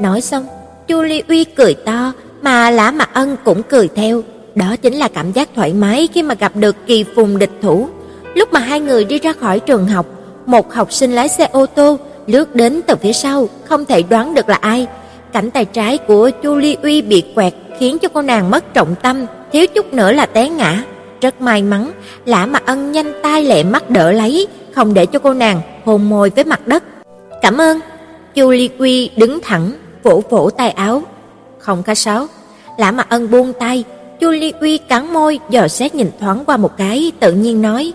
Nói 0.00 0.20
xong, 0.20 0.46
Chu 0.88 1.02
Ly 1.02 1.22
Uy 1.28 1.44
cười 1.44 1.74
to, 1.74 2.12
mà 2.42 2.70
Lã 2.70 2.90
Mạc 2.90 3.10
Ân 3.14 3.36
cũng 3.44 3.62
cười 3.62 3.88
theo. 3.94 4.22
Đó 4.56 4.76
chính 4.82 4.94
là 4.94 5.08
cảm 5.08 5.32
giác 5.32 5.48
thoải 5.54 5.72
mái 5.72 6.08
khi 6.12 6.22
mà 6.22 6.34
gặp 6.34 6.52
được 6.56 6.76
kỳ 6.86 7.04
phùng 7.16 7.38
địch 7.38 7.50
thủ. 7.62 7.88
Lúc 8.34 8.52
mà 8.52 8.60
hai 8.60 8.80
người 8.80 9.04
đi 9.04 9.18
ra 9.18 9.32
khỏi 9.32 9.60
trường 9.60 9.86
học, 9.86 10.06
một 10.46 10.72
học 10.72 10.92
sinh 10.92 11.12
lái 11.12 11.28
xe 11.28 11.48
ô 11.52 11.66
tô 11.66 11.98
lướt 12.26 12.54
đến 12.54 12.80
từ 12.86 12.96
phía 12.96 13.12
sau, 13.12 13.48
không 13.64 13.84
thể 13.84 14.02
đoán 14.02 14.34
được 14.34 14.48
là 14.48 14.58
ai. 14.60 14.86
Cảnh 15.32 15.50
tay 15.50 15.64
trái 15.64 15.98
của 15.98 16.30
Chu 16.42 16.54
Ly 16.56 16.76
Uy 16.82 17.02
bị 17.02 17.24
quẹt 17.34 17.54
khiến 17.78 17.98
cho 17.98 18.08
cô 18.08 18.22
nàng 18.22 18.50
mất 18.50 18.74
trọng 18.74 18.94
tâm, 19.02 19.26
thiếu 19.52 19.66
chút 19.66 19.92
nữa 19.92 20.12
là 20.12 20.26
té 20.26 20.48
ngã. 20.48 20.82
Rất 21.20 21.40
may 21.40 21.62
mắn, 21.62 21.90
Lã 22.24 22.46
Mạc 22.46 22.66
Ân 22.66 22.92
nhanh 22.92 23.12
tay 23.22 23.44
lẹ 23.44 23.62
mắt 23.62 23.90
đỡ 23.90 24.12
lấy, 24.12 24.46
không 24.74 24.94
để 24.94 25.06
cho 25.06 25.18
cô 25.18 25.34
nàng 25.34 25.60
hôn 25.84 26.08
môi 26.08 26.30
với 26.30 26.44
mặt 26.44 26.66
đất. 26.66 26.84
"Cảm 27.42 27.60
ơn." 27.60 27.80
Chu 28.34 28.50
Ly 28.50 28.70
Uy 28.78 29.10
đứng 29.16 29.40
thẳng, 29.40 29.72
vỗ 30.02 30.22
vỗ 30.30 30.50
tay 30.50 30.70
áo. 30.70 31.02
"Không 31.58 31.82
có 31.82 31.94
sáo. 31.94 32.26
Lã 32.78 32.90
Mạc 32.90 33.08
Ân 33.08 33.30
buông 33.30 33.52
tay, 33.52 33.84
Chu 34.20 34.30
Ly 34.30 34.52
Uy 34.60 34.78
cắn 34.78 35.12
môi, 35.12 35.38
dò 35.50 35.68
xét 35.68 35.94
nhìn 35.94 36.10
thoáng 36.20 36.44
qua 36.46 36.56
một 36.56 36.76
cái, 36.76 37.12
tự 37.20 37.32
nhiên 37.32 37.62
nói: 37.62 37.92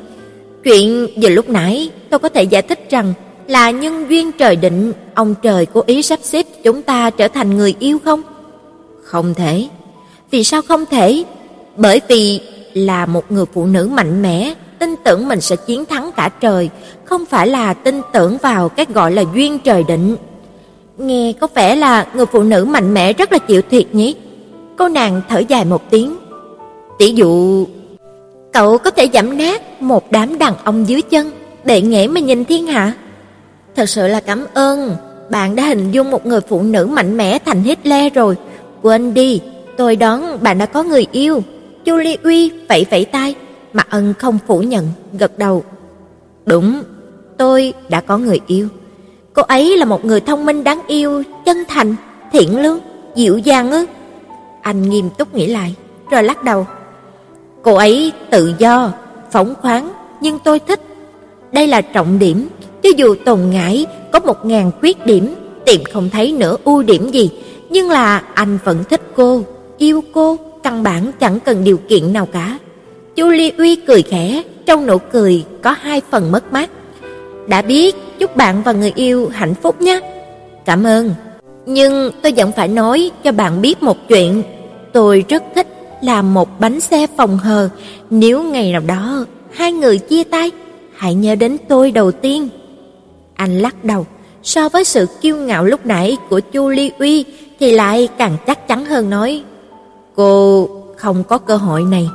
"Chuyện 0.63 1.07
vừa 1.21 1.29
lúc 1.29 1.49
nãy, 1.49 1.89
tôi 2.09 2.19
có 2.19 2.29
thể 2.29 2.43
giải 2.43 2.61
thích 2.61 2.89
rằng 2.89 3.13
là 3.47 3.71
nhân 3.71 4.05
duyên 4.09 4.31
trời 4.31 4.55
định, 4.55 4.93
ông 5.13 5.35
trời 5.41 5.65
cố 5.65 5.83
ý 5.85 6.01
sắp 6.01 6.19
xếp 6.23 6.45
chúng 6.63 6.81
ta 6.81 7.09
trở 7.09 7.27
thành 7.27 7.57
người 7.57 7.75
yêu 7.79 7.99
không?" 8.05 8.21
"Không 9.03 9.33
thể." 9.33 9.67
"Vì 10.31 10.43
sao 10.43 10.61
không 10.61 10.85
thể?" 10.85 11.23
"Bởi 11.77 12.01
vì 12.07 12.41
là 12.73 13.05
một 13.05 13.31
người 13.31 13.45
phụ 13.53 13.65
nữ 13.65 13.89
mạnh 13.93 14.21
mẽ, 14.21 14.53
tin 14.79 14.95
tưởng 15.03 15.27
mình 15.27 15.41
sẽ 15.41 15.55
chiến 15.55 15.85
thắng 15.85 16.11
cả 16.11 16.29
trời, 16.39 16.69
không 17.05 17.25
phải 17.25 17.47
là 17.47 17.73
tin 17.73 18.01
tưởng 18.13 18.37
vào 18.37 18.69
cái 18.69 18.85
gọi 18.93 19.11
là 19.11 19.23
duyên 19.35 19.59
trời 19.59 19.83
định." 19.83 20.15
Nghe 20.97 21.33
có 21.39 21.47
vẻ 21.55 21.75
là 21.75 22.07
người 22.13 22.25
phụ 22.25 22.43
nữ 22.43 22.65
mạnh 22.65 22.93
mẽ 22.93 23.13
rất 23.13 23.31
là 23.31 23.37
chịu 23.37 23.61
thiệt 23.69 23.95
nhỉ? 23.95 24.15
Cô 24.81 24.87
nàng 24.87 25.21
thở 25.29 25.39
dài 25.39 25.65
một 25.65 25.89
tiếng. 25.89 26.17
Tỷ 26.99 27.13
dụ 27.13 27.65
cậu 28.53 28.77
có 28.77 28.91
thể 28.91 29.09
giảm 29.13 29.37
nát 29.37 29.81
một 29.81 30.11
đám 30.11 30.37
đàn 30.37 30.53
ông 30.63 30.89
dưới 30.89 31.01
chân, 31.01 31.31
để 31.63 31.81
nghễ 31.81 32.07
mà 32.07 32.19
nhìn 32.19 32.45
thiên 32.45 32.67
hạ. 32.67 32.93
Thật 33.75 33.85
sự 33.85 34.07
là 34.07 34.19
cảm 34.19 34.45
ơn, 34.53 34.95
bạn 35.29 35.55
đã 35.55 35.63
hình 35.63 35.91
dung 35.91 36.11
một 36.11 36.25
người 36.25 36.41
phụ 36.41 36.61
nữ 36.61 36.85
mạnh 36.85 37.17
mẽ 37.17 37.39
thành 37.39 37.63
Hitler 37.63 38.13
rồi. 38.13 38.35
Quên 38.81 39.13
đi, 39.13 39.41
tôi 39.77 39.95
đoán 39.95 40.37
bạn 40.41 40.57
đã 40.57 40.65
có 40.65 40.83
người 40.83 41.05
yêu. 41.11 41.43
Chu 41.85 41.97
Ly 41.97 42.17
Uy 42.23 42.51
vẫy 42.69 42.85
vẫy 42.91 43.05
tay, 43.05 43.35
mà 43.73 43.83
ân 43.89 44.13
không 44.19 44.37
phủ 44.47 44.61
nhận, 44.61 44.87
gật 45.19 45.37
đầu. 45.37 45.63
Đúng, 46.45 46.83
tôi 47.37 47.73
đã 47.89 48.01
có 48.01 48.17
người 48.17 48.39
yêu. 48.47 48.67
Cô 49.33 49.41
ấy 49.41 49.77
là 49.77 49.85
một 49.85 50.05
người 50.05 50.19
thông 50.19 50.45
minh 50.45 50.63
đáng 50.63 50.81
yêu, 50.87 51.23
chân 51.45 51.63
thành, 51.67 51.95
thiện 52.31 52.61
lương, 52.61 52.79
dịu 53.15 53.37
dàng 53.37 53.71
ư? 53.71 53.85
Anh 54.61 54.89
nghiêm 54.89 55.09
túc 55.17 55.35
nghĩ 55.35 55.47
lại, 55.47 55.75
rồi 56.11 56.23
lắc 56.23 56.43
đầu. 56.43 56.67
Cô 57.61 57.75
ấy 57.75 58.11
tự 58.29 58.53
do, 58.57 58.91
phóng 59.31 59.53
khoáng, 59.61 59.91
nhưng 60.21 60.39
tôi 60.39 60.59
thích. 60.59 60.79
Đây 61.51 61.67
là 61.67 61.81
trọng 61.81 62.19
điểm, 62.19 62.47
cho 62.83 62.89
dù 62.97 63.15
Tồn 63.25 63.39
Ngải 63.49 63.85
có 64.11 64.19
một 64.19 64.45
ngàn 64.45 64.71
khuyết 64.79 65.05
điểm, 65.05 65.35
tìm 65.65 65.83
không 65.93 66.09
thấy 66.09 66.35
nửa 66.37 66.57
ưu 66.63 66.83
điểm 66.83 67.11
gì, 67.11 67.31
nhưng 67.69 67.89
là 67.89 68.23
anh 68.33 68.57
vẫn 68.63 68.83
thích 68.89 69.01
cô, 69.15 69.41
yêu 69.77 70.03
cô, 70.13 70.37
căn 70.63 70.83
bản 70.83 71.11
chẳng 71.19 71.39
cần 71.39 71.63
điều 71.63 71.77
kiện 71.77 72.13
nào 72.13 72.25
cả. 72.25 72.57
Chu 73.15 73.27
Ly 73.29 73.51
Uy 73.57 73.75
cười 73.75 74.01
khẽ, 74.01 74.43
trong 74.65 74.87
nụ 74.87 74.97
cười 74.97 75.45
có 75.61 75.71
hai 75.71 76.01
phần 76.11 76.31
mất 76.31 76.53
mát. 76.53 76.69
Đã 77.47 77.61
biết, 77.61 77.95
chúc 78.19 78.35
bạn 78.35 78.61
và 78.65 78.71
người 78.71 78.93
yêu 78.95 79.29
hạnh 79.33 79.53
phúc 79.53 79.81
nhé. 79.81 79.99
Cảm 80.65 80.83
ơn. 80.83 81.13
Nhưng 81.73 82.11
tôi 82.21 82.33
vẫn 82.37 82.51
phải 82.51 82.67
nói 82.67 83.11
cho 83.23 83.31
bạn 83.31 83.61
biết 83.61 83.83
một 83.83 83.97
chuyện, 84.07 84.43
tôi 84.93 85.25
rất 85.29 85.43
thích 85.55 85.67
làm 86.01 86.33
một 86.33 86.59
bánh 86.59 86.79
xe 86.79 87.07
phòng 87.17 87.37
hờ, 87.37 87.69
nếu 88.09 88.43
ngày 88.43 88.71
nào 88.71 88.81
đó 88.87 89.25
hai 89.53 89.71
người 89.71 89.97
chia 89.97 90.23
tay, 90.23 90.51
hãy 90.95 91.15
nhớ 91.15 91.35
đến 91.35 91.57
tôi 91.67 91.91
đầu 91.91 92.11
tiên. 92.11 92.49
Anh 93.35 93.59
lắc 93.59 93.83
đầu, 93.83 94.05
so 94.43 94.69
với 94.69 94.83
sự 94.83 95.05
kiêu 95.21 95.35
ngạo 95.35 95.65
lúc 95.65 95.85
nãy 95.85 96.17
của 96.29 96.39
Chu 96.39 96.69
Ly 96.69 96.91
Uy 96.99 97.25
thì 97.59 97.71
lại 97.71 98.07
càng 98.17 98.37
chắc 98.47 98.67
chắn 98.67 98.85
hơn 98.85 99.09
nói, 99.09 99.43
cô 100.15 100.69
không 100.97 101.23
có 101.23 101.37
cơ 101.37 101.57
hội 101.57 101.83
này. 101.83 102.09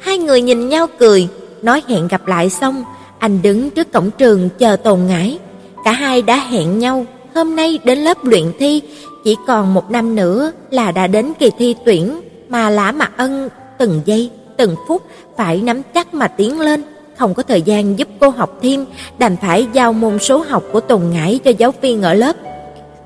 Hai 0.00 0.18
người 0.18 0.42
nhìn 0.42 0.68
nhau 0.68 0.86
cười, 0.98 1.28
nói 1.62 1.82
hẹn 1.88 2.08
gặp 2.08 2.26
lại 2.26 2.50
xong, 2.50 2.84
anh 3.18 3.42
đứng 3.42 3.70
trước 3.70 3.92
cổng 3.92 4.10
trường 4.10 4.48
chờ 4.58 4.76
Tồn 4.76 5.00
Ngải. 5.06 5.38
Cả 5.84 5.92
hai 5.92 6.22
đã 6.22 6.36
hẹn 6.36 6.78
nhau 6.78 7.06
hôm 7.38 7.56
nay 7.56 7.78
đến 7.84 7.98
lớp 7.98 8.24
luyện 8.24 8.52
thi, 8.58 8.82
chỉ 9.24 9.36
còn 9.46 9.74
một 9.74 9.90
năm 9.90 10.14
nữa 10.14 10.52
là 10.70 10.92
đã 10.92 11.06
đến 11.06 11.32
kỳ 11.38 11.50
thi 11.58 11.74
tuyển, 11.84 12.20
mà 12.48 12.70
Lã 12.70 12.92
mặt 12.92 13.12
Ân 13.16 13.48
từng 13.78 14.02
giây, 14.04 14.30
từng 14.56 14.76
phút 14.88 15.02
phải 15.36 15.60
nắm 15.60 15.82
chắc 15.94 16.14
mà 16.14 16.28
tiến 16.28 16.60
lên, 16.60 16.82
không 17.16 17.34
có 17.34 17.42
thời 17.42 17.62
gian 17.62 17.98
giúp 17.98 18.08
cô 18.20 18.28
học 18.28 18.58
thêm, 18.62 18.86
đành 19.18 19.36
phải 19.36 19.66
giao 19.72 19.92
môn 19.92 20.18
số 20.18 20.44
học 20.48 20.62
của 20.72 20.80
Tùng 20.80 21.10
Ngải 21.10 21.38
cho 21.44 21.50
giáo 21.50 21.74
viên 21.80 22.02
ở 22.02 22.14
lớp. 22.14 22.36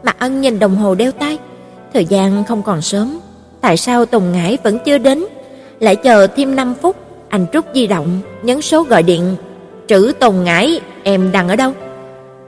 Mạc 0.02 0.18
Ân 0.18 0.40
nhìn 0.40 0.58
đồng 0.58 0.76
hồ 0.76 0.94
đeo 0.94 1.12
tay, 1.12 1.38
thời 1.94 2.04
gian 2.04 2.44
không 2.44 2.62
còn 2.62 2.82
sớm, 2.82 3.18
tại 3.60 3.76
sao 3.76 4.06
Tùng 4.06 4.32
Ngải 4.32 4.58
vẫn 4.62 4.78
chưa 4.84 4.98
đến? 4.98 5.24
Lại 5.80 5.96
chờ 5.96 6.26
thêm 6.26 6.56
5 6.56 6.74
phút, 6.82 6.96
anh 7.28 7.46
rút 7.52 7.64
di 7.74 7.86
động, 7.86 8.20
nhấn 8.42 8.62
số 8.62 8.82
gọi 8.82 9.02
điện. 9.02 9.36
"Trữ 9.88 10.12
Tùng 10.20 10.44
Ngải, 10.44 10.80
em 11.02 11.32
đang 11.32 11.48
ở 11.48 11.56
đâu?" 11.56 11.72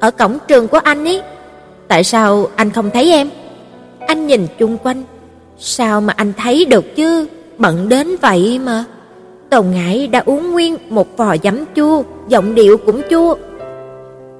"Ở 0.01 0.11
cổng 0.11 0.39
trường 0.49 0.69
của 0.69 0.79
anh 0.79 1.05
ấy." 1.05 1.23
Tại 1.89 2.05
sao 2.05 2.49
anh 2.57 2.71
không 2.71 2.91
thấy 2.91 3.13
em? 3.13 3.31
Anh 4.07 4.27
nhìn 4.27 4.47
chung 4.59 4.79
quanh, 4.79 5.03
sao 5.59 6.01
mà 6.01 6.13
anh 6.17 6.33
thấy 6.37 6.65
được 6.65 6.97
chứ, 6.97 7.27
bận 7.59 7.89
đến 7.89 8.17
vậy 8.23 8.59
mà. 8.59 8.85
Tồn 9.51 9.71
Ngải 9.71 10.07
đã 10.07 10.23
uống 10.27 10.53
nguyên 10.53 10.77
một 10.89 11.17
vò 11.17 11.37
giấm 11.43 11.65
chua, 11.77 12.03
giọng 12.29 12.55
điệu 12.55 12.77
cũng 12.77 13.03
chua. 13.11 13.35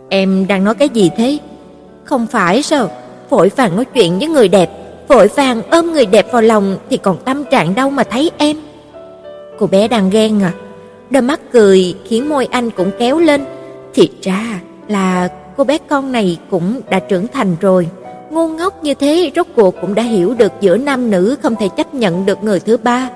Em 0.09 0.47
đang 0.47 0.65
nói 0.65 0.75
cái 0.75 0.89
gì 0.89 1.11
thế? 1.17 1.39
Không 2.05 2.27
phải 2.27 2.63
sao? 2.63 2.91
Vội 3.31 3.51
vàng 3.57 3.77
nói 3.77 3.85
chuyện 3.85 4.19
với 4.19 4.29
người 4.29 4.49
đẹp, 4.49 4.71
vội 5.09 5.29
vàng 5.29 5.63
ôm 5.71 5.93
người 5.93 6.07
đẹp 6.07 6.33
vào 6.33 6.43
lòng 6.43 6.77
thì 6.91 6.97
còn 6.97 7.17
tâm 7.25 7.45
trạng 7.51 7.75
đâu 7.75 7.91
mà 7.91 8.05
thấy 8.05 8.31
em. 8.39 8.57
Cô 9.59 9.67
bé 9.67 9.89
đang 9.89 10.11
ghen 10.11 10.43
à? 10.43 10.53
Đôi 11.11 11.23
mắt 11.23 11.41
cười 11.53 11.95
khiến 12.05 12.29
môi 12.29 12.47
anh 12.51 12.71
cũng 12.71 12.91
kéo 12.99 13.19
lên. 13.19 13.45
Thì 13.95 14.11
ra 14.23 14.61
là 14.89 15.29
cô 15.57 15.65
bé 15.65 15.79
con 15.79 16.13
này 16.13 16.39
cũng 16.51 16.81
đã 16.91 16.99
trưởng 16.99 17.27
thành 17.29 17.57
rồi. 17.61 17.89
Ngu 18.31 18.49
ngốc 18.49 18.85
như 18.85 18.95
thế 18.95 19.31
rốt 19.37 19.47
cuộc 19.57 19.75
cũng 19.81 19.95
đã 19.95 20.03
hiểu 20.03 20.35
được 20.35 20.53
giữa 20.61 20.77
nam 20.77 21.11
nữ 21.11 21.37
không 21.43 21.57
thể 21.57 21.69
chấp 21.69 21.95
nhận 21.95 22.27
được 22.27 22.45
người 22.45 22.61
thứ 22.61 22.77
ba. 22.77 23.11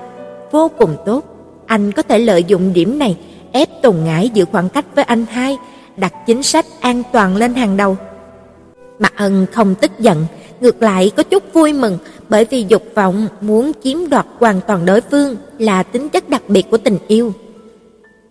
Vô 0.51 0.71
cùng 0.77 0.95
tốt, 1.05 1.23
anh 1.65 1.91
có 1.91 2.01
thể 2.01 2.19
lợi 2.19 2.43
dụng 2.43 2.73
điểm 2.73 2.99
này 2.99 3.17
ép 3.51 3.81
Tùng 3.81 4.05
Ngải 4.05 4.29
giữ 4.29 4.45
khoảng 4.51 4.69
cách 4.69 4.85
với 4.95 5.03
anh 5.03 5.25
hai, 5.29 5.57
đặt 5.97 6.13
chính 6.27 6.43
sách 6.43 6.65
an 6.79 7.03
toàn 7.11 7.35
lên 7.35 7.53
hàng 7.53 7.77
đầu. 7.77 7.97
Mạc 8.99 9.13
Ân 9.15 9.45
không 9.51 9.75
tức 9.75 9.91
giận, 9.99 10.25
ngược 10.61 10.81
lại 10.81 11.11
có 11.17 11.23
chút 11.23 11.43
vui 11.53 11.73
mừng, 11.73 11.97
bởi 12.29 12.45
vì 12.45 12.65
dục 12.67 12.83
vọng 12.95 13.27
muốn 13.41 13.71
chiếm 13.83 14.09
đoạt 14.09 14.25
hoàn 14.39 14.61
toàn 14.67 14.85
đối 14.85 15.01
phương 15.01 15.35
là 15.59 15.83
tính 15.83 16.09
chất 16.09 16.29
đặc 16.29 16.41
biệt 16.47 16.65
của 16.71 16.77
tình 16.77 16.97
yêu. 17.07 17.33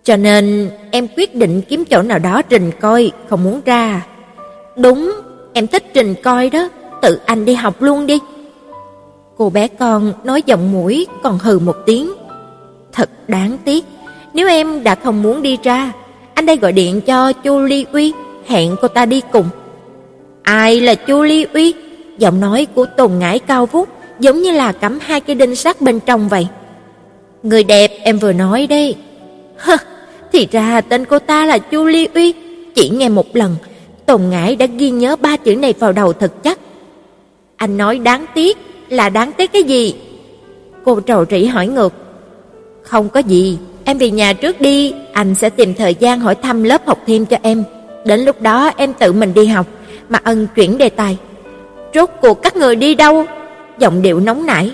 Cho 0.09 0.17
nên 0.17 0.71
em 0.91 1.09
quyết 1.17 1.35
định 1.35 1.63
kiếm 1.69 1.85
chỗ 1.85 2.03
nào 2.03 2.19
đó 2.19 2.43
trình 2.43 2.71
coi, 2.81 3.11
không 3.29 3.45
muốn 3.45 3.61
ra. 3.65 4.07
Đúng, 4.77 5.13
em 5.53 5.67
thích 5.67 5.85
trình 5.95 6.15
coi 6.23 6.51
đó, 6.51 6.69
tự 7.03 7.21
anh 7.27 7.45
đi 7.45 7.55
học 7.55 7.83
luôn 7.83 8.07
đi. 8.07 8.19
Cô 9.37 9.51
bé 9.51 9.69
con 9.69 10.13
nói 10.25 10.43
giọng 10.47 10.73
mũi 10.73 11.07
còn 11.23 11.39
hừ 11.39 11.59
một 11.59 11.77
tiếng. 11.87 12.13
Thật 12.93 13.11
đáng 13.29 13.59
tiếc, 13.65 13.85
nếu 14.35 14.49
em 14.49 14.85
đã 14.85 14.95
không 14.95 15.23
muốn 15.23 15.43
đi 15.43 15.59
ra, 15.63 15.93
anh 16.35 16.47
đây 16.47 16.57
gọi 16.57 16.73
điện 16.73 17.01
cho 17.01 17.33
Chu 17.33 17.59
Ly 17.59 17.87
Uy, 17.93 18.13
hẹn 18.47 18.77
cô 18.83 18.89
ta 18.89 19.07
đi 19.07 19.23
cùng. 19.33 19.49
Ai 20.43 20.81
là 20.81 20.95
Chu 20.95 21.23
Ly 21.23 21.47
Uy? 21.55 21.75
Giọng 22.19 22.41
nói 22.41 22.67
của 22.75 22.87
Tùng 22.97 23.19
Ngải 23.19 23.39
cao 23.39 23.67
vút, 23.67 23.89
giống 24.21 24.43
như 24.43 24.51
là 24.51 24.73
cắm 24.73 24.99
hai 25.03 25.21
cái 25.21 25.37
đinh 25.37 25.57
sắt 25.57 25.81
bên 25.81 26.01
trong 26.01 26.29
vậy. 26.29 26.47
Người 27.43 27.65
đẹp 27.65 27.91
em 28.03 28.19
vừa 28.19 28.33
nói 28.33 28.67
đây. 28.67 28.97
Hơ, 29.57 29.77
thì 30.33 30.49
ra 30.53 30.81
tên 30.81 31.05
cô 31.05 31.19
ta 31.19 31.47
là 31.47 31.59
Chu 31.59 31.85
Ly 31.85 32.09
Uy, 32.15 32.35
chỉ 32.75 32.89
nghe 32.89 33.09
một 33.09 33.37
lần, 33.37 33.57
Tùng 34.07 34.31
Ngải 34.31 34.57
đã 34.57 34.67
ghi 34.67 34.91
nhớ 34.91 35.17
ba 35.17 35.37
chữ 35.37 35.57
này 35.57 35.75
vào 35.79 35.93
đầu 35.93 36.13
thật 36.13 36.33
chắc. 36.43 36.59
Anh 37.57 37.77
nói 37.77 37.99
đáng 37.99 38.27
tiếc, 38.35 38.59
là 38.89 39.09
đáng 39.09 39.33
tiếc 39.33 39.53
cái 39.53 39.63
gì? 39.63 39.95
Cô 40.85 41.01
trầu 41.01 41.25
trĩ 41.25 41.45
hỏi 41.45 41.67
ngược. 41.67 41.93
Không 42.83 43.09
có 43.09 43.21
gì, 43.21 43.59
em 43.85 43.99
về 43.99 44.11
nhà 44.11 44.33
trước 44.33 44.61
đi, 44.61 44.95
anh 45.13 45.35
sẽ 45.35 45.51
tìm 45.51 45.75
thời 45.75 45.95
gian 45.95 46.21
hỏi 46.21 46.35
thăm 46.35 46.63
lớp 46.63 46.87
học 46.87 46.99
thêm 47.07 47.27
cho 47.27 47.37
em. 47.43 47.65
Đến 48.05 48.21
lúc 48.21 48.43
đó 48.43 48.71
em 48.77 48.93
tự 48.93 49.13
mình 49.13 49.35
đi 49.35 49.47
học, 49.47 49.67
mà 50.09 50.21
ân 50.25 50.47
chuyển 50.55 50.79
đề 50.79 50.89
tài. 50.89 51.17
Rốt 51.95 52.11
cuộc 52.21 52.43
các 52.43 52.57
người 52.57 52.77
đi 52.77 52.95
đâu? 52.95 53.25
Giọng 53.79 54.03
điệu 54.03 54.21
nóng 54.21 54.47
nảy. 54.47 54.73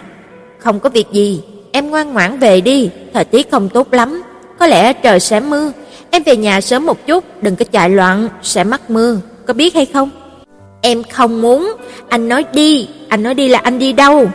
Không 0.59 0.81
có 0.81 0.91
việc 0.91 1.07
gì, 1.13 1.43
em 1.73 1.91
ngoan 1.91 2.13
ngoãn 2.13 2.39
về 2.39 2.61
đi, 2.61 2.91
thời 3.13 3.25
tiết 3.25 3.51
không 3.51 3.69
tốt 3.69 3.93
lắm, 3.93 4.23
có 4.59 4.67
lẽ 4.67 4.93
trời 4.93 5.21
sẽ 5.21 5.41
mưa. 5.41 5.73
Em 6.11 6.23
về 6.23 6.37
nhà 6.37 6.61
sớm 6.61 6.87
một 6.87 7.07
chút, 7.07 7.25
đừng 7.43 7.57
có 7.57 7.65
chạy 7.73 7.91
loạn, 7.91 8.29
sẽ 8.43 8.65
mắc 8.65 8.91
mưa. 8.91 9.19
có 9.47 9.55
biết 9.55 9.75
hay 9.75 9.87
không? 9.87 10.11
Em 10.83 11.03
không 11.03 11.43
muốn, 11.43 11.73
anh 12.09 12.29
nói 12.29 12.45
đi, 12.53 12.89
anh 13.09 13.23
nói 13.23 13.35
đi 13.35 13.49
là 13.49 13.59
anh 13.59 13.79
đi 13.79 13.93
đâu? 13.93 14.29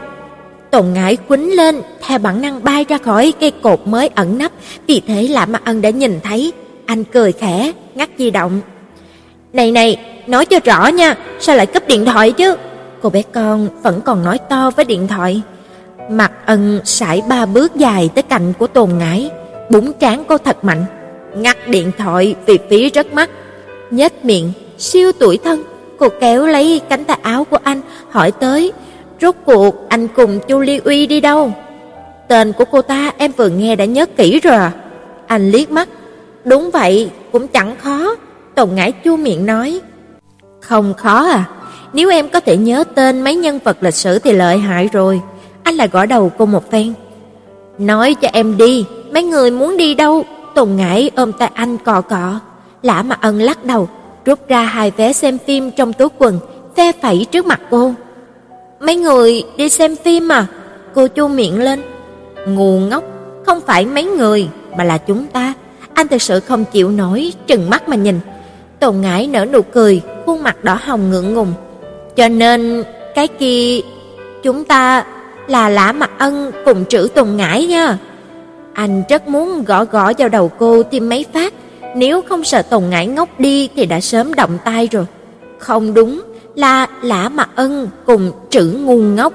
Tồn 0.71 0.93
ngải 0.93 1.15
quýnh 1.15 1.55
lên, 1.55 1.81
theo 2.07 2.19
bản 2.19 2.41
năng 2.41 2.63
bay 2.63 2.85
ra 2.89 2.97
khỏi 2.97 3.33
cây 3.39 3.51
cột 3.51 3.79
mới 3.85 4.09
ẩn 4.15 4.37
nấp, 4.37 4.51
vì 4.87 5.01
thế 5.07 5.27
lạ 5.27 5.45
mà 5.45 5.59
Ân 5.65 5.81
đã 5.81 5.89
nhìn 5.89 6.19
thấy, 6.23 6.53
anh 6.85 7.03
cười 7.03 7.31
khẽ, 7.31 7.71
ngắt 7.95 8.09
di 8.17 8.31
động. 8.31 8.61
"Này 9.53 9.71
này, 9.71 9.97
nói 10.27 10.45
cho 10.45 10.59
rõ 10.65 10.87
nha, 10.87 11.15
sao 11.39 11.55
lại 11.55 11.65
cúp 11.65 11.87
điện 11.87 12.05
thoại 12.05 12.31
chứ?" 12.31 12.55
Cô 13.01 13.09
bé 13.09 13.21
con 13.21 13.81
vẫn 13.81 14.01
còn 14.01 14.23
nói 14.23 14.37
to 14.49 14.71
với 14.75 14.85
điện 14.85 15.07
thoại. 15.07 15.41
Mặt 16.09 16.31
Ân 16.45 16.81
sải 16.85 17.21
ba 17.29 17.45
bước 17.45 17.75
dài 17.75 18.09
tới 18.15 18.23
cạnh 18.23 18.53
của 18.59 18.67
Tồn 18.67 18.97
Ngải, 18.97 19.29
búng 19.69 19.93
trán 19.93 20.23
cô 20.27 20.37
thật 20.37 20.63
mạnh. 20.63 20.85
Ngắt 21.35 21.67
điện 21.67 21.91
thoại 21.97 22.35
vì 22.45 22.59
phí 22.69 22.89
rất 22.89 23.13
mắc. 23.13 23.29
Nhếch 23.91 24.25
miệng, 24.25 24.51
siêu 24.77 25.11
tuổi 25.19 25.39
thân, 25.43 25.63
cô 25.99 26.07
kéo 26.19 26.47
lấy 26.47 26.81
cánh 26.89 27.03
tay 27.03 27.17
áo 27.21 27.43
của 27.43 27.57
anh, 27.63 27.81
hỏi 28.09 28.31
tới, 28.31 28.71
rốt 29.21 29.35
cuộc 29.45 29.89
anh 29.89 30.07
cùng 30.07 30.39
Chu 30.47 30.59
Ly 30.59 30.79
Uy 30.83 31.07
đi 31.07 31.21
đâu? 31.21 31.51
Tên 32.27 32.53
của 32.53 32.65
cô 32.65 32.81
ta 32.81 33.11
em 33.17 33.31
vừa 33.31 33.49
nghe 33.49 33.75
đã 33.75 33.85
nhớ 33.85 34.05
kỹ 34.05 34.39
rồi 34.39 34.55
à? 34.55 34.71
Anh 35.27 35.51
liếc 35.51 35.71
mắt, 35.71 35.89
đúng 36.45 36.71
vậy, 36.71 37.09
cũng 37.31 37.47
chẳng 37.47 37.75
khó. 37.83 38.15
Tồn 38.55 38.69
Ngải 38.75 38.91
chu 38.91 39.17
miệng 39.17 39.45
nói, 39.45 39.81
không 40.61 40.93
khó 40.93 41.29
à, 41.29 41.45
nếu 41.93 42.09
em 42.09 42.29
có 42.29 42.39
thể 42.39 42.57
nhớ 42.57 42.83
tên 42.95 43.21
mấy 43.21 43.35
nhân 43.35 43.59
vật 43.63 43.77
lịch 43.81 43.93
sử 43.93 44.19
thì 44.19 44.31
lợi 44.31 44.57
hại 44.57 44.89
rồi. 44.93 45.21
Anh 45.63 45.75
lại 45.75 45.87
gõ 45.87 46.05
đầu 46.05 46.31
cô 46.37 46.45
một 46.45 46.71
phen. 46.71 46.93
Nói 47.77 48.15
cho 48.21 48.29
em 48.33 48.57
đi, 48.57 48.85
mấy 49.11 49.23
người 49.23 49.51
muốn 49.51 49.77
đi 49.77 49.95
đâu? 49.95 50.23
Tùng 50.55 50.77
Ngải 50.77 51.11
ôm 51.15 51.31
tay 51.31 51.51
anh 51.53 51.77
cọ 51.77 52.01
cọ. 52.01 52.39
Lã 52.81 53.01
Mặt 53.01 53.19
Ân 53.21 53.41
lắc 53.41 53.65
đầu, 53.65 53.89
rút 54.25 54.47
ra 54.47 54.61
hai 54.61 54.91
vé 54.91 55.13
xem 55.13 55.37
phim 55.47 55.71
trong 55.71 55.93
túi 55.93 56.07
quần, 56.17 56.39
phe 56.75 56.91
phẩy 57.01 57.25
trước 57.31 57.45
mặt 57.45 57.61
cô. 57.71 57.93
Mấy 58.79 58.95
người 58.95 59.43
đi 59.57 59.69
xem 59.69 59.95
phim 59.95 60.31
à? 60.31 60.45
Cô 60.95 61.07
chu 61.07 61.27
miệng 61.27 61.63
lên. 61.63 61.81
Ngu 62.47 62.79
ngốc, 62.79 63.03
không 63.45 63.61
phải 63.61 63.85
mấy 63.85 64.03
người 64.03 64.49
mà 64.77 64.83
là 64.83 64.97
chúng 64.97 65.25
ta. 65.25 65.53
Anh 65.93 66.07
thực 66.07 66.21
sự 66.21 66.39
không 66.39 66.65
chịu 66.65 66.91
nổi, 66.91 67.33
trừng 67.47 67.69
mắt 67.69 67.89
mà 67.89 67.95
nhìn. 67.95 68.19
Tùng 68.79 69.01
Ngải 69.01 69.27
nở 69.27 69.45
nụ 69.45 69.61
cười, 69.61 70.01
khuôn 70.25 70.43
mặt 70.43 70.63
đỏ 70.63 70.77
hồng 70.83 71.09
ngượng 71.09 71.33
ngùng. 71.33 71.53
Cho 72.15 72.27
nên 72.27 72.83
cái 73.15 73.27
kia 73.27 73.79
chúng 74.43 74.65
ta 74.65 75.05
là 75.47 75.69
Lã 75.69 75.91
Mặc 75.91 76.11
Ân 76.17 76.51
cùng 76.65 76.85
Trữ 76.85 77.07
Tùng 77.15 77.37
Ngải 77.37 77.65
nha. 77.65 77.97
Anh 78.73 79.03
rất 79.09 79.27
muốn 79.27 79.63
gõ 79.63 79.85
gõ 79.85 80.13
vào 80.17 80.29
đầu 80.29 80.51
cô 80.59 80.83
thêm 80.91 81.09
mấy 81.09 81.25
phát, 81.33 81.53
nếu 81.95 82.21
không 82.21 82.43
sợ 82.43 82.61
Tùng 82.61 82.89
Ngải 82.89 83.07
ngốc 83.07 83.39
đi 83.39 83.69
thì 83.75 83.85
đã 83.85 83.99
sớm 83.99 84.33
động 84.33 84.57
tay 84.65 84.87
rồi. 84.91 85.05
Không 85.59 85.93
đúng, 85.93 86.21
là 86.55 86.87
Lã 87.01 87.29
mặt 87.29 87.49
Ân 87.55 87.87
cùng 88.05 88.31
Trữ 88.49 88.63
ngu 88.79 88.97
ngốc. 88.97 89.33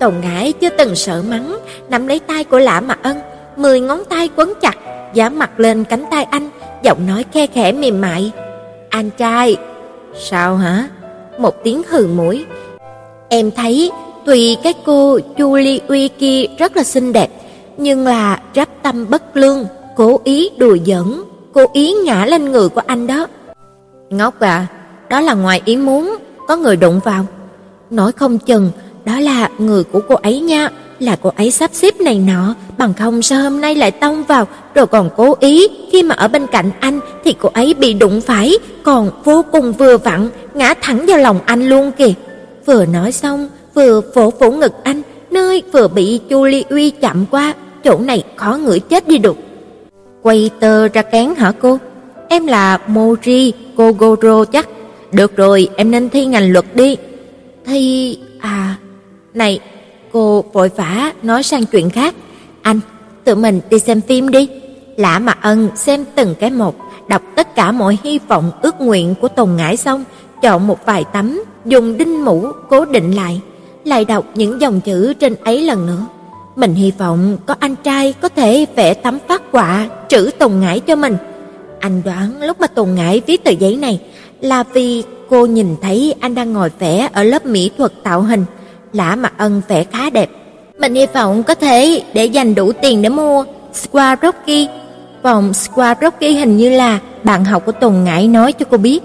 Tùng 0.00 0.20
Ngải 0.20 0.52
chưa 0.52 0.68
từng 0.68 0.94
sợ 0.94 1.22
mắng, 1.28 1.58
nắm 1.88 2.06
lấy 2.06 2.18
tay 2.18 2.44
của 2.44 2.58
Lã 2.58 2.80
mặt 2.80 2.98
Ân, 3.02 3.16
mười 3.56 3.80
ngón 3.80 4.04
tay 4.04 4.28
quấn 4.36 4.52
chặt, 4.60 4.76
dán 5.14 5.38
mặt 5.38 5.60
lên 5.60 5.84
cánh 5.84 6.04
tay 6.10 6.24
anh, 6.24 6.50
giọng 6.82 7.06
nói 7.06 7.24
khe 7.32 7.46
khẽ 7.46 7.72
mềm 7.72 8.00
mại. 8.00 8.30
"Anh 8.88 9.10
trai." 9.10 9.56
"Sao 10.20 10.56
hả?" 10.56 10.88
Một 11.38 11.64
tiếng 11.64 11.82
hừ 11.88 12.06
mũi. 12.06 12.44
"Em 13.28 13.50
thấy 13.50 13.90
tùy 14.26 14.56
cái 14.62 14.74
cô 14.86 15.18
Julie 15.36 15.78
Uy 15.88 16.08
kia 16.08 16.44
rất 16.58 16.76
là 16.76 16.84
xinh 16.84 17.12
đẹp, 17.12 17.28
nhưng 17.78 18.06
là 18.06 18.40
rắp 18.54 18.68
tâm 18.82 19.10
bất 19.10 19.36
lương, 19.36 19.64
cố 19.96 20.20
ý 20.24 20.50
đùa 20.58 20.76
giỡn, 20.86 21.22
cố 21.52 21.66
ý 21.72 21.94
ngã 22.04 22.26
lên 22.26 22.52
người 22.52 22.68
của 22.68 22.82
anh 22.86 23.06
đó. 23.06 23.26
Ngốc 24.10 24.40
à, 24.40 24.66
đó 25.10 25.20
là 25.20 25.34
ngoài 25.34 25.62
ý 25.64 25.76
muốn, 25.76 26.16
có 26.48 26.56
người 26.56 26.76
đụng 26.76 27.00
vào. 27.04 27.26
Nói 27.90 28.12
không 28.12 28.38
chừng, 28.38 28.70
đó 29.04 29.20
là 29.20 29.48
người 29.58 29.84
của 29.84 30.00
cô 30.08 30.14
ấy 30.14 30.40
nha, 30.40 30.68
là 31.00 31.16
cô 31.22 31.32
ấy 31.36 31.50
sắp 31.50 31.70
xếp 31.74 32.00
này 32.00 32.18
nọ, 32.18 32.54
bằng 32.78 32.94
không 32.94 33.22
sao 33.22 33.42
hôm 33.42 33.60
nay 33.60 33.74
lại 33.74 33.90
tông 33.90 34.22
vào, 34.22 34.46
rồi 34.74 34.86
còn 34.86 35.10
cố 35.16 35.34
ý, 35.40 35.68
khi 35.92 36.02
mà 36.02 36.14
ở 36.14 36.28
bên 36.28 36.46
cạnh 36.46 36.70
anh 36.80 37.00
thì 37.24 37.34
cô 37.38 37.50
ấy 37.54 37.74
bị 37.74 37.94
đụng 37.94 38.20
phải, 38.20 38.54
còn 38.82 39.10
vô 39.24 39.44
cùng 39.52 39.72
vừa 39.72 39.96
vặn, 39.96 40.28
ngã 40.54 40.74
thẳng 40.80 41.06
vào 41.06 41.18
lòng 41.18 41.40
anh 41.46 41.68
luôn 41.68 41.92
kìa. 41.92 42.12
Vừa 42.66 42.86
nói 42.86 43.12
xong, 43.12 43.48
vừa 43.74 44.00
vỗ 44.14 44.32
vỗ 44.38 44.50
ngực 44.50 44.72
anh, 44.82 45.02
nơi 45.30 45.62
vừa 45.72 45.88
bị 45.88 46.20
Chu 46.28 46.44
Ly 46.44 46.64
Uy 46.70 46.90
chạm 46.90 47.24
qua, 47.30 47.54
chỗ 47.86 47.98
này 47.98 48.22
khó 48.36 48.56
ngửi 48.56 48.80
chết 48.80 49.08
đi 49.08 49.18
được. 49.18 49.36
Quay 50.22 50.50
tơ 50.60 50.88
ra 50.88 51.02
cán 51.02 51.34
hả 51.34 51.52
cô? 51.60 51.78
Em 52.28 52.46
là 52.46 52.78
Mori 52.86 53.52
Kogoro 53.76 54.44
chắc. 54.44 54.68
Được 55.12 55.36
rồi, 55.36 55.68
em 55.76 55.90
nên 55.90 56.08
thi 56.10 56.26
ngành 56.26 56.52
luật 56.52 56.64
đi. 56.74 56.96
Thi 57.66 58.18
à, 58.40 58.76
này, 59.34 59.60
cô 60.12 60.44
vội 60.52 60.70
vã 60.76 61.12
nói 61.22 61.42
sang 61.42 61.64
chuyện 61.64 61.90
khác. 61.90 62.14
Anh, 62.62 62.80
tự 63.24 63.34
mình 63.34 63.60
đi 63.70 63.78
xem 63.78 64.00
phim 64.00 64.30
đi. 64.30 64.48
Lã 64.96 65.18
mà 65.18 65.34
Ân 65.40 65.68
xem 65.74 66.04
từng 66.14 66.34
cái 66.40 66.50
một, 66.50 66.76
đọc 67.08 67.22
tất 67.36 67.54
cả 67.54 67.72
mọi 67.72 67.98
hy 68.04 68.18
vọng 68.28 68.50
ước 68.62 68.80
nguyện 68.80 69.14
của 69.20 69.28
Tùng 69.28 69.56
Ngải 69.56 69.76
xong, 69.76 70.04
chọn 70.42 70.66
một 70.66 70.86
vài 70.86 71.04
tấm, 71.12 71.40
dùng 71.64 71.98
đinh 71.98 72.24
mũ 72.24 72.46
cố 72.68 72.84
định 72.84 73.16
lại 73.16 73.40
lại 73.84 74.04
đọc 74.04 74.24
những 74.34 74.60
dòng 74.60 74.80
chữ 74.80 75.14
trên 75.14 75.34
ấy 75.34 75.62
lần 75.62 75.86
nữa. 75.86 76.06
Mình 76.56 76.74
hy 76.74 76.92
vọng 76.98 77.36
có 77.46 77.54
anh 77.60 77.76
trai 77.76 78.14
có 78.20 78.28
thể 78.28 78.66
vẽ 78.76 78.94
tấm 78.94 79.18
phát 79.28 79.42
họa 79.52 79.88
trữ 80.08 80.30
Tùng 80.38 80.60
ngãi 80.60 80.80
cho 80.80 80.96
mình. 80.96 81.16
Anh 81.80 82.02
đoán 82.04 82.42
lúc 82.42 82.60
mà 82.60 82.66
Tùng 82.66 82.94
ngãi 82.94 83.22
viết 83.26 83.44
tờ 83.44 83.50
giấy 83.50 83.76
này 83.76 84.00
là 84.40 84.62
vì 84.72 85.02
cô 85.30 85.46
nhìn 85.46 85.76
thấy 85.82 86.14
anh 86.20 86.34
đang 86.34 86.52
ngồi 86.52 86.70
vẽ 86.78 87.08
ở 87.12 87.22
lớp 87.22 87.46
mỹ 87.46 87.70
thuật 87.78 87.92
tạo 88.02 88.22
hình, 88.22 88.44
lã 88.92 89.16
mặt 89.16 89.32
ân 89.36 89.62
vẽ 89.68 89.84
khá 89.84 90.10
đẹp. 90.10 90.30
Mình 90.78 90.94
hy 90.94 91.06
vọng 91.14 91.42
có 91.42 91.54
thể 91.54 92.02
để 92.14 92.24
dành 92.26 92.54
đủ 92.54 92.72
tiền 92.82 93.02
để 93.02 93.08
mua 93.08 93.44
Swarovski. 93.74 94.66
Vòng 95.22 95.52
Swarovski 95.52 96.38
hình 96.38 96.56
như 96.56 96.70
là 96.70 96.98
bạn 97.24 97.44
học 97.44 97.66
của 97.66 97.72
Tùng 97.72 98.04
ngãi 98.04 98.28
nói 98.28 98.52
cho 98.52 98.66
cô 98.70 98.76
biết. 98.76 99.00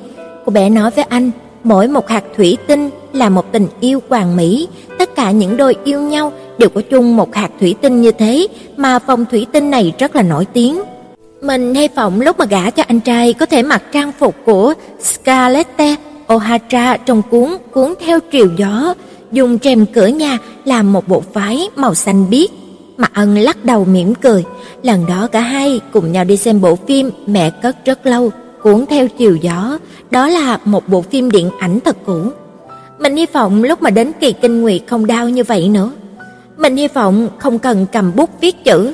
Cô 0.45 0.51
bé 0.51 0.69
nói 0.69 0.91
với 0.91 1.05
anh, 1.09 1.31
mỗi 1.63 1.87
một 1.87 2.09
hạt 2.09 2.23
thủy 2.37 2.57
tinh 2.67 2.89
là 3.13 3.29
một 3.29 3.51
tình 3.51 3.67
yêu 3.79 4.01
hoàn 4.09 4.35
mỹ, 4.37 4.67
tất 4.99 5.15
cả 5.15 5.31
những 5.31 5.57
đôi 5.57 5.75
yêu 5.83 6.01
nhau 6.01 6.31
đều 6.61 6.69
có 6.69 6.81
chung 6.81 7.15
một 7.15 7.35
hạt 7.35 7.49
thủy 7.59 7.75
tinh 7.81 8.01
như 8.01 8.11
thế, 8.11 8.47
mà 8.77 8.99
phòng 8.99 9.25
thủy 9.31 9.45
tinh 9.51 9.71
này 9.71 9.93
rất 9.99 10.15
là 10.15 10.21
nổi 10.21 10.45
tiếng. 10.53 10.81
Mình 11.41 11.73
hy 11.73 11.87
vọng 11.95 12.21
lúc 12.21 12.39
mà 12.39 12.45
gả 12.45 12.69
cho 12.69 12.83
anh 12.87 12.99
trai 12.99 13.33
có 13.33 13.45
thể 13.45 13.63
mặc 13.63 13.83
trang 13.91 14.11
phục 14.19 14.35
của 14.45 14.73
Scarlett 14.99 15.67
O'Hara 16.27 16.97
trong 17.05 17.21
cuốn 17.29 17.57
Cuốn 17.71 17.93
theo 17.99 18.19
triều 18.31 18.47
gió, 18.57 18.93
dùng 19.31 19.57
rèm 19.63 19.85
cửa 19.85 20.07
nhà 20.07 20.37
làm 20.65 20.93
một 20.93 21.07
bộ 21.07 21.23
váy 21.33 21.69
màu 21.75 21.95
xanh 21.95 22.29
biếc. 22.29 22.49
mà 22.97 23.07
Ân 23.13 23.37
lắc 23.37 23.65
đầu 23.65 23.85
mỉm 23.85 24.15
cười, 24.15 24.43
lần 24.83 25.05
đó 25.05 25.27
cả 25.31 25.39
hai 25.39 25.79
cùng 25.91 26.11
nhau 26.11 26.23
đi 26.23 26.37
xem 26.37 26.61
bộ 26.61 26.75
phim 26.87 27.11
Mẹ 27.27 27.49
cất 27.49 27.85
rất 27.85 28.05
lâu, 28.05 28.31
Cuốn 28.63 28.85
theo 28.89 29.07
chiều 29.07 29.35
gió, 29.35 29.77
đó 30.11 30.27
là 30.27 30.59
một 30.65 30.87
bộ 30.87 31.01
phim 31.01 31.31
điện 31.31 31.49
ảnh 31.59 31.79
thật 31.79 31.97
cũ. 32.05 32.21
Mình 32.99 33.15
hy 33.15 33.25
vọng 33.33 33.63
lúc 33.63 33.81
mà 33.81 33.89
đến 33.89 34.11
kỳ 34.19 34.33
kinh 34.33 34.61
nguyệt 34.61 34.81
không 34.87 35.05
đau 35.05 35.29
như 35.29 35.43
vậy 35.43 35.69
nữa. 35.69 35.91
Mình 36.57 36.75
hy 36.75 36.87
vọng 36.87 37.29
không 37.39 37.59
cần 37.59 37.85
cầm 37.91 38.11
bút 38.15 38.29
viết 38.41 38.63
chữ. 38.63 38.93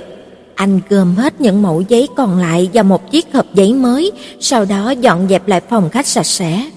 Anh 0.56 0.80
gom 0.90 1.16
hết 1.16 1.42
những 1.42 1.62
mẫu 1.62 1.84
giấy 1.88 2.08
còn 2.16 2.38
lại 2.38 2.70
vào 2.74 2.84
một 2.84 3.12
chiếc 3.12 3.34
hộp 3.34 3.46
giấy 3.54 3.74
mới, 3.74 4.12
sau 4.40 4.66
đó 4.66 4.92
dọn 4.92 5.28
dẹp 5.30 5.48
lại 5.48 5.62
phòng 5.70 5.90
khách 5.90 6.08
sạch 6.08 6.26
sẽ. 6.26 6.70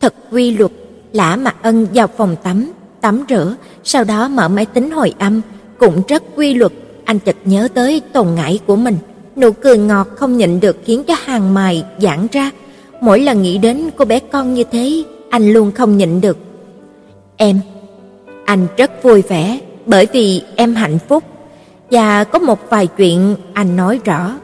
Thật 0.00 0.14
quy 0.32 0.56
luật, 0.56 0.70
Lã 1.12 1.36
Mặc 1.36 1.56
Ân 1.62 1.86
vào 1.94 2.06
phòng 2.16 2.36
tắm, 2.42 2.72
tắm 3.00 3.24
rửa, 3.28 3.56
sau 3.84 4.04
đó 4.04 4.28
mở 4.28 4.48
máy 4.48 4.66
tính 4.66 4.90
hồi 4.90 5.14
âm, 5.18 5.40
cũng 5.78 6.02
rất 6.08 6.22
quy 6.36 6.54
luật, 6.54 6.72
anh 7.04 7.18
chợt 7.18 7.36
nhớ 7.44 7.68
tới 7.74 8.00
tồn 8.12 8.26
ngải 8.34 8.58
của 8.66 8.76
mình. 8.76 8.96
Nụ 9.36 9.52
cười 9.52 9.78
ngọt 9.78 10.08
không 10.16 10.36
nhịn 10.36 10.60
được 10.60 10.76
khiến 10.84 11.04
cho 11.04 11.14
hàng 11.24 11.54
mày 11.54 11.84
giãn 11.98 12.26
ra. 12.32 12.50
Mỗi 13.00 13.20
lần 13.20 13.42
nghĩ 13.42 13.58
đến 13.58 13.90
cô 13.96 14.04
bé 14.04 14.18
con 14.18 14.54
như 14.54 14.64
thế, 14.72 15.02
anh 15.30 15.52
luôn 15.52 15.72
không 15.72 15.96
nhịn 15.96 16.20
được. 16.20 16.38
Em, 17.36 17.60
anh 18.44 18.66
rất 18.76 19.02
vui 19.02 19.22
vẻ 19.22 19.60
bởi 19.88 20.06
vì 20.12 20.42
em 20.56 20.74
hạnh 20.74 20.98
phúc. 21.08 21.24
Và 21.90 22.24
có 22.24 22.38
một 22.38 22.70
vài 22.70 22.86
chuyện 22.86 23.36
anh 23.52 23.76
nói 23.76 24.00
rõ. 24.04 24.34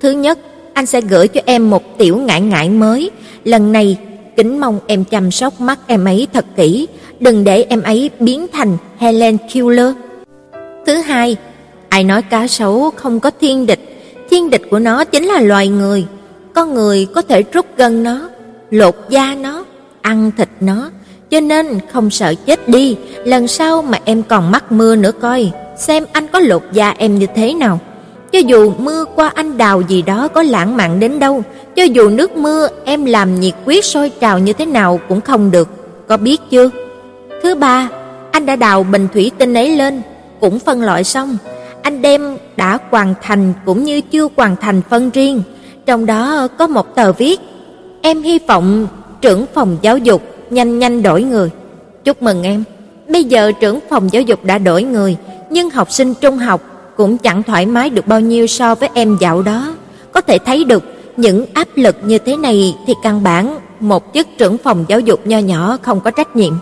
Thứ 0.00 0.10
nhất, 0.10 0.38
anh 0.74 0.86
sẽ 0.86 1.00
gửi 1.00 1.28
cho 1.28 1.40
em 1.44 1.70
một 1.70 1.98
tiểu 1.98 2.16
ngải 2.16 2.40
ngải 2.40 2.70
mới. 2.70 3.10
Lần 3.44 3.72
này, 3.72 3.98
kính 4.36 4.60
mong 4.60 4.80
em 4.86 5.04
chăm 5.04 5.30
sóc 5.30 5.60
mắt 5.60 5.78
em 5.86 6.04
ấy 6.04 6.26
thật 6.32 6.44
kỹ, 6.56 6.88
đừng 7.20 7.44
để 7.44 7.66
em 7.68 7.82
ấy 7.82 8.10
biến 8.20 8.46
thành 8.52 8.76
Helen 8.98 9.36
Keller. 9.52 9.94
Thứ 10.86 10.94
hai, 10.94 11.36
ai 11.88 12.04
nói 12.04 12.22
cá 12.22 12.46
sấu 12.46 12.90
không 12.96 13.20
có 13.20 13.30
thiên 13.40 13.66
địch, 13.66 13.80
thiên 14.30 14.50
địch 14.50 14.62
của 14.70 14.78
nó 14.78 15.04
chính 15.04 15.24
là 15.24 15.40
loài 15.40 15.68
người. 15.68 16.06
Con 16.54 16.74
người 16.74 17.06
có 17.14 17.22
thể 17.22 17.42
rút 17.52 17.66
gân 17.76 18.02
nó, 18.02 18.28
lột 18.70 18.96
da 19.08 19.34
nó, 19.34 19.64
ăn 20.02 20.30
thịt 20.36 20.48
nó, 20.60 20.90
cho 21.32 21.40
nên 21.40 21.78
không 21.92 22.10
sợ 22.10 22.34
chết 22.46 22.68
đi, 22.68 22.96
lần 23.24 23.48
sau 23.48 23.82
mà 23.82 23.98
em 24.04 24.22
còn 24.22 24.50
mắc 24.50 24.72
mưa 24.72 24.96
nữa 24.96 25.12
coi, 25.20 25.50
xem 25.76 26.04
anh 26.12 26.26
có 26.28 26.40
lột 26.40 26.62
da 26.72 26.94
em 26.98 27.18
như 27.18 27.26
thế 27.34 27.54
nào. 27.54 27.80
Cho 28.32 28.38
dù 28.38 28.72
mưa 28.78 29.04
qua 29.14 29.32
anh 29.34 29.58
đào 29.58 29.80
gì 29.80 30.02
đó 30.02 30.28
có 30.28 30.42
lãng 30.42 30.76
mạn 30.76 31.00
đến 31.00 31.18
đâu, 31.18 31.42
cho 31.76 31.82
dù 31.82 32.08
nước 32.08 32.36
mưa 32.36 32.68
em 32.84 33.04
làm 33.04 33.40
nhiệt 33.40 33.54
quyết 33.64 33.84
sôi 33.84 34.10
trào 34.20 34.38
như 34.38 34.52
thế 34.52 34.66
nào 34.66 35.00
cũng 35.08 35.20
không 35.20 35.50
được, 35.50 35.68
có 36.08 36.16
biết 36.16 36.40
chưa? 36.50 36.70
Thứ 37.42 37.54
ba, 37.54 37.88
anh 38.30 38.46
đã 38.46 38.56
đào 38.56 38.82
bình 38.82 39.08
thủy 39.14 39.30
tinh 39.38 39.54
ấy 39.54 39.76
lên, 39.76 40.02
cũng 40.40 40.58
phân 40.58 40.82
loại 40.82 41.04
xong, 41.04 41.36
anh 41.82 42.02
đem 42.02 42.36
đã 42.56 42.78
hoàn 42.90 43.14
thành 43.22 43.52
cũng 43.64 43.84
như 43.84 44.00
chưa 44.00 44.28
hoàn 44.36 44.56
thành 44.56 44.82
phân 44.90 45.10
riêng, 45.10 45.42
trong 45.86 46.06
đó 46.06 46.48
có 46.58 46.66
một 46.66 46.94
tờ 46.94 47.12
viết: 47.12 47.40
"Em 48.02 48.22
hy 48.22 48.38
vọng 48.38 48.86
trưởng 49.20 49.46
phòng 49.54 49.76
giáo 49.82 49.98
dục 49.98 50.31
nhanh 50.54 50.78
nhanh 50.78 51.02
đổi 51.02 51.22
người." 51.22 51.50
Chúc 52.04 52.22
mừng 52.22 52.42
em. 52.42 52.64
Bây 53.08 53.24
giờ 53.24 53.52
trưởng 53.60 53.78
phòng 53.90 54.12
giáo 54.12 54.22
dục 54.22 54.44
đã 54.44 54.58
đổi 54.58 54.82
người, 54.82 55.16
nhưng 55.50 55.70
học 55.70 55.92
sinh 55.92 56.14
trung 56.14 56.38
học 56.38 56.60
cũng 56.96 57.18
chẳng 57.18 57.42
thoải 57.42 57.66
mái 57.66 57.90
được 57.90 58.06
bao 58.06 58.20
nhiêu 58.20 58.46
so 58.46 58.74
với 58.74 58.88
em 58.94 59.16
dạo 59.20 59.42
đó. 59.42 59.74
Có 60.12 60.20
thể 60.20 60.38
thấy 60.38 60.64
được 60.64 60.82
những 61.16 61.46
áp 61.54 61.68
lực 61.74 61.96
như 62.04 62.18
thế 62.18 62.36
này 62.36 62.76
thì 62.86 62.94
căn 63.02 63.22
bản 63.22 63.58
một 63.80 64.14
chức 64.14 64.26
trưởng 64.38 64.58
phòng 64.58 64.84
giáo 64.88 65.00
dục 65.00 65.26
nho 65.26 65.38
nhỏ 65.38 65.76
không 65.82 66.00
có 66.00 66.10
trách 66.10 66.36
nhiệm. 66.36 66.52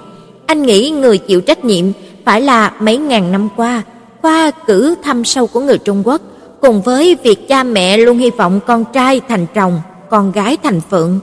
Anh 0.47 0.62
nghĩ 0.62 0.91
người 0.91 1.19
chịu 1.19 1.41
trách 1.41 1.65
nhiệm 1.65 1.85
phải 2.25 2.41
là 2.41 2.73
mấy 2.81 2.97
ngàn 2.97 3.33
năm 3.33 3.49
qua 3.57 3.83
khoa 4.23 4.51
cử 4.67 4.95
thăm 5.03 5.25
sâu 5.25 5.47
của 5.47 5.61
người 5.61 5.79
Trung 5.79 6.03
Quốc, 6.07 6.21
cùng 6.61 6.83
với 6.83 7.17
việc 7.23 7.49
cha 7.49 7.62
mẹ 7.62 7.97
luôn 7.97 8.19
hy 8.19 8.31
vọng 8.31 8.61
con 8.67 8.85
trai 8.93 9.21
thành 9.29 9.47
chồng, 9.55 9.81
con 10.11 10.33
gái 10.33 10.57
thành 10.62 10.81
phượng. 10.91 11.21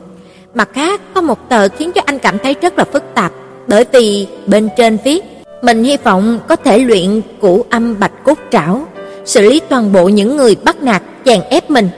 Mặt 0.58 0.70
khác, 0.74 1.02
có 1.14 1.22
một 1.22 1.50
tờ 1.50 1.68
khiến 1.70 1.92
cho 1.92 2.02
anh 2.06 2.20
cảm 2.20 2.38
thấy 2.38 2.56
rất 2.62 2.78
là 2.78 2.84
phức 2.84 3.04
tạp, 3.14 3.32
bởi 3.68 3.86
vì 3.92 4.28
bên 4.46 4.70
trên 4.78 4.98
viết 5.04 5.24
mình 5.62 5.84
hy 5.84 5.98
vọng 5.98 6.40
có 6.48 6.56
thể 6.56 6.80
luyện 6.80 7.22
củ 7.42 7.66
âm 7.70 8.00
bạch 8.00 8.24
cốt 8.24 8.38
trảo, 8.52 8.88
xử 9.26 9.50
lý 9.50 9.62
toàn 9.70 9.94
bộ 9.94 10.08
những 10.10 10.38
người 10.38 10.56
bắt 10.64 10.84
nạt, 10.84 11.02
chèn 11.26 11.42
ép 11.50 11.70
mình. 11.70 11.90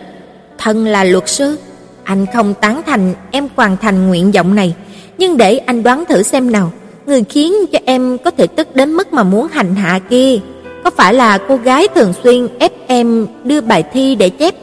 Thân 0.57 0.85
là 0.85 1.03
luật 1.03 1.29
sư, 1.29 1.57
anh 2.03 2.25
không 2.33 2.53
tán 2.53 2.81
thành 2.85 3.13
em 3.31 3.47
hoàn 3.55 3.77
thành 3.77 4.07
nguyện 4.07 4.31
vọng 4.31 4.55
này, 4.55 4.75
nhưng 5.17 5.37
để 5.37 5.57
anh 5.57 5.83
đoán 5.83 6.03
thử 6.05 6.23
xem 6.23 6.51
nào, 6.51 6.71
người 7.05 7.23
khiến 7.23 7.53
cho 7.71 7.79
em 7.85 8.17
có 8.17 8.31
thể 8.31 8.47
tức 8.47 8.75
đến 8.75 8.93
mức 8.93 9.13
mà 9.13 9.23
muốn 9.23 9.47
hành 9.47 9.75
hạ 9.75 9.99
kia, 10.09 10.39
có 10.83 10.89
phải 10.89 11.13
là 11.13 11.37
cô 11.37 11.57
gái 11.57 11.87
thường 11.95 12.13
xuyên 12.23 12.47
ép 12.59 12.71
em 12.87 13.27
đưa 13.43 13.61
bài 13.61 13.83
thi 13.93 14.15
để 14.15 14.29
chép? 14.29 14.55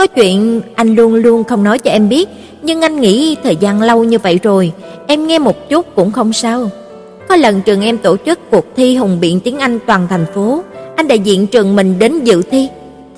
Có 0.00 0.06
chuyện 0.06 0.60
anh 0.74 0.94
luôn 0.94 1.14
luôn 1.14 1.44
không 1.44 1.64
nói 1.64 1.78
cho 1.78 1.90
em 1.90 2.08
biết, 2.08 2.28
nhưng 2.62 2.80
anh 2.80 3.00
nghĩ 3.00 3.36
thời 3.44 3.56
gian 3.56 3.82
lâu 3.82 4.04
như 4.04 4.18
vậy 4.18 4.40
rồi, 4.42 4.72
em 5.06 5.26
nghe 5.26 5.38
một 5.38 5.68
chút 5.68 5.86
cũng 5.94 6.12
không 6.12 6.32
sao. 6.32 6.70
Có 7.28 7.36
lần 7.36 7.60
trường 7.62 7.80
em 7.80 7.98
tổ 7.98 8.16
chức 8.26 8.50
cuộc 8.50 8.64
thi 8.76 8.96
hùng 8.96 9.20
biện 9.20 9.40
tiếng 9.40 9.58
Anh 9.58 9.78
toàn 9.86 10.06
thành 10.10 10.26
phố, 10.34 10.62
anh 10.96 11.08
đại 11.08 11.18
diện 11.18 11.46
trường 11.46 11.76
mình 11.76 11.98
đến 11.98 12.24
dự 12.24 12.42
thi. 12.42 12.68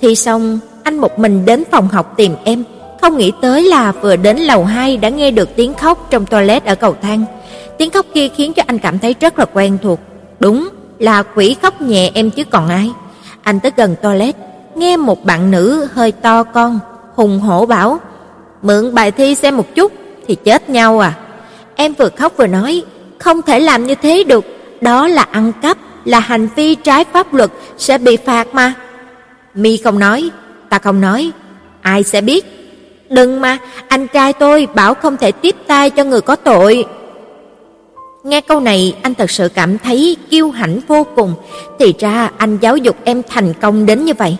Thi 0.01 0.15
xong, 0.15 0.59
anh 0.83 0.97
một 0.97 1.19
mình 1.19 1.45
đến 1.45 1.63
phòng 1.71 1.87
học 1.87 2.13
tìm 2.17 2.35
em, 2.43 2.63
không 3.01 3.17
nghĩ 3.17 3.31
tới 3.41 3.63
là 3.63 3.91
vừa 3.91 4.15
đến 4.15 4.37
lầu 4.37 4.65
2 4.65 4.97
đã 4.97 5.09
nghe 5.09 5.31
được 5.31 5.55
tiếng 5.55 5.73
khóc 5.73 6.07
trong 6.09 6.25
toilet 6.25 6.65
ở 6.65 6.75
cầu 6.75 6.95
thang. 7.01 7.25
Tiếng 7.77 7.89
khóc 7.89 8.05
kia 8.13 8.27
khiến 8.27 8.53
cho 8.53 8.63
anh 8.67 8.79
cảm 8.79 8.99
thấy 8.99 9.15
rất 9.19 9.39
là 9.39 9.45
quen 9.53 9.77
thuộc. 9.83 9.99
Đúng, 10.39 10.69
là 10.99 11.23
quỷ 11.23 11.55
khóc 11.61 11.81
nhẹ 11.81 12.11
em 12.13 12.29
chứ 12.29 12.43
còn 12.43 12.67
ai. 12.67 12.91
Anh 13.43 13.59
tới 13.59 13.71
gần 13.77 13.95
toilet, 14.01 14.35
nghe 14.77 14.97
một 14.97 15.25
bạn 15.25 15.51
nữ 15.51 15.87
hơi 15.93 16.11
to 16.11 16.43
con 16.43 16.79
hùng 17.15 17.39
hổ 17.39 17.65
bảo: 17.65 17.99
"Mượn 18.61 18.93
bài 18.93 19.11
thi 19.11 19.35
xem 19.35 19.57
một 19.57 19.75
chút 19.75 19.91
thì 20.27 20.35
chết 20.35 20.69
nhau 20.69 20.99
à." 20.99 21.13
Em 21.75 21.93
vừa 21.93 22.09
khóc 22.09 22.33
vừa 22.37 22.47
nói: 22.47 22.83
"Không 23.19 23.41
thể 23.41 23.59
làm 23.59 23.87
như 23.87 23.95
thế 23.95 24.23
được, 24.23 24.45
đó 24.81 25.07
là 25.07 25.25
ăn 25.31 25.51
cắp, 25.61 25.77
là 26.05 26.19
hành 26.19 26.47
vi 26.55 26.75
trái 26.75 27.05
pháp 27.13 27.33
luật 27.33 27.51
sẽ 27.77 27.97
bị 27.97 28.17
phạt 28.17 28.53
mà." 28.53 28.73
Mi 29.55 29.77
không 29.77 29.99
nói, 29.99 30.29
ta 30.69 30.79
không 30.79 31.01
nói, 31.01 31.31
ai 31.81 32.03
sẽ 32.03 32.21
biết? 32.21 32.45
Đừng 33.09 33.41
mà, 33.41 33.57
anh 33.87 34.07
trai 34.07 34.33
tôi 34.33 34.67
bảo 34.73 34.93
không 34.93 35.17
thể 35.17 35.31
tiếp 35.31 35.55
tay 35.67 35.89
cho 35.89 36.03
người 36.03 36.21
có 36.21 36.35
tội. 36.35 36.85
Nghe 38.23 38.41
câu 38.41 38.59
này 38.59 38.95
anh 39.01 39.13
thật 39.15 39.31
sự 39.31 39.49
cảm 39.49 39.77
thấy 39.77 40.17
kiêu 40.29 40.51
hãnh 40.51 40.79
vô 40.87 41.05
cùng, 41.15 41.33
thì 41.79 41.93
ra 41.99 42.29
anh 42.37 42.57
giáo 42.61 42.77
dục 42.77 42.97
em 43.03 43.21
thành 43.29 43.53
công 43.61 43.85
đến 43.85 44.05
như 44.05 44.13
vậy. 44.13 44.37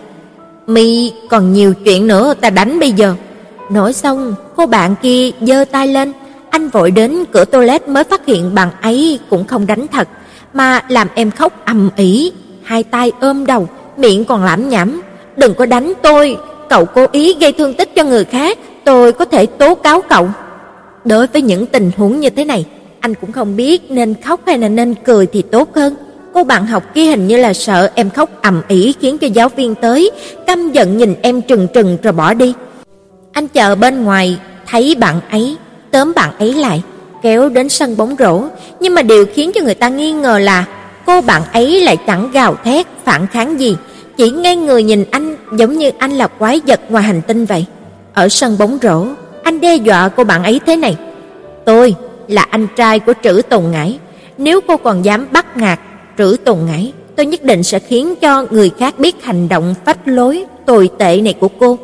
Mi 0.66 1.12
còn 1.28 1.52
nhiều 1.52 1.74
chuyện 1.84 2.06
nữa 2.06 2.34
ta 2.40 2.50
đánh 2.50 2.80
bây 2.80 2.92
giờ. 2.92 3.14
Nói 3.70 3.92
xong, 3.92 4.34
cô 4.56 4.66
bạn 4.66 4.94
kia 5.02 5.30
giơ 5.40 5.64
tay 5.64 5.88
lên, 5.88 6.12
anh 6.50 6.68
vội 6.68 6.90
đến 6.90 7.24
cửa 7.32 7.44
toilet 7.44 7.88
mới 7.88 8.04
phát 8.04 8.26
hiện 8.26 8.54
bạn 8.54 8.68
ấy 8.82 9.18
cũng 9.30 9.44
không 9.44 9.66
đánh 9.66 9.86
thật, 9.86 10.08
mà 10.52 10.80
làm 10.88 11.08
em 11.14 11.30
khóc 11.30 11.52
ầm 11.64 11.90
ĩ, 11.96 12.32
hai 12.62 12.82
tay 12.82 13.12
ôm 13.20 13.46
đầu, 13.46 13.68
miệng 13.96 14.24
còn 14.24 14.44
lẩm 14.44 14.68
nhẩm, 14.68 15.00
"Đừng 15.36 15.54
có 15.54 15.66
đánh 15.66 15.92
tôi, 16.02 16.36
cậu 16.68 16.84
cố 16.84 17.06
ý 17.12 17.34
gây 17.40 17.52
thương 17.52 17.74
tích 17.74 17.94
cho 17.94 18.04
người 18.04 18.24
khác, 18.24 18.58
tôi 18.84 19.12
có 19.12 19.24
thể 19.24 19.46
tố 19.46 19.74
cáo 19.74 20.02
cậu." 20.02 20.28
Đối 21.04 21.26
với 21.26 21.42
những 21.42 21.66
tình 21.66 21.90
huống 21.96 22.20
như 22.20 22.30
thế 22.30 22.44
này, 22.44 22.66
anh 23.00 23.14
cũng 23.14 23.32
không 23.32 23.56
biết 23.56 23.90
nên 23.90 24.14
khóc 24.22 24.40
hay 24.46 24.58
là 24.58 24.68
nên 24.68 24.94
cười 25.04 25.26
thì 25.26 25.42
tốt 25.42 25.68
hơn. 25.74 25.94
Cô 26.34 26.44
bạn 26.44 26.66
học 26.66 26.94
kia 26.94 27.04
hình 27.04 27.26
như 27.26 27.36
là 27.36 27.52
sợ 27.52 27.90
em 27.94 28.10
khóc 28.10 28.30
ầm 28.42 28.62
ĩ 28.68 28.94
khiến 29.00 29.18
cho 29.18 29.26
giáo 29.26 29.48
viên 29.48 29.74
tới, 29.74 30.10
căm 30.46 30.72
giận 30.72 30.96
nhìn 30.96 31.14
em 31.22 31.42
trừng 31.42 31.68
trừng 31.74 31.98
rồi 32.02 32.12
bỏ 32.12 32.34
đi. 32.34 32.54
Anh 33.32 33.48
chờ 33.48 33.74
bên 33.74 34.04
ngoài, 34.04 34.38
thấy 34.66 34.94
bạn 34.98 35.20
ấy, 35.30 35.56
tóm 35.90 36.12
bạn 36.16 36.30
ấy 36.38 36.54
lại, 36.54 36.82
kéo 37.22 37.48
đến 37.48 37.68
sân 37.68 37.96
bóng 37.96 38.16
rổ, 38.18 38.42
nhưng 38.80 38.94
mà 38.94 39.02
điều 39.02 39.26
khiến 39.34 39.52
cho 39.54 39.60
người 39.60 39.74
ta 39.74 39.88
nghi 39.88 40.12
ngờ 40.12 40.38
là 40.38 40.64
cô 41.06 41.20
bạn 41.20 41.42
ấy 41.52 41.80
lại 41.80 41.96
chẳng 42.06 42.30
gào 42.32 42.56
thét 42.64 42.86
phản 43.04 43.26
kháng 43.26 43.60
gì, 43.60 43.76
chỉ 44.16 44.30
ngây 44.30 44.56
người 44.56 44.82
nhìn 44.82 45.04
anh 45.10 45.36
giống 45.52 45.78
như 45.78 45.90
anh 45.98 46.12
là 46.12 46.26
quái 46.26 46.60
vật 46.66 46.80
ngoài 46.88 47.04
hành 47.04 47.22
tinh 47.22 47.44
vậy. 47.44 47.66
Ở 48.14 48.28
sân 48.28 48.58
bóng 48.58 48.78
rổ, 48.82 49.06
anh 49.42 49.60
đe 49.60 49.76
dọa 49.76 50.08
cô 50.08 50.24
bạn 50.24 50.44
ấy 50.44 50.60
thế 50.66 50.76
này: 50.76 50.96
"Tôi 51.64 51.94
là 52.28 52.46
anh 52.50 52.66
trai 52.76 52.98
của 52.98 53.12
Trử 53.22 53.42
Tùng 53.48 53.70
Ngải, 53.70 53.98
nếu 54.38 54.60
cô 54.60 54.76
còn 54.76 55.04
dám 55.04 55.26
bắt 55.32 55.56
nạt 55.56 55.78
trữ 56.18 56.36
Tùng 56.44 56.66
ngãi, 56.66 56.92
tôi 57.16 57.26
nhất 57.26 57.42
định 57.42 57.62
sẽ 57.62 57.78
khiến 57.78 58.14
cho 58.20 58.46
người 58.50 58.70
khác 58.78 58.98
biết 58.98 59.24
hành 59.24 59.48
động 59.48 59.74
phách 59.84 60.08
lối 60.08 60.44
tồi 60.66 60.90
tệ 60.98 61.20
này 61.20 61.34
của 61.40 61.48
cô." 61.60 61.78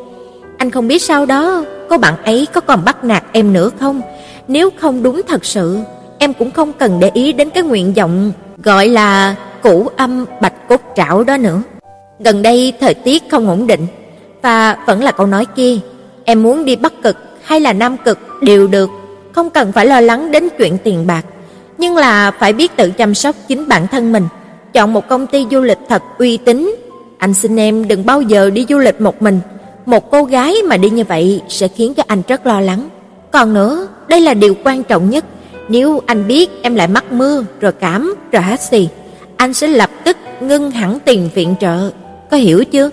Anh 0.57 0.71
không 0.71 0.87
biết 0.87 1.01
sau 1.01 1.25
đó 1.25 1.63
cô 1.89 1.97
bạn 1.97 2.23
ấy 2.23 2.47
có 2.53 2.61
còn 2.61 2.85
bắt 2.85 3.03
nạt 3.03 3.23
em 3.31 3.53
nữa 3.53 3.69
không? 3.79 4.01
Nếu 4.47 4.69
không 4.77 5.03
đúng 5.03 5.21
thật 5.27 5.45
sự, 5.45 5.77
em 6.19 6.33
cũng 6.33 6.51
không 6.51 6.73
cần 6.73 6.99
để 6.99 7.11
ý 7.13 7.33
đến 7.33 7.49
cái 7.49 7.63
nguyện 7.63 7.93
vọng 7.93 8.31
gọi 8.63 8.87
là 8.87 9.35
củ 9.63 9.87
âm 9.95 10.25
bạch 10.41 10.67
cốt 10.69 10.81
trảo 10.95 11.23
đó 11.23 11.37
nữa. 11.37 11.61
Gần 12.19 12.41
đây 12.41 12.73
thời 12.79 12.93
tiết 12.93 13.23
không 13.31 13.47
ổn 13.49 13.67
định 13.67 13.87
và 14.41 14.77
vẫn 14.87 15.03
là 15.03 15.11
câu 15.11 15.27
nói 15.27 15.45
kia, 15.55 15.77
em 16.23 16.43
muốn 16.43 16.65
đi 16.65 16.75
Bắc 16.75 16.93
cực 17.03 17.17
hay 17.43 17.59
là 17.59 17.73
Nam 17.73 17.97
cực 18.05 18.19
đều 18.41 18.67
được, 18.67 18.89
không 19.31 19.49
cần 19.49 19.71
phải 19.71 19.85
lo 19.85 20.01
lắng 20.01 20.31
đến 20.31 20.47
chuyện 20.57 20.77
tiền 20.83 21.07
bạc, 21.07 21.25
nhưng 21.81 21.97
là 21.97 22.31
phải 22.31 22.53
biết 22.53 22.77
tự 22.77 22.91
chăm 22.91 23.13
sóc 23.13 23.35
chính 23.47 23.67
bản 23.67 23.87
thân 23.87 24.11
mình, 24.11 24.27
chọn 24.73 24.93
một 24.93 25.07
công 25.07 25.27
ty 25.27 25.45
du 25.51 25.61
lịch 25.61 25.77
thật 25.89 26.03
uy 26.17 26.37
tín. 26.37 26.75
Anh 27.17 27.33
xin 27.33 27.59
em 27.59 27.87
đừng 27.87 28.05
bao 28.05 28.21
giờ 28.21 28.49
đi 28.49 28.65
du 28.69 28.77
lịch 28.77 29.01
một 29.01 29.21
mình, 29.21 29.39
một 29.85 30.11
cô 30.11 30.23
gái 30.23 30.55
mà 30.65 30.77
đi 30.77 30.89
như 30.89 31.03
vậy 31.03 31.41
sẽ 31.47 31.67
khiến 31.67 31.93
cho 31.93 32.03
anh 32.07 32.21
rất 32.27 32.47
lo 32.47 32.61
lắng. 32.61 32.89
Còn 33.31 33.53
nữa, 33.53 33.87
đây 34.07 34.21
là 34.21 34.33
điều 34.33 34.55
quan 34.63 34.83
trọng 34.83 35.09
nhất, 35.09 35.25
nếu 35.69 36.01
anh 36.05 36.27
biết 36.27 36.49
em 36.61 36.75
lại 36.75 36.87
mắc 36.87 37.11
mưa 37.11 37.45
rồi 37.61 37.71
cảm 37.71 38.15
rồi 38.31 38.41
hát 38.41 38.61
xì, 38.61 38.87
anh 39.37 39.53
sẽ 39.53 39.67
lập 39.67 39.89
tức 40.03 40.17
ngưng 40.41 40.71
hẳn 40.71 40.99
tiền 41.05 41.29
viện 41.33 41.55
trợ, 41.59 41.91
có 42.31 42.37
hiểu 42.37 42.63
chưa? 42.63 42.89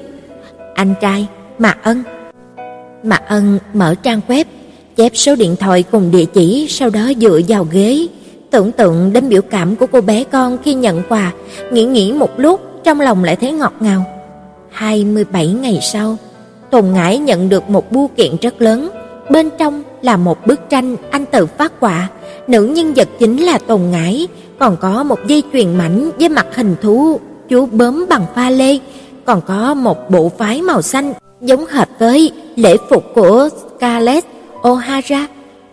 Anh 0.75 0.95
trai, 1.01 1.27
Mạc 1.59 1.79
Ân. 1.83 2.03
Mạc 3.03 3.23
Ân 3.29 3.59
mở 3.75 3.95
trang 4.03 4.21
web, 4.29 4.45
chép 4.97 5.13
số 5.15 5.37
điện 5.37 5.57
thoại 5.57 5.85
cùng 5.91 6.11
địa 6.11 6.25
chỉ, 6.25 6.67
sau 6.71 6.91
đó 6.91 7.13
dựa 7.21 7.41
vào 7.49 7.67
ghế, 7.73 8.07
tưởng 8.51 8.73
tượng 8.73 9.13
đến 9.13 9.29
biểu 9.29 9.43
cảm 9.43 9.77
của 9.77 9.87
cô 9.87 10.01
bé 10.01 10.25
con 10.25 10.59
khi 10.65 10.75
nhận 10.75 11.03
quà, 11.09 11.33
nghĩ 11.73 11.85
nghĩ 11.85 12.13
một 12.13 12.31
lúc, 12.37 12.61
trong 12.85 13.01
lòng 13.01 13.25
lại 13.25 13.37
thấy 13.37 13.53
ngọt 13.53 13.73
ngào. 13.81 14.05
27 14.71 15.47
ngày 15.47 15.79
sau, 15.83 16.17
Tùng 16.71 16.93
Ngải 16.93 17.19
nhận 17.19 17.49
được 17.49 17.71
một 17.71 17.93
bưu 17.93 18.09
kiện 18.09 18.37
rất 18.41 18.63
lớn, 18.63 18.91
bên 19.31 19.51
trong 19.59 19.83
là 20.03 20.17
một 20.17 20.47
bức 20.47 20.61
tranh 20.71 20.97
anh 21.11 21.27
tự 21.27 21.47
phát 21.47 21.73
họa, 21.81 22.09
nữ 22.47 22.65
nhân 22.65 22.95
vật 22.95 23.09
chính 23.19 23.37
là 23.37 23.59
Tùng 23.59 23.91
Ngải, 23.91 24.29
còn 24.59 24.77
có 24.77 25.03
một 25.03 25.19
dây 25.27 25.43
chuyền 25.53 25.75
mảnh 25.79 26.11
với 26.19 26.29
mặt 26.29 26.47
hình 26.55 26.77
thú 26.83 27.21
chú 27.49 27.67
bướm 27.67 28.07
bằng 28.09 28.27
pha 28.35 28.51
lê, 28.51 28.79
còn 29.25 29.41
có 29.41 29.75
một 29.75 30.11
bộ 30.11 30.31
váy 30.39 30.63
màu 30.63 30.83
xanh 30.83 31.13
giống 31.41 31.67
hệt 31.67 31.89
với 31.99 32.33
lễ 32.57 32.77
phục 32.91 33.05
của 33.15 33.49
Scarlett 33.77 34.27
O'Hara, 34.63 35.25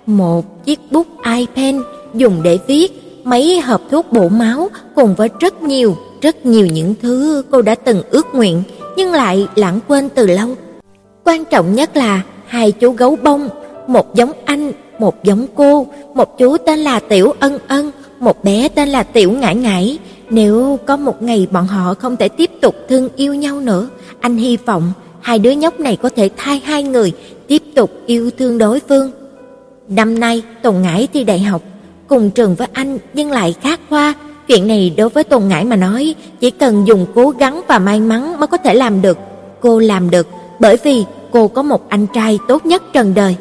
một 0.06 0.65
chiếc 0.65 0.80
bút 0.91 1.07
iPen 1.35 1.81
dùng 2.15 2.43
để 2.43 2.59
viết, 2.67 2.91
mấy 3.23 3.59
hộp 3.59 3.81
thuốc 3.91 4.11
bổ 4.11 4.29
máu 4.29 4.69
cùng 4.95 5.15
với 5.15 5.29
rất 5.39 5.63
nhiều, 5.63 5.97
rất 6.21 6.45
nhiều 6.45 6.67
những 6.67 6.95
thứ 7.01 7.43
cô 7.51 7.61
đã 7.61 7.75
từng 7.75 8.01
ước 8.09 8.25
nguyện 8.33 8.63
nhưng 8.97 9.11
lại 9.11 9.47
lãng 9.55 9.79
quên 9.87 10.09
từ 10.15 10.27
lâu. 10.27 10.49
Quan 11.23 11.45
trọng 11.45 11.75
nhất 11.75 11.97
là 11.97 12.21
hai 12.47 12.71
chú 12.71 12.91
gấu 12.91 13.17
bông, 13.23 13.49
một 13.87 14.15
giống 14.15 14.31
anh, 14.45 14.71
một 14.99 15.23
giống 15.23 15.45
cô, 15.55 15.87
một 16.13 16.37
chú 16.37 16.57
tên 16.57 16.79
là 16.79 16.99
Tiểu 16.99 17.33
Ân 17.39 17.59
Ân, 17.67 17.91
một 18.19 18.43
bé 18.43 18.67
tên 18.67 18.89
là 18.89 19.03
Tiểu 19.03 19.31
Ngải 19.31 19.55
Ngải. 19.55 19.97
Nếu 20.29 20.79
có 20.85 20.97
một 20.97 21.23
ngày 21.23 21.47
bọn 21.51 21.67
họ 21.67 21.93
không 21.93 22.17
thể 22.17 22.29
tiếp 22.29 22.51
tục 22.61 22.75
thương 22.89 23.09
yêu 23.15 23.33
nhau 23.33 23.61
nữa, 23.61 23.87
anh 24.19 24.37
hy 24.37 24.57
vọng 24.57 24.91
hai 25.21 25.39
đứa 25.39 25.51
nhóc 25.51 25.79
này 25.79 25.97
có 26.01 26.09
thể 26.15 26.29
thay 26.37 26.61
hai 26.65 26.83
người, 26.83 27.13
tiếp 27.47 27.61
tục 27.75 27.91
yêu 28.05 28.31
thương 28.37 28.57
đối 28.57 28.79
phương. 28.89 29.11
Năm 29.87 30.19
nay 30.19 30.43
Tùng 30.63 30.81
Ngải 30.81 31.07
thi 31.13 31.23
đại 31.23 31.39
học, 31.39 31.61
cùng 32.07 32.30
trường 32.30 32.56
với 32.56 32.68
anh 32.73 32.98
nhưng 33.14 33.32
lại 33.32 33.56
khác 33.61 33.80
khoa, 33.90 34.14
chuyện 34.48 34.68
này 34.68 34.94
đối 34.98 35.10
với 35.10 35.23
tôn 35.23 35.48
Ngải 35.48 35.65
mà 35.65 35.76
nói, 35.76 36.15
chỉ 36.40 36.52
cần 36.52 36.88
dùng 36.88 37.06
cố 37.15 37.30
gắng 37.30 37.61
và 37.68 37.80
may 37.80 37.99
mắn 37.99 38.40
mới 38.40 38.48
có 38.48 38.57
thể 38.57 38.73
làm 38.73 39.02
được. 39.02 39.18
Cô 39.60 39.80
làm 39.80 40.10
được 40.10 40.27
bởi 40.60 40.77
vì 40.84 41.06
cô 41.32 41.48
có 41.48 41.61
một 41.61 41.90
anh 41.90 42.07
trai 42.14 42.40
tốt 42.48 42.65
nhất 42.65 42.84
trần 42.94 43.14
đời. 43.14 43.36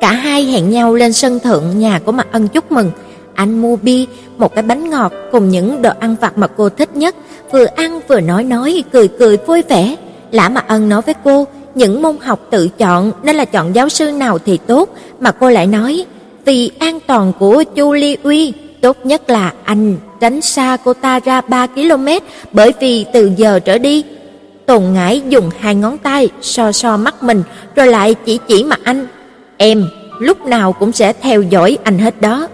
Cả 0.00 0.12
hai 0.12 0.44
hẹn 0.44 0.70
nhau 0.70 0.94
lên 0.94 1.12
sân 1.12 1.38
thượng 1.38 1.78
nhà 1.78 1.98
của 1.98 2.12
Mạc 2.12 2.26
Ân 2.32 2.48
chúc 2.48 2.72
mừng. 2.72 2.90
Anh 3.34 3.62
mua 3.62 3.76
bia, 3.76 4.04
một 4.36 4.54
cái 4.54 4.62
bánh 4.62 4.90
ngọt 4.90 5.12
cùng 5.32 5.48
những 5.48 5.82
đồ 5.82 5.90
ăn 6.00 6.16
vặt 6.20 6.38
mà 6.38 6.46
cô 6.46 6.68
thích 6.68 6.96
nhất, 6.96 7.14
vừa 7.52 7.64
ăn 7.64 8.00
vừa 8.08 8.20
nói 8.20 8.44
nói 8.44 8.84
cười 8.92 9.08
cười 9.08 9.36
vui 9.36 9.62
vẻ. 9.68 9.96
Lã 10.30 10.48
Mạc 10.48 10.68
Ân 10.68 10.88
nói 10.88 11.02
với 11.02 11.14
cô, 11.24 11.46
những 11.74 12.02
môn 12.02 12.16
học 12.20 12.40
tự 12.50 12.68
chọn 12.68 13.12
nên 13.22 13.36
là 13.36 13.44
chọn 13.44 13.74
giáo 13.74 13.88
sư 13.88 14.12
nào 14.12 14.38
thì 14.38 14.58
tốt, 14.66 14.88
mà 15.20 15.32
cô 15.32 15.50
lại 15.50 15.66
nói, 15.66 16.04
vì 16.44 16.70
an 16.78 16.98
toàn 17.06 17.32
của 17.38 17.64
Chu 17.74 17.92
Ly 17.92 18.16
Uy, 18.22 18.52
tốt 18.80 18.96
nhất 19.04 19.30
là 19.30 19.52
anh 19.64 19.96
tránh 20.20 20.40
xa 20.40 20.76
cô 20.84 20.94
ta 20.94 21.20
ra 21.20 21.40
3 21.40 21.66
km, 21.66 22.08
bởi 22.52 22.72
vì 22.80 23.06
từ 23.12 23.32
giờ 23.36 23.58
trở 23.58 23.78
đi, 23.78 24.04
Tồn 24.66 24.82
Ngải 24.92 25.22
dùng 25.28 25.50
hai 25.58 25.74
ngón 25.74 25.98
tay 25.98 26.28
so 26.40 26.72
so 26.72 26.96
mắt 26.96 27.22
mình, 27.22 27.42
rồi 27.76 27.86
lại 27.86 28.14
chỉ 28.14 28.38
chỉ 28.48 28.64
mặt 28.64 28.80
anh, 28.84 29.06
"Em 29.56 29.86
lúc 30.18 30.46
nào 30.46 30.72
cũng 30.72 30.92
sẽ 30.92 31.12
theo 31.12 31.42
dõi 31.42 31.78
anh 31.84 31.98
hết 31.98 32.20
đó." 32.20 32.48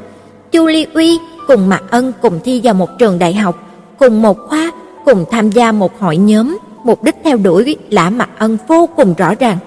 Chu 0.52 0.66
Ly 0.66 0.86
Uy 0.94 1.18
cùng 1.46 1.68
Mạc 1.68 1.82
Ân 1.90 2.12
cùng 2.22 2.40
thi 2.44 2.60
vào 2.64 2.74
một 2.74 2.98
trường 2.98 3.18
đại 3.18 3.34
học, 3.34 3.56
cùng 3.98 4.22
một 4.22 4.38
khoa, 4.48 4.70
cùng 5.04 5.24
tham 5.30 5.50
gia 5.50 5.72
một 5.72 6.00
hội 6.00 6.16
nhóm, 6.16 6.58
mục 6.84 7.02
đích 7.02 7.16
theo 7.24 7.36
đuổi 7.36 7.76
Lã 7.90 8.10
Mạc 8.10 8.28
Ân 8.38 8.58
vô 8.68 8.88
cùng 8.96 9.14
rõ 9.14 9.34
ràng. 9.34 9.58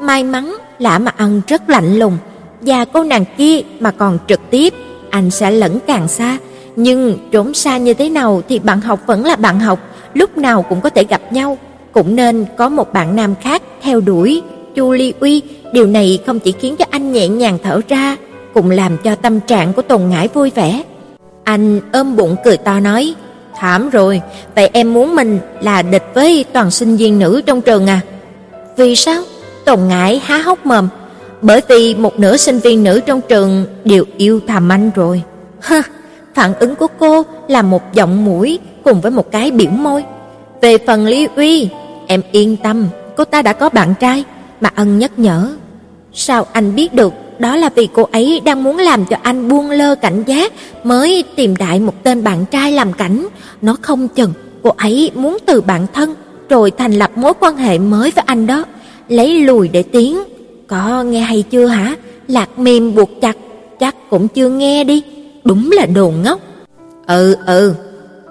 May 0.00 0.24
mắn 0.24 0.56
Lã 0.78 0.98
Mạc 0.98 1.18
Ân 1.18 1.42
rất 1.46 1.70
lạnh 1.70 1.98
lùng, 1.98 2.18
và 2.60 2.84
cô 2.84 3.04
nàng 3.04 3.24
kia 3.36 3.60
mà 3.80 3.90
còn 3.90 4.18
trực 4.28 4.40
tiếp, 4.50 4.74
anh 5.10 5.30
sẽ 5.30 5.50
lẫn 5.50 5.78
càng 5.86 6.08
xa, 6.08 6.38
nhưng 6.76 7.18
trốn 7.30 7.54
xa 7.54 7.78
như 7.78 7.94
thế 7.94 8.08
nào 8.08 8.42
thì 8.48 8.58
bạn 8.58 8.80
học 8.80 9.00
vẫn 9.06 9.24
là 9.24 9.36
bạn 9.36 9.60
học, 9.60 9.78
lúc 10.14 10.38
nào 10.38 10.62
cũng 10.62 10.80
có 10.80 10.90
thể 10.90 11.04
gặp 11.04 11.32
nhau, 11.32 11.58
cũng 11.92 12.16
nên 12.16 12.44
có 12.56 12.68
một 12.68 12.92
bạn 12.92 13.16
nam 13.16 13.34
khác 13.40 13.62
theo 13.82 14.00
đuổi. 14.00 14.42
Chu 14.74 14.92
Ly 14.92 15.12
Uy, 15.20 15.42
điều 15.72 15.86
này 15.86 16.18
không 16.26 16.40
chỉ 16.40 16.52
khiến 16.52 16.76
cho 16.76 16.84
anh 16.90 17.12
nhẹ 17.12 17.28
nhàng 17.28 17.58
thở 17.62 17.80
ra, 17.88 18.16
cũng 18.54 18.70
làm 18.70 18.98
cho 18.98 19.14
tâm 19.14 19.40
trạng 19.40 19.72
của 19.72 19.82
Tùng 19.82 20.10
Ngải 20.10 20.28
vui 20.28 20.50
vẻ. 20.54 20.82
Anh 21.44 21.80
ôm 21.92 22.16
bụng 22.16 22.36
cười 22.44 22.56
to 22.56 22.80
nói: 22.80 23.14
"Thảm 23.56 23.90
rồi, 23.90 24.20
vậy 24.54 24.70
em 24.72 24.94
muốn 24.94 25.16
mình 25.16 25.38
là 25.60 25.82
địch 25.82 26.04
với 26.14 26.44
toàn 26.52 26.70
sinh 26.70 26.96
viên 26.96 27.18
nữ 27.18 27.42
trong 27.46 27.60
trường 27.60 27.86
à?" 27.86 28.00
"Vì 28.76 28.96
sao?" 28.96 29.22
Tùng 29.64 29.88
Ngải 29.88 30.18
há 30.18 30.38
hốc 30.38 30.66
mồm. 30.66 30.88
"Bởi 31.42 31.60
vì 31.68 31.94
một 31.94 32.18
nửa 32.18 32.36
sinh 32.36 32.58
viên 32.58 32.84
nữ 32.84 33.00
trong 33.06 33.20
trường 33.28 33.66
đều 33.84 34.04
yêu 34.16 34.40
thầm 34.46 34.68
anh 34.68 34.90
rồi." 34.94 35.22
"Hơ." 35.60 35.82
Phản 36.34 36.54
ứng 36.54 36.74
của 36.74 36.86
cô 36.98 37.22
là 37.48 37.62
một 37.62 37.94
giọng 37.94 38.24
mũi 38.24 38.58
cùng 38.84 39.00
với 39.00 39.10
một 39.10 39.30
cái 39.30 39.50
biểu 39.50 39.70
môi. 39.70 40.04
"Về 40.60 40.78
phần 40.86 41.06
Lý 41.06 41.28
Uy, 41.36 41.68
em 42.06 42.22
yên 42.32 42.56
tâm, 42.56 42.88
cô 43.16 43.24
ta 43.24 43.42
đã 43.42 43.52
có 43.52 43.68
bạn 43.68 43.94
trai." 44.00 44.24
Mà 44.60 44.70
Ân 44.74 44.98
nhắc 44.98 45.18
nhở. 45.18 45.56
"Sao 46.12 46.46
anh 46.52 46.74
biết 46.74 46.94
được 46.94 47.12
đó 47.38 47.56
là 47.56 47.70
vì 47.74 47.88
cô 47.92 48.08
ấy 48.12 48.40
đang 48.44 48.64
muốn 48.64 48.78
làm 48.78 49.04
cho 49.04 49.16
anh 49.22 49.48
buông 49.48 49.70
lơ 49.70 49.94
cảnh 49.94 50.22
giác 50.26 50.52
mới 50.84 51.24
tìm 51.36 51.56
đại 51.56 51.80
một 51.80 51.94
tên 52.02 52.24
bạn 52.24 52.44
trai 52.50 52.72
làm 52.72 52.92
cảnh, 52.92 53.28
nó 53.62 53.76
không 53.82 54.08
chừng 54.08 54.32
cô 54.62 54.70
ấy 54.76 55.10
muốn 55.14 55.38
từ 55.46 55.60
bạn 55.60 55.86
thân 55.94 56.14
rồi 56.48 56.70
thành 56.70 56.92
lập 56.92 57.10
mối 57.14 57.32
quan 57.40 57.56
hệ 57.56 57.78
mới 57.78 58.10
với 58.10 58.24
anh 58.26 58.46
đó, 58.46 58.64
lấy 59.08 59.40
lùi 59.40 59.68
để 59.68 59.82
tiến. 59.82 60.18
Có 60.68 61.02
nghe 61.02 61.20
hay 61.20 61.44
chưa 61.50 61.66
hả? 61.66 61.96
Lạc 62.28 62.58
mềm 62.58 62.94
buộc 62.94 63.10
chặt, 63.20 63.36
chắc 63.80 63.94
cũng 64.10 64.28
chưa 64.28 64.48
nghe 64.48 64.84
đi, 64.84 65.02
đúng 65.44 65.70
là 65.72 65.86
đồ 65.86 66.12
ngốc. 66.24 66.40
Ừ 67.06 67.36
ừ, 67.46 67.74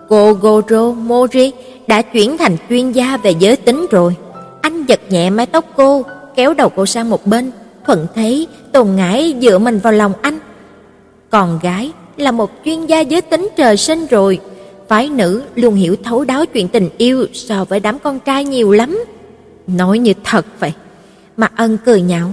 cô 0.10 0.34
Goro 0.34 0.92
Mori 0.92 1.52
đã 1.88 2.02
chuyển 2.02 2.38
thành 2.38 2.58
chuyên 2.70 2.92
gia 2.92 3.18
về 3.18 3.34
giới 3.40 3.56
tính 3.56 3.86
rồi. 3.92 4.16
Anh 4.62 4.86
giật 4.86 5.00
nhẹ 5.10 5.30
mái 5.30 5.46
tóc 5.46 5.66
cô, 5.76 6.04
kéo 6.36 6.54
đầu 6.54 6.70
cô 6.70 6.86
sang 6.86 7.10
một 7.10 7.26
bên, 7.28 7.52
thuận 7.86 8.08
thế 8.16 8.46
Tồn 8.72 8.96
Ngải 8.96 9.36
dựa 9.42 9.58
mình 9.58 9.80
vào 9.80 9.94
lòng 9.94 10.14
anh. 10.22 10.40
Còn 11.30 11.60
gái 11.62 11.92
là 12.18 12.32
một 12.32 12.52
chuyên 12.66 12.86
gia 12.86 13.00
giới 13.00 13.22
tính 13.22 13.50
trời 13.58 13.78
sinh 13.78 14.06
rồi, 14.10 14.40
phái 14.88 15.10
nữ 15.10 15.44
luôn 15.56 15.76
hiểu 15.76 15.96
thấu 16.04 16.24
đáo 16.24 16.46
chuyện 16.46 16.68
tình 16.68 16.90
yêu 16.98 17.26
so 17.34 17.66
với 17.66 17.80
đám 17.80 18.00
con 18.00 18.20
trai 18.20 18.46
nhiều 18.46 18.72
lắm. 18.72 19.04
Nói 19.68 20.00
như 20.00 20.14
thật 20.24 20.46
vậy. 20.60 20.74
Mặt 21.38 21.52
Ân 21.56 21.78
cười 21.86 22.02
nhạo, 22.02 22.32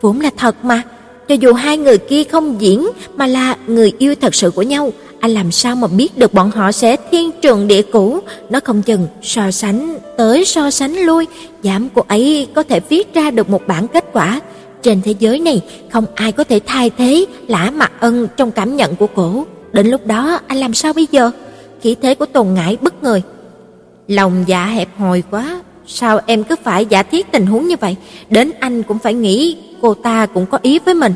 vốn 0.00 0.20
là 0.20 0.30
thật 0.36 0.64
mà, 0.64 0.82
cho 1.28 1.34
dù 1.34 1.52
hai 1.52 1.78
người 1.78 1.98
kia 1.98 2.24
không 2.24 2.60
diễn 2.60 2.88
mà 3.16 3.26
là 3.26 3.56
người 3.66 3.92
yêu 3.98 4.14
thật 4.20 4.34
sự 4.34 4.50
của 4.50 4.62
nhau, 4.62 4.92
anh 5.20 5.30
làm 5.30 5.52
sao 5.52 5.76
mà 5.76 5.88
biết 5.88 6.18
được 6.18 6.34
bọn 6.34 6.50
họ 6.50 6.72
sẽ 6.72 6.96
thiên 7.10 7.30
trường 7.42 7.68
địa 7.68 7.82
cũ? 7.82 8.20
nó 8.50 8.60
không 8.64 8.82
chừng 8.82 9.06
so 9.22 9.50
sánh 9.50 9.98
tới 10.16 10.44
so 10.44 10.70
sánh 10.70 10.94
lui, 10.96 11.26
giảm 11.62 11.88
cô 11.94 12.02
ấy 12.08 12.48
có 12.54 12.62
thể 12.62 12.80
viết 12.80 13.14
ra 13.14 13.30
được 13.30 13.50
một 13.50 13.66
bản 13.66 13.88
kết 13.88 14.04
quả 14.12 14.40
trên 14.82 15.02
thế 15.02 15.14
giới 15.18 15.38
này 15.38 15.62
không 15.92 16.04
ai 16.14 16.32
có 16.32 16.44
thể 16.44 16.60
thay 16.66 16.90
thế 16.90 17.26
Lã 17.48 17.70
Mặc 17.70 17.92
Ân 18.00 18.28
trong 18.36 18.50
cảm 18.50 18.76
nhận 18.76 18.96
của 18.96 19.06
cổ. 19.06 19.46
Đến 19.72 19.86
lúc 19.86 20.06
đó 20.06 20.40
anh 20.46 20.58
làm 20.58 20.74
sao 20.74 20.92
bây 20.92 21.06
giờ? 21.10 21.30
Khí 21.82 21.96
thế 22.02 22.14
của 22.14 22.26
Tồn 22.26 22.54
Ngải 22.54 22.76
bất 22.80 23.02
ngờ. 23.02 23.20
Lòng 24.08 24.44
dạ 24.46 24.66
hẹp 24.66 24.88
hòi 24.98 25.22
quá, 25.30 25.62
sao 25.90 26.20
em 26.26 26.44
cứ 26.44 26.54
phải 26.64 26.86
giả 26.86 27.02
thiết 27.02 27.32
tình 27.32 27.46
huống 27.46 27.68
như 27.68 27.76
vậy? 27.80 27.96
Đến 28.30 28.50
anh 28.60 28.82
cũng 28.82 28.98
phải 28.98 29.14
nghĩ 29.14 29.56
cô 29.82 29.94
ta 29.94 30.26
cũng 30.26 30.46
có 30.46 30.58
ý 30.62 30.78
với 30.78 30.94
mình. 30.94 31.14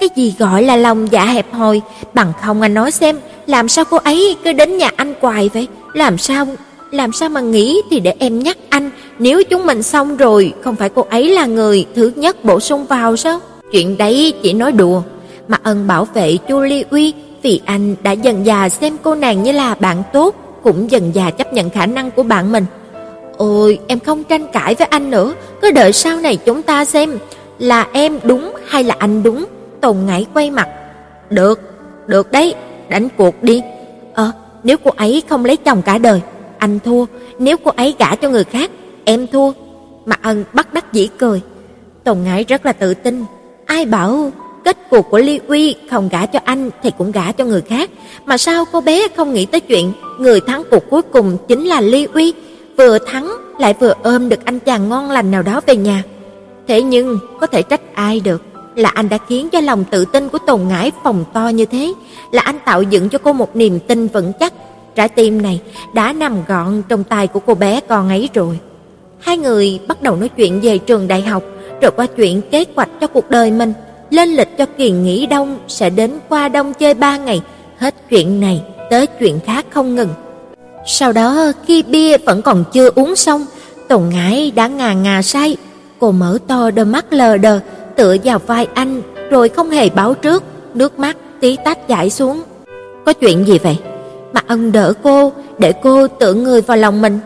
Cái 0.00 0.08
gì 0.16 0.34
gọi 0.38 0.62
là 0.62 0.76
lòng 0.76 1.12
dạ 1.12 1.24
hẹp 1.24 1.52
hòi, 1.52 1.80
bằng 2.14 2.32
không 2.42 2.60
anh 2.60 2.74
nói 2.74 2.90
xem, 2.90 3.18
làm 3.46 3.68
sao 3.68 3.84
cô 3.84 3.96
ấy 3.96 4.36
cứ 4.44 4.52
đến 4.52 4.78
nhà 4.78 4.90
anh 4.96 5.14
hoài 5.20 5.50
vậy? 5.54 5.68
Làm 5.92 6.18
sao 6.18 6.46
làm 6.90 7.12
sao 7.12 7.28
mà 7.28 7.40
nghĩ 7.40 7.80
thì 7.90 8.00
để 8.00 8.14
em 8.18 8.38
nhắc 8.38 8.56
anh, 8.68 8.90
nếu 9.18 9.42
chúng 9.44 9.66
mình 9.66 9.82
xong 9.82 10.16
rồi, 10.16 10.52
không 10.64 10.76
phải 10.76 10.88
cô 10.88 11.06
ấy 11.10 11.30
là 11.30 11.46
người 11.46 11.86
thứ 11.94 12.12
nhất 12.16 12.44
bổ 12.44 12.60
sung 12.60 12.86
vào 12.86 13.16
sao? 13.16 13.40
Chuyện 13.72 13.98
đấy 13.98 14.34
chỉ 14.42 14.52
nói 14.52 14.72
đùa. 14.72 15.02
Mà 15.48 15.58
ân 15.62 15.86
bảo 15.86 16.04
vệ 16.04 16.36
Chu 16.48 16.60
Ly 16.60 16.84
Uy 16.90 17.14
vì 17.42 17.60
anh 17.64 17.96
đã 18.02 18.12
dần 18.12 18.46
già 18.46 18.68
xem 18.68 18.96
cô 19.02 19.14
nàng 19.14 19.42
như 19.42 19.52
là 19.52 19.74
bạn 19.74 20.02
tốt, 20.12 20.34
cũng 20.62 20.90
dần 20.90 21.14
già 21.14 21.30
chấp 21.30 21.52
nhận 21.52 21.70
khả 21.70 21.86
năng 21.86 22.10
của 22.10 22.22
bạn 22.22 22.52
mình. 22.52 22.64
Ôi, 23.42 23.78
em 23.86 24.00
không 24.00 24.24
tranh 24.24 24.46
cãi 24.52 24.74
với 24.74 24.86
anh 24.90 25.10
nữa, 25.10 25.34
cứ 25.62 25.70
đợi 25.70 25.92
sau 25.92 26.20
này 26.20 26.36
chúng 26.36 26.62
ta 26.62 26.84
xem 26.84 27.18
là 27.58 27.86
em 27.92 28.18
đúng 28.24 28.54
hay 28.66 28.84
là 28.84 28.94
anh 28.98 29.22
đúng. 29.22 29.44
Tồn 29.80 29.96
Ngải 30.06 30.26
quay 30.34 30.50
mặt. 30.50 30.68
Được, 31.30 31.60
được 32.06 32.32
đấy, 32.32 32.54
đánh 32.88 33.08
cuộc 33.16 33.42
đi. 33.42 33.62
Ờ, 34.14 34.32
nếu 34.62 34.76
cô 34.84 34.90
ấy 34.96 35.22
không 35.28 35.44
lấy 35.44 35.56
chồng 35.56 35.82
cả 35.82 35.98
đời, 35.98 36.20
anh 36.58 36.78
thua, 36.84 37.06
nếu 37.38 37.56
cô 37.56 37.70
ấy 37.76 37.94
gả 37.98 38.14
cho 38.14 38.28
người 38.28 38.44
khác, 38.44 38.70
em 39.04 39.26
thua. 39.26 39.52
Mạc 40.06 40.22
Ân 40.22 40.44
bắt 40.52 40.74
đắc 40.74 40.92
dĩ 40.92 41.08
cười. 41.18 41.40
Tùng 42.04 42.24
Ngải 42.24 42.44
rất 42.44 42.66
là 42.66 42.72
tự 42.72 42.94
tin, 42.94 43.24
ai 43.66 43.84
bảo 43.84 44.30
kết 44.64 44.76
cuộc 44.90 45.10
của 45.10 45.18
Ly 45.18 45.40
Uy 45.48 45.76
không 45.90 46.08
gả 46.08 46.26
cho 46.26 46.38
anh 46.44 46.70
thì 46.82 46.90
cũng 46.98 47.12
gả 47.12 47.32
cho 47.32 47.44
người 47.44 47.62
khác, 47.62 47.90
mà 48.24 48.38
sao 48.38 48.64
cô 48.72 48.80
bé 48.80 49.08
không 49.16 49.34
nghĩ 49.34 49.46
tới 49.46 49.60
chuyện 49.60 49.92
người 50.18 50.40
thắng 50.40 50.62
cuộc 50.70 50.90
cuối 50.90 51.02
cùng 51.02 51.38
chính 51.48 51.64
là 51.64 51.80
Ly 51.80 52.08
Uy, 52.14 52.34
vừa 52.76 52.98
thắng 52.98 53.32
lại 53.58 53.74
vừa 53.80 53.94
ôm 54.02 54.28
được 54.28 54.44
anh 54.44 54.58
chàng 54.58 54.88
ngon 54.88 55.10
lành 55.10 55.30
nào 55.30 55.42
đó 55.42 55.60
về 55.66 55.76
nhà. 55.76 56.02
Thế 56.68 56.82
nhưng 56.82 57.18
có 57.40 57.46
thể 57.46 57.62
trách 57.62 57.94
ai 57.94 58.20
được, 58.20 58.42
là 58.76 58.88
anh 58.88 59.08
đã 59.08 59.18
khiến 59.28 59.48
cho 59.48 59.60
lòng 59.60 59.84
tự 59.90 60.04
tin 60.04 60.28
của 60.28 60.38
Tồn 60.46 60.60
Ngải 60.68 60.92
phòng 61.04 61.24
to 61.32 61.48
như 61.48 61.64
thế, 61.64 61.92
là 62.32 62.42
anh 62.42 62.58
tạo 62.64 62.82
dựng 62.82 63.08
cho 63.08 63.18
cô 63.18 63.32
một 63.32 63.56
niềm 63.56 63.78
tin 63.80 64.06
vững 64.06 64.32
chắc 64.40 64.52
Trái 64.94 65.08
tim 65.08 65.42
này 65.42 65.60
đã 65.94 66.12
nằm 66.12 66.44
gọn 66.48 66.82
trong 66.88 67.04
tay 67.04 67.26
của 67.26 67.40
cô 67.40 67.54
bé 67.54 67.80
con 67.88 68.08
ấy 68.08 68.28
rồi. 68.34 68.58
Hai 69.20 69.38
người 69.38 69.80
bắt 69.88 70.02
đầu 70.02 70.16
nói 70.16 70.28
chuyện 70.28 70.60
về 70.60 70.78
trường 70.78 71.08
đại 71.08 71.22
học, 71.22 71.42
rồi 71.80 71.90
qua 71.96 72.06
chuyện 72.06 72.42
kế 72.50 72.64
hoạch 72.76 72.88
cho 73.00 73.06
cuộc 73.06 73.30
đời 73.30 73.50
mình, 73.50 73.72
lên 74.10 74.28
lịch 74.28 74.58
cho 74.58 74.66
kỳ 74.76 74.90
nghỉ 74.90 75.26
đông 75.26 75.58
sẽ 75.68 75.90
đến 75.90 76.10
qua 76.28 76.48
đông 76.48 76.74
chơi 76.74 76.94
ba 76.94 77.16
ngày, 77.16 77.42
hết 77.78 77.94
chuyện 78.10 78.40
này 78.40 78.62
tới 78.90 79.06
chuyện 79.06 79.40
khác 79.46 79.66
không 79.70 79.94
ngừng. 79.94 80.08
Sau 80.86 81.12
đó 81.12 81.52
khi 81.66 81.82
bia 81.82 82.16
vẫn 82.16 82.42
còn 82.42 82.64
chưa 82.72 82.90
uống 82.94 83.16
xong, 83.16 83.46
Tùng 83.88 84.08
Ngải 84.08 84.50
đã 84.50 84.66
ngà 84.66 84.92
ngà 84.92 85.22
say, 85.22 85.56
cô 86.00 86.12
mở 86.12 86.38
to 86.46 86.70
đôi 86.70 86.84
mắt 86.84 87.12
lờ 87.12 87.36
đờ, 87.36 87.60
tựa 87.96 88.16
vào 88.24 88.38
vai 88.38 88.68
anh, 88.74 89.02
rồi 89.30 89.48
không 89.48 89.70
hề 89.70 89.88
báo 89.88 90.14
trước, 90.14 90.42
nước 90.74 90.98
mắt 90.98 91.16
tí 91.40 91.56
tách 91.64 91.88
chảy 91.88 92.10
xuống. 92.10 92.42
Có 93.04 93.12
chuyện 93.12 93.46
gì 93.46 93.58
vậy? 93.58 93.78
mà 94.32 94.40
ân 94.46 94.72
đỡ 94.72 94.92
cô, 95.02 95.32
để 95.58 95.72
cô 95.82 96.08
tự 96.08 96.34
người 96.34 96.60
vào 96.60 96.76
lòng 96.76 97.02
mình. 97.02 97.20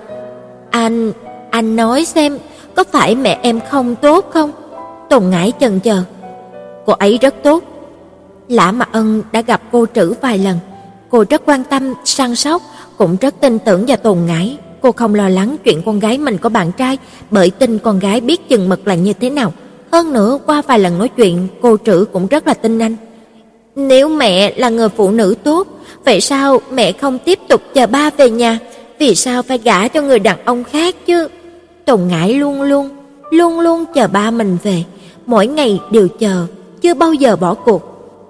Anh, 0.70 1.12
anh 1.50 1.76
nói 1.76 2.04
xem, 2.04 2.38
có 2.74 2.84
phải 2.92 3.14
mẹ 3.14 3.38
em 3.42 3.60
không 3.70 3.96
tốt 3.96 4.30
không? 4.32 4.52
Tùng 5.10 5.30
Ngải 5.30 5.52
chần 5.60 5.80
chờ. 5.80 6.02
Cô 6.86 6.92
ấy 6.92 7.18
rất 7.18 7.34
tốt. 7.42 7.62
Lã 8.48 8.72
Mạc 8.72 8.88
Ân 8.92 9.22
đã 9.32 9.40
gặp 9.40 9.60
cô 9.72 9.86
trữ 9.94 10.14
vài 10.20 10.38
lần, 10.38 10.58
cô 11.10 11.24
rất 11.30 11.42
quan 11.46 11.64
tâm, 11.64 11.94
săn 12.04 12.36
sóc, 12.36 12.62
cũng 12.96 13.16
rất 13.20 13.34
tin 13.40 13.58
tưởng 13.58 13.84
và 13.88 13.96
Tùng 13.96 14.26
ngãi. 14.26 14.56
Cô 14.80 14.92
không 14.92 15.14
lo 15.14 15.28
lắng 15.28 15.56
chuyện 15.64 15.82
con 15.86 15.98
gái 15.98 16.18
mình 16.18 16.38
có 16.38 16.48
bạn 16.48 16.72
trai, 16.72 16.98
bởi 17.30 17.50
tin 17.50 17.78
con 17.78 17.98
gái 17.98 18.20
biết 18.20 18.48
chừng 18.48 18.68
mực 18.68 18.86
là 18.86 18.94
như 18.94 19.12
thế 19.12 19.30
nào. 19.30 19.52
hơn 19.92 20.12
nữa 20.12 20.38
qua 20.46 20.62
vài 20.66 20.78
lần 20.78 20.98
nói 20.98 21.08
chuyện, 21.08 21.48
cô 21.62 21.76
trữ 21.84 22.04
cũng 22.12 22.26
rất 22.26 22.46
là 22.46 22.54
tin 22.54 22.78
anh. 22.78 22.96
Nếu 23.76 24.08
mẹ 24.08 24.52
là 24.56 24.68
người 24.68 24.88
phụ 24.88 25.10
nữ 25.10 25.34
tốt, 25.44 25.66
vậy 26.04 26.20
sao 26.20 26.60
mẹ 26.72 26.92
không 26.92 27.18
tiếp 27.18 27.38
tục 27.48 27.62
chờ 27.74 27.86
ba 27.86 28.10
về 28.10 28.30
nhà? 28.30 28.58
Vì 28.98 29.14
sao 29.14 29.42
phải 29.42 29.58
gả 29.58 29.88
cho 29.88 30.02
người 30.02 30.18
đàn 30.18 30.38
ông 30.44 30.64
khác 30.64 30.94
chứ? 31.06 31.28
Tùng 31.84 32.08
ngãi 32.08 32.34
luôn 32.34 32.62
luôn, 32.62 32.88
luôn 33.30 33.60
luôn 33.60 33.84
chờ 33.94 34.08
ba 34.08 34.30
mình 34.30 34.58
về, 34.62 34.84
mỗi 35.26 35.46
ngày 35.46 35.80
đều 35.90 36.08
chờ, 36.08 36.46
chưa 36.80 36.94
bao 36.94 37.12
giờ 37.12 37.36
bỏ 37.36 37.54
cuộc. 37.54 37.82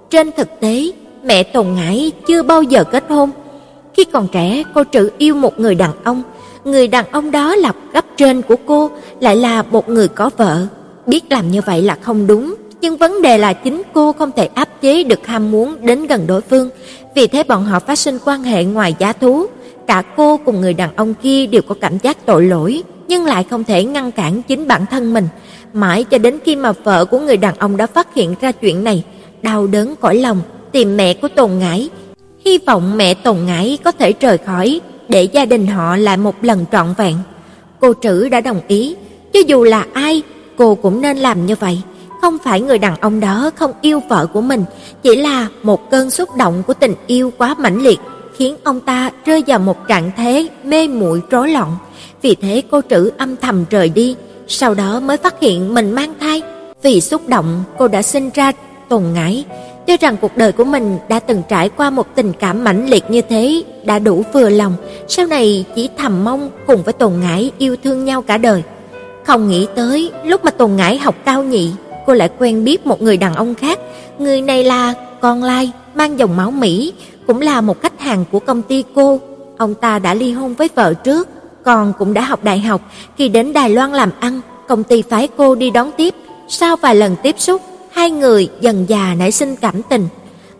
Trên 0.09 0.31
thực 0.31 0.59
tế, 0.59 0.91
mẹ 1.23 1.43
Tùng 1.43 1.75
ngãi 1.75 2.11
chưa 2.27 2.43
bao 2.43 2.61
giờ 2.63 2.83
kết 2.83 3.03
hôn. 3.09 3.29
Khi 3.97 4.03
còn 4.03 4.27
trẻ, 4.27 4.63
cô 4.73 4.83
Trử 4.91 5.11
yêu 5.17 5.35
một 5.35 5.59
người 5.59 5.75
đàn 5.75 5.91
ông, 6.03 6.23
người 6.65 6.87
đàn 6.87 7.05
ông 7.11 7.31
đó 7.31 7.55
là 7.55 7.71
cấp 7.93 8.05
trên 8.17 8.41
của 8.41 8.55
cô, 8.65 8.89
lại 9.19 9.35
là 9.35 9.63
một 9.63 9.89
người 9.89 10.07
có 10.07 10.29
vợ. 10.37 10.67
Biết 11.05 11.23
làm 11.29 11.51
như 11.51 11.61
vậy 11.65 11.81
là 11.81 11.97
không 12.01 12.27
đúng, 12.27 12.55
nhưng 12.81 12.97
vấn 12.97 13.21
đề 13.21 13.37
là 13.37 13.53
chính 13.53 13.81
cô 13.93 14.11
không 14.11 14.31
thể 14.35 14.45
áp 14.45 14.69
chế 14.81 15.03
được 15.03 15.27
ham 15.27 15.51
muốn 15.51 15.75
đến 15.85 16.07
gần 16.07 16.27
đối 16.27 16.41
phương, 16.41 16.69
vì 17.15 17.27
thế 17.27 17.43
bọn 17.43 17.65
họ 17.65 17.79
phát 17.79 17.99
sinh 17.99 18.19
quan 18.25 18.43
hệ 18.43 18.63
ngoài 18.63 18.95
giá 18.99 19.13
thú. 19.13 19.45
Cả 19.87 20.03
cô 20.17 20.37
cùng 20.45 20.61
người 20.61 20.73
đàn 20.73 20.95
ông 20.95 21.13
kia 21.13 21.45
đều 21.45 21.61
có 21.61 21.75
cảm 21.81 21.97
giác 21.97 22.25
tội 22.25 22.45
lỗi, 22.45 22.83
nhưng 23.07 23.25
lại 23.25 23.45
không 23.49 23.63
thể 23.63 23.83
ngăn 23.83 24.11
cản 24.11 24.41
chính 24.41 24.67
bản 24.67 24.85
thân 24.91 25.13
mình, 25.13 25.27
mãi 25.73 26.03
cho 26.03 26.17
đến 26.17 26.37
khi 26.45 26.55
mà 26.55 26.71
vợ 26.71 27.05
của 27.05 27.19
người 27.19 27.37
đàn 27.37 27.55
ông 27.57 27.77
đã 27.77 27.87
phát 27.87 28.13
hiện 28.13 28.35
ra 28.41 28.51
chuyện 28.51 28.83
này, 28.83 29.03
đau 29.41 29.67
đớn 29.67 29.95
cõi 30.01 30.15
lòng, 30.15 30.41
tìm 30.71 30.97
mẹ 30.97 31.13
của 31.13 31.27
Tồn 31.27 31.51
ngãi 31.59 31.89
hy 32.47 32.57
vọng 32.57 32.97
mẹ 32.97 33.13
Tồn 33.13 33.37
Ngải 33.45 33.77
có 33.83 33.91
thể 33.91 34.13
rời 34.19 34.37
khỏi 34.37 34.81
để 35.09 35.23
gia 35.23 35.45
đình 35.45 35.67
họ 35.67 35.95
lại 35.95 36.17
một 36.17 36.35
lần 36.41 36.65
trọn 36.71 36.93
vẹn. 36.97 37.15
Cô 37.79 37.93
Trử 38.01 38.29
đã 38.29 38.41
đồng 38.41 38.61
ý, 38.67 38.95
cho 39.33 39.39
dù 39.47 39.63
là 39.63 39.85
ai, 39.93 40.21
cô 40.57 40.75
cũng 40.75 41.01
nên 41.01 41.17
làm 41.17 41.45
như 41.45 41.55
vậy. 41.59 41.81
Không 42.21 42.37
phải 42.43 42.61
người 42.61 42.77
đàn 42.77 42.95
ông 42.95 43.19
đó 43.19 43.51
không 43.55 43.71
yêu 43.81 44.01
vợ 44.09 44.27
của 44.33 44.41
mình, 44.41 44.63
chỉ 45.03 45.15
là 45.15 45.47
một 45.63 45.91
cơn 45.91 46.09
xúc 46.09 46.29
động 46.37 46.63
của 46.67 46.73
tình 46.73 46.93
yêu 47.07 47.31
quá 47.37 47.55
mãnh 47.57 47.81
liệt 47.81 47.99
khiến 48.37 48.55
ông 48.63 48.79
ta 48.79 49.11
rơi 49.25 49.43
vào 49.47 49.59
một 49.59 49.87
trạng 49.87 50.11
thái 50.17 50.49
mê 50.63 50.87
muội 50.87 51.21
rối 51.29 51.49
loạn. 51.49 51.75
Vì 52.21 52.35
thế 52.35 52.61
cô 52.71 52.81
Trử 52.89 53.11
âm 53.17 53.35
thầm 53.35 53.65
rời 53.69 53.89
đi, 53.89 54.15
sau 54.47 54.73
đó 54.73 54.99
mới 54.99 55.17
phát 55.17 55.39
hiện 55.41 55.73
mình 55.73 55.91
mang 55.91 56.13
thai. 56.19 56.41
Vì 56.81 57.01
xúc 57.01 57.27
động, 57.27 57.63
cô 57.77 57.87
đã 57.87 58.01
sinh 58.01 58.29
ra 58.33 58.51
Tồn 58.89 59.03
Ngải, 59.13 59.45
cho 59.87 59.97
rằng 59.99 60.17
cuộc 60.21 60.37
đời 60.37 60.51
của 60.51 60.63
mình 60.63 60.97
đã 61.09 61.19
từng 61.19 61.41
trải 61.49 61.69
qua 61.69 61.89
một 61.89 62.07
tình 62.15 62.33
cảm 62.39 62.63
mãnh 62.63 62.89
liệt 62.89 63.03
như 63.09 63.21
thế, 63.21 63.63
đã 63.83 63.99
đủ 63.99 64.23
vừa 64.33 64.49
lòng, 64.49 64.73
sau 65.07 65.25
này 65.25 65.65
chỉ 65.75 65.89
thầm 65.97 66.23
mong 66.23 66.49
cùng 66.67 66.83
với 66.83 66.93
Tồn 66.93 67.13
Ngải 67.19 67.51
yêu 67.57 67.75
thương 67.83 68.05
nhau 68.05 68.21
cả 68.21 68.37
đời. 68.37 68.63
Không 69.25 69.47
nghĩ 69.47 69.67
tới, 69.75 70.11
lúc 70.23 70.45
mà 70.45 70.51
Tồn 70.51 70.75
Ngải 70.75 70.97
học 70.97 71.15
cao 71.25 71.43
nhị, 71.43 71.71
cô 72.05 72.13
lại 72.13 72.29
quen 72.39 72.63
biết 72.63 72.87
một 72.87 73.01
người 73.01 73.17
đàn 73.17 73.35
ông 73.35 73.55
khác, 73.55 73.79
người 74.19 74.41
này 74.41 74.63
là 74.63 74.93
con 75.21 75.43
lai, 75.43 75.71
mang 75.95 76.19
dòng 76.19 76.37
máu 76.37 76.51
Mỹ, 76.51 76.93
cũng 77.27 77.41
là 77.41 77.61
một 77.61 77.81
khách 77.81 77.99
hàng 77.99 78.25
của 78.31 78.39
công 78.39 78.61
ty 78.61 78.83
cô. 78.95 79.19
Ông 79.57 79.73
ta 79.73 79.99
đã 79.99 80.13
ly 80.13 80.31
hôn 80.31 80.53
với 80.53 80.69
vợ 80.75 80.93
trước, 80.93 81.27
còn 81.63 81.93
cũng 81.99 82.13
đã 82.13 82.21
học 82.21 82.43
đại 82.43 82.59
học, 82.59 82.81
khi 83.17 83.29
đến 83.29 83.53
Đài 83.53 83.69
Loan 83.69 83.93
làm 83.93 84.11
ăn, 84.19 84.41
công 84.67 84.83
ty 84.83 85.01
phái 85.01 85.27
cô 85.37 85.55
đi 85.55 85.69
đón 85.69 85.91
tiếp. 85.97 86.13
Sau 86.47 86.75
vài 86.75 86.95
lần 86.95 87.15
tiếp 87.23 87.35
xúc, 87.39 87.61
hai 87.97 88.11
người 88.11 88.49
dần 88.61 88.85
già 88.87 89.15
nảy 89.19 89.31
sinh 89.31 89.55
cảm 89.55 89.81
tình. 89.89 90.07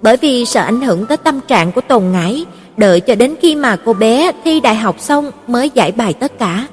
Bởi 0.02 0.18
vì 0.18 0.46
sợ 0.46 0.62
ảnh 0.62 0.82
hưởng 0.82 1.06
tới 1.06 1.18
tâm 1.18 1.40
trạng 1.48 1.72
của 1.72 1.82
Tồn 1.82 2.04
Ngải, 2.12 2.46
đợi 2.78 3.00
cho 3.00 3.16
đến 3.16 3.36
khi 3.42 3.56
mà 3.56 3.76
cô 3.86 3.94
bé 3.94 4.32
thi 4.44 4.60
đại 4.60 4.76
học 4.76 4.96
xong 5.00 5.32
mới 5.48 5.72
giải 5.74 5.92
bài 5.92 6.14
tất 6.14 6.40
cả. 6.40 6.68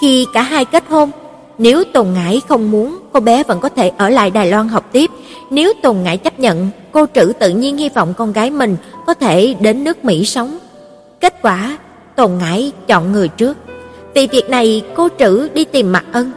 Khi 0.00 0.26
cả 0.34 0.42
hai 0.42 0.64
kết 0.64 0.84
hôn, 0.88 1.10
nếu 1.58 1.84
Tồn 1.84 2.06
Ngải 2.14 2.40
không 2.48 2.70
muốn, 2.70 2.98
cô 3.12 3.20
bé 3.20 3.42
vẫn 3.42 3.60
có 3.60 3.68
thể 3.68 3.90
ở 3.98 4.08
lại 4.08 4.30
Đài 4.30 4.50
Loan 4.50 4.68
học 4.68 4.88
tiếp. 4.92 5.10
Nếu 5.50 5.72
Tồn 5.82 5.96
Ngải 6.02 6.16
chấp 6.16 6.38
nhận, 6.38 6.70
cô 6.92 7.06
trữ 7.14 7.32
tự 7.38 7.50
nhiên 7.50 7.76
hy 7.76 7.88
vọng 7.88 8.14
con 8.16 8.32
gái 8.32 8.50
mình 8.50 8.76
có 9.06 9.14
thể 9.14 9.54
đến 9.60 9.84
nước 9.84 10.04
Mỹ 10.04 10.24
sống. 10.24 10.58
Kết 11.20 11.34
quả, 11.42 11.78
Tồn 12.16 12.30
Ngải 12.38 12.72
chọn 12.86 13.12
người 13.12 13.28
trước. 13.28 13.56
Vì 14.14 14.26
việc 14.26 14.50
này, 14.50 14.82
cô 14.94 15.08
trữ 15.18 15.48
đi 15.48 15.64
tìm 15.64 15.92
Mạc 15.92 16.04
Ân, 16.12 16.32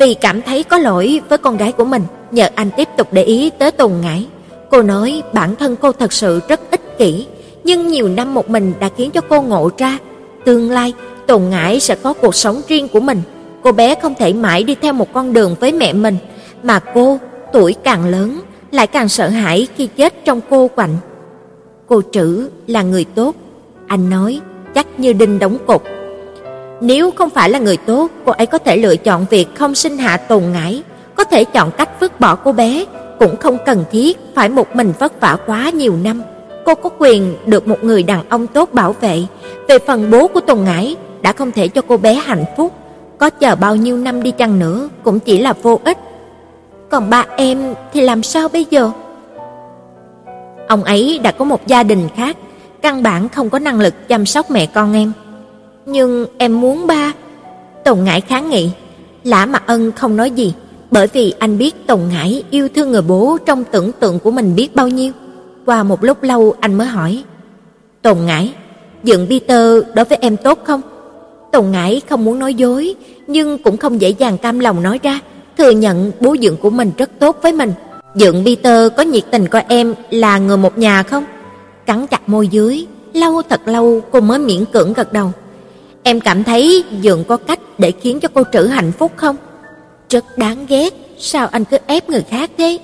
vì 0.00 0.14
cảm 0.14 0.42
thấy 0.42 0.62
có 0.62 0.78
lỗi 0.78 1.20
với 1.28 1.38
con 1.38 1.56
gái 1.56 1.72
của 1.72 1.84
mình, 1.84 2.02
nhờ 2.30 2.48
anh 2.54 2.70
tiếp 2.76 2.88
tục 2.96 3.08
để 3.12 3.22
ý 3.22 3.50
tới 3.58 3.70
Tồn 3.70 3.92
Ngải. 4.02 4.26
Cô 4.70 4.82
nói 4.82 5.22
bản 5.32 5.56
thân 5.56 5.76
cô 5.76 5.92
thật 5.92 6.12
sự 6.12 6.40
rất 6.48 6.70
ích 6.70 6.98
kỷ, 6.98 7.26
nhưng 7.64 7.88
nhiều 7.88 8.08
năm 8.08 8.34
một 8.34 8.50
mình 8.50 8.72
đã 8.80 8.88
khiến 8.96 9.10
cho 9.10 9.20
cô 9.20 9.42
ngộ 9.42 9.70
ra, 9.78 9.98
tương 10.44 10.70
lai 10.70 10.92
Tồn 11.26 11.42
Ngải 11.50 11.80
sẽ 11.80 11.94
có 11.94 12.12
cuộc 12.12 12.34
sống 12.34 12.60
riêng 12.68 12.88
của 12.88 13.00
mình. 13.00 13.22
Cô 13.62 13.72
bé 13.72 13.94
không 13.94 14.14
thể 14.14 14.32
mãi 14.32 14.64
đi 14.64 14.74
theo 14.74 14.92
một 14.92 15.12
con 15.12 15.32
đường 15.32 15.54
với 15.60 15.72
mẹ 15.72 15.92
mình, 15.92 16.16
mà 16.62 16.78
cô 16.94 17.18
tuổi 17.52 17.74
càng 17.84 18.06
lớn 18.06 18.40
lại 18.70 18.86
càng 18.86 19.08
sợ 19.08 19.28
hãi 19.28 19.66
khi 19.76 19.86
chết 19.86 20.24
trong 20.24 20.40
cô 20.50 20.68
quạnh. 20.68 20.96
Cô 21.86 22.02
Trử 22.12 22.50
là 22.66 22.82
người 22.82 23.04
tốt, 23.04 23.34
anh 23.86 24.10
nói 24.10 24.40
chắc 24.74 25.00
như 25.00 25.12
đinh 25.12 25.38
đóng 25.38 25.58
cột. 25.66 25.82
Nếu 26.80 27.10
không 27.10 27.30
phải 27.30 27.50
là 27.50 27.58
người 27.58 27.76
tốt, 27.76 28.10
cô 28.24 28.32
ấy 28.32 28.46
có 28.46 28.58
thể 28.58 28.76
lựa 28.76 28.96
chọn 28.96 29.26
việc 29.30 29.48
không 29.54 29.74
sinh 29.74 29.98
hạ 29.98 30.16
Tồn 30.16 30.42
Ngải, 30.52 30.82
có 31.20 31.24
thể 31.24 31.44
chọn 31.44 31.70
cách 31.70 32.00
vứt 32.00 32.20
bỏ 32.20 32.34
cô 32.34 32.52
bé, 32.52 32.84
cũng 33.18 33.36
không 33.36 33.58
cần 33.66 33.84
thiết 33.90 34.18
phải 34.34 34.48
một 34.48 34.76
mình 34.76 34.92
vất 34.98 35.20
vả 35.20 35.36
quá 35.46 35.70
nhiều 35.70 35.96
năm. 36.02 36.22
Cô 36.64 36.74
có 36.74 36.90
quyền 36.98 37.36
được 37.46 37.68
một 37.68 37.84
người 37.84 38.02
đàn 38.02 38.28
ông 38.28 38.46
tốt 38.46 38.68
bảo 38.72 38.92
vệ. 38.92 39.22
Về 39.68 39.78
phần 39.78 40.10
bố 40.10 40.28
của 40.28 40.40
Tồn 40.40 40.64
Ngải 40.64 40.96
đã 41.22 41.32
không 41.32 41.52
thể 41.52 41.68
cho 41.68 41.82
cô 41.88 41.96
bé 41.96 42.14
hạnh 42.14 42.44
phúc, 42.56 42.72
có 43.18 43.30
chờ 43.30 43.56
bao 43.56 43.76
nhiêu 43.76 43.96
năm 43.96 44.22
đi 44.22 44.30
chăng 44.30 44.58
nữa 44.58 44.88
cũng 45.02 45.20
chỉ 45.20 45.38
là 45.38 45.52
vô 45.52 45.80
ích. 45.84 45.98
Còn 46.90 47.10
ba 47.10 47.24
em 47.36 47.74
thì 47.92 48.00
làm 48.00 48.22
sao 48.22 48.48
bây 48.48 48.66
giờ? 48.70 48.90
Ông 50.68 50.84
ấy 50.84 51.20
đã 51.22 51.32
có 51.32 51.44
một 51.44 51.66
gia 51.66 51.82
đình 51.82 52.08
khác, 52.16 52.36
căn 52.82 53.02
bản 53.02 53.28
không 53.28 53.50
có 53.50 53.58
năng 53.58 53.80
lực 53.80 54.08
chăm 54.08 54.26
sóc 54.26 54.50
mẹ 54.50 54.66
con 54.66 54.92
em. 54.92 55.12
Nhưng 55.86 56.26
em 56.38 56.60
muốn 56.60 56.86
ba. 56.86 57.12
Tùng 57.84 58.04
Ngải 58.04 58.20
kháng 58.20 58.50
nghị. 58.50 58.70
Lã 59.24 59.46
Mặt 59.46 59.62
Ân 59.66 59.92
không 59.92 60.16
nói 60.16 60.30
gì, 60.30 60.54
bởi 60.90 61.06
vì 61.06 61.34
anh 61.38 61.58
biết 61.58 61.86
Tùng 61.86 62.08
Ngải 62.08 62.42
yêu 62.50 62.68
thương 62.74 62.90
người 62.92 63.02
bố 63.02 63.38
trong 63.46 63.64
tưởng 63.64 63.92
tượng 63.92 64.18
của 64.18 64.30
mình 64.30 64.54
biết 64.56 64.74
bao 64.74 64.88
nhiêu. 64.88 65.12
Qua 65.66 65.82
một 65.82 66.04
lúc 66.04 66.22
lâu 66.22 66.54
anh 66.60 66.74
mới 66.74 66.86
hỏi. 66.86 67.24
Tùng 68.02 68.26
Ngải, 68.26 68.54
dựng 69.04 69.26
Peter 69.26 69.82
đối 69.94 70.04
với 70.04 70.18
em 70.20 70.36
tốt 70.36 70.58
không? 70.64 70.80
Tùng 71.52 71.70
Ngải 71.72 72.00
không 72.08 72.24
muốn 72.24 72.38
nói 72.38 72.54
dối, 72.54 72.94
nhưng 73.26 73.58
cũng 73.58 73.76
không 73.76 74.00
dễ 74.00 74.10
dàng 74.10 74.38
cam 74.38 74.58
lòng 74.58 74.82
nói 74.82 75.00
ra, 75.02 75.20
thừa 75.58 75.70
nhận 75.70 76.12
bố 76.20 76.34
dựng 76.34 76.56
của 76.56 76.70
mình 76.70 76.90
rất 76.98 77.10
tốt 77.18 77.36
với 77.42 77.52
mình. 77.52 77.72
Dượng 78.14 78.44
Peter 78.44 78.92
có 78.96 79.02
nhiệt 79.02 79.24
tình 79.30 79.48
coi 79.48 79.64
em 79.68 79.94
là 80.10 80.38
người 80.38 80.56
một 80.56 80.78
nhà 80.78 81.02
không? 81.02 81.24
Cắn 81.86 82.06
chặt 82.06 82.28
môi 82.28 82.48
dưới, 82.48 82.86
lâu 83.14 83.42
thật 83.42 83.60
lâu 83.68 84.00
cô 84.10 84.20
mới 84.20 84.38
miễn 84.38 84.64
cưỡng 84.64 84.92
gật 84.92 85.12
đầu. 85.12 85.32
Em 86.02 86.20
cảm 86.20 86.44
thấy 86.44 86.84
Dượng 87.02 87.24
có 87.24 87.36
cách 87.36 87.60
để 87.78 87.92
khiến 87.92 88.20
cho 88.20 88.28
cô 88.34 88.42
trữ 88.52 88.62
hạnh 88.62 88.92
phúc 88.92 89.12
không? 89.16 89.36
Rất 90.10 90.38
đáng 90.38 90.66
ghét, 90.68 90.94
sao 91.18 91.46
anh 91.46 91.64
cứ 91.64 91.76
ép 91.86 92.10
người 92.10 92.22
khác 92.30 92.50
thế? 92.58 92.78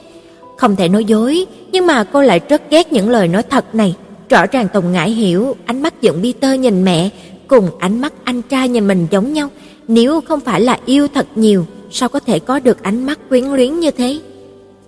Không 0.56 0.76
thể 0.76 0.88
nói 0.88 1.04
dối, 1.04 1.46
nhưng 1.72 1.86
mà 1.86 2.04
cô 2.04 2.22
lại 2.22 2.40
rất 2.48 2.70
ghét 2.70 2.92
những 2.92 3.10
lời 3.10 3.28
nói 3.28 3.42
thật 3.42 3.74
này. 3.74 3.94
Rõ 4.28 4.46
ràng 4.46 4.68
Tùng 4.72 4.92
Ngải 4.92 5.10
hiểu, 5.10 5.56
ánh 5.66 5.82
mắt 5.82 5.94
Dượng 6.02 6.22
Peter 6.22 6.60
nhìn 6.60 6.84
mẹ 6.84 7.08
cùng 7.48 7.70
ánh 7.78 8.00
mắt 8.00 8.12
anh 8.24 8.42
trai 8.42 8.68
nhìn 8.68 8.88
mình 8.88 9.06
giống 9.10 9.32
nhau, 9.32 9.48
nếu 9.88 10.20
không 10.20 10.40
phải 10.40 10.60
là 10.60 10.78
yêu 10.86 11.08
thật 11.14 11.26
nhiều, 11.34 11.66
sao 11.90 12.08
có 12.08 12.20
thể 12.20 12.38
có 12.38 12.58
được 12.58 12.82
ánh 12.82 13.06
mắt 13.06 13.18
quyến 13.28 13.44
luyến 13.44 13.80
như 13.80 13.90
thế? 13.90 14.18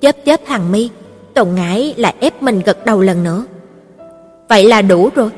Chớp 0.01 0.17
chớp 0.25 0.41
hàng 0.47 0.73
mi, 0.73 0.89
Tùng 1.35 1.55
Ngải 1.55 1.95
lại 1.97 2.15
ép 2.21 2.43
mình 2.43 2.61
gật 2.65 2.87
đầu 2.87 3.01
lần 3.01 3.25
nữa. 3.25 3.45
Vậy 4.49 4.65
là 4.65 4.83
đủ 4.83 5.11
rồi. 5.15 5.31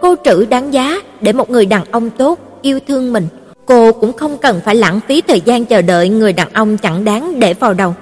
Cô 0.00 0.14
trữ 0.24 0.44
đáng 0.44 0.74
giá 0.74 1.00
để 1.20 1.32
một 1.32 1.50
người 1.50 1.66
đàn 1.66 1.84
ông 1.90 2.10
tốt 2.10 2.38
yêu 2.62 2.80
thương 2.88 3.12
mình. 3.12 3.28
Cô 3.68 3.92
cũng 3.92 4.12
không 4.12 4.38
cần 4.38 4.60
phải 4.64 4.74
lãng 4.74 5.00
phí 5.08 5.20
thời 5.20 5.40
gian 5.40 5.64
chờ 5.64 5.82
đợi 5.82 6.08
người 6.08 6.32
đàn 6.32 6.52
ông 6.52 6.76
chẳng 6.76 7.04
đáng 7.04 7.40
để 7.40 7.54
vào 7.54 7.74
đầu. 7.74 7.94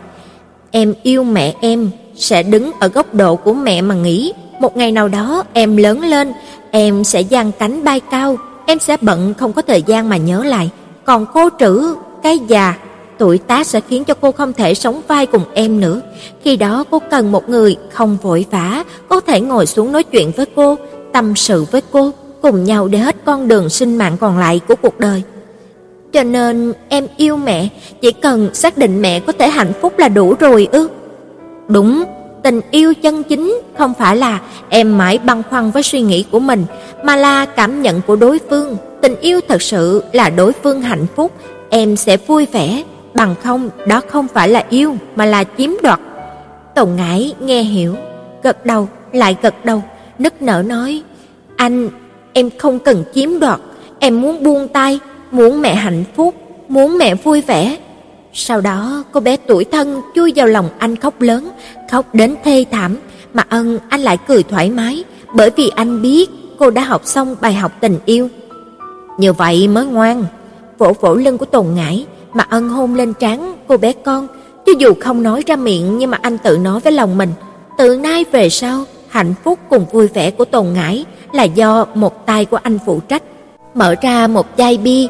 Em 0.70 0.94
yêu 1.02 1.24
mẹ 1.24 1.54
em 1.60 1.90
sẽ 2.16 2.42
đứng 2.42 2.72
ở 2.80 2.88
góc 2.88 3.14
độ 3.14 3.36
của 3.36 3.54
mẹ 3.54 3.82
mà 3.82 3.94
nghĩ, 3.94 4.32
một 4.60 4.76
ngày 4.76 4.92
nào 4.92 5.08
đó 5.08 5.44
em 5.52 5.76
lớn 5.76 6.00
lên, 6.00 6.32
em 6.70 7.04
sẽ 7.04 7.22
giang 7.30 7.52
cánh 7.58 7.84
bay 7.84 8.00
cao, 8.00 8.38
em 8.66 8.78
sẽ 8.78 8.96
bận 9.00 9.34
không 9.34 9.52
có 9.52 9.62
thời 9.62 9.82
gian 9.82 10.08
mà 10.08 10.16
nhớ 10.16 10.44
lại. 10.44 10.70
Còn 11.04 11.26
cô 11.34 11.48
trữ, 11.58 11.94
cái 12.22 12.38
già, 12.38 12.74
tuổi 13.18 13.38
tác 13.38 13.66
sẽ 13.66 13.80
khiến 13.88 14.04
cho 14.04 14.14
cô 14.14 14.32
không 14.32 14.52
thể 14.52 14.74
sống 14.74 15.00
vai 15.08 15.26
cùng 15.26 15.44
em 15.54 15.80
nữa. 15.80 16.00
Khi 16.42 16.56
đó 16.56 16.84
cô 16.90 16.98
cần 17.10 17.32
một 17.32 17.48
người 17.48 17.76
không 17.92 18.16
vội 18.22 18.46
vã, 18.50 18.84
có 19.08 19.20
thể 19.20 19.40
ngồi 19.40 19.66
xuống 19.66 19.92
nói 19.92 20.02
chuyện 20.02 20.32
với 20.36 20.46
cô, 20.56 20.76
tâm 21.12 21.36
sự 21.36 21.64
với 21.70 21.82
cô, 21.92 22.10
cùng 22.42 22.64
nhau 22.64 22.88
để 22.88 22.98
hết 22.98 23.16
con 23.24 23.48
đường 23.48 23.68
sinh 23.68 23.98
mạng 23.98 24.16
còn 24.20 24.38
lại 24.38 24.60
của 24.68 24.74
cuộc 24.82 25.00
đời. 25.00 25.22
Cho 26.16 26.22
nên 26.22 26.72
em 26.88 27.06
yêu 27.16 27.36
mẹ, 27.36 27.68
chỉ 28.00 28.12
cần 28.12 28.54
xác 28.54 28.78
định 28.78 29.02
mẹ 29.02 29.20
có 29.20 29.32
thể 29.32 29.48
hạnh 29.48 29.72
phúc 29.80 29.98
là 29.98 30.08
đủ 30.08 30.34
rồi 30.40 30.68
ư? 30.72 30.88
Đúng, 31.68 32.04
tình 32.42 32.60
yêu 32.70 32.94
chân 33.02 33.22
chính 33.22 33.60
không 33.78 33.94
phải 33.98 34.16
là 34.16 34.40
em 34.68 34.98
mãi 34.98 35.18
băn 35.18 35.42
khoăn 35.50 35.70
với 35.70 35.82
suy 35.82 36.00
nghĩ 36.00 36.24
của 36.30 36.38
mình, 36.38 36.64
mà 37.04 37.16
là 37.16 37.46
cảm 37.46 37.82
nhận 37.82 38.00
của 38.06 38.16
đối 38.16 38.40
phương. 38.50 38.76
Tình 39.02 39.20
yêu 39.20 39.40
thật 39.48 39.62
sự 39.62 40.02
là 40.12 40.30
đối 40.30 40.52
phương 40.52 40.82
hạnh 40.82 41.06
phúc, 41.16 41.32
em 41.70 41.96
sẽ 41.96 42.16
vui 42.16 42.46
vẻ, 42.52 42.82
bằng 43.14 43.34
không 43.42 43.70
đó 43.86 44.00
không 44.08 44.28
phải 44.28 44.48
là 44.48 44.64
yêu 44.70 44.96
mà 45.16 45.26
là 45.26 45.44
chiếm 45.58 45.70
đoạt. 45.82 46.00
Tùng 46.74 46.96
Ngải 46.96 47.34
nghe 47.40 47.62
hiểu, 47.62 47.94
gật 48.42 48.66
đầu 48.66 48.88
lại 49.12 49.36
gật 49.42 49.64
đầu, 49.64 49.82
nức 50.18 50.42
nở 50.42 50.62
nói: 50.66 51.02
"Anh, 51.56 51.88
em 52.32 52.50
không 52.58 52.78
cần 52.78 53.04
chiếm 53.14 53.40
đoạt, 53.40 53.60
em 53.98 54.20
muốn 54.20 54.42
buông 54.42 54.68
tay, 54.68 55.00
muốn 55.36 55.62
mẹ 55.62 55.74
hạnh 55.74 56.04
phúc, 56.16 56.34
muốn 56.68 56.98
mẹ 56.98 57.14
vui 57.14 57.40
vẻ." 57.40 57.76
Sau 58.32 58.60
đó, 58.60 59.04
cô 59.12 59.20
bé 59.20 59.36
tuổi 59.36 59.64
thân 59.64 60.02
chui 60.14 60.32
vào 60.36 60.46
lòng 60.46 60.68
anh 60.78 60.96
khóc 60.96 61.20
lớn, 61.20 61.50
khóc 61.90 62.14
đến 62.14 62.34
thê 62.44 62.64
thảm, 62.70 62.96
mà 63.32 63.44
Ân 63.48 63.78
anh 63.88 64.00
lại 64.00 64.18
cười 64.28 64.42
thoải 64.42 64.70
mái, 64.70 65.04
bởi 65.34 65.50
vì 65.56 65.70
anh 65.74 66.02
biết 66.02 66.30
cô 66.58 66.70
đã 66.70 66.82
học 66.82 67.02
xong 67.04 67.36
bài 67.40 67.54
học 67.54 67.72
tình 67.80 67.98
yêu. 68.04 68.28
Như 69.18 69.32
vậy 69.32 69.68
mới 69.68 69.86
ngoan. 69.86 70.24
Vỗ 70.78 70.92
vỗ 71.00 71.14
lưng 71.14 71.38
của 71.38 71.46
Tồn 71.46 71.66
Ngải, 71.74 72.06
mà 72.32 72.46
Ân 72.48 72.68
hôn 72.68 72.94
lên 72.94 73.14
trán 73.14 73.56
cô 73.68 73.76
bé 73.76 73.92
con, 73.92 74.28
cho 74.66 74.72
dù 74.78 74.94
không 75.00 75.22
nói 75.22 75.42
ra 75.46 75.56
miệng 75.56 75.98
nhưng 75.98 76.10
mà 76.10 76.18
anh 76.22 76.38
tự 76.38 76.58
nói 76.58 76.80
với 76.80 76.92
lòng 76.92 77.18
mình, 77.18 77.32
từ 77.78 77.96
nay 77.96 78.24
về 78.32 78.48
sau, 78.48 78.84
hạnh 79.08 79.34
phúc 79.44 79.58
cùng 79.70 79.86
vui 79.92 80.06
vẻ 80.06 80.30
của 80.30 80.44
Tồn 80.44 80.66
Ngải 80.72 81.04
là 81.32 81.42
do 81.42 81.86
một 81.94 82.26
tay 82.26 82.44
của 82.44 82.58
anh 82.62 82.78
phụ 82.86 83.00
trách. 83.08 83.22
Mở 83.74 83.94
ra 84.02 84.26
một 84.26 84.46
chai 84.56 84.78
bia, 84.78 85.06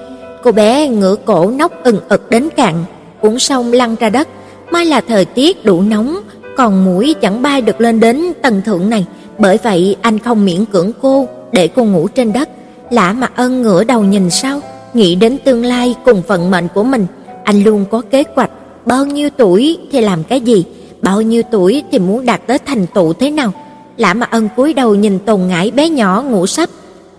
cô 0.46 0.52
bé 0.52 0.88
ngửa 0.88 1.16
cổ 1.24 1.50
nóc 1.50 1.84
ừng 1.84 2.00
ực 2.08 2.30
đến 2.30 2.48
cạn, 2.56 2.84
uống 3.20 3.38
xong 3.38 3.72
lăn 3.72 3.96
ra 4.00 4.10
đất. 4.10 4.28
Mai 4.70 4.86
là 4.86 5.00
thời 5.00 5.24
tiết 5.24 5.64
đủ 5.64 5.82
nóng, 5.82 6.20
còn 6.56 6.84
mũi 6.84 7.14
chẳng 7.20 7.42
bay 7.42 7.60
được 7.60 7.80
lên 7.80 8.00
đến 8.00 8.22
tầng 8.42 8.62
thượng 8.66 8.90
này, 8.90 9.06
bởi 9.38 9.58
vậy 9.62 9.96
anh 10.00 10.18
không 10.18 10.44
miễn 10.44 10.64
cưỡng 10.64 10.92
cô 11.02 11.28
để 11.52 11.68
cô 11.68 11.84
ngủ 11.84 12.08
trên 12.08 12.32
đất. 12.32 12.48
Lã 12.90 13.12
mà 13.12 13.28
Ân 13.36 13.62
ngửa 13.62 13.84
đầu 13.84 14.04
nhìn 14.04 14.30
sau, 14.30 14.60
nghĩ 14.94 15.14
đến 15.14 15.38
tương 15.44 15.64
lai 15.64 15.94
cùng 16.04 16.22
vận 16.26 16.50
mệnh 16.50 16.68
của 16.74 16.84
mình, 16.84 17.06
anh 17.44 17.64
luôn 17.64 17.84
có 17.90 18.02
kế 18.10 18.24
hoạch, 18.34 18.50
bao 18.84 19.06
nhiêu 19.06 19.30
tuổi 19.36 19.78
thì 19.92 20.00
làm 20.00 20.24
cái 20.24 20.40
gì, 20.40 20.64
bao 21.02 21.22
nhiêu 21.22 21.42
tuổi 21.50 21.82
thì 21.92 21.98
muốn 21.98 22.26
đạt 22.26 22.46
tới 22.46 22.58
thành 22.58 22.86
tựu 22.86 23.12
thế 23.12 23.30
nào. 23.30 23.52
Lã 23.96 24.14
mà 24.14 24.26
Ân 24.30 24.48
cúi 24.56 24.74
đầu 24.74 24.94
nhìn 24.94 25.18
Tồn 25.18 25.40
Ngải 25.48 25.70
bé 25.70 25.88
nhỏ 25.88 26.22
ngủ 26.22 26.46
sắp, 26.46 26.68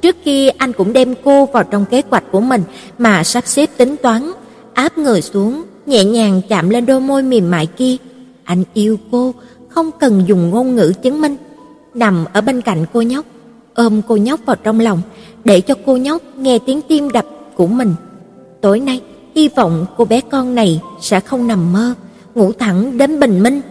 trước 0.01 0.15
kia 0.23 0.49
anh 0.57 0.73
cũng 0.73 0.93
đem 0.93 1.13
cô 1.23 1.45
vào 1.45 1.63
trong 1.63 1.85
kế 1.85 2.01
hoạch 2.09 2.23
của 2.31 2.41
mình 2.41 2.63
mà 2.97 3.23
sắp 3.23 3.47
xếp 3.47 3.69
tính 3.77 3.95
toán, 4.01 4.31
áp 4.73 4.97
người 4.97 5.21
xuống, 5.21 5.63
nhẹ 5.85 6.03
nhàng 6.03 6.41
chạm 6.49 6.69
lên 6.69 6.85
đôi 6.85 6.99
môi 6.99 7.23
mềm 7.23 7.51
mại 7.51 7.65
kia. 7.65 7.95
Anh 8.43 8.63
yêu 8.73 8.97
cô, 9.11 9.33
không 9.69 9.91
cần 9.99 10.23
dùng 10.27 10.49
ngôn 10.49 10.75
ngữ 10.75 10.93
chứng 11.01 11.21
minh. 11.21 11.35
Nằm 11.93 12.25
ở 12.33 12.41
bên 12.41 12.61
cạnh 12.61 12.85
cô 12.93 13.01
nhóc, 13.01 13.25
ôm 13.73 14.01
cô 14.07 14.15
nhóc 14.15 14.39
vào 14.45 14.55
trong 14.63 14.79
lòng, 14.79 15.01
để 15.45 15.61
cho 15.61 15.73
cô 15.85 15.97
nhóc 15.97 16.21
nghe 16.37 16.59
tiếng 16.59 16.81
tim 16.81 17.09
đập 17.09 17.25
của 17.55 17.67
mình. 17.67 17.95
Tối 18.61 18.79
nay, 18.79 19.01
hy 19.35 19.47
vọng 19.47 19.85
cô 19.97 20.05
bé 20.05 20.21
con 20.21 20.55
này 20.55 20.81
sẽ 21.01 21.19
không 21.19 21.47
nằm 21.47 21.73
mơ, 21.73 21.93
ngủ 22.35 22.51
thẳng 22.59 22.97
đến 22.97 23.19
bình 23.19 23.43
minh. 23.43 23.61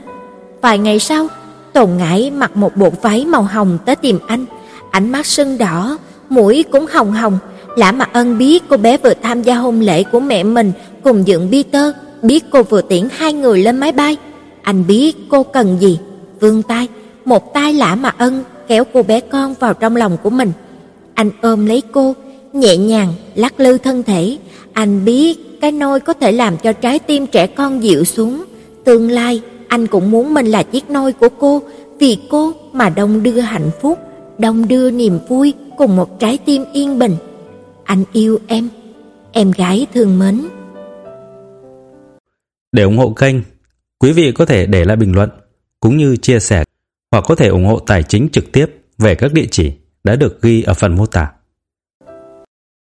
Vài 0.60 0.78
ngày 0.78 0.98
sau, 0.98 1.28
Tồn 1.72 1.90
Ngải 1.96 2.30
mặc 2.30 2.56
một 2.56 2.76
bộ 2.76 2.90
váy 3.02 3.24
màu 3.24 3.42
hồng 3.42 3.78
tới 3.84 3.96
tìm 3.96 4.18
anh, 4.26 4.44
ánh 4.90 5.12
mắt 5.12 5.26
sưng 5.26 5.58
đỏ, 5.58 5.98
mũi 6.28 6.64
cũng 6.70 6.86
hồng 6.86 7.12
hồng. 7.12 7.38
Lã 7.76 7.92
Mặc 7.92 8.10
Ân 8.12 8.38
biết 8.38 8.62
cô 8.68 8.76
bé 8.76 8.96
vừa 8.96 9.14
tham 9.22 9.42
gia 9.42 9.54
hôn 9.54 9.80
lễ 9.80 10.02
của 10.02 10.20
mẹ 10.20 10.42
mình 10.42 10.72
cùng 11.02 11.26
dựng 11.26 11.48
Peter, 11.52 11.94
biết 12.22 12.44
cô 12.50 12.62
vừa 12.62 12.82
tiễn 12.82 13.08
hai 13.12 13.32
người 13.32 13.62
lên 13.62 13.76
máy 13.76 13.92
bay. 13.92 14.16
Anh 14.62 14.86
biết 14.86 15.16
cô 15.28 15.42
cần 15.42 15.76
gì, 15.80 15.98
vươn 16.40 16.62
tay, 16.62 16.88
một 17.24 17.54
tay 17.54 17.72
Lã 17.72 17.94
Mặc 17.94 18.14
Ân 18.18 18.44
kéo 18.68 18.84
cô 18.92 19.02
bé 19.02 19.20
con 19.20 19.54
vào 19.60 19.74
trong 19.74 19.96
lòng 19.96 20.16
của 20.22 20.30
mình. 20.30 20.52
Anh 21.14 21.30
ôm 21.42 21.66
lấy 21.66 21.82
cô, 21.92 22.14
nhẹ 22.52 22.76
nhàng 22.76 23.14
lắc 23.34 23.60
lư 23.60 23.78
thân 23.78 24.02
thể, 24.02 24.36
anh 24.72 25.04
biết 25.04 25.60
cái 25.60 25.72
nôi 25.72 26.00
có 26.00 26.12
thể 26.12 26.32
làm 26.32 26.56
cho 26.56 26.72
trái 26.72 26.98
tim 26.98 27.26
trẻ 27.26 27.46
con 27.46 27.82
dịu 27.82 28.04
xuống, 28.04 28.44
tương 28.84 29.10
lai 29.10 29.40
anh 29.68 29.86
cũng 29.86 30.10
muốn 30.10 30.34
mình 30.34 30.46
là 30.46 30.62
chiếc 30.62 30.90
nôi 30.90 31.12
của 31.12 31.28
cô, 31.28 31.62
vì 31.98 32.18
cô 32.30 32.52
mà 32.72 32.88
đông 32.88 33.22
đưa 33.22 33.40
hạnh 33.40 33.70
phúc, 33.82 33.98
đông 34.38 34.68
đưa 34.68 34.90
niềm 34.90 35.18
vui 35.28 35.52
cùng 35.76 35.96
một 35.96 36.20
trái 36.20 36.38
tim 36.46 36.64
yên 36.72 36.98
bình. 36.98 37.16
Anh 37.84 38.04
yêu 38.12 38.38
em, 38.46 38.68
em 39.32 39.50
gái 39.50 39.86
thương 39.94 40.18
mến. 40.18 40.42
Để 42.72 42.82
ủng 42.82 42.98
hộ 42.98 43.10
kênh, 43.10 43.36
quý 43.98 44.12
vị 44.12 44.32
có 44.32 44.46
thể 44.46 44.66
để 44.66 44.84
lại 44.84 44.96
bình 44.96 45.14
luận 45.14 45.30
cũng 45.80 45.96
như 45.96 46.16
chia 46.16 46.40
sẻ 46.40 46.64
hoặc 47.12 47.24
có 47.28 47.34
thể 47.34 47.48
ủng 47.48 47.66
hộ 47.66 47.78
tài 47.78 48.02
chính 48.02 48.28
trực 48.32 48.52
tiếp 48.52 48.66
về 48.98 49.14
các 49.14 49.32
địa 49.32 49.46
chỉ 49.50 49.72
đã 50.04 50.16
được 50.16 50.42
ghi 50.42 50.62
ở 50.62 50.74
phần 50.74 50.96
mô 50.96 51.06
tả. 51.06 51.32